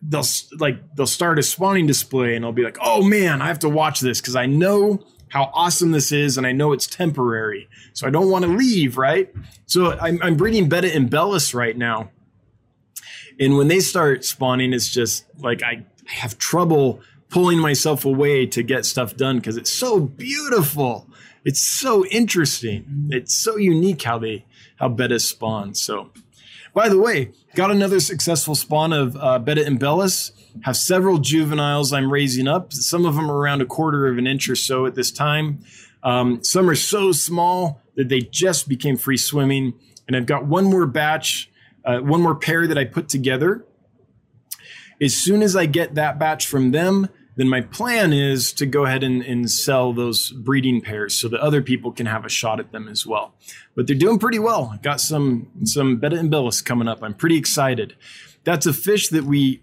they'll 0.00 0.24
like 0.58 0.78
they'll 0.96 1.06
start 1.06 1.38
a 1.38 1.42
spawning 1.42 1.86
display, 1.86 2.34
and 2.34 2.44
I'll 2.44 2.52
be 2.52 2.64
like, 2.64 2.78
"Oh 2.80 3.02
man, 3.02 3.42
I 3.42 3.48
have 3.48 3.58
to 3.60 3.68
watch 3.68 4.00
this 4.00 4.20
because 4.20 4.34
I 4.34 4.46
know 4.46 5.04
how 5.28 5.50
awesome 5.52 5.92
this 5.92 6.12
is, 6.12 6.38
and 6.38 6.46
I 6.46 6.52
know 6.52 6.72
it's 6.72 6.86
temporary. 6.86 7.68
So 7.92 8.06
I 8.06 8.10
don't 8.10 8.30
want 8.30 8.44
to 8.44 8.50
leave, 8.50 8.96
right? 8.96 9.32
So 9.66 9.92
I'm, 9.98 10.18
I'm 10.22 10.36
breeding 10.36 10.68
Betta 10.68 10.88
imbellis 10.88 11.54
right 11.54 11.76
now. 11.76 12.10
And 13.38 13.58
when 13.58 13.68
they 13.68 13.80
start 13.80 14.24
spawning, 14.24 14.72
it's 14.72 14.88
just 14.88 15.26
like 15.38 15.62
I 15.62 15.84
have 16.06 16.38
trouble 16.38 17.00
pulling 17.28 17.58
myself 17.58 18.04
away 18.04 18.46
to 18.46 18.62
get 18.62 18.84
stuff 18.84 19.16
done 19.16 19.36
because 19.36 19.56
it's 19.56 19.70
so 19.70 20.00
beautiful. 20.00 21.08
It's 21.46 21.60
so 21.62 22.04
interesting. 22.06 23.08
It's 23.10 23.32
so 23.32 23.56
unique 23.56 24.02
how 24.02 24.18
they 24.18 24.44
how 24.80 24.88
Betta 24.88 25.20
spawn. 25.20 25.74
So, 25.74 26.10
by 26.74 26.88
the 26.88 26.98
way, 26.98 27.30
got 27.54 27.70
another 27.70 28.00
successful 28.00 28.56
spawn 28.56 28.92
of 28.92 29.16
uh, 29.16 29.38
Betta 29.38 29.62
imbellis 29.62 30.32
have 30.64 30.76
several 30.76 31.18
juveniles 31.18 31.92
I'm 31.92 32.12
raising 32.12 32.48
up. 32.48 32.72
Some 32.72 33.06
of 33.06 33.14
them 33.14 33.30
are 33.30 33.38
around 33.38 33.62
a 33.62 33.64
quarter 33.64 34.08
of 34.08 34.18
an 34.18 34.26
inch 34.26 34.48
or 34.48 34.56
so 34.56 34.86
at 34.86 34.96
this 34.96 35.12
time. 35.12 35.60
Um, 36.02 36.42
some 36.42 36.68
are 36.68 36.74
so 36.74 37.12
small 37.12 37.80
that 37.94 38.08
they 38.08 38.22
just 38.22 38.68
became 38.68 38.96
free 38.96 39.16
swimming. 39.16 39.74
And 40.08 40.16
I've 40.16 40.26
got 40.26 40.46
one 40.46 40.64
more 40.64 40.84
batch, 40.84 41.48
uh, 41.84 41.98
one 41.98 42.22
more 42.22 42.34
pair 42.34 42.66
that 42.66 42.76
I 42.76 42.84
put 42.84 43.08
together. 43.08 43.64
As 45.00 45.14
soon 45.14 45.42
as 45.42 45.54
I 45.54 45.66
get 45.66 45.94
that 45.94 46.18
batch 46.18 46.48
from 46.48 46.72
them, 46.72 47.08
then 47.36 47.48
my 47.48 47.60
plan 47.60 48.12
is 48.12 48.52
to 48.54 48.66
go 48.66 48.84
ahead 48.84 49.02
and, 49.02 49.22
and 49.22 49.50
sell 49.50 49.92
those 49.92 50.30
breeding 50.30 50.80
pairs 50.80 51.14
so 51.14 51.28
that 51.28 51.40
other 51.40 51.62
people 51.62 51.92
can 51.92 52.06
have 52.06 52.24
a 52.24 52.30
shot 52.30 52.58
at 52.58 52.72
them 52.72 52.88
as 52.88 53.06
well. 53.06 53.34
But 53.74 53.86
they're 53.86 53.96
doing 53.96 54.18
pretty 54.18 54.38
well. 54.38 54.78
Got 54.82 55.00
some 55.00 55.48
some 55.64 55.98
Betta 55.98 56.16
imbellis 56.16 56.64
coming 56.64 56.88
up. 56.88 57.02
I'm 57.02 57.14
pretty 57.14 57.36
excited. 57.36 57.94
That's 58.44 58.66
a 58.66 58.72
fish 58.72 59.08
that 59.08 59.24
we 59.24 59.62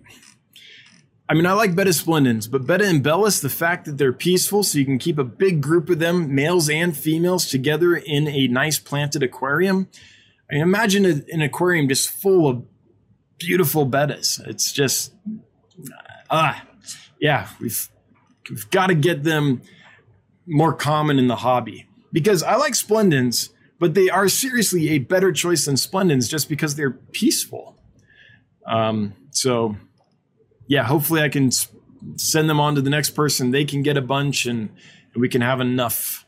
I 1.30 1.36
mean, 1.36 1.46
I 1.46 1.54
like 1.54 1.74
Betta 1.74 1.94
splendens, 1.94 2.48
but 2.48 2.68
Betta 2.68 2.84
imbellis, 2.84 3.42
the 3.42 3.50
fact 3.50 3.86
that 3.86 3.98
they're 3.98 4.14
peaceful, 4.14 4.62
so 4.62 4.78
you 4.78 4.86
can 4.86 5.00
keep 5.00 5.18
a 5.18 5.24
big 5.24 5.62
group 5.62 5.90
of 5.90 6.00
them, 6.00 6.36
males 6.36 6.70
and 6.70 6.96
females, 6.96 7.48
together 7.48 7.96
in 7.96 8.28
a 8.28 8.48
nice 8.50 8.78
planted 8.78 9.24
aquarium. 9.24 9.88
I 10.52 10.56
mean, 10.56 10.62
imagine 10.62 11.06
a, 11.06 11.22
an 11.34 11.42
aquarium 11.42 11.88
just 11.88 12.10
full 12.10 12.48
of 12.48 12.66
beautiful 13.40 13.90
bettas. 13.90 14.46
It's 14.46 14.72
just, 14.74 15.14
ah, 16.30 16.62
yeah, 17.24 17.48
we've, 17.62 17.90
we've 18.50 18.70
got 18.70 18.88
to 18.88 18.96
get 18.96 19.24
them 19.24 19.62
more 20.46 20.74
common 20.74 21.18
in 21.18 21.28
the 21.28 21.38
hobby 21.38 21.88
because 22.12 22.44
I 22.44 22.58
like 22.58 22.76
splendens, 22.76 23.50
but 23.80 23.94
they 23.94 24.10
are 24.10 24.28
seriously 24.28 24.90
a 24.90 25.00
better 25.00 25.32
choice 25.32 25.64
than 25.64 25.78
splendens 25.78 26.28
just 26.28 26.50
because 26.50 26.76
they're 26.76 26.92
peaceful. 26.92 27.78
Um, 28.68 29.14
so 29.32 29.78
yeah, 30.68 30.84
hopefully 30.84 31.22
I 31.22 31.30
can 31.30 31.50
send 32.18 32.50
them 32.50 32.60
on 32.60 32.76
to 32.76 32.82
the 32.82 32.90
next 32.90 33.12
person. 33.12 33.52
They 33.52 33.64
can 33.64 33.84
get 33.84 33.96
a 33.96 34.02
bunch 34.02 34.46
and, 34.46 34.70
and 35.14 35.22
we 35.22 35.30
can 35.30 35.40
have 35.40 35.62
enough 35.62 36.26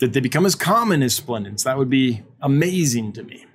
that 0.00 0.14
they 0.14 0.20
become 0.20 0.44
as 0.44 0.56
common 0.56 1.00
as 1.04 1.14
splendens. 1.14 1.62
That 1.62 1.78
would 1.78 1.88
be 1.88 2.24
amazing 2.42 3.12
to 3.12 3.22
me. 3.22 3.46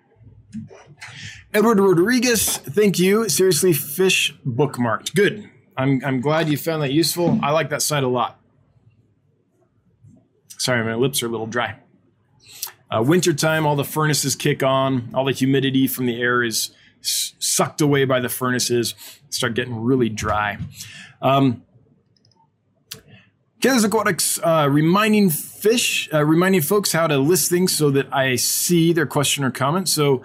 Edward 1.53 1.82
Rodriguez, 1.82 2.56
thank 2.58 2.99
you. 2.99 3.28
Seriously, 3.28 3.74
fish 3.74 4.34
bookmarked. 4.48 5.14
Good. 5.14 5.51
I'm, 5.82 6.02
I'm 6.06 6.22
glad 6.22 6.48
you 6.48 6.58
found 6.58 6.84
that 6.84 6.91
useful. 6.91 7.40
I 7.41 7.52
like 7.52 7.70
that 7.70 7.82
site 7.82 8.03
a 8.03 8.08
lot. 8.08 8.40
Sorry, 10.58 10.84
my 10.84 10.94
lips 10.94 11.24
are 11.24 11.26
a 11.26 11.30
little 11.30 11.48
dry. 11.48 11.80
Uh, 12.91 13.02
wintertime, 13.02 13.66
all 13.66 13.76
the 13.76 13.84
furnaces 13.84 14.36
kick 14.36 14.62
on, 14.62 15.10
all 15.14 15.26
the 15.26 15.32
humidity 15.32 15.88
from 15.88 16.06
the 16.06 16.22
air 16.22 16.44
is 16.44 16.70
sucked 17.02 17.82
away 17.82 18.06
by 18.06 18.20
the 18.20 18.30
furnaces, 18.30 18.94
start 19.32 19.56
getting 19.56 19.76
really 19.82 20.10
dry. 20.10 20.60
Um, 21.20 21.64
Kaler's 23.60 23.84
Aquatics 23.84 24.40
uh, 24.44 24.68
reminding 24.70 25.32
fish, 25.32 26.10
uh, 26.14 26.24
reminding 26.24 26.62
folks 26.62 26.91
how 26.91 27.08
to 27.08 27.18
list 27.18 27.49
things 27.49 27.76
so 27.76 27.90
that 27.90 28.14
I 28.14 28.36
see 28.36 28.94
their 28.94 29.08
question 29.08 29.44
or 29.44 29.49
comment. 29.49 29.90
So 29.90 30.24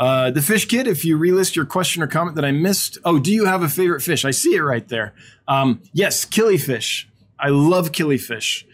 Uh, 0.00 0.30
the 0.30 0.40
fish 0.40 0.64
kid, 0.64 0.86
if 0.86 1.04
you 1.04 1.18
relist 1.18 1.54
your 1.54 1.66
question 1.66 2.02
or 2.02 2.06
comment 2.06 2.34
that 2.36 2.44
I 2.44 2.52
missed. 2.52 2.96
Oh, 3.04 3.18
do 3.18 3.30
you 3.30 3.44
have 3.44 3.62
a 3.62 3.68
favorite 3.68 4.00
fish? 4.00 4.24
I 4.24 4.30
see 4.30 4.54
it 4.54 4.60
right 4.60 4.88
there. 4.88 5.12
Um, 5.46 5.82
yes, 5.92 6.24
killifish. 6.24 7.04
I 7.38 7.50
love 7.50 7.92
killifish. 7.92 8.64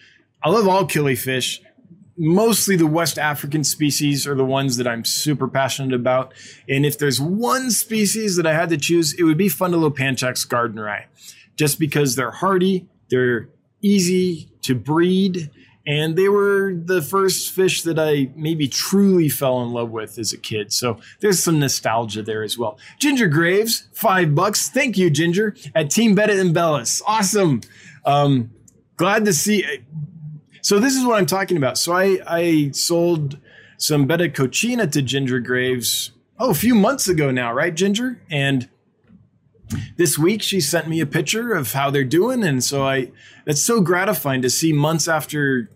I 0.40 0.50
love 0.50 0.68
all 0.68 0.84
killifish. 0.84 1.58
Mostly 2.16 2.76
the 2.76 2.86
West 2.86 3.18
African 3.18 3.64
species 3.64 4.24
are 4.24 4.36
the 4.36 4.44
ones 4.44 4.76
that 4.76 4.86
I'm 4.86 5.04
super 5.04 5.48
passionate 5.48 5.94
about. 5.94 6.32
And 6.68 6.86
if 6.86 6.96
there's 6.96 7.20
one 7.20 7.72
species 7.72 8.36
that 8.36 8.46
I 8.46 8.54
had 8.54 8.68
to 8.68 8.78
choose, 8.78 9.12
it 9.12 9.24
would 9.24 9.36
be 9.36 9.48
Fundulopanchax 9.48 10.46
gardneri, 10.46 11.06
just 11.56 11.80
because 11.80 12.14
they're 12.14 12.30
hardy, 12.30 12.86
they're 13.10 13.48
easy 13.82 14.48
to 14.62 14.76
breed, 14.76 15.50
and 15.86 16.16
they 16.16 16.28
were 16.28 16.74
the 16.74 17.00
first 17.00 17.52
fish 17.52 17.82
that 17.82 17.98
I 17.98 18.30
maybe 18.34 18.66
truly 18.66 19.28
fell 19.28 19.62
in 19.62 19.72
love 19.72 19.90
with 19.90 20.18
as 20.18 20.32
a 20.32 20.38
kid. 20.38 20.72
So 20.72 20.98
there's 21.20 21.42
some 21.42 21.60
nostalgia 21.60 22.22
there 22.22 22.42
as 22.42 22.58
well. 22.58 22.78
Ginger 22.98 23.28
Graves, 23.28 23.88
five 23.92 24.34
bucks. 24.34 24.68
Thank 24.68 24.98
you, 24.98 25.10
Ginger, 25.10 25.54
at 25.74 25.90
Team 25.90 26.14
Betta 26.14 26.32
imbellis. 26.32 27.02
Awesome. 27.06 27.60
Um, 28.04 28.50
glad 28.96 29.24
to 29.26 29.32
see. 29.32 29.64
So 30.60 30.80
this 30.80 30.96
is 30.96 31.04
what 31.04 31.18
I'm 31.18 31.26
talking 31.26 31.56
about. 31.56 31.78
So 31.78 31.92
I 31.92 32.18
I 32.26 32.70
sold 32.72 33.38
some 33.78 34.06
Betta 34.06 34.28
coccina 34.28 34.90
to 34.90 35.02
Ginger 35.02 35.38
Graves 35.38 36.10
oh 36.40 36.50
a 36.50 36.54
few 36.54 36.74
months 36.74 37.06
ago 37.06 37.30
now, 37.30 37.52
right, 37.52 37.74
Ginger? 37.74 38.20
And 38.28 38.68
this 39.96 40.18
week 40.18 40.42
she 40.42 40.60
sent 40.60 40.88
me 40.88 41.00
a 41.00 41.06
picture 41.06 41.52
of 41.52 41.72
how 41.72 41.90
they're 41.90 42.04
doing, 42.04 42.42
and 42.42 42.62
so 42.64 42.84
I 42.84 43.12
it's 43.46 43.60
so 43.62 43.80
gratifying 43.80 44.42
to 44.42 44.50
see 44.50 44.72
months 44.72 45.06
after 45.06 45.70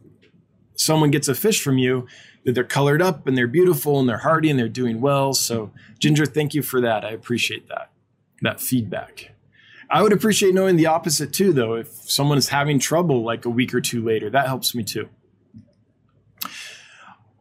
someone 0.81 1.11
gets 1.11 1.29
a 1.29 1.35
fish 1.35 1.63
from 1.63 1.79
you 1.79 2.07
that 2.45 2.55
they're 2.55 2.65
colored 2.65 3.03
up 3.03 3.27
and 3.27 3.37
they're 3.37 3.47
beautiful 3.47 4.01
and 4.01 4.09
they're 4.09 4.19
hardy 4.19 4.49
and 4.49 4.59
they're 4.59 4.69
doing 4.69 5.01
well. 5.01 5.35
So 5.35 5.71
Ginger, 5.99 6.27
thank 6.27 6.55
you 6.55 6.63
for 6.63 6.81
that. 6.81 7.05
I 7.05 7.11
appreciate 7.11 7.69
that 7.69 7.91
that 8.43 8.61
feedback. 8.61 9.33
I 9.91 10.03
would 10.03 10.13
appreciate 10.13 10.55
knowing 10.55 10.77
the 10.77 10.87
opposite 10.87 11.33
too, 11.33 11.53
though. 11.53 11.75
If 11.75 11.89
someone 11.89 12.39
is 12.39 12.49
having 12.49 12.79
trouble 12.79 13.23
like 13.23 13.45
a 13.45 13.51
week 13.51 13.75
or 13.75 13.81
two 13.81 14.03
later, 14.03 14.31
that 14.31 14.47
helps 14.47 14.75
me 14.75 14.85
too. 14.85 15.09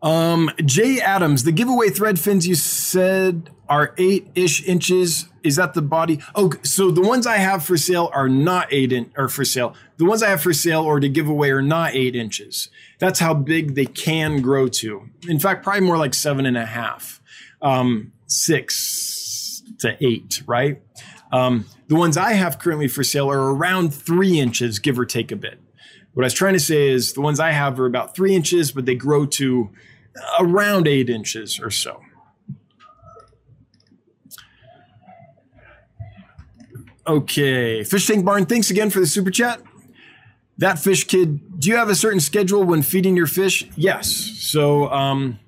Um, 0.01 0.49
Jay 0.63 0.99
Adams, 0.99 1.43
the 1.43 1.51
giveaway 1.51 1.89
thread 1.89 2.19
fins 2.19 2.47
you 2.47 2.55
said 2.55 3.49
are 3.67 3.93
eight 3.97 4.29
ish 4.33 4.65
inches. 4.65 5.27
Is 5.43 5.57
that 5.57 5.73
the 5.73 5.81
body? 5.81 6.19
Oh, 6.35 6.51
so 6.63 6.89
the 6.91 7.01
ones 7.01 7.27
I 7.27 7.37
have 7.37 7.63
for 7.63 7.77
sale 7.77 8.09
are 8.13 8.29
not 8.29 8.67
eight 8.71 8.91
in 8.91 9.11
or 9.17 9.29
for 9.29 9.45
sale. 9.45 9.75
The 9.97 10.05
ones 10.05 10.23
I 10.23 10.29
have 10.29 10.41
for 10.41 10.53
sale 10.53 10.81
or 10.81 10.99
to 10.99 11.09
give 11.09 11.27
away 11.27 11.51
are 11.51 11.61
not 11.61 11.95
eight 11.95 12.15
inches. 12.15 12.69
That's 12.97 13.19
how 13.19 13.33
big 13.33 13.75
they 13.75 13.85
can 13.85 14.41
grow 14.41 14.67
to. 14.69 15.09
In 15.27 15.39
fact, 15.39 15.63
probably 15.63 15.81
more 15.81 15.97
like 15.97 16.13
seven 16.13 16.45
and 16.45 16.57
a 16.57 16.65
half, 16.65 17.21
um, 17.61 18.11
six 18.27 19.63
to 19.79 19.97
eight, 20.03 20.41
right? 20.45 20.81
Um, 21.31 21.65
the 21.87 21.95
ones 21.95 22.17
I 22.17 22.33
have 22.33 22.59
currently 22.59 22.87
for 22.87 23.03
sale 23.03 23.31
are 23.31 23.51
around 23.53 23.93
three 23.93 24.39
inches, 24.39 24.79
give 24.79 24.97
or 24.97 25.05
take 25.05 25.31
a 25.31 25.35
bit. 25.35 25.59
What 26.13 26.23
I 26.23 26.27
was 26.27 26.33
trying 26.33 26.53
to 26.53 26.59
say 26.59 26.89
is 26.89 27.13
the 27.13 27.21
ones 27.21 27.39
I 27.39 27.51
have 27.51 27.79
are 27.79 27.85
about 27.85 28.15
three 28.15 28.35
inches, 28.35 28.71
but 28.71 28.85
they 28.85 28.95
grow 28.95 29.25
to 29.25 29.69
around 30.39 30.87
eight 30.87 31.09
inches 31.09 31.59
or 31.59 31.69
so. 31.69 32.01
Okay, 37.07 37.83
Fish 37.83 38.05
Tank 38.05 38.23
Barn, 38.23 38.45
thanks 38.45 38.69
again 38.69 38.89
for 38.89 38.99
the 38.99 39.07
super 39.07 39.31
chat. 39.31 39.61
That 40.59 40.77
fish 40.77 41.05
kid, 41.05 41.59
do 41.59 41.69
you 41.69 41.77
have 41.77 41.89
a 41.89 41.95
certain 41.95 42.19
schedule 42.19 42.63
when 42.63 42.81
feeding 42.81 43.15
your 43.15 43.27
fish? 43.27 43.67
Yes. 43.75 44.09
So, 44.09 44.89
um, 44.91 45.39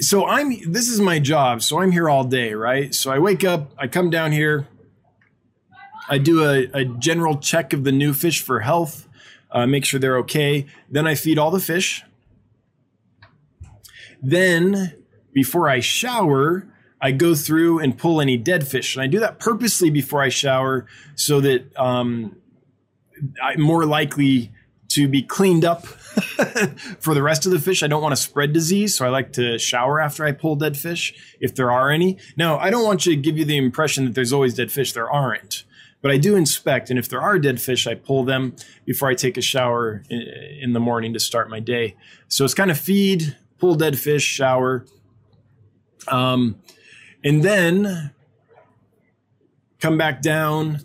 so 0.00 0.26
I'm 0.26 0.70
this 0.70 0.88
is 0.88 1.00
my 1.00 1.18
job. 1.18 1.62
So 1.62 1.80
I'm 1.80 1.92
here 1.92 2.10
all 2.10 2.24
day, 2.24 2.54
right? 2.54 2.94
So 2.94 3.10
I 3.10 3.18
wake 3.18 3.44
up, 3.44 3.72
I 3.78 3.86
come 3.86 4.10
down 4.10 4.32
here, 4.32 4.66
I 6.08 6.18
do 6.18 6.44
a, 6.44 6.68
a 6.74 6.84
general 6.84 7.38
check 7.38 7.72
of 7.72 7.84
the 7.84 7.92
new 7.92 8.12
fish 8.12 8.42
for 8.42 8.60
health, 8.60 9.08
uh, 9.52 9.66
make 9.66 9.84
sure 9.84 10.00
they're 10.00 10.18
okay. 10.18 10.66
Then 10.90 11.06
I 11.06 11.14
feed 11.14 11.38
all 11.38 11.50
the 11.50 11.60
fish. 11.60 12.02
Then 14.22 14.94
before 15.32 15.68
I 15.68 15.80
shower, 15.80 16.66
I 17.00 17.10
go 17.10 17.34
through 17.34 17.80
and 17.80 17.98
pull 17.98 18.20
any 18.20 18.36
dead 18.36 18.66
fish, 18.66 18.94
and 18.94 19.02
I 19.02 19.08
do 19.08 19.18
that 19.20 19.38
purposely 19.38 19.90
before 19.90 20.22
I 20.22 20.28
shower 20.28 20.86
so 21.16 21.40
that 21.40 21.76
um, 21.76 22.36
I'm 23.42 23.60
more 23.60 23.84
likely 23.84 24.52
to 24.90 25.08
be 25.08 25.22
cleaned 25.22 25.64
up 25.64 25.86
for 27.00 27.14
the 27.14 27.22
rest 27.22 27.46
of 27.46 27.52
the 27.52 27.58
fish. 27.58 27.82
I 27.82 27.86
don't 27.86 28.02
want 28.02 28.14
to 28.14 28.20
spread 28.20 28.52
disease, 28.52 28.94
so 28.94 29.06
I 29.06 29.08
like 29.08 29.32
to 29.34 29.58
shower 29.58 30.00
after 30.00 30.24
I 30.24 30.32
pull 30.32 30.54
dead 30.54 30.76
fish 30.76 31.14
if 31.40 31.54
there 31.54 31.70
are 31.72 31.90
any. 31.90 32.18
Now, 32.36 32.58
I 32.58 32.70
don't 32.70 32.84
want 32.84 33.06
you 33.06 33.16
to 33.16 33.20
give 33.20 33.38
you 33.38 33.44
the 33.44 33.56
impression 33.56 34.04
that 34.04 34.14
there's 34.14 34.32
always 34.32 34.54
dead 34.54 34.70
fish. 34.70 34.92
There 34.92 35.10
aren't. 35.10 35.64
But 36.02 36.10
I 36.10 36.18
do 36.18 36.36
inspect, 36.36 36.90
and 36.90 36.98
if 36.98 37.08
there 37.08 37.22
are 37.22 37.38
dead 37.38 37.60
fish, 37.60 37.86
I 37.86 37.94
pull 37.94 38.24
them 38.24 38.56
before 38.84 39.08
I 39.08 39.14
take 39.14 39.36
a 39.36 39.40
shower 39.40 40.02
in 40.10 40.72
the 40.72 40.80
morning 40.80 41.12
to 41.14 41.20
start 41.20 41.48
my 41.48 41.60
day. 41.60 41.96
So 42.28 42.44
it's 42.44 42.54
kind 42.54 42.70
of 42.70 42.78
feed, 42.78 43.36
pull 43.58 43.76
dead 43.76 43.98
fish, 43.98 44.24
shower, 44.24 44.84
um, 46.08 46.56
and 47.24 47.42
then 47.42 48.12
come 49.80 49.96
back 49.96 50.20
down, 50.20 50.80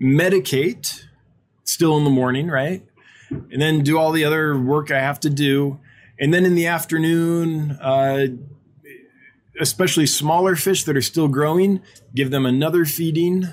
medicate, 0.00 1.04
still 1.64 1.98
in 1.98 2.04
the 2.04 2.10
morning, 2.10 2.48
right? 2.48 2.86
and 3.30 3.60
then 3.60 3.82
do 3.82 3.98
all 3.98 4.12
the 4.12 4.24
other 4.24 4.58
work 4.58 4.90
I 4.90 5.00
have 5.00 5.20
to 5.20 5.30
do. 5.30 5.78
And 6.18 6.34
then 6.34 6.44
in 6.44 6.54
the 6.54 6.66
afternoon, 6.66 7.72
uh, 7.80 8.26
especially 9.60 10.06
smaller 10.06 10.56
fish 10.56 10.84
that 10.84 10.96
are 10.96 11.02
still 11.02 11.28
growing, 11.28 11.80
give 12.14 12.30
them 12.30 12.44
another 12.44 12.84
feeding. 12.84 13.46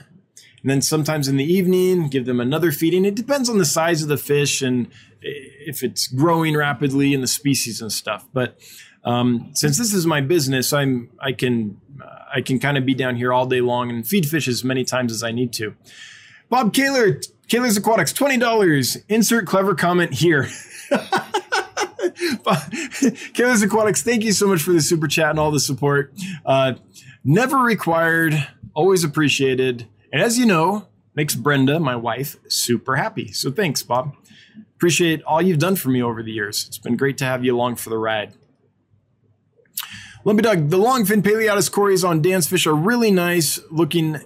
And 0.68 0.72
then 0.73 0.81
sometimes 0.81 1.30
in 1.30 1.38
the 1.38 1.45
evening, 1.45 2.10
give 2.10 2.26
them 2.26 2.41
another 2.41 2.73
feeding. 2.73 3.06
It 3.06 3.15
depends 3.15 3.49
on 3.49 3.57
the 3.57 3.64
size 3.64 4.02
of 4.02 4.10
the 4.10 4.18
fish 4.18 4.61
and 4.61 4.89
if 5.22 5.81
it's 5.81 6.07
growing 6.07 6.57
rapidly 6.57 7.14
and 7.14 7.23
the 7.23 7.27
species 7.27 7.80
and 7.80 7.89
stuff. 7.89 8.27
But 8.34 8.60
um, 9.06 9.52
since 9.53 9.77
this 9.77 9.94
is 9.94 10.06
my 10.06 10.19
business, 10.19 10.73
I'm 10.73 11.10
I 11.22 11.31
can 11.31 11.80
uh, 12.03 12.23
I 12.35 12.41
can 12.41 12.60
kind 12.60 12.77
of 12.77 12.85
be 12.85 12.94
down 12.94 13.15
here 13.15 13.31
all 13.31 13.45
day 13.45 13.61
long 13.61 13.89
and 13.89 14.06
feed 14.06 14.27
fish 14.27 14.45
as 14.49 14.65
many 14.65 14.84
times 14.84 15.14
as 15.14 15.23
I 15.23 15.31
need 15.31 15.53
to. 15.53 15.73
Bob 16.49 16.73
Kaler 16.73 17.22
Kaler's 17.48 17.77
Aquatics, 17.77 18.11
$20. 18.11 19.06
Insert 19.07 19.48
clever 19.48 19.73
comment 19.73 20.14
here. 20.15 20.49
Kaler's 23.34 23.61
Aquatics, 23.64 24.03
thank 24.03 24.26
you 24.26 24.34
so 24.34 24.48
much 24.48 24.64
for 24.64 24.73
the 24.73 24.81
super 24.81 25.07
chat 25.07 25.30
and 25.30 25.39
all 25.39 25.52
the 25.52 25.61
support. 25.61 26.14
Uh, 26.45 26.73
never 27.23 27.56
required, 27.60 28.34
always 28.73 29.06
appreciated. 29.06 29.88
And 30.12 30.22
as 30.22 30.38
you 30.38 30.46
know, 30.46 30.88
makes 31.16 31.36
Brenda, 31.36 31.80
my 31.80 31.96
wife, 31.96 32.38
super 32.48 32.96
happy. 32.96 33.32
So 33.32 33.52
thanks, 33.52 33.84
Bob. 33.84 34.16
Appreciate 34.76 35.24
all 35.24 35.42
you've 35.42 35.60
done 35.60 35.76
for 35.76 35.90
me 35.90 36.02
over 36.02 36.22
the 36.22 36.32
years. 36.32 36.66
It's 36.68 36.78
been 36.78 36.96
great 36.96 37.18
to 37.20 37.26
have 37.26 37.44
you 37.44 37.56
along 37.56 37.78
for 37.78 37.90
the 37.90 37.98
ride. 37.98 38.34
Lumpy 40.24 40.44
Dog, 40.44 40.70
the 40.70 40.78
longfin 40.78 41.24
Paleatus 41.24 41.72
cories 41.72 42.04
on 42.04 42.22
Dan's 42.22 42.48
fish 42.48 42.68
are 42.68 42.76
really 42.76 43.12
nice 43.12 43.60
looking 43.72 44.20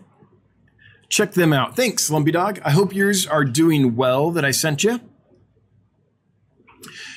check 1.11 1.33
them 1.33 1.53
out. 1.53 1.75
Thanks, 1.75 2.09
Lumpy 2.09 2.31
Dog. 2.31 2.59
I 2.63 2.71
hope 2.71 2.95
yours 2.95 3.27
are 3.27 3.43
doing 3.43 3.95
well 3.95 4.31
that 4.31 4.45
I 4.45 4.51
sent 4.51 4.83
you. 4.83 4.99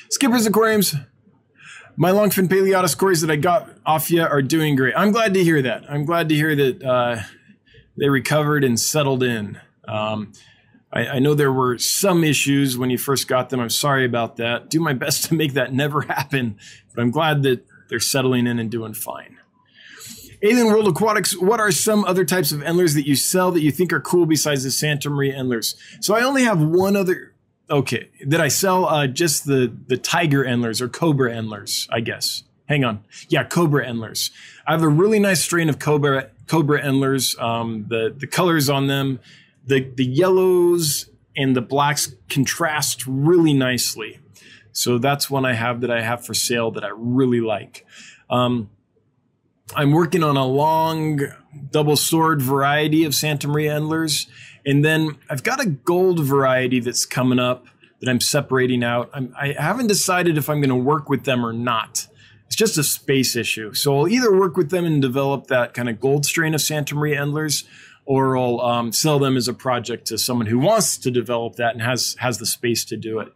Skippers 0.09 0.45
Aquariums, 0.45 0.95
my 1.95 2.11
longfin 2.11 2.47
Paleatus 2.47 2.95
cories 2.95 3.21
that 3.21 3.31
I 3.31 3.37
got 3.37 3.69
off 3.85 4.11
you 4.11 4.21
are 4.21 4.41
doing 4.41 4.75
great. 4.75 4.93
I'm 4.95 5.11
glad 5.11 5.33
to 5.33 5.43
hear 5.43 5.61
that. 5.61 5.89
I'm 5.89 6.05
glad 6.05 6.29
to 6.29 6.35
hear 6.35 6.55
that 6.55 6.83
uh, 6.83 7.21
they 7.97 8.09
recovered 8.09 8.63
and 8.63 8.79
settled 8.79 9.23
in. 9.23 9.59
Um, 9.87 10.33
I, 10.91 11.07
I 11.07 11.19
know 11.19 11.33
there 11.33 11.51
were 11.51 11.77
some 11.77 12.23
issues 12.23 12.77
when 12.77 12.89
you 12.89 12.97
first 12.97 13.27
got 13.27 13.49
them. 13.49 13.59
I'm 13.59 13.69
sorry 13.69 14.05
about 14.05 14.37
that. 14.37 14.69
Do 14.69 14.79
my 14.79 14.93
best 15.05 15.25
to 15.25 15.35
make 15.35 15.53
that 15.53 15.73
never 15.73 16.01
happen, 16.01 16.57
but 16.93 17.01
I'm 17.01 17.11
glad 17.11 17.43
that 17.43 17.65
they're 17.89 17.99
settling 17.99 18.47
in 18.47 18.59
and 18.59 18.71
doing 18.71 18.93
fine. 18.93 19.37
Alien 20.41 20.67
World 20.67 20.87
Aquatics, 20.87 21.35
what 21.37 21.59
are 21.59 21.71
some 21.71 22.03
other 22.05 22.25
types 22.25 22.51
of 22.51 22.61
endlers 22.61 22.93
that 22.93 23.07
you 23.07 23.15
sell 23.15 23.51
that 23.51 23.61
you 23.61 23.71
think 23.71 23.93
are 23.93 24.01
cool 24.01 24.25
besides 24.25 24.63
the 24.63 24.71
Santa 24.71 25.09
Maria 25.09 25.35
endlers? 25.35 25.75
So 26.01 26.15
I 26.15 26.23
only 26.23 26.43
have 26.43 26.61
one 26.61 26.95
other. 26.95 27.33
Okay, 27.67 28.09
that 28.27 28.39
I 28.39 28.49
sell 28.49 28.85
uh, 28.85 29.07
just 29.07 29.47
the 29.47 29.75
the 29.87 29.97
tiger 29.97 30.45
endlers 30.45 30.81
or 30.81 30.87
cobra 30.87 31.33
endlers, 31.33 31.87
I 31.91 32.01
guess. 32.01 32.43
Hang 32.67 32.83
on, 32.83 33.03
yeah, 33.27 33.43
cobra 33.43 33.87
endlers. 33.87 34.29
I 34.67 34.73
have 34.73 34.83
a 34.83 34.87
really 34.87 35.17
nice 35.17 35.41
strain 35.41 35.67
of 35.69 35.79
cobra 35.79 36.29
cobra 36.47 36.83
endlers. 36.83 37.35
Um, 37.39 37.85
the 37.89 38.13
the 38.15 38.27
colors 38.27 38.69
on 38.69 38.87
them, 38.87 39.19
the 39.65 39.81
the 39.95 40.05
yellows 40.05 41.09
and 41.35 41.55
the 41.55 41.61
blacks 41.61 42.13
contrast 42.29 43.05
really 43.07 43.53
nicely. 43.53 44.19
So 44.71 44.97
that's 44.97 45.29
one 45.29 45.45
I 45.45 45.53
have 45.53 45.81
that 45.81 45.91
I 45.91 46.01
have 46.01 46.25
for 46.25 46.33
sale 46.33 46.71
that 46.71 46.83
I 46.83 46.89
really 46.93 47.41
like. 47.41 47.85
Um, 48.29 48.69
I'm 49.73 49.91
working 49.91 50.23
on 50.23 50.37
a 50.37 50.45
long 50.45 51.21
double 51.71 51.95
sword 51.95 52.41
variety 52.41 53.03
of 53.03 53.15
Santa 53.15 53.47
Maria 53.47 53.75
Endlers. 53.75 54.27
And 54.65 54.83
then 54.83 55.17
I've 55.29 55.43
got 55.43 55.61
a 55.61 55.65
gold 55.67 56.19
variety 56.19 56.79
that's 56.79 57.05
coming 57.05 57.39
up 57.39 57.65
that 58.01 58.09
I'm 58.09 58.19
separating 58.19 58.83
out. 58.83 59.09
I'm, 59.13 59.33
I 59.39 59.53
have 59.57 59.77
not 59.77 59.87
decided 59.87 60.37
if 60.37 60.49
I'm 60.49 60.59
going 60.59 60.69
to 60.69 60.75
work 60.75 61.09
with 61.09 61.23
them 61.23 61.45
or 61.45 61.53
not. 61.53 62.07
It's 62.47 62.55
just 62.55 62.77
a 62.77 62.83
space 62.83 63.35
issue. 63.35 63.73
So 63.73 63.97
I'll 63.97 64.07
either 64.07 64.37
work 64.37 64.55
with 64.55 64.69
them 64.69 64.85
and 64.85 65.01
develop 65.01 65.47
that 65.47 65.73
kind 65.73 65.89
of 65.89 65.99
gold 65.99 66.25
strain 66.25 66.53
of 66.53 66.61
Santa 66.61 66.95
Maria 66.95 67.21
Endlers, 67.21 67.65
or 68.05 68.37
I'll 68.37 68.61
um, 68.61 68.91
sell 68.91 69.19
them 69.19 69.35
as 69.35 69.47
a 69.47 69.53
project 69.53 70.07
to 70.07 70.17
someone 70.17 70.47
who 70.47 70.59
wants 70.59 70.97
to 70.99 71.11
develop 71.11 71.55
that 71.55 71.73
and 71.73 71.81
has 71.81 72.15
has 72.19 72.37
the 72.37 72.45
space 72.45 72.85
to 72.85 72.97
do 72.97 73.19
it. 73.19 73.29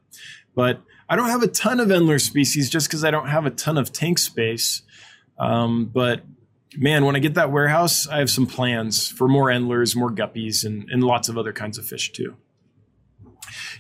But 0.56 0.81
I 1.10 1.15
don't 1.15 1.30
have 1.30 1.41
a 1.41 1.48
ton 1.48 1.80
of 1.80 1.88
Endler 1.88 2.22
species 2.22 2.69
just 2.69 2.88
because 2.88 3.03
I 3.03 3.10
don't 3.10 3.27
have 3.27 3.45
a 3.45 3.49
ton 3.49 3.77
of 3.77 3.91
tank 3.91 4.19
space. 4.19 4.84
Um, 5.40 5.86
but 5.86 6.22
man, 6.77 7.06
when 7.06 7.15
I 7.15 7.19
get 7.19 7.34
that 7.34 7.52
warehouse, 7.52 8.07
I 8.07 8.19
have 8.19 8.30
some 8.30 8.45
plans 8.45 9.07
for 9.07 9.27
more 9.27 9.49
Endlers, 9.49 9.95
more 9.95 10.11
guppies, 10.11 10.64
and, 10.64 10.88
and 10.90 11.03
lots 11.03 11.30
of 11.30 11.38
other 11.38 11.53
kinds 11.53 11.77
of 11.80 11.86
fish 11.86 12.11
too. 12.11 12.36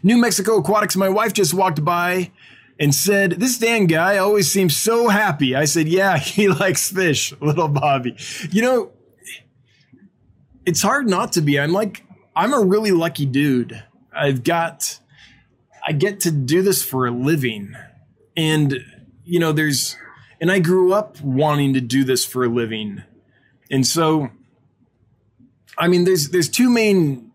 New 0.01 0.17
Mexico 0.17 0.57
Aquatics, 0.57 0.95
my 0.95 1.09
wife 1.09 1.33
just 1.33 1.53
walked 1.53 1.83
by 1.85 2.31
and 2.79 2.95
said, 2.95 3.31
This 3.33 3.57
Dan 3.57 3.85
guy 3.85 4.17
always 4.17 4.51
seems 4.51 4.77
so 4.77 5.09
happy. 5.09 5.55
I 5.55 5.65
said, 5.65 5.87
Yeah, 5.87 6.17
he 6.17 6.47
likes 6.47 6.89
fish, 6.89 7.33
little 7.41 7.67
Bobby. 7.67 8.15
You 8.49 8.61
know, 8.61 8.91
it's 10.65 10.81
hard 10.81 11.07
not 11.07 11.33
to 11.33 11.41
be. 11.41 11.59
I'm 11.59 11.73
like, 11.73 12.03
I'm 12.35 12.53
a 12.53 12.59
really 12.59 12.91
lucky 12.91 13.25
dude. 13.25 13.83
I've 14.13 14.43
got, 14.43 14.99
I 15.85 15.91
get 15.93 16.21
to 16.21 16.31
do 16.31 16.61
this 16.61 16.83
for 16.83 17.07
a 17.07 17.11
living. 17.11 17.75
And, 18.37 18.79
you 19.25 19.39
know, 19.39 19.51
there's, 19.51 19.97
and 20.39 20.51
I 20.51 20.59
grew 20.59 20.93
up 20.93 21.19
wanting 21.21 21.73
to 21.73 21.81
do 21.81 22.03
this 22.03 22.23
for 22.25 22.45
a 22.45 22.47
living. 22.47 23.03
And 23.71 23.85
so, 23.85 24.29
I 25.77 25.87
mean, 25.87 26.05
there's, 26.05 26.29
there's 26.29 26.49
two 26.49 26.69
main 26.69 27.31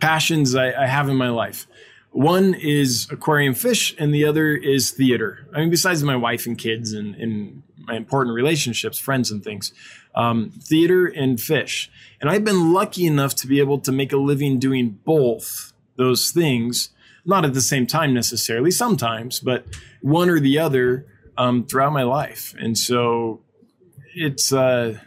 passions 0.00 0.54
I, 0.54 0.72
I 0.72 0.86
have 0.86 1.08
in 1.08 1.16
my 1.16 1.30
life. 1.30 1.66
One 2.12 2.54
is 2.54 3.08
aquarium 3.10 3.54
fish, 3.54 3.94
and 3.98 4.14
the 4.14 4.24
other 4.24 4.54
is 4.54 4.90
theater. 4.90 5.48
I 5.54 5.60
mean, 5.60 5.70
besides 5.70 6.02
my 6.02 6.16
wife 6.16 6.46
and 6.46 6.58
kids 6.58 6.92
and, 6.92 7.14
and 7.14 7.62
my 7.78 7.96
important 7.96 8.34
relationships, 8.34 8.98
friends 8.98 9.30
and 9.30 9.42
things, 9.42 9.72
um, 10.14 10.50
theater 10.62 11.06
and 11.06 11.40
fish. 11.40 11.90
And 12.20 12.30
I've 12.30 12.44
been 12.44 12.72
lucky 12.72 13.06
enough 13.06 13.34
to 13.36 13.46
be 13.46 13.60
able 13.60 13.78
to 13.80 13.92
make 13.92 14.12
a 14.12 14.18
living 14.18 14.58
doing 14.58 15.00
both 15.04 15.72
those 15.96 16.30
things, 16.30 16.90
not 17.24 17.44
at 17.44 17.54
the 17.54 17.60
same 17.62 17.86
time 17.86 18.12
necessarily, 18.12 18.70
sometimes, 18.70 19.40
but 19.40 19.64
one 20.00 20.28
or 20.28 20.38
the 20.38 20.58
other 20.58 21.06
um, 21.38 21.64
throughout 21.64 21.92
my 21.92 22.02
life. 22.02 22.54
And 22.58 22.76
so 22.76 23.40
it's, 24.14 24.52
uh, 24.52 24.98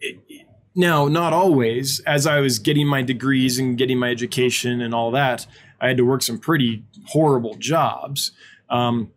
it, 0.00 0.46
now, 0.74 1.08
not 1.08 1.32
always. 1.32 2.00
As 2.06 2.26
I 2.26 2.40
was 2.40 2.60
getting 2.60 2.86
my 2.86 3.02
degrees 3.02 3.58
and 3.58 3.76
getting 3.76 3.98
my 3.98 4.10
education 4.10 4.80
and 4.80 4.94
all 4.94 5.10
that, 5.10 5.46
I 5.80 5.88
had 5.88 5.96
to 5.98 6.04
work 6.04 6.22
some 6.22 6.38
pretty 6.38 6.84
horrible 7.06 7.54
jobs. 7.54 8.32
Um, 8.68 9.12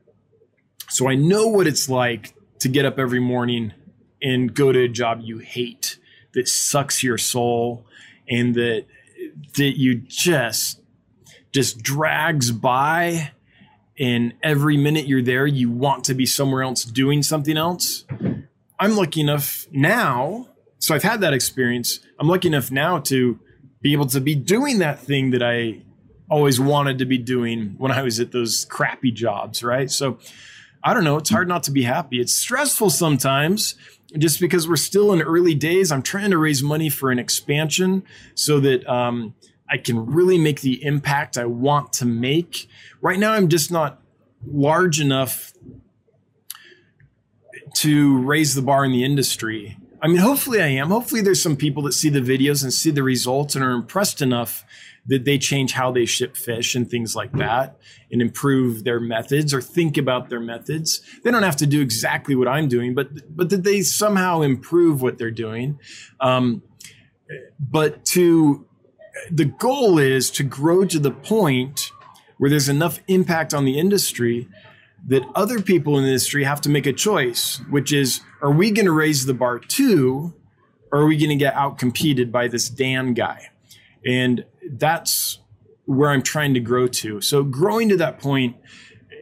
so 0.90 1.10
I 1.10 1.16
know 1.16 1.48
what 1.48 1.68
it's 1.68 1.90
like 1.90 2.34
to 2.60 2.70
get 2.70 2.86
up 2.86 3.00
every 3.00 3.20
morning 3.20 3.74
and 4.22 4.54
go 4.54 4.72
to 4.72 4.80
a 4.80 4.88
job 4.88 5.22
you 5.24 5.40
hate 5.40 5.98
that 6.34 6.48
sucks 6.48 7.04
your 7.04 7.18
soul 7.18 7.86
and 8.30 8.56
that 8.56 8.86
that 9.56 9.78
you 9.78 9.96
just 9.96 10.80
just 11.52 11.82
drags 11.82 12.52
by 12.52 13.32
and 14.00 14.34
every 14.42 14.78
minute 14.78 15.08
you're 15.08 15.22
there 15.22 15.46
you 15.46 15.70
want 15.70 16.04
to 16.04 16.14
be 16.14 16.26
somewhere 16.26 16.64
else 16.64 16.84
doing 16.84 17.22
something 17.22 17.58
else 17.58 18.06
i'm 18.80 18.96
lucky 18.96 19.22
enough 19.22 19.68
now 19.72 20.48
so 20.80 20.96
i've 20.96 21.04
had 21.04 21.22
that 21.22 21.34
experience 21.34 22.00
i'm 22.20 22.28
lucky 22.28 22.48
enough 22.48 22.72
now 22.72 23.00
to 23.00 23.40
be 23.82 23.94
able 23.94 24.06
to 24.06 24.22
be 24.22 24.36
doing 24.36 24.80
that 24.80 25.00
thing 25.00 25.32
that 25.32 25.44
i 25.44 25.82
always 26.32 26.60
wanted 26.60 26.98
to 26.98 27.06
be 27.06 27.18
doing 27.18 27.76
when 27.78 27.92
i 27.92 28.02
was 28.02 28.20
at 28.20 28.32
those 28.32 28.66
crappy 28.66 29.12
jobs 29.12 29.64
right 29.64 29.92
so 29.92 30.18
i 30.84 30.94
don't 30.94 31.04
know 31.04 31.18
it's 31.18 31.30
hard 31.30 31.48
not 31.48 31.62
to 31.62 31.72
be 31.72 31.84
happy 31.84 32.20
it's 32.20 32.34
stressful 32.34 32.90
sometimes 32.90 33.76
just 34.18 34.40
because 34.40 34.68
we're 34.68 34.76
still 34.76 35.14
in 35.14 35.22
early 35.22 35.56
days, 35.56 35.92
I'm 35.92 36.02
trying 36.02 36.32
to 36.32 36.38
raise 36.38 36.62
money 36.62 36.90
for 36.90 37.12
an 37.12 37.20
expansion 37.20 38.04
so 38.36 38.60
that 38.60 38.88
um, 38.88 39.36
I 39.70 39.78
can 39.78 40.06
really 40.06 40.38
make 40.38 40.62
the 40.62 40.84
impact 40.84 41.38
I 41.38 41.46
want 41.46 41.94
to 41.94 42.06
make. 42.06 42.70
Right 43.00 43.18
now, 43.18 43.34
I'm 43.34 43.48
just 43.48 43.72
not 43.72 44.02
large 44.46 45.00
enough 45.00 45.54
to 47.76 48.22
raise 48.24 48.54
the 48.54 48.62
bar 48.62 48.84
in 48.84 48.92
the 48.92 49.04
industry. 49.04 49.78
I 50.02 50.08
mean, 50.08 50.18
hopefully 50.18 50.62
I 50.62 50.68
am. 50.68 50.90
Hopefully 50.90 51.22
there's 51.22 51.42
some 51.42 51.56
people 51.56 51.84
that 51.84 51.94
see 51.94 52.10
the 52.10 52.20
videos 52.20 52.64
and 52.64 52.74
see 52.74 52.92
the 52.92 53.04
results 53.04 53.56
and 53.56 53.64
are 53.64 53.72
impressed 53.72 54.22
enough 54.22 54.66
that 55.08 55.26
they 55.26 55.38
change 55.38 55.74
how 55.74 55.92
they 55.92 56.06
ship 56.06 56.38
fish 56.38 56.76
and 56.76 56.90
things 56.90 57.16
like 57.16 57.32
that 57.34 57.78
and 58.12 58.22
improve 58.22 58.84
their 58.84 59.00
methods 59.00 59.54
or 59.54 59.62
think 59.62 59.98
about 59.98 60.30
their 60.30 60.40
methods. 60.40 61.02
They 61.24 61.32
don't 61.32 61.44
have 61.44 61.56
to 61.58 61.66
do 61.66 61.82
exactly 61.82 62.36
what 62.36 62.48
I'm 62.48 62.68
doing, 62.68 62.94
but 62.94 63.36
but 63.36 63.50
that 63.50 63.64
they 63.64 63.82
somehow 63.82 64.42
improve 64.42 65.02
what 65.02 65.18
they're 65.18 65.32
doing. 65.32 65.80
Um, 66.20 66.62
but 67.60 68.06
to 68.06 68.66
the 69.32 69.46
goal 69.46 69.98
is 69.98 70.30
to 70.32 70.44
grow 70.44 70.86
to 70.86 71.00
the 71.00 71.12
point 71.12 71.92
where 72.38 72.50
there's 72.50 72.70
enough 72.70 73.00
impact 73.08 73.54
on 73.54 73.66
the 73.66 73.78
industry 73.78 74.48
that 75.08 75.24
other 75.36 75.62
people 75.62 75.98
in 75.98 76.04
the 76.04 76.10
industry 76.10 76.44
have 76.44 76.62
to 76.62 76.70
make 76.70 76.86
a 76.86 76.94
choice, 76.94 77.62
which 77.70 77.92
is, 77.92 78.22
are 78.42 78.52
we 78.52 78.72
going 78.72 78.86
to 78.86 78.92
raise 78.92 79.26
the 79.26 79.34
bar 79.34 79.60
too, 79.60 80.34
or 80.92 81.02
are 81.02 81.06
we 81.06 81.18
going 81.18 81.30
to 81.30 81.36
get 81.36 81.54
out 81.56 81.78
competed 81.78 82.32
by 82.32 82.48
this 82.48 82.70
Dan 82.70 83.14
guy? 83.14 83.50
And 84.06 84.46
that's 84.72 85.40
where 85.86 86.10
I'm 86.10 86.22
trying 86.22 86.54
to 86.54 86.60
grow 86.60 86.88
to. 86.88 87.22
So 87.22 87.44
growing 87.44 87.90
to 87.90 87.98
that 87.98 88.20
point, 88.20 88.56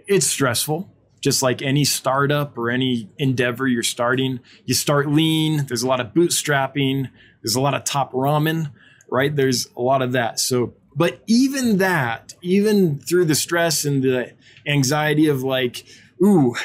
it's 0.07 0.27
stressful. 0.27 0.89
Just 1.21 1.43
like 1.43 1.61
any 1.61 1.84
startup 1.84 2.57
or 2.57 2.69
any 2.69 3.09
endeavor 3.17 3.67
you're 3.67 3.84
starting, 3.84 4.39
you 4.65 4.73
start 4.73 5.09
lean. 5.09 5.65
There's 5.65 5.84
a 5.84 5.88
lot 5.88 5.99
of 5.99 6.13
bootstrapping. 6.13 7.09
There's 7.43 7.55
a 7.55 7.61
lot 7.61 7.73
of 7.73 7.84
top 7.84 8.13
ramen, 8.13 8.71
right? 9.09 9.35
There's 9.35 9.67
a 9.76 9.81
lot 9.81 10.01
of 10.01 10.13
that. 10.13 10.39
So, 10.39 10.76
but 10.95 11.21
even 11.27 11.77
that, 11.77 12.34
even 12.41 12.99
through 12.99 13.26
the 13.26 13.35
stress 13.35 13.84
and 13.84 14.01
the 14.01 14.34
anxiety 14.65 15.27
of 15.27 15.43
like, 15.43 15.85
ooh, 16.23 16.55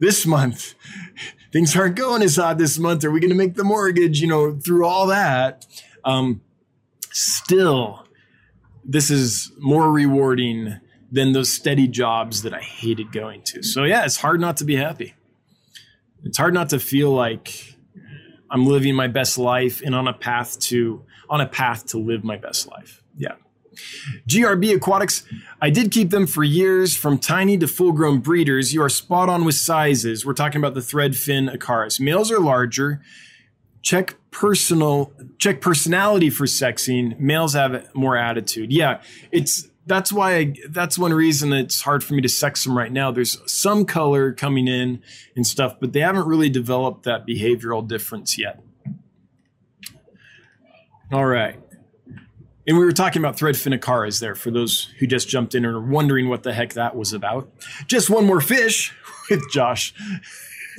this 0.00 0.24
month 0.24 0.74
things 1.52 1.76
aren't 1.76 1.96
going 1.96 2.22
as 2.22 2.36
hot 2.36 2.58
this 2.58 2.78
month. 2.78 3.04
Are 3.04 3.10
we 3.10 3.20
going 3.20 3.30
to 3.30 3.36
make 3.36 3.54
the 3.54 3.64
mortgage? 3.64 4.20
You 4.20 4.28
know, 4.28 4.54
through 4.54 4.84
all 4.84 5.06
that, 5.08 5.66
um, 6.04 6.40
still, 7.10 8.06
this 8.88 9.10
is 9.10 9.52
more 9.58 9.92
rewarding 9.92 10.80
than 11.12 11.32
those 11.32 11.52
steady 11.52 11.86
jobs 11.86 12.42
that 12.42 12.54
I 12.54 12.60
hated 12.60 13.12
going 13.12 13.42
to. 13.44 13.62
So 13.62 13.84
yeah, 13.84 14.04
it's 14.04 14.16
hard 14.16 14.40
not 14.40 14.56
to 14.56 14.64
be 14.64 14.76
happy. 14.76 15.14
It's 16.24 16.38
hard 16.38 16.54
not 16.54 16.70
to 16.70 16.80
feel 16.80 17.12
like 17.12 17.76
I'm 18.50 18.66
living 18.66 18.94
my 18.94 19.06
best 19.06 19.38
life 19.38 19.82
and 19.84 19.94
on 19.94 20.08
a 20.08 20.12
path 20.12 20.58
to 20.60 21.04
on 21.30 21.40
a 21.42 21.46
path 21.46 21.86
to 21.88 21.98
live 21.98 22.24
my 22.24 22.38
best 22.38 22.66
life. 22.66 23.02
Yeah. 23.14 23.34
GRB 24.26 24.74
Aquatics, 24.74 25.24
I 25.60 25.70
did 25.70 25.92
keep 25.92 26.10
them 26.10 26.26
for 26.26 26.42
years 26.42 26.96
from 26.96 27.18
tiny 27.18 27.58
to 27.58 27.68
full 27.68 27.92
grown 27.92 28.18
breeders. 28.18 28.72
You 28.72 28.82
are 28.82 28.88
spot 28.88 29.28
on 29.28 29.44
with 29.44 29.54
sizes. 29.54 30.26
We're 30.26 30.32
talking 30.32 30.60
about 30.60 30.74
the 30.74 30.82
thread 30.82 31.14
fin 31.14 31.48
acaras. 31.48 32.00
Males 32.00 32.32
are 32.32 32.40
larger, 32.40 33.02
check 33.82 34.16
personal 34.38 35.12
check 35.38 35.60
personality 35.60 36.30
for 36.30 36.44
sexing 36.44 37.18
males 37.18 37.54
have 37.54 37.92
more 37.92 38.16
attitude. 38.16 38.72
Yeah 38.72 39.02
it's 39.32 39.66
that's 39.84 40.12
why 40.12 40.36
I, 40.36 40.54
that's 40.68 40.96
one 40.96 41.12
reason 41.12 41.52
it's 41.52 41.80
hard 41.80 42.04
for 42.04 42.14
me 42.14 42.20
to 42.20 42.28
sex 42.28 42.62
them 42.62 42.78
right 42.78 42.92
now. 42.92 43.10
There's 43.10 43.40
some 43.50 43.84
color 43.84 44.32
coming 44.32 44.68
in 44.68 45.02
and 45.34 45.44
stuff 45.44 45.80
but 45.80 45.92
they 45.92 45.98
haven't 45.98 46.28
really 46.28 46.48
developed 46.48 47.02
that 47.02 47.26
behavioral 47.26 47.86
difference 47.86 48.38
yet. 48.38 48.62
All 51.10 51.26
right. 51.26 51.58
And 52.68 52.78
we 52.78 52.84
were 52.84 52.92
talking 52.92 53.20
about 53.20 53.36
thread 53.36 53.56
acaras 53.56 54.20
there 54.20 54.36
for 54.36 54.52
those 54.52 54.84
who 55.00 55.08
just 55.08 55.28
jumped 55.28 55.56
in 55.56 55.64
and 55.64 55.74
are 55.74 55.80
wondering 55.80 56.28
what 56.28 56.44
the 56.44 56.52
heck 56.52 56.74
that 56.74 56.94
was 56.94 57.12
about. 57.12 57.50
Just 57.88 58.08
one 58.08 58.24
more 58.24 58.40
fish 58.40 58.94
with 59.30 59.42
josh. 59.50 59.92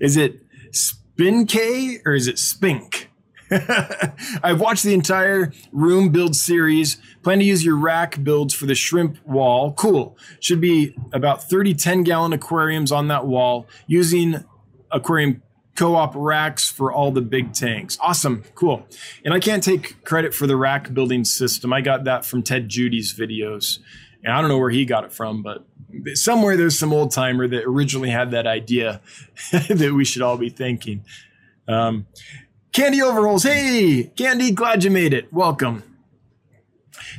Is 0.00 0.16
it 0.16 0.40
K 1.16 1.98
or 2.04 2.14
is 2.14 2.26
it 2.26 2.38
Spink? 2.38 3.10
I've 4.42 4.60
watched 4.60 4.82
the 4.82 4.94
entire 4.94 5.52
room 5.72 6.10
build 6.10 6.34
series. 6.34 6.96
Plan 7.22 7.38
to 7.38 7.44
use 7.44 7.64
your 7.64 7.76
rack 7.76 8.22
builds 8.22 8.54
for 8.54 8.66
the 8.66 8.74
shrimp 8.74 9.18
wall. 9.26 9.72
Cool. 9.74 10.16
Should 10.40 10.60
be 10.60 10.94
about 11.12 11.48
30 11.48 11.74
10 11.74 12.02
gallon 12.02 12.32
aquariums 12.32 12.90
on 12.90 13.08
that 13.08 13.26
wall 13.26 13.66
using 13.86 14.44
aquarium 14.90 15.42
co-op 15.74 16.12
racks 16.14 16.68
for 16.68 16.92
all 16.92 17.10
the 17.10 17.20
big 17.20 17.52
tanks. 17.52 17.98
Awesome. 18.00 18.44
Cool. 18.54 18.86
And 19.24 19.32
I 19.32 19.40
can't 19.40 19.62
take 19.62 20.04
credit 20.04 20.34
for 20.34 20.46
the 20.46 20.56
rack 20.56 20.92
building 20.92 21.24
system. 21.24 21.72
I 21.72 21.80
got 21.80 22.04
that 22.04 22.24
from 22.24 22.42
Ted 22.42 22.68
Judy's 22.68 23.14
videos. 23.14 23.78
And 24.24 24.32
I 24.32 24.40
don't 24.40 24.48
know 24.48 24.58
where 24.58 24.70
he 24.70 24.84
got 24.84 25.04
it 25.04 25.12
from, 25.12 25.42
but 25.42 25.64
somewhere 26.14 26.56
there's 26.56 26.78
some 26.78 26.92
old 26.92 27.10
timer 27.10 27.46
that 27.48 27.64
originally 27.64 28.10
had 28.10 28.30
that 28.30 28.46
idea 28.46 29.00
that 29.52 29.92
we 29.94 30.04
should 30.04 30.22
all 30.22 30.36
be 30.36 30.48
thinking. 30.48 31.04
Um, 31.68 32.06
Candy 32.72 33.02
Overalls, 33.02 33.42
hey, 33.42 34.10
Candy, 34.16 34.50
glad 34.50 34.84
you 34.84 34.90
made 34.90 35.12
it. 35.12 35.32
Welcome. 35.32 35.82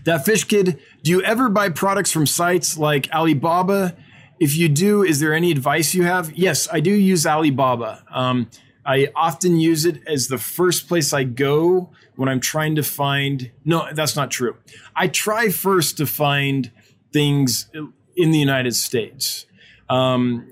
That 0.06 0.26
fish 0.26 0.44
kid, 0.44 0.80
do 1.04 1.12
you 1.12 1.22
ever 1.24 1.50
buy 1.50 1.70
products 1.70 2.12
from 2.12 2.26
sites 2.26 2.78
like 2.78 3.10
Alibaba? 3.14 3.96
if 4.44 4.58
you 4.58 4.68
do, 4.68 5.04
is 5.04 5.22
there 5.22 5.34
any 5.34 5.52
advice 5.52 5.94
you 5.94 6.04
have? 6.04 6.34
Yes, 6.38 6.68
I 6.70 6.82
do 6.82 6.92
use 6.92 7.26
Alibaba. 7.26 8.04
Um, 8.12 8.50
I 8.86 9.10
often 9.16 9.58
use 9.58 9.86
it 9.86 10.02
as 10.06 10.28
the 10.28 10.38
first 10.38 10.90
place 10.90 11.14
I 11.14 11.24
go 11.24 11.90
when 12.18 12.28
I'm 12.28 12.42
trying 12.42 12.76
to 12.76 12.84
find. 12.84 13.52
No, 13.64 13.88
that's 13.94 14.18
not 14.18 14.32
true. 14.32 14.58
I 14.96 15.08
try 15.08 15.48
first 15.48 15.96
to 15.98 16.06
find 16.06 16.72
things 17.14 17.70
in 18.16 18.32
the 18.32 18.40
United 18.40 18.76
States. 18.76 19.46
Um, 19.90 20.52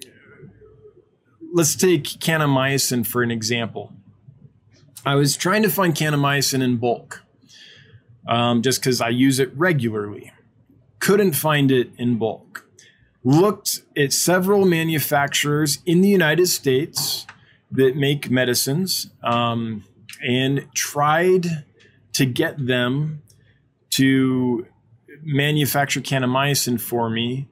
let's 1.53 1.75
take 1.75 2.03
kanamycin 2.03 3.05
for 3.05 3.23
an 3.23 3.31
example. 3.31 3.93
I 5.05 5.15
was 5.15 5.35
trying 5.35 5.63
to 5.63 5.69
find 5.69 5.95
kanamycin 5.95 6.61
in 6.61 6.77
bulk 6.77 7.23
um, 8.27 8.61
just 8.61 8.81
because 8.81 9.01
I 9.01 9.09
use 9.09 9.39
it 9.39 9.51
regularly. 9.55 10.31
Couldn't 10.99 11.33
find 11.33 11.71
it 11.71 11.89
in 11.97 12.17
bulk. 12.17 12.67
Looked 13.23 13.81
at 13.97 14.13
several 14.13 14.65
manufacturers 14.65 15.79
in 15.85 16.01
the 16.01 16.09
United 16.09 16.47
States 16.47 17.25
that 17.71 17.95
make 17.95 18.29
medicines 18.29 19.09
um, 19.23 19.83
and 20.21 20.67
tried 20.73 21.65
to 22.13 22.25
get 22.25 22.65
them 22.65 23.21
to 23.91 24.67
manufacture 25.23 26.01
kanamycin 26.01 26.79
for 26.79 27.09
me 27.09 27.47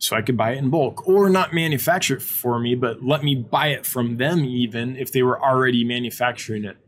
so 0.00 0.16
I 0.16 0.22
could 0.22 0.36
buy 0.36 0.52
it 0.52 0.58
in 0.58 0.70
bulk 0.70 1.06
or 1.06 1.28
not 1.28 1.52
manufacture 1.52 2.16
it 2.16 2.22
for 2.22 2.58
me, 2.58 2.74
but 2.74 3.04
let 3.04 3.22
me 3.22 3.34
buy 3.34 3.68
it 3.68 3.84
from 3.84 4.16
them 4.16 4.44
even 4.46 4.96
if 4.96 5.12
they 5.12 5.22
were 5.22 5.40
already 5.40 5.84
manufacturing 5.84 6.64
it. 6.64 6.78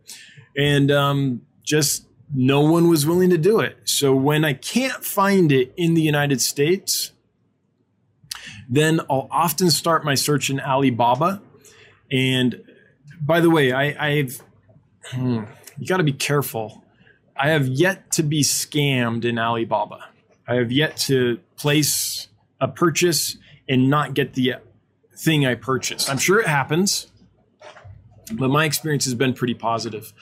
And 0.56 0.90
um, 0.90 1.42
just 1.62 2.06
no 2.34 2.62
one 2.62 2.88
was 2.88 3.06
willing 3.06 3.28
to 3.28 3.36
do 3.36 3.60
it. 3.60 3.76
So 3.84 4.14
when 4.14 4.46
I 4.46 4.54
can't 4.54 5.04
find 5.04 5.52
it 5.52 5.74
in 5.76 5.92
the 5.92 6.00
United 6.00 6.40
States, 6.40 7.12
then 8.66 9.00
I'll 9.10 9.28
often 9.30 9.70
start 9.70 10.06
my 10.06 10.14
search 10.14 10.48
in 10.48 10.58
Alibaba. 10.58 11.42
And 12.10 12.62
by 13.20 13.40
the 13.40 13.50
way, 13.50 13.72
I, 13.72 14.08
I've, 14.08 14.42
hmm, 15.10 15.44
you 15.78 15.86
got 15.86 15.98
to 15.98 16.02
be 16.02 16.14
careful. 16.14 16.82
I 17.36 17.50
have 17.50 17.68
yet 17.68 18.10
to 18.12 18.22
be 18.22 18.42
scammed 18.42 19.26
in 19.26 19.38
Alibaba. 19.38 20.08
I 20.48 20.54
have 20.54 20.72
yet 20.72 20.96
to 21.08 21.40
place 21.56 22.28
a 22.62 22.68
purchase 22.68 23.36
and 23.68 23.90
not 23.90 24.14
get 24.14 24.32
the 24.32 24.54
thing 25.16 25.44
I 25.44 25.56
purchased. 25.56 26.08
I'm 26.08 26.16
sure 26.16 26.40
it 26.40 26.46
happens, 26.46 27.08
but 28.32 28.48
my 28.48 28.64
experience 28.64 29.04
has 29.04 29.14
been 29.14 29.34
pretty 29.34 29.54
positive. 29.54 30.14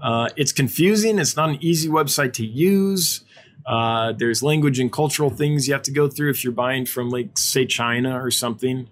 Uh, 0.00 0.28
it's 0.36 0.52
confusing. 0.52 1.18
It's 1.18 1.36
not 1.36 1.50
an 1.50 1.58
easy 1.60 1.88
website 1.88 2.32
to 2.34 2.46
use. 2.46 3.24
Uh, 3.66 4.12
there's 4.12 4.42
language 4.42 4.78
and 4.78 4.90
cultural 4.92 5.28
things 5.28 5.66
you 5.66 5.74
have 5.74 5.82
to 5.82 5.90
go 5.90 6.08
through 6.08 6.30
if 6.30 6.44
you're 6.44 6.52
buying 6.52 6.86
from, 6.86 7.10
like, 7.10 7.36
say, 7.36 7.66
China 7.66 8.18
or 8.22 8.30
something. 8.30 8.88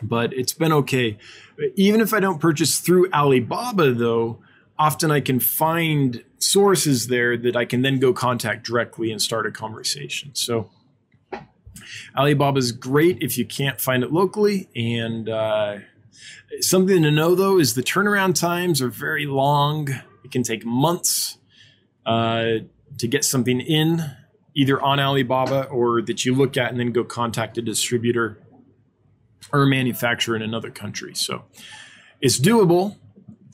But 0.00 0.32
it's 0.32 0.54
been 0.54 0.72
okay. 0.72 1.18
Even 1.74 2.00
if 2.00 2.14
I 2.14 2.20
don't 2.20 2.40
purchase 2.40 2.78
through 2.78 3.10
Alibaba, 3.12 3.92
though, 3.92 4.38
often 4.78 5.10
I 5.10 5.20
can 5.20 5.40
find 5.40 6.24
sources 6.38 7.08
there 7.08 7.36
that 7.36 7.54
I 7.56 7.66
can 7.66 7.82
then 7.82 7.98
go 7.98 8.14
contact 8.14 8.64
directly 8.64 9.10
and 9.10 9.20
start 9.20 9.44
a 9.46 9.50
conversation. 9.50 10.30
So 10.34 10.70
Alibaba 12.16 12.58
is 12.58 12.72
great 12.72 13.18
if 13.22 13.38
you 13.38 13.46
can't 13.46 13.80
find 13.80 14.02
it 14.02 14.12
locally. 14.12 14.68
And 14.74 15.28
uh, 15.28 15.78
something 16.60 17.02
to 17.02 17.10
know 17.10 17.34
though 17.34 17.58
is 17.58 17.74
the 17.74 17.82
turnaround 17.82 18.38
times 18.38 18.82
are 18.82 18.88
very 18.88 19.26
long. 19.26 19.88
It 20.24 20.30
can 20.30 20.42
take 20.42 20.64
months 20.64 21.38
uh, 22.06 22.44
to 22.98 23.08
get 23.08 23.24
something 23.24 23.60
in, 23.60 24.16
either 24.54 24.80
on 24.80 25.00
Alibaba 25.00 25.64
or 25.64 26.02
that 26.02 26.24
you 26.24 26.34
look 26.34 26.56
at 26.56 26.70
and 26.70 26.80
then 26.80 26.92
go 26.92 27.04
contact 27.04 27.58
a 27.58 27.62
distributor 27.62 28.38
or 29.52 29.62
a 29.62 29.66
manufacturer 29.66 30.36
in 30.36 30.42
another 30.42 30.70
country. 30.70 31.14
So 31.14 31.44
it's 32.20 32.38
doable. 32.38 32.96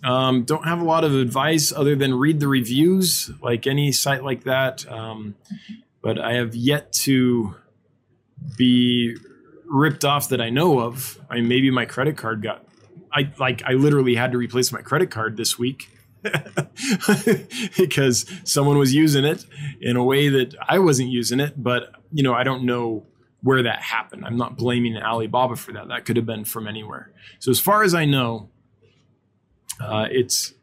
Um, 0.04 0.44
don't 0.44 0.64
have 0.64 0.80
a 0.80 0.84
lot 0.84 1.04
of 1.04 1.14
advice 1.14 1.72
other 1.72 1.96
than 1.96 2.14
read 2.14 2.40
the 2.40 2.48
reviews, 2.48 3.30
like 3.42 3.66
any 3.66 3.92
site 3.92 4.22
like 4.22 4.44
that. 4.44 4.90
Um, 4.90 5.36
but 6.02 6.18
I 6.18 6.34
have 6.34 6.54
yet 6.54 6.92
to 7.04 7.56
be 8.56 9.16
ripped 9.66 10.04
off 10.04 10.28
that 10.28 10.40
I 10.40 10.50
know 10.50 10.80
of. 10.80 11.20
I 11.30 11.36
mean, 11.36 11.48
maybe 11.48 11.70
my 11.70 11.84
credit 11.84 12.16
card 12.16 12.42
got, 12.42 12.64
I 13.12 13.32
like, 13.38 13.62
I 13.64 13.72
literally 13.72 14.14
had 14.14 14.32
to 14.32 14.38
replace 14.38 14.72
my 14.72 14.82
credit 14.82 15.10
card 15.10 15.36
this 15.36 15.58
week 15.58 15.90
because 17.76 18.26
someone 18.44 18.78
was 18.78 18.94
using 18.94 19.24
it 19.24 19.44
in 19.80 19.96
a 19.96 20.04
way 20.04 20.28
that 20.28 20.54
I 20.68 20.78
wasn't 20.78 21.10
using 21.10 21.40
it. 21.40 21.62
But, 21.62 21.92
you 22.12 22.22
know, 22.22 22.34
I 22.34 22.44
don't 22.44 22.64
know 22.64 23.06
where 23.42 23.62
that 23.62 23.80
happened. 23.82 24.24
I'm 24.24 24.36
not 24.36 24.56
blaming 24.56 24.96
Alibaba 24.96 25.56
for 25.56 25.72
that. 25.72 25.88
That 25.88 26.04
could 26.04 26.16
have 26.16 26.26
been 26.26 26.44
from 26.44 26.66
anywhere. 26.66 27.12
So 27.38 27.50
as 27.50 27.60
far 27.60 27.82
as 27.82 27.94
I 27.94 28.04
know, 28.04 28.50
uh, 29.80 30.06
it's, 30.10 30.54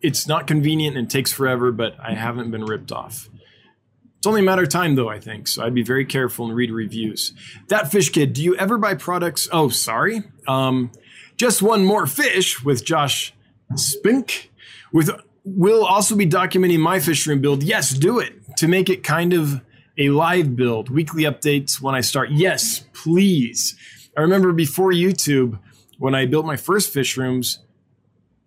it's 0.00 0.26
not 0.26 0.46
convenient 0.46 0.96
and 0.96 1.08
takes 1.08 1.32
forever, 1.32 1.72
but 1.72 1.94
I 2.00 2.14
haven't 2.14 2.50
been 2.50 2.64
ripped 2.64 2.92
off. 2.92 3.30
It's 4.22 4.26
only 4.28 4.42
a 4.42 4.44
matter 4.44 4.62
of 4.62 4.68
time, 4.68 4.94
though, 4.94 5.08
I 5.08 5.18
think. 5.18 5.48
So 5.48 5.64
I'd 5.64 5.74
be 5.74 5.82
very 5.82 6.04
careful 6.04 6.46
and 6.46 6.54
read 6.54 6.70
reviews. 6.70 7.32
That 7.66 7.90
Fish 7.90 8.10
Kid, 8.10 8.34
do 8.34 8.40
you 8.44 8.54
ever 8.54 8.78
buy 8.78 8.94
products? 8.94 9.48
Oh, 9.50 9.68
sorry. 9.68 10.22
Um, 10.46 10.92
just 11.36 11.60
one 11.60 11.84
more 11.84 12.06
fish 12.06 12.62
with 12.62 12.84
Josh 12.84 13.34
Spink. 13.74 14.52
With 14.92 15.10
will 15.44 15.84
also 15.84 16.14
be 16.14 16.24
documenting 16.24 16.78
my 16.78 17.00
fish 17.00 17.26
room 17.26 17.40
build. 17.40 17.64
Yes, 17.64 17.90
do 17.90 18.20
it 18.20 18.34
to 18.58 18.68
make 18.68 18.88
it 18.88 19.02
kind 19.02 19.32
of 19.32 19.60
a 19.98 20.10
live 20.10 20.54
build. 20.54 20.88
Weekly 20.88 21.24
updates 21.24 21.80
when 21.80 21.96
I 21.96 22.00
start. 22.00 22.30
Yes, 22.30 22.84
please. 22.92 23.74
I 24.16 24.20
remember 24.20 24.52
before 24.52 24.92
YouTube 24.92 25.58
when 25.98 26.14
I 26.14 26.26
built 26.26 26.46
my 26.46 26.56
first 26.56 26.92
fish 26.92 27.16
rooms. 27.16 27.58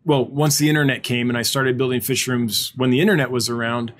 Well, 0.05 0.23
once 0.23 0.57
the 0.57 0.69
internet 0.69 1.03
came 1.03 1.27
and 1.27 1.37
I 1.37 1.41
started 1.41 1.77
building 1.77 1.99
fish 1.99 2.29
rooms 2.29 2.71
when 2.77 2.91
the 2.91 3.01
internet 3.01 3.29
was 3.29 3.49
around, 3.49 3.91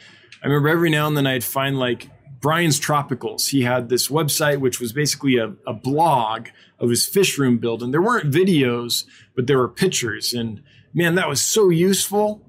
I 0.46 0.48
remember 0.48 0.70
every 0.70 0.92
now 0.92 1.08
and 1.08 1.18
then 1.18 1.26
I'd 1.26 1.44
find 1.44 1.80
like 1.80 2.08
Brian's 2.40 2.80
Tropicals. 2.80 3.50
He 3.50 3.64
had 3.64 3.90
this 3.90 4.10
website, 4.10 4.60
which 4.60 4.80
was 4.80 4.94
basically 4.94 5.38
a, 5.38 5.56
a 5.66 5.74
blog 5.74 6.50
of 6.78 6.92
his 6.92 7.08
fish 7.08 7.40
room 7.40 7.58
build. 7.58 7.82
And 7.82 7.92
there 7.92 8.02
weren't 8.02 8.32
videos, 8.32 9.06
but 9.36 9.48
there 9.48 9.58
were 9.58 9.68
pictures. 9.68 10.36
And 10.36 10.62
man, 10.94 11.16
that 11.16 11.28
was 11.28 11.42
so 11.42 11.70
useful. 11.70 12.48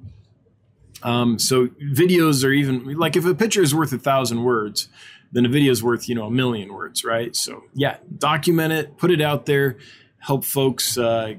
Um, 1.03 1.39
so 1.39 1.69
videos 1.69 2.45
are 2.45 2.53
even 2.53 2.99
like 2.99 3.17
if 3.17 3.25
a 3.25 3.35
picture 3.35 3.63
is 3.63 3.75
worth 3.75 3.95
a 3.95 3.99
thousand 3.99 4.45
words, 4.45 4.91
then 5.33 5.47
a 5.47 5.49
video 5.49 5.73
is 5.73 5.83
worth, 5.83 6.07
you 6.07 6.15
know, 6.15 6.27
a 6.27 6.31
million 6.31 6.75
words, 6.75 7.03
right? 7.03 7.35
So 7.35 7.65
yeah, 7.73 7.97
document 8.19 8.75
it, 8.75 8.99
put 8.99 9.11
it 9.11 9.23
out 9.23 9.47
there, 9.47 9.79
help 10.19 10.45
folks. 10.45 10.99
Uh, 10.99 11.37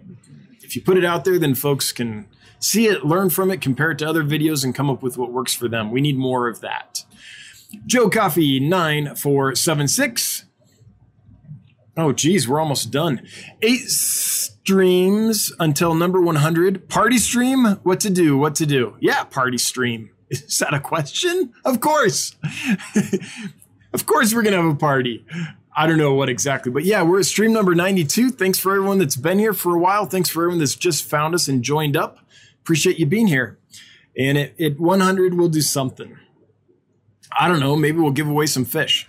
if 0.63 0.75
you 0.75 0.81
put 0.81 0.97
it 0.97 1.05
out 1.05 1.23
there, 1.23 1.37
then 1.37 1.53
folks 1.53 1.91
can 1.91 2.27
see 2.59 2.87
it, 2.87 3.05
learn 3.05 3.29
from 3.29 3.51
it, 3.51 3.61
compare 3.61 3.91
it 3.91 3.99
to 3.99 4.07
other 4.07 4.23
videos, 4.23 4.63
and 4.63 4.73
come 4.73 4.89
up 4.89 5.01
with 5.01 5.17
what 5.17 5.31
works 5.31 5.53
for 5.53 5.67
them. 5.67 5.91
We 5.91 6.01
need 6.01 6.17
more 6.17 6.47
of 6.47 6.61
that. 6.61 7.03
Joe 7.85 8.09
Coffee 8.09 8.59
9476. 8.59 10.45
Oh, 11.97 12.11
geez, 12.13 12.47
we're 12.47 12.59
almost 12.59 12.91
done. 12.91 13.27
Eight 13.61 13.87
streams 13.87 15.51
until 15.59 15.95
number 15.95 16.21
100. 16.21 16.87
Party 16.89 17.17
stream? 17.17 17.65
What 17.83 17.99
to 18.01 18.09
do? 18.09 18.37
What 18.37 18.55
to 18.55 18.65
do? 18.65 18.95
Yeah, 18.99 19.23
party 19.23 19.57
stream. 19.57 20.11
Is 20.29 20.59
that 20.59 20.73
a 20.73 20.79
question? 20.79 21.53
Of 21.65 21.79
course. 21.79 22.35
of 23.93 24.05
course, 24.05 24.33
we're 24.33 24.43
going 24.43 24.55
to 24.55 24.61
have 24.61 24.71
a 24.71 24.75
party. 24.75 25.25
I 25.75 25.87
don't 25.87 25.97
know 25.97 26.13
what 26.13 26.29
exactly, 26.29 26.71
but 26.71 26.85
yeah, 26.85 27.03
we're 27.03 27.19
at 27.19 27.25
stream 27.25 27.53
number 27.53 27.75
92. 27.75 28.31
Thanks 28.31 28.57
for 28.57 28.75
everyone 28.75 28.97
that's 28.97 29.15
been 29.15 29.37
here 29.37 29.53
for 29.53 29.75
a 29.75 29.79
while. 29.79 30.05
Thanks 30.05 30.29
for 30.29 30.43
everyone 30.43 30.59
that's 30.59 30.75
just 30.75 31.05
found 31.05 31.35
us 31.35 31.47
and 31.47 31.63
joined 31.63 31.95
up 31.95 32.19
appreciate 32.67 32.99
you 32.99 33.05
being 33.05 33.27
here. 33.27 33.57
And 34.19 34.37
at, 34.37 34.59
at 34.59 34.77
100, 34.77 35.35
we'll 35.35 35.47
do 35.47 35.61
something. 35.61 36.17
I 37.39 37.47
don't 37.47 37.61
know. 37.61 37.77
Maybe 37.77 37.99
we'll 37.99 38.11
give 38.11 38.27
away 38.27 38.45
some 38.45 38.65
fish. 38.65 39.07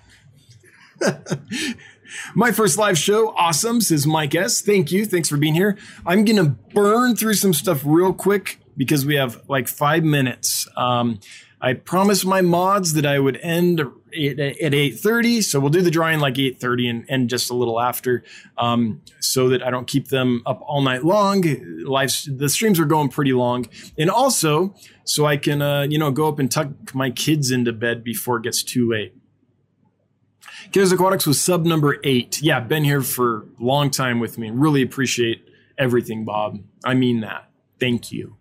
My 2.36 2.52
first 2.52 2.78
live 2.78 2.96
show, 2.96 3.30
awesome, 3.36 3.80
says 3.80 4.06
Mike 4.06 4.36
S. 4.36 4.62
Thank 4.62 4.92
you. 4.92 5.04
Thanks 5.04 5.28
for 5.28 5.36
being 5.36 5.54
here. 5.54 5.76
I'm 6.06 6.24
going 6.24 6.36
to 6.36 6.50
burn 6.72 7.16
through 7.16 7.34
some 7.34 7.52
stuff 7.52 7.82
real 7.84 8.12
quick 8.12 8.60
because 8.76 9.04
we 9.04 9.16
have 9.16 9.42
like 9.48 9.66
five 9.66 10.04
minutes. 10.04 10.68
Um, 10.76 11.18
I 11.60 11.72
promised 11.72 12.24
my 12.24 12.42
mods 12.42 12.92
that 12.92 13.04
I 13.04 13.18
would 13.18 13.38
end 13.38 13.82
at 14.12 14.72
8.30 14.72 15.42
so 15.42 15.60
we'll 15.60 15.70
do 15.70 15.82
the 15.82 15.90
drawing 15.90 16.20
like 16.20 16.34
8.30 16.34 16.90
and 16.90 17.04
end 17.08 17.30
just 17.30 17.50
a 17.50 17.54
little 17.54 17.80
after 17.80 18.24
um, 18.56 19.02
so 19.20 19.48
that 19.48 19.62
i 19.62 19.70
don't 19.70 19.86
keep 19.86 20.08
them 20.08 20.42
up 20.46 20.60
all 20.62 20.82
night 20.82 21.04
long 21.04 21.42
live 21.84 22.12
the 22.26 22.48
streams 22.48 22.78
are 22.80 22.84
going 22.84 23.08
pretty 23.08 23.32
long 23.32 23.66
and 23.96 24.10
also 24.10 24.74
so 25.04 25.26
i 25.26 25.36
can 25.36 25.62
uh, 25.62 25.82
you 25.82 25.98
know 25.98 26.10
go 26.10 26.28
up 26.28 26.38
and 26.38 26.50
tuck 26.50 26.68
my 26.94 27.10
kids 27.10 27.50
into 27.50 27.72
bed 27.72 28.02
before 28.02 28.38
it 28.38 28.42
gets 28.42 28.62
too 28.62 28.88
late 28.90 29.14
Kaler's 30.72 30.92
Aquatics 30.92 31.26
was 31.26 31.40
sub 31.40 31.64
number 31.64 31.98
eight. 32.04 32.42
Yeah, 32.42 32.60
been 32.60 32.84
here 32.84 33.00
for 33.00 33.46
a 33.58 33.64
long 33.64 33.90
time 33.90 34.20
with 34.20 34.36
me. 34.36 34.50
Really 34.50 34.82
appreciate 34.82 35.48
everything, 35.78 36.24
Bob. 36.24 36.60
I 36.84 36.94
mean 36.94 37.20
that. 37.20 37.48
Thank 37.80 38.12
you. 38.12 38.36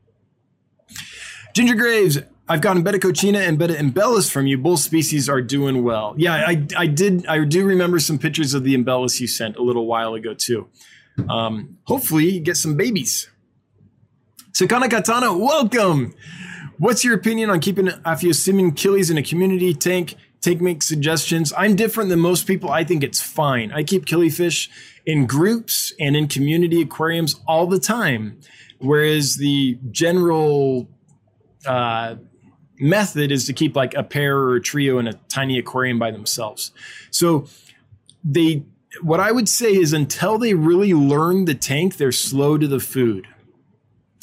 Ginger 1.53 1.75
Graves, 1.75 2.19
I've 2.49 2.61
gotten 2.61 2.81
Betta 2.81 2.99
coccina 2.99 3.39
and 3.39 3.59
Betta 3.59 3.73
imbellis 3.73 4.31
from 4.31 4.47
you. 4.47 4.57
Both 4.57 4.79
species 4.79 5.27
are 5.27 5.41
doing 5.41 5.83
well. 5.83 6.13
Yeah, 6.17 6.33
I, 6.35 6.65
I 6.77 6.87
did. 6.87 7.25
I 7.27 7.43
do 7.43 7.65
remember 7.65 7.99
some 7.99 8.17
pictures 8.17 8.53
of 8.53 8.63
the 8.63 8.73
imbellis 8.73 9.19
you 9.19 9.27
sent 9.27 9.57
a 9.57 9.61
little 9.61 9.85
while 9.85 10.13
ago 10.13 10.33
too. 10.33 10.69
Um, 11.29 11.77
hopefully, 11.83 12.39
get 12.39 12.55
some 12.57 12.77
babies. 12.77 13.29
Sakana 14.53 14.89
Katana, 14.89 15.37
welcome. 15.37 16.13
What's 16.79 17.03
your 17.03 17.15
opinion 17.15 17.49
on 17.49 17.59
keeping 17.59 17.87
Aphyosemion 17.87 18.71
killies 18.71 19.11
in 19.11 19.17
a 19.17 19.23
community 19.23 19.73
tank? 19.73 20.15
Take 20.41 20.61
make 20.61 20.83
suggestions. 20.83 21.51
I'm 21.57 21.75
different 21.75 22.09
than 22.09 22.19
most 22.19 22.47
people. 22.47 22.69
I 22.69 22.83
think 22.83 23.03
it's 23.03 23.19
fine. 23.19 23.71
I 23.71 23.83
keep 23.83 24.05
killifish 24.05 24.69
in 25.05 25.25
groups 25.25 25.93
and 25.99 26.15
in 26.15 26.27
community 26.27 26.81
aquariums 26.81 27.39
all 27.47 27.65
the 27.65 27.79
time, 27.79 28.39
whereas 28.77 29.37
the 29.37 29.79
general 29.91 30.87
uh, 31.65 32.15
method 32.79 33.31
is 33.31 33.45
to 33.45 33.53
keep 33.53 33.75
like 33.75 33.93
a 33.93 34.03
pair 34.03 34.37
or 34.37 34.55
a 34.55 34.61
trio 34.61 34.99
in 34.99 35.07
a 35.07 35.13
tiny 35.13 35.57
aquarium 35.57 35.99
by 35.99 36.11
themselves. 36.11 36.71
So 37.11 37.47
they 38.23 38.63
what 39.01 39.19
I 39.19 39.31
would 39.31 39.49
say 39.49 39.75
is 39.75 39.93
until 39.93 40.37
they 40.37 40.53
really 40.53 40.93
learn 40.93 41.45
the 41.45 41.53
tank, 41.53 41.97
they're 41.97 42.11
slow 42.11 42.57
to 42.57 42.67
the 42.67 42.79
food. 42.79 43.27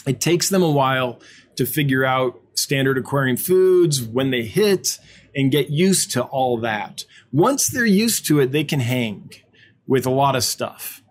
It 0.07 0.21
takes 0.21 0.49
them 0.49 0.63
a 0.63 0.71
while 0.71 1.21
to 1.57 1.67
figure 1.67 2.05
out 2.05 2.41
standard 2.55 2.99
aquarium 2.99 3.37
foods, 3.37 4.03
when 4.03 4.31
they 4.31 4.43
hit, 4.43 4.99
and 5.35 5.51
get 5.51 5.71
used 5.71 6.11
to 6.13 6.23
all 6.23 6.59
that. 6.59 7.05
Once 7.33 7.69
they're 7.69 7.85
used 7.85 8.27
to 8.27 8.41
it, 8.41 8.53
they 8.53 8.65
can 8.65 8.81
hang 8.81 9.31
with 9.87 10.07
a 10.07 10.11
lot 10.11 10.37
of 10.37 10.45
stuff. 10.45 11.03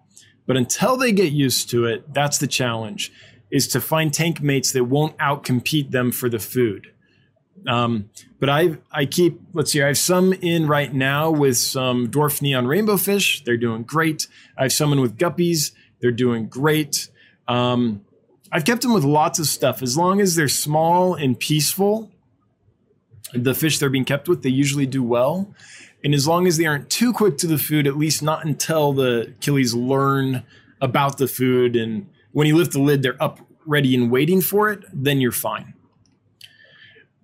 But 0.45 0.57
until 0.57 0.97
they 0.97 1.11
get 1.11 1.31
used 1.31 1.69
to 1.71 1.85
it, 1.85 2.13
that's 2.13 2.37
the 2.37 2.47
challenge 2.47 3.11
is 3.51 3.67
to 3.67 3.79
find 3.79 4.13
tank 4.13 4.41
mates 4.41 4.71
that 4.71 4.85
won't 4.85 5.17
outcompete 5.17 5.91
them 5.91 6.11
for 6.11 6.27
the 6.27 6.39
food. 6.39 6.92
Um, 7.67 8.09
but 8.39 8.49
I 8.49 8.77
I 8.91 9.05
keep 9.05 9.39
let's 9.53 9.71
see 9.71 9.81
I 9.81 9.87
have 9.87 9.97
some 9.97 10.33
in 10.33 10.67
right 10.67 10.93
now 10.93 11.31
with 11.31 11.57
some 11.57 12.09
dwarf 12.09 12.41
neon 12.41 12.67
rainbow 12.67 12.97
fish. 12.97 13.43
They're 13.43 13.57
doing 13.57 13.83
great. 13.83 14.27
I 14.57 14.63
have 14.63 14.73
some 14.73 14.91
in 14.91 15.01
with 15.01 15.17
guppies. 15.17 15.71
They're 16.01 16.11
doing 16.11 16.47
great. 16.47 17.09
Um, 17.47 18.03
I've 18.51 18.65
kept 18.65 18.81
them 18.81 18.93
with 18.93 19.03
lots 19.03 19.39
of 19.39 19.47
stuff 19.47 19.81
as 19.81 19.97
long 19.97 20.21
as 20.21 20.35
they're 20.35 20.47
small 20.47 21.15
and 21.15 21.39
peaceful. 21.39 22.11
The 23.33 23.55
fish 23.55 23.79
they're 23.79 23.89
being 23.89 24.05
kept 24.05 24.27
with, 24.27 24.43
they 24.43 24.49
usually 24.49 24.85
do 24.85 25.01
well. 25.01 25.53
And 26.03 26.13
as 26.13 26.27
long 26.27 26.45
as 26.45 26.57
they 26.57 26.65
aren't 26.65 26.89
too 26.89 27.13
quick 27.13 27.37
to 27.39 27.47
the 27.47 27.57
food, 27.57 27.87
at 27.87 27.97
least 27.97 28.21
not 28.21 28.45
until 28.45 28.93
the 28.93 29.33
killies 29.39 29.73
learn 29.73 30.43
about 30.81 31.17
the 31.17 31.27
food 31.27 31.75
and 31.75 32.07
when 32.33 32.47
you 32.47 32.57
lift 32.57 32.73
the 32.73 32.81
lid, 32.81 33.01
they're 33.01 33.21
up 33.23 33.39
ready 33.65 33.95
and 33.95 34.11
waiting 34.11 34.41
for 34.41 34.69
it, 34.69 34.83
then 34.91 35.21
you're 35.21 35.31
fine. 35.31 35.72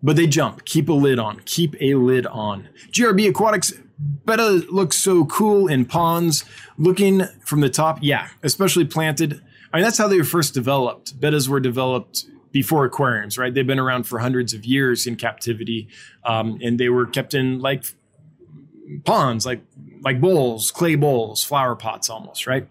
But 0.01 0.15
they 0.15 0.27
jump. 0.27 0.65
Keep 0.65 0.89
a 0.89 0.93
lid 0.93 1.19
on. 1.19 1.41
Keep 1.45 1.76
a 1.81 1.95
lid 1.95 2.26
on. 2.26 2.69
GRB 2.91 3.30
Aquatics 3.30 3.73
Betta 3.99 4.65
looks 4.71 4.97
so 4.97 5.26
cool 5.26 5.67
in 5.67 5.85
ponds. 5.85 6.45
Looking 6.77 7.23
from 7.43 7.59
the 7.59 7.69
top, 7.69 7.99
yeah, 8.01 8.30
especially 8.43 8.85
planted. 8.85 9.41
I 9.73 9.77
mean, 9.77 9.84
that's 9.84 9.97
how 9.97 10.07
they 10.07 10.17
were 10.17 10.23
first 10.23 10.53
developed. 10.53 11.19
Bettas 11.19 11.49
were 11.49 11.59
developed 11.59 12.26
before 12.51 12.85
aquariums, 12.85 13.38
right? 13.38 13.53
They've 13.53 13.67
been 13.67 13.80
around 13.80 14.03
for 14.03 14.19
hundreds 14.19 14.53
of 14.53 14.65
years 14.65 15.05
in 15.05 15.15
captivity, 15.17 15.89
um, 16.23 16.59
and 16.63 16.80
they 16.80 16.89
were 16.89 17.05
kept 17.05 17.34
in 17.34 17.59
like 17.59 17.84
ponds, 19.03 19.45
like 19.45 19.61
like 20.01 20.21
bowls, 20.21 20.71
clay 20.71 20.95
bowls, 20.95 21.43
flower 21.43 21.76
pots 21.76 22.09
almost, 22.09 22.47
right? 22.47 22.67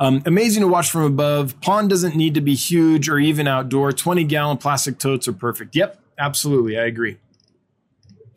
Um, 0.00 0.22
amazing 0.26 0.62
to 0.62 0.68
watch 0.68 0.90
from 0.90 1.02
above. 1.02 1.60
Pond 1.60 1.88
doesn't 1.88 2.16
need 2.16 2.34
to 2.34 2.40
be 2.40 2.56
huge 2.56 3.08
or 3.08 3.18
even 3.18 3.46
outdoor. 3.46 3.92
20 3.92 4.24
gallon 4.24 4.56
plastic 4.56 4.98
totes 4.98 5.28
are 5.28 5.32
perfect. 5.32 5.76
Yep, 5.76 6.00
absolutely. 6.18 6.78
I 6.78 6.84
agree. 6.84 7.18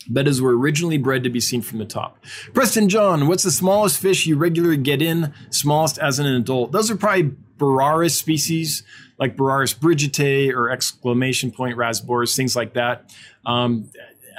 Bettas 0.09 0.39
were 0.39 0.57
originally 0.57 0.97
bred 0.97 1.23
to 1.23 1.29
be 1.29 1.39
seen 1.39 1.61
from 1.61 1.79
the 1.79 1.85
top. 1.85 2.17
Preston 2.53 2.87
John, 2.89 3.27
what's 3.27 3.43
the 3.43 3.51
smallest 3.51 3.99
fish 3.99 4.25
you 4.25 4.37
regularly 4.37 4.77
get 4.77 5.01
in? 5.01 5.33
Smallest 5.49 5.97
as 5.97 6.19
an 6.19 6.25
adult? 6.25 6.71
Those 6.71 6.89
are 6.89 6.95
probably 6.95 7.35
Boraras 7.57 8.11
species, 8.11 8.83
like 9.19 9.35
Boraras 9.35 9.77
brigittae 9.77 10.53
or 10.53 10.69
exclamation 10.69 11.51
point 11.51 11.77
rasboras, 11.77 12.35
things 12.35 12.55
like 12.55 12.73
that. 12.73 13.13
Um, 13.45 13.89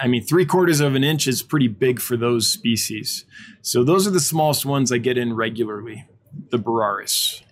I 0.00 0.06
mean, 0.06 0.22
three 0.24 0.46
quarters 0.46 0.80
of 0.80 0.94
an 0.94 1.04
inch 1.04 1.26
is 1.26 1.42
pretty 1.42 1.68
big 1.68 2.00
for 2.00 2.16
those 2.16 2.50
species. 2.50 3.24
So 3.60 3.82
those 3.82 4.06
are 4.06 4.10
the 4.10 4.20
smallest 4.20 4.64
ones 4.64 4.92
I 4.92 4.98
get 4.98 5.18
in 5.18 5.34
regularly, 5.34 6.06
the 6.50 6.58
Boraras. 6.58 7.42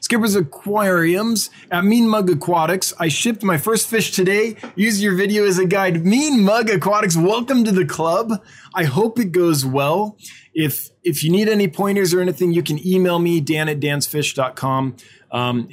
Skipper's 0.00 0.34
Aquariums 0.34 1.50
at 1.70 1.84
Mean 1.84 2.08
Mug 2.08 2.30
Aquatics. 2.30 2.94
I 2.98 3.08
shipped 3.08 3.42
my 3.42 3.58
first 3.58 3.88
fish 3.88 4.12
today. 4.12 4.56
Use 4.74 5.02
your 5.02 5.14
video 5.14 5.46
as 5.46 5.58
a 5.58 5.66
guide. 5.66 6.04
Mean 6.04 6.42
Mug 6.42 6.70
Aquatics, 6.70 7.16
welcome 7.16 7.64
to 7.64 7.72
the 7.72 7.84
club. 7.84 8.42
I 8.74 8.84
hope 8.84 9.18
it 9.18 9.30
goes 9.32 9.64
well. 9.64 10.16
If 10.54 10.90
if 11.04 11.22
you 11.22 11.30
need 11.30 11.48
any 11.48 11.68
pointers 11.68 12.14
or 12.14 12.20
anything, 12.20 12.52
you 12.52 12.62
can 12.62 12.84
email 12.86 13.18
me, 13.18 13.40
dan 13.40 13.68
at 13.68 13.78
dansfish.com. 13.78 14.96
Um, 15.30 15.68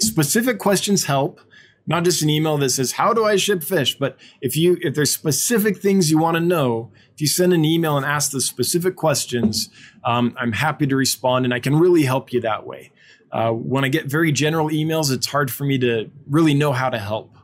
specific 0.00 0.58
questions 0.58 1.04
help 1.04 1.40
not 1.86 2.04
just 2.04 2.22
an 2.22 2.30
email 2.30 2.56
that 2.58 2.70
says 2.70 2.92
how 2.92 3.12
do 3.12 3.24
i 3.24 3.36
ship 3.36 3.62
fish 3.62 3.98
but 3.98 4.16
if 4.40 4.56
you 4.56 4.78
if 4.80 4.94
there's 4.94 5.12
specific 5.12 5.78
things 5.78 6.10
you 6.10 6.18
want 6.18 6.36
to 6.36 6.40
know 6.40 6.90
if 7.12 7.20
you 7.20 7.26
send 7.26 7.52
an 7.52 7.64
email 7.64 7.96
and 7.96 8.06
ask 8.06 8.30
the 8.30 8.40
specific 8.40 8.94
questions 8.94 9.68
um, 10.04 10.34
i'm 10.38 10.52
happy 10.52 10.86
to 10.86 10.94
respond 10.94 11.44
and 11.44 11.52
i 11.52 11.58
can 11.58 11.74
really 11.74 12.04
help 12.04 12.32
you 12.32 12.40
that 12.40 12.64
way 12.64 12.92
uh, 13.32 13.50
when 13.50 13.84
i 13.84 13.88
get 13.88 14.06
very 14.06 14.32
general 14.32 14.68
emails 14.68 15.10
it's 15.10 15.26
hard 15.26 15.50
for 15.50 15.64
me 15.64 15.78
to 15.78 16.10
really 16.28 16.54
know 16.54 16.72
how 16.72 16.88
to 16.90 16.98
help 16.98 17.36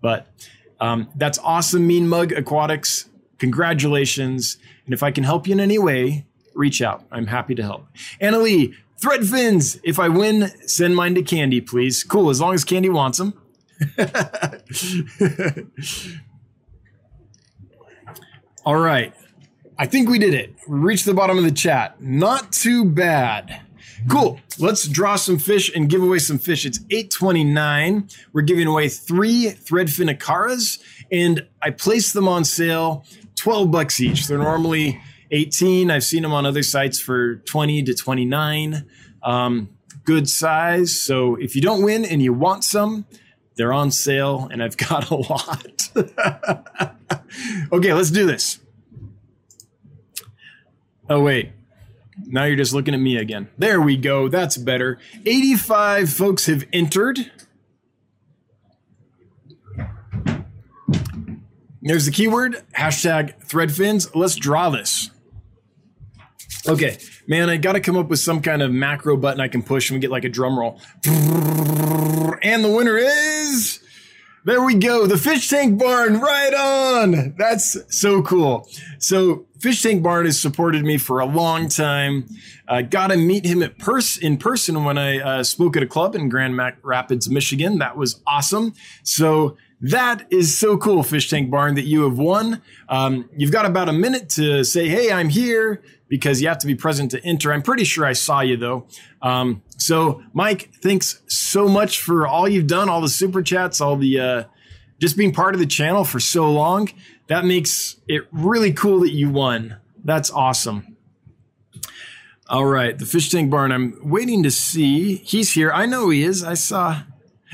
but 0.00 0.26
um, 0.80 1.08
that's 1.14 1.38
awesome 1.38 1.86
mean 1.86 2.08
mug 2.08 2.32
aquatics 2.32 3.08
congratulations 3.38 4.58
and 4.84 4.94
if 4.94 5.02
i 5.02 5.10
can 5.10 5.24
help 5.24 5.46
you 5.46 5.52
in 5.52 5.60
any 5.60 5.78
way 5.78 6.26
reach 6.54 6.82
out 6.82 7.04
i'm 7.10 7.26
happy 7.26 7.54
to 7.54 7.62
help 7.62 7.86
anna 8.20 8.38
lee 8.38 8.74
thread 9.00 9.26
fins 9.26 9.78
if 9.84 9.98
i 9.98 10.08
win 10.08 10.48
send 10.68 10.94
mine 10.94 11.14
to 11.14 11.22
candy 11.22 11.60
please 11.60 12.04
cool 12.04 12.30
as 12.30 12.40
long 12.40 12.54
as 12.54 12.64
candy 12.64 12.88
wants 12.88 13.18
them 13.18 13.34
All 18.64 18.76
right. 18.76 19.12
I 19.76 19.86
think 19.86 20.08
we 20.08 20.18
did 20.18 20.34
it. 20.34 20.54
We 20.68 20.78
reached 20.78 21.04
the 21.04 21.14
bottom 21.14 21.36
of 21.36 21.44
the 21.44 21.50
chat. 21.50 22.00
Not 22.00 22.52
too 22.52 22.84
bad. 22.84 23.62
Cool. 24.08 24.40
Let's 24.58 24.86
draw 24.88 25.16
some 25.16 25.38
fish 25.38 25.74
and 25.74 25.88
give 25.88 26.02
away 26.02 26.18
some 26.18 26.38
fish. 26.38 26.66
It's 26.66 26.78
829. 26.90 28.08
We're 28.32 28.42
giving 28.42 28.66
away 28.66 28.88
three 28.88 29.46
threadfin 29.46 30.14
acaras, 30.14 30.80
and 31.10 31.46
I 31.60 31.70
placed 31.70 32.14
them 32.14 32.28
on 32.28 32.44
sale 32.44 33.04
12 33.36 33.70
bucks 33.70 34.00
each. 34.00 34.26
They're 34.26 34.38
normally 34.38 35.00
18. 35.30 35.90
I've 35.90 36.04
seen 36.04 36.22
them 36.22 36.32
on 36.32 36.46
other 36.46 36.62
sites 36.62 37.00
for 37.00 37.36
20 37.36 37.82
to 37.84 37.94
29. 37.94 38.86
Um, 39.22 39.68
good 40.04 40.28
size. 40.28 41.00
So 41.00 41.36
if 41.36 41.54
you 41.56 41.62
don't 41.62 41.82
win 41.82 42.04
and 42.04 42.22
you 42.22 42.32
want 42.32 42.64
some, 42.64 43.06
they're 43.56 43.72
on 43.72 43.90
sale, 43.90 44.48
and 44.50 44.62
I've 44.62 44.76
got 44.76 45.10
a 45.10 45.14
lot. 45.16 45.90
okay, 47.72 47.92
let's 47.92 48.10
do 48.10 48.26
this. 48.26 48.58
Oh, 51.08 51.20
wait. 51.20 51.52
Now 52.32 52.44
you're 52.44 52.56
just 52.56 52.72
looking 52.72 52.94
at 52.94 53.00
me 53.00 53.18
again. 53.18 53.48
There 53.58 53.80
we 53.80 53.98
go. 53.98 54.26
That's 54.26 54.56
better. 54.56 54.98
85 55.26 56.10
folks 56.10 56.46
have 56.46 56.64
entered. 56.72 57.30
There's 61.82 62.06
the 62.06 62.10
keyword 62.10 62.64
hashtag 62.74 63.46
threadfins. 63.46 64.14
Let's 64.14 64.36
draw 64.36 64.70
this. 64.70 65.10
Okay, 66.66 66.96
man, 67.26 67.50
I 67.50 67.58
got 67.58 67.72
to 67.72 67.80
come 67.80 67.98
up 67.98 68.08
with 68.08 68.20
some 68.20 68.40
kind 68.40 68.62
of 68.62 68.72
macro 68.72 69.16
button 69.18 69.40
I 69.40 69.48
can 69.48 69.62
push 69.62 69.90
and 69.90 69.96
we 69.96 70.00
get 70.00 70.10
like 70.10 70.24
a 70.24 70.30
drum 70.30 70.58
roll. 70.58 70.80
And 71.04 72.64
the 72.64 72.72
winner 72.74 72.96
is. 72.96 73.81
There 74.44 74.60
we 74.64 74.74
go. 74.74 75.06
The 75.06 75.18
fish 75.18 75.48
tank 75.48 75.78
barn 75.78 76.18
right 76.18 76.52
on. 76.52 77.36
That's 77.38 77.76
so 77.96 78.22
cool. 78.22 78.68
So 78.98 79.46
fish 79.60 79.82
tank 79.82 80.02
barn 80.02 80.26
has 80.26 80.40
supported 80.40 80.84
me 80.84 80.98
for 80.98 81.20
a 81.20 81.26
long 81.26 81.68
time. 81.68 82.26
Uh, 82.66 82.82
got 82.82 83.08
to 83.08 83.16
meet 83.16 83.44
him 83.44 83.62
at 83.62 83.78
pers- 83.78 84.18
in 84.18 84.38
person 84.38 84.82
when 84.82 84.98
I 84.98 85.20
uh, 85.20 85.44
spoke 85.44 85.76
at 85.76 85.82
a 85.84 85.86
club 85.86 86.16
in 86.16 86.28
Grand 86.28 86.58
Rapids, 86.82 87.30
Michigan. 87.30 87.78
That 87.78 87.96
was 87.96 88.20
awesome. 88.26 88.74
So 89.04 89.56
that 89.80 90.26
is 90.30 90.58
so 90.58 90.76
cool, 90.76 91.04
Fish 91.04 91.30
Tank 91.30 91.48
Barn, 91.48 91.76
that 91.76 91.84
you 91.84 92.02
have 92.02 92.18
won. 92.18 92.62
Um, 92.88 93.30
you've 93.36 93.52
got 93.52 93.64
about 93.64 93.88
a 93.88 93.92
minute 93.92 94.28
to 94.30 94.64
say, 94.64 94.88
hey, 94.88 95.12
I'm 95.12 95.28
here 95.28 95.82
because 96.12 96.42
you 96.42 96.48
have 96.48 96.58
to 96.58 96.66
be 96.66 96.74
present 96.74 97.10
to 97.10 97.24
enter. 97.24 97.54
I'm 97.54 97.62
pretty 97.62 97.84
sure 97.84 98.04
I 98.04 98.12
saw 98.12 98.42
you 98.42 98.58
though. 98.58 98.86
Um, 99.22 99.62
so, 99.78 100.22
Mike, 100.34 100.68
thanks 100.82 101.22
so 101.26 101.70
much 101.70 102.00
for 102.00 102.26
all 102.26 102.46
you've 102.46 102.66
done, 102.66 102.90
all 102.90 103.00
the 103.00 103.08
super 103.08 103.42
chats, 103.42 103.80
all 103.80 103.96
the 103.96 104.20
uh, 104.20 104.44
just 104.98 105.16
being 105.16 105.32
part 105.32 105.54
of 105.54 105.58
the 105.58 105.66
channel 105.66 106.04
for 106.04 106.20
so 106.20 106.52
long. 106.52 106.90
That 107.28 107.46
makes 107.46 107.96
it 108.08 108.24
really 108.30 108.74
cool 108.74 109.00
that 109.00 109.12
you 109.12 109.30
won. 109.30 109.78
That's 110.04 110.30
awesome. 110.30 110.98
All 112.46 112.66
right, 112.66 112.98
the 112.98 113.06
fish 113.06 113.30
tank 113.30 113.50
barn. 113.50 113.72
I'm 113.72 113.98
waiting 114.02 114.42
to 114.42 114.50
see. 114.50 115.16
He's 115.16 115.52
here. 115.54 115.72
I 115.72 115.86
know 115.86 116.10
he 116.10 116.24
is. 116.24 116.44
I 116.44 116.52
saw 116.52 117.04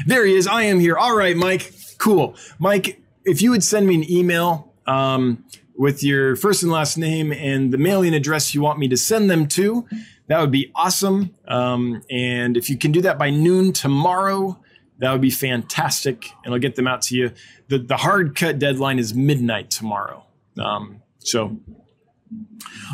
There 0.05 0.26
he 0.26 0.35
is. 0.35 0.48
I 0.48 0.64
am 0.64 0.80
here. 0.80 0.97
All 0.97 1.16
right, 1.16 1.36
Mike. 1.36 1.72
Cool. 1.98 2.35
Mike, 2.59 3.01
if 3.24 3.40
you 3.40 3.52
would 3.52 3.62
send 3.62 3.86
me 3.86 3.94
an 3.94 4.10
email 4.10 4.74
um, 4.89 5.44
with 5.78 6.02
your 6.02 6.34
first 6.34 6.64
and 6.64 6.72
last 6.72 6.98
name 6.98 7.32
and 7.32 7.72
the 7.72 7.78
mailing 7.78 8.12
address 8.12 8.52
you 8.52 8.60
want 8.60 8.80
me 8.80 8.88
to 8.88 8.96
send 8.96 9.30
them 9.30 9.46
to, 9.46 9.86
that 10.26 10.40
would 10.40 10.50
be 10.50 10.72
awesome. 10.74 11.34
Um, 11.46 12.02
and 12.10 12.56
if 12.56 12.68
you 12.68 12.76
can 12.76 12.90
do 12.90 13.00
that 13.02 13.16
by 13.16 13.30
noon 13.30 13.72
tomorrow, 13.72 14.59
that 14.98 15.12
would 15.12 15.20
be 15.20 15.30
fantastic. 15.30 16.32
And 16.44 16.52
I'll 16.52 16.60
get 16.60 16.74
them 16.74 16.88
out 16.88 17.02
to 17.02 17.16
you. 17.16 17.30
The, 17.68 17.78
the 17.78 17.96
hard 17.96 18.34
cut 18.34 18.59
deadline 18.59 18.98
is 18.98 19.14
midnight 19.14 19.70
tomorrow. 19.70 20.26
Um, 20.59 21.00
so, 21.20 21.56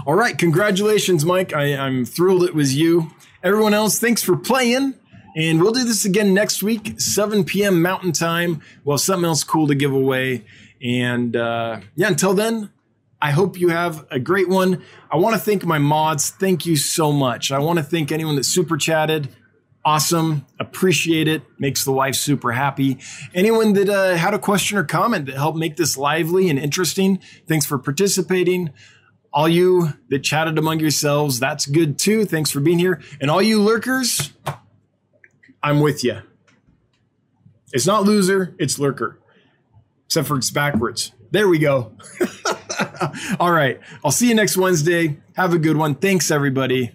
all 0.06 0.14
right. 0.14 0.36
Congratulations, 0.36 1.24
Mike. 1.24 1.54
I, 1.54 1.74
I'm 1.74 2.04
thrilled 2.04 2.44
it 2.44 2.54
was 2.54 2.76
you. 2.76 3.10
Everyone 3.42 3.72
else, 3.72 3.98
thanks 3.98 4.22
for 4.22 4.36
playing. 4.36 4.94
And 5.36 5.60
we'll 5.60 5.72
do 5.72 5.84
this 5.84 6.04
again 6.04 6.32
next 6.34 6.62
week, 6.62 7.00
7 7.00 7.44
p.m. 7.44 7.82
Mountain 7.82 8.12
Time. 8.12 8.60
We'll 8.84 8.98
something 8.98 9.24
else 9.24 9.42
cool 9.42 9.66
to 9.66 9.74
give 9.74 9.92
away. 9.92 10.44
And 10.82 11.34
uh, 11.34 11.80
yeah, 11.96 12.08
until 12.08 12.34
then, 12.34 12.70
I 13.24 13.30
hope 13.30 13.58
you 13.58 13.70
have 13.70 14.06
a 14.10 14.18
great 14.18 14.50
one. 14.50 14.82
I 15.10 15.16
want 15.16 15.34
to 15.34 15.40
thank 15.40 15.64
my 15.64 15.78
mods. 15.78 16.28
Thank 16.28 16.66
you 16.66 16.76
so 16.76 17.10
much. 17.10 17.50
I 17.50 17.58
want 17.58 17.78
to 17.78 17.82
thank 17.82 18.12
anyone 18.12 18.36
that 18.36 18.44
super 18.44 18.76
chatted. 18.76 19.34
Awesome. 19.82 20.44
Appreciate 20.60 21.26
it. 21.26 21.40
Makes 21.58 21.86
the 21.86 21.92
wife 21.92 22.16
super 22.16 22.52
happy. 22.52 22.98
Anyone 23.32 23.72
that 23.72 23.88
uh, 23.88 24.14
had 24.14 24.34
a 24.34 24.38
question 24.38 24.76
or 24.76 24.84
comment 24.84 25.24
that 25.24 25.36
helped 25.36 25.56
make 25.56 25.76
this 25.78 25.96
lively 25.96 26.50
and 26.50 26.58
interesting, 26.58 27.18
thanks 27.48 27.64
for 27.64 27.78
participating. 27.78 28.74
All 29.32 29.48
you 29.48 29.94
that 30.10 30.18
chatted 30.18 30.58
among 30.58 30.80
yourselves, 30.80 31.40
that's 31.40 31.64
good 31.64 31.98
too. 31.98 32.26
Thanks 32.26 32.50
for 32.50 32.60
being 32.60 32.78
here. 32.78 33.00
And 33.22 33.30
all 33.30 33.40
you 33.40 33.62
lurkers, 33.62 34.34
I'm 35.62 35.80
with 35.80 36.04
you. 36.04 36.20
It's 37.72 37.86
not 37.86 38.02
loser, 38.02 38.54
it's 38.58 38.78
lurker. 38.78 39.18
Except 40.04 40.28
for 40.28 40.36
it's 40.36 40.50
backwards. 40.50 41.12
There 41.30 41.48
we 41.48 41.58
go. 41.58 41.96
All 43.40 43.52
right. 43.52 43.80
I'll 44.04 44.10
see 44.10 44.28
you 44.28 44.34
next 44.34 44.56
Wednesday. 44.56 45.18
Have 45.36 45.52
a 45.52 45.58
good 45.58 45.76
one. 45.76 45.94
Thanks, 45.94 46.30
everybody. 46.30 46.92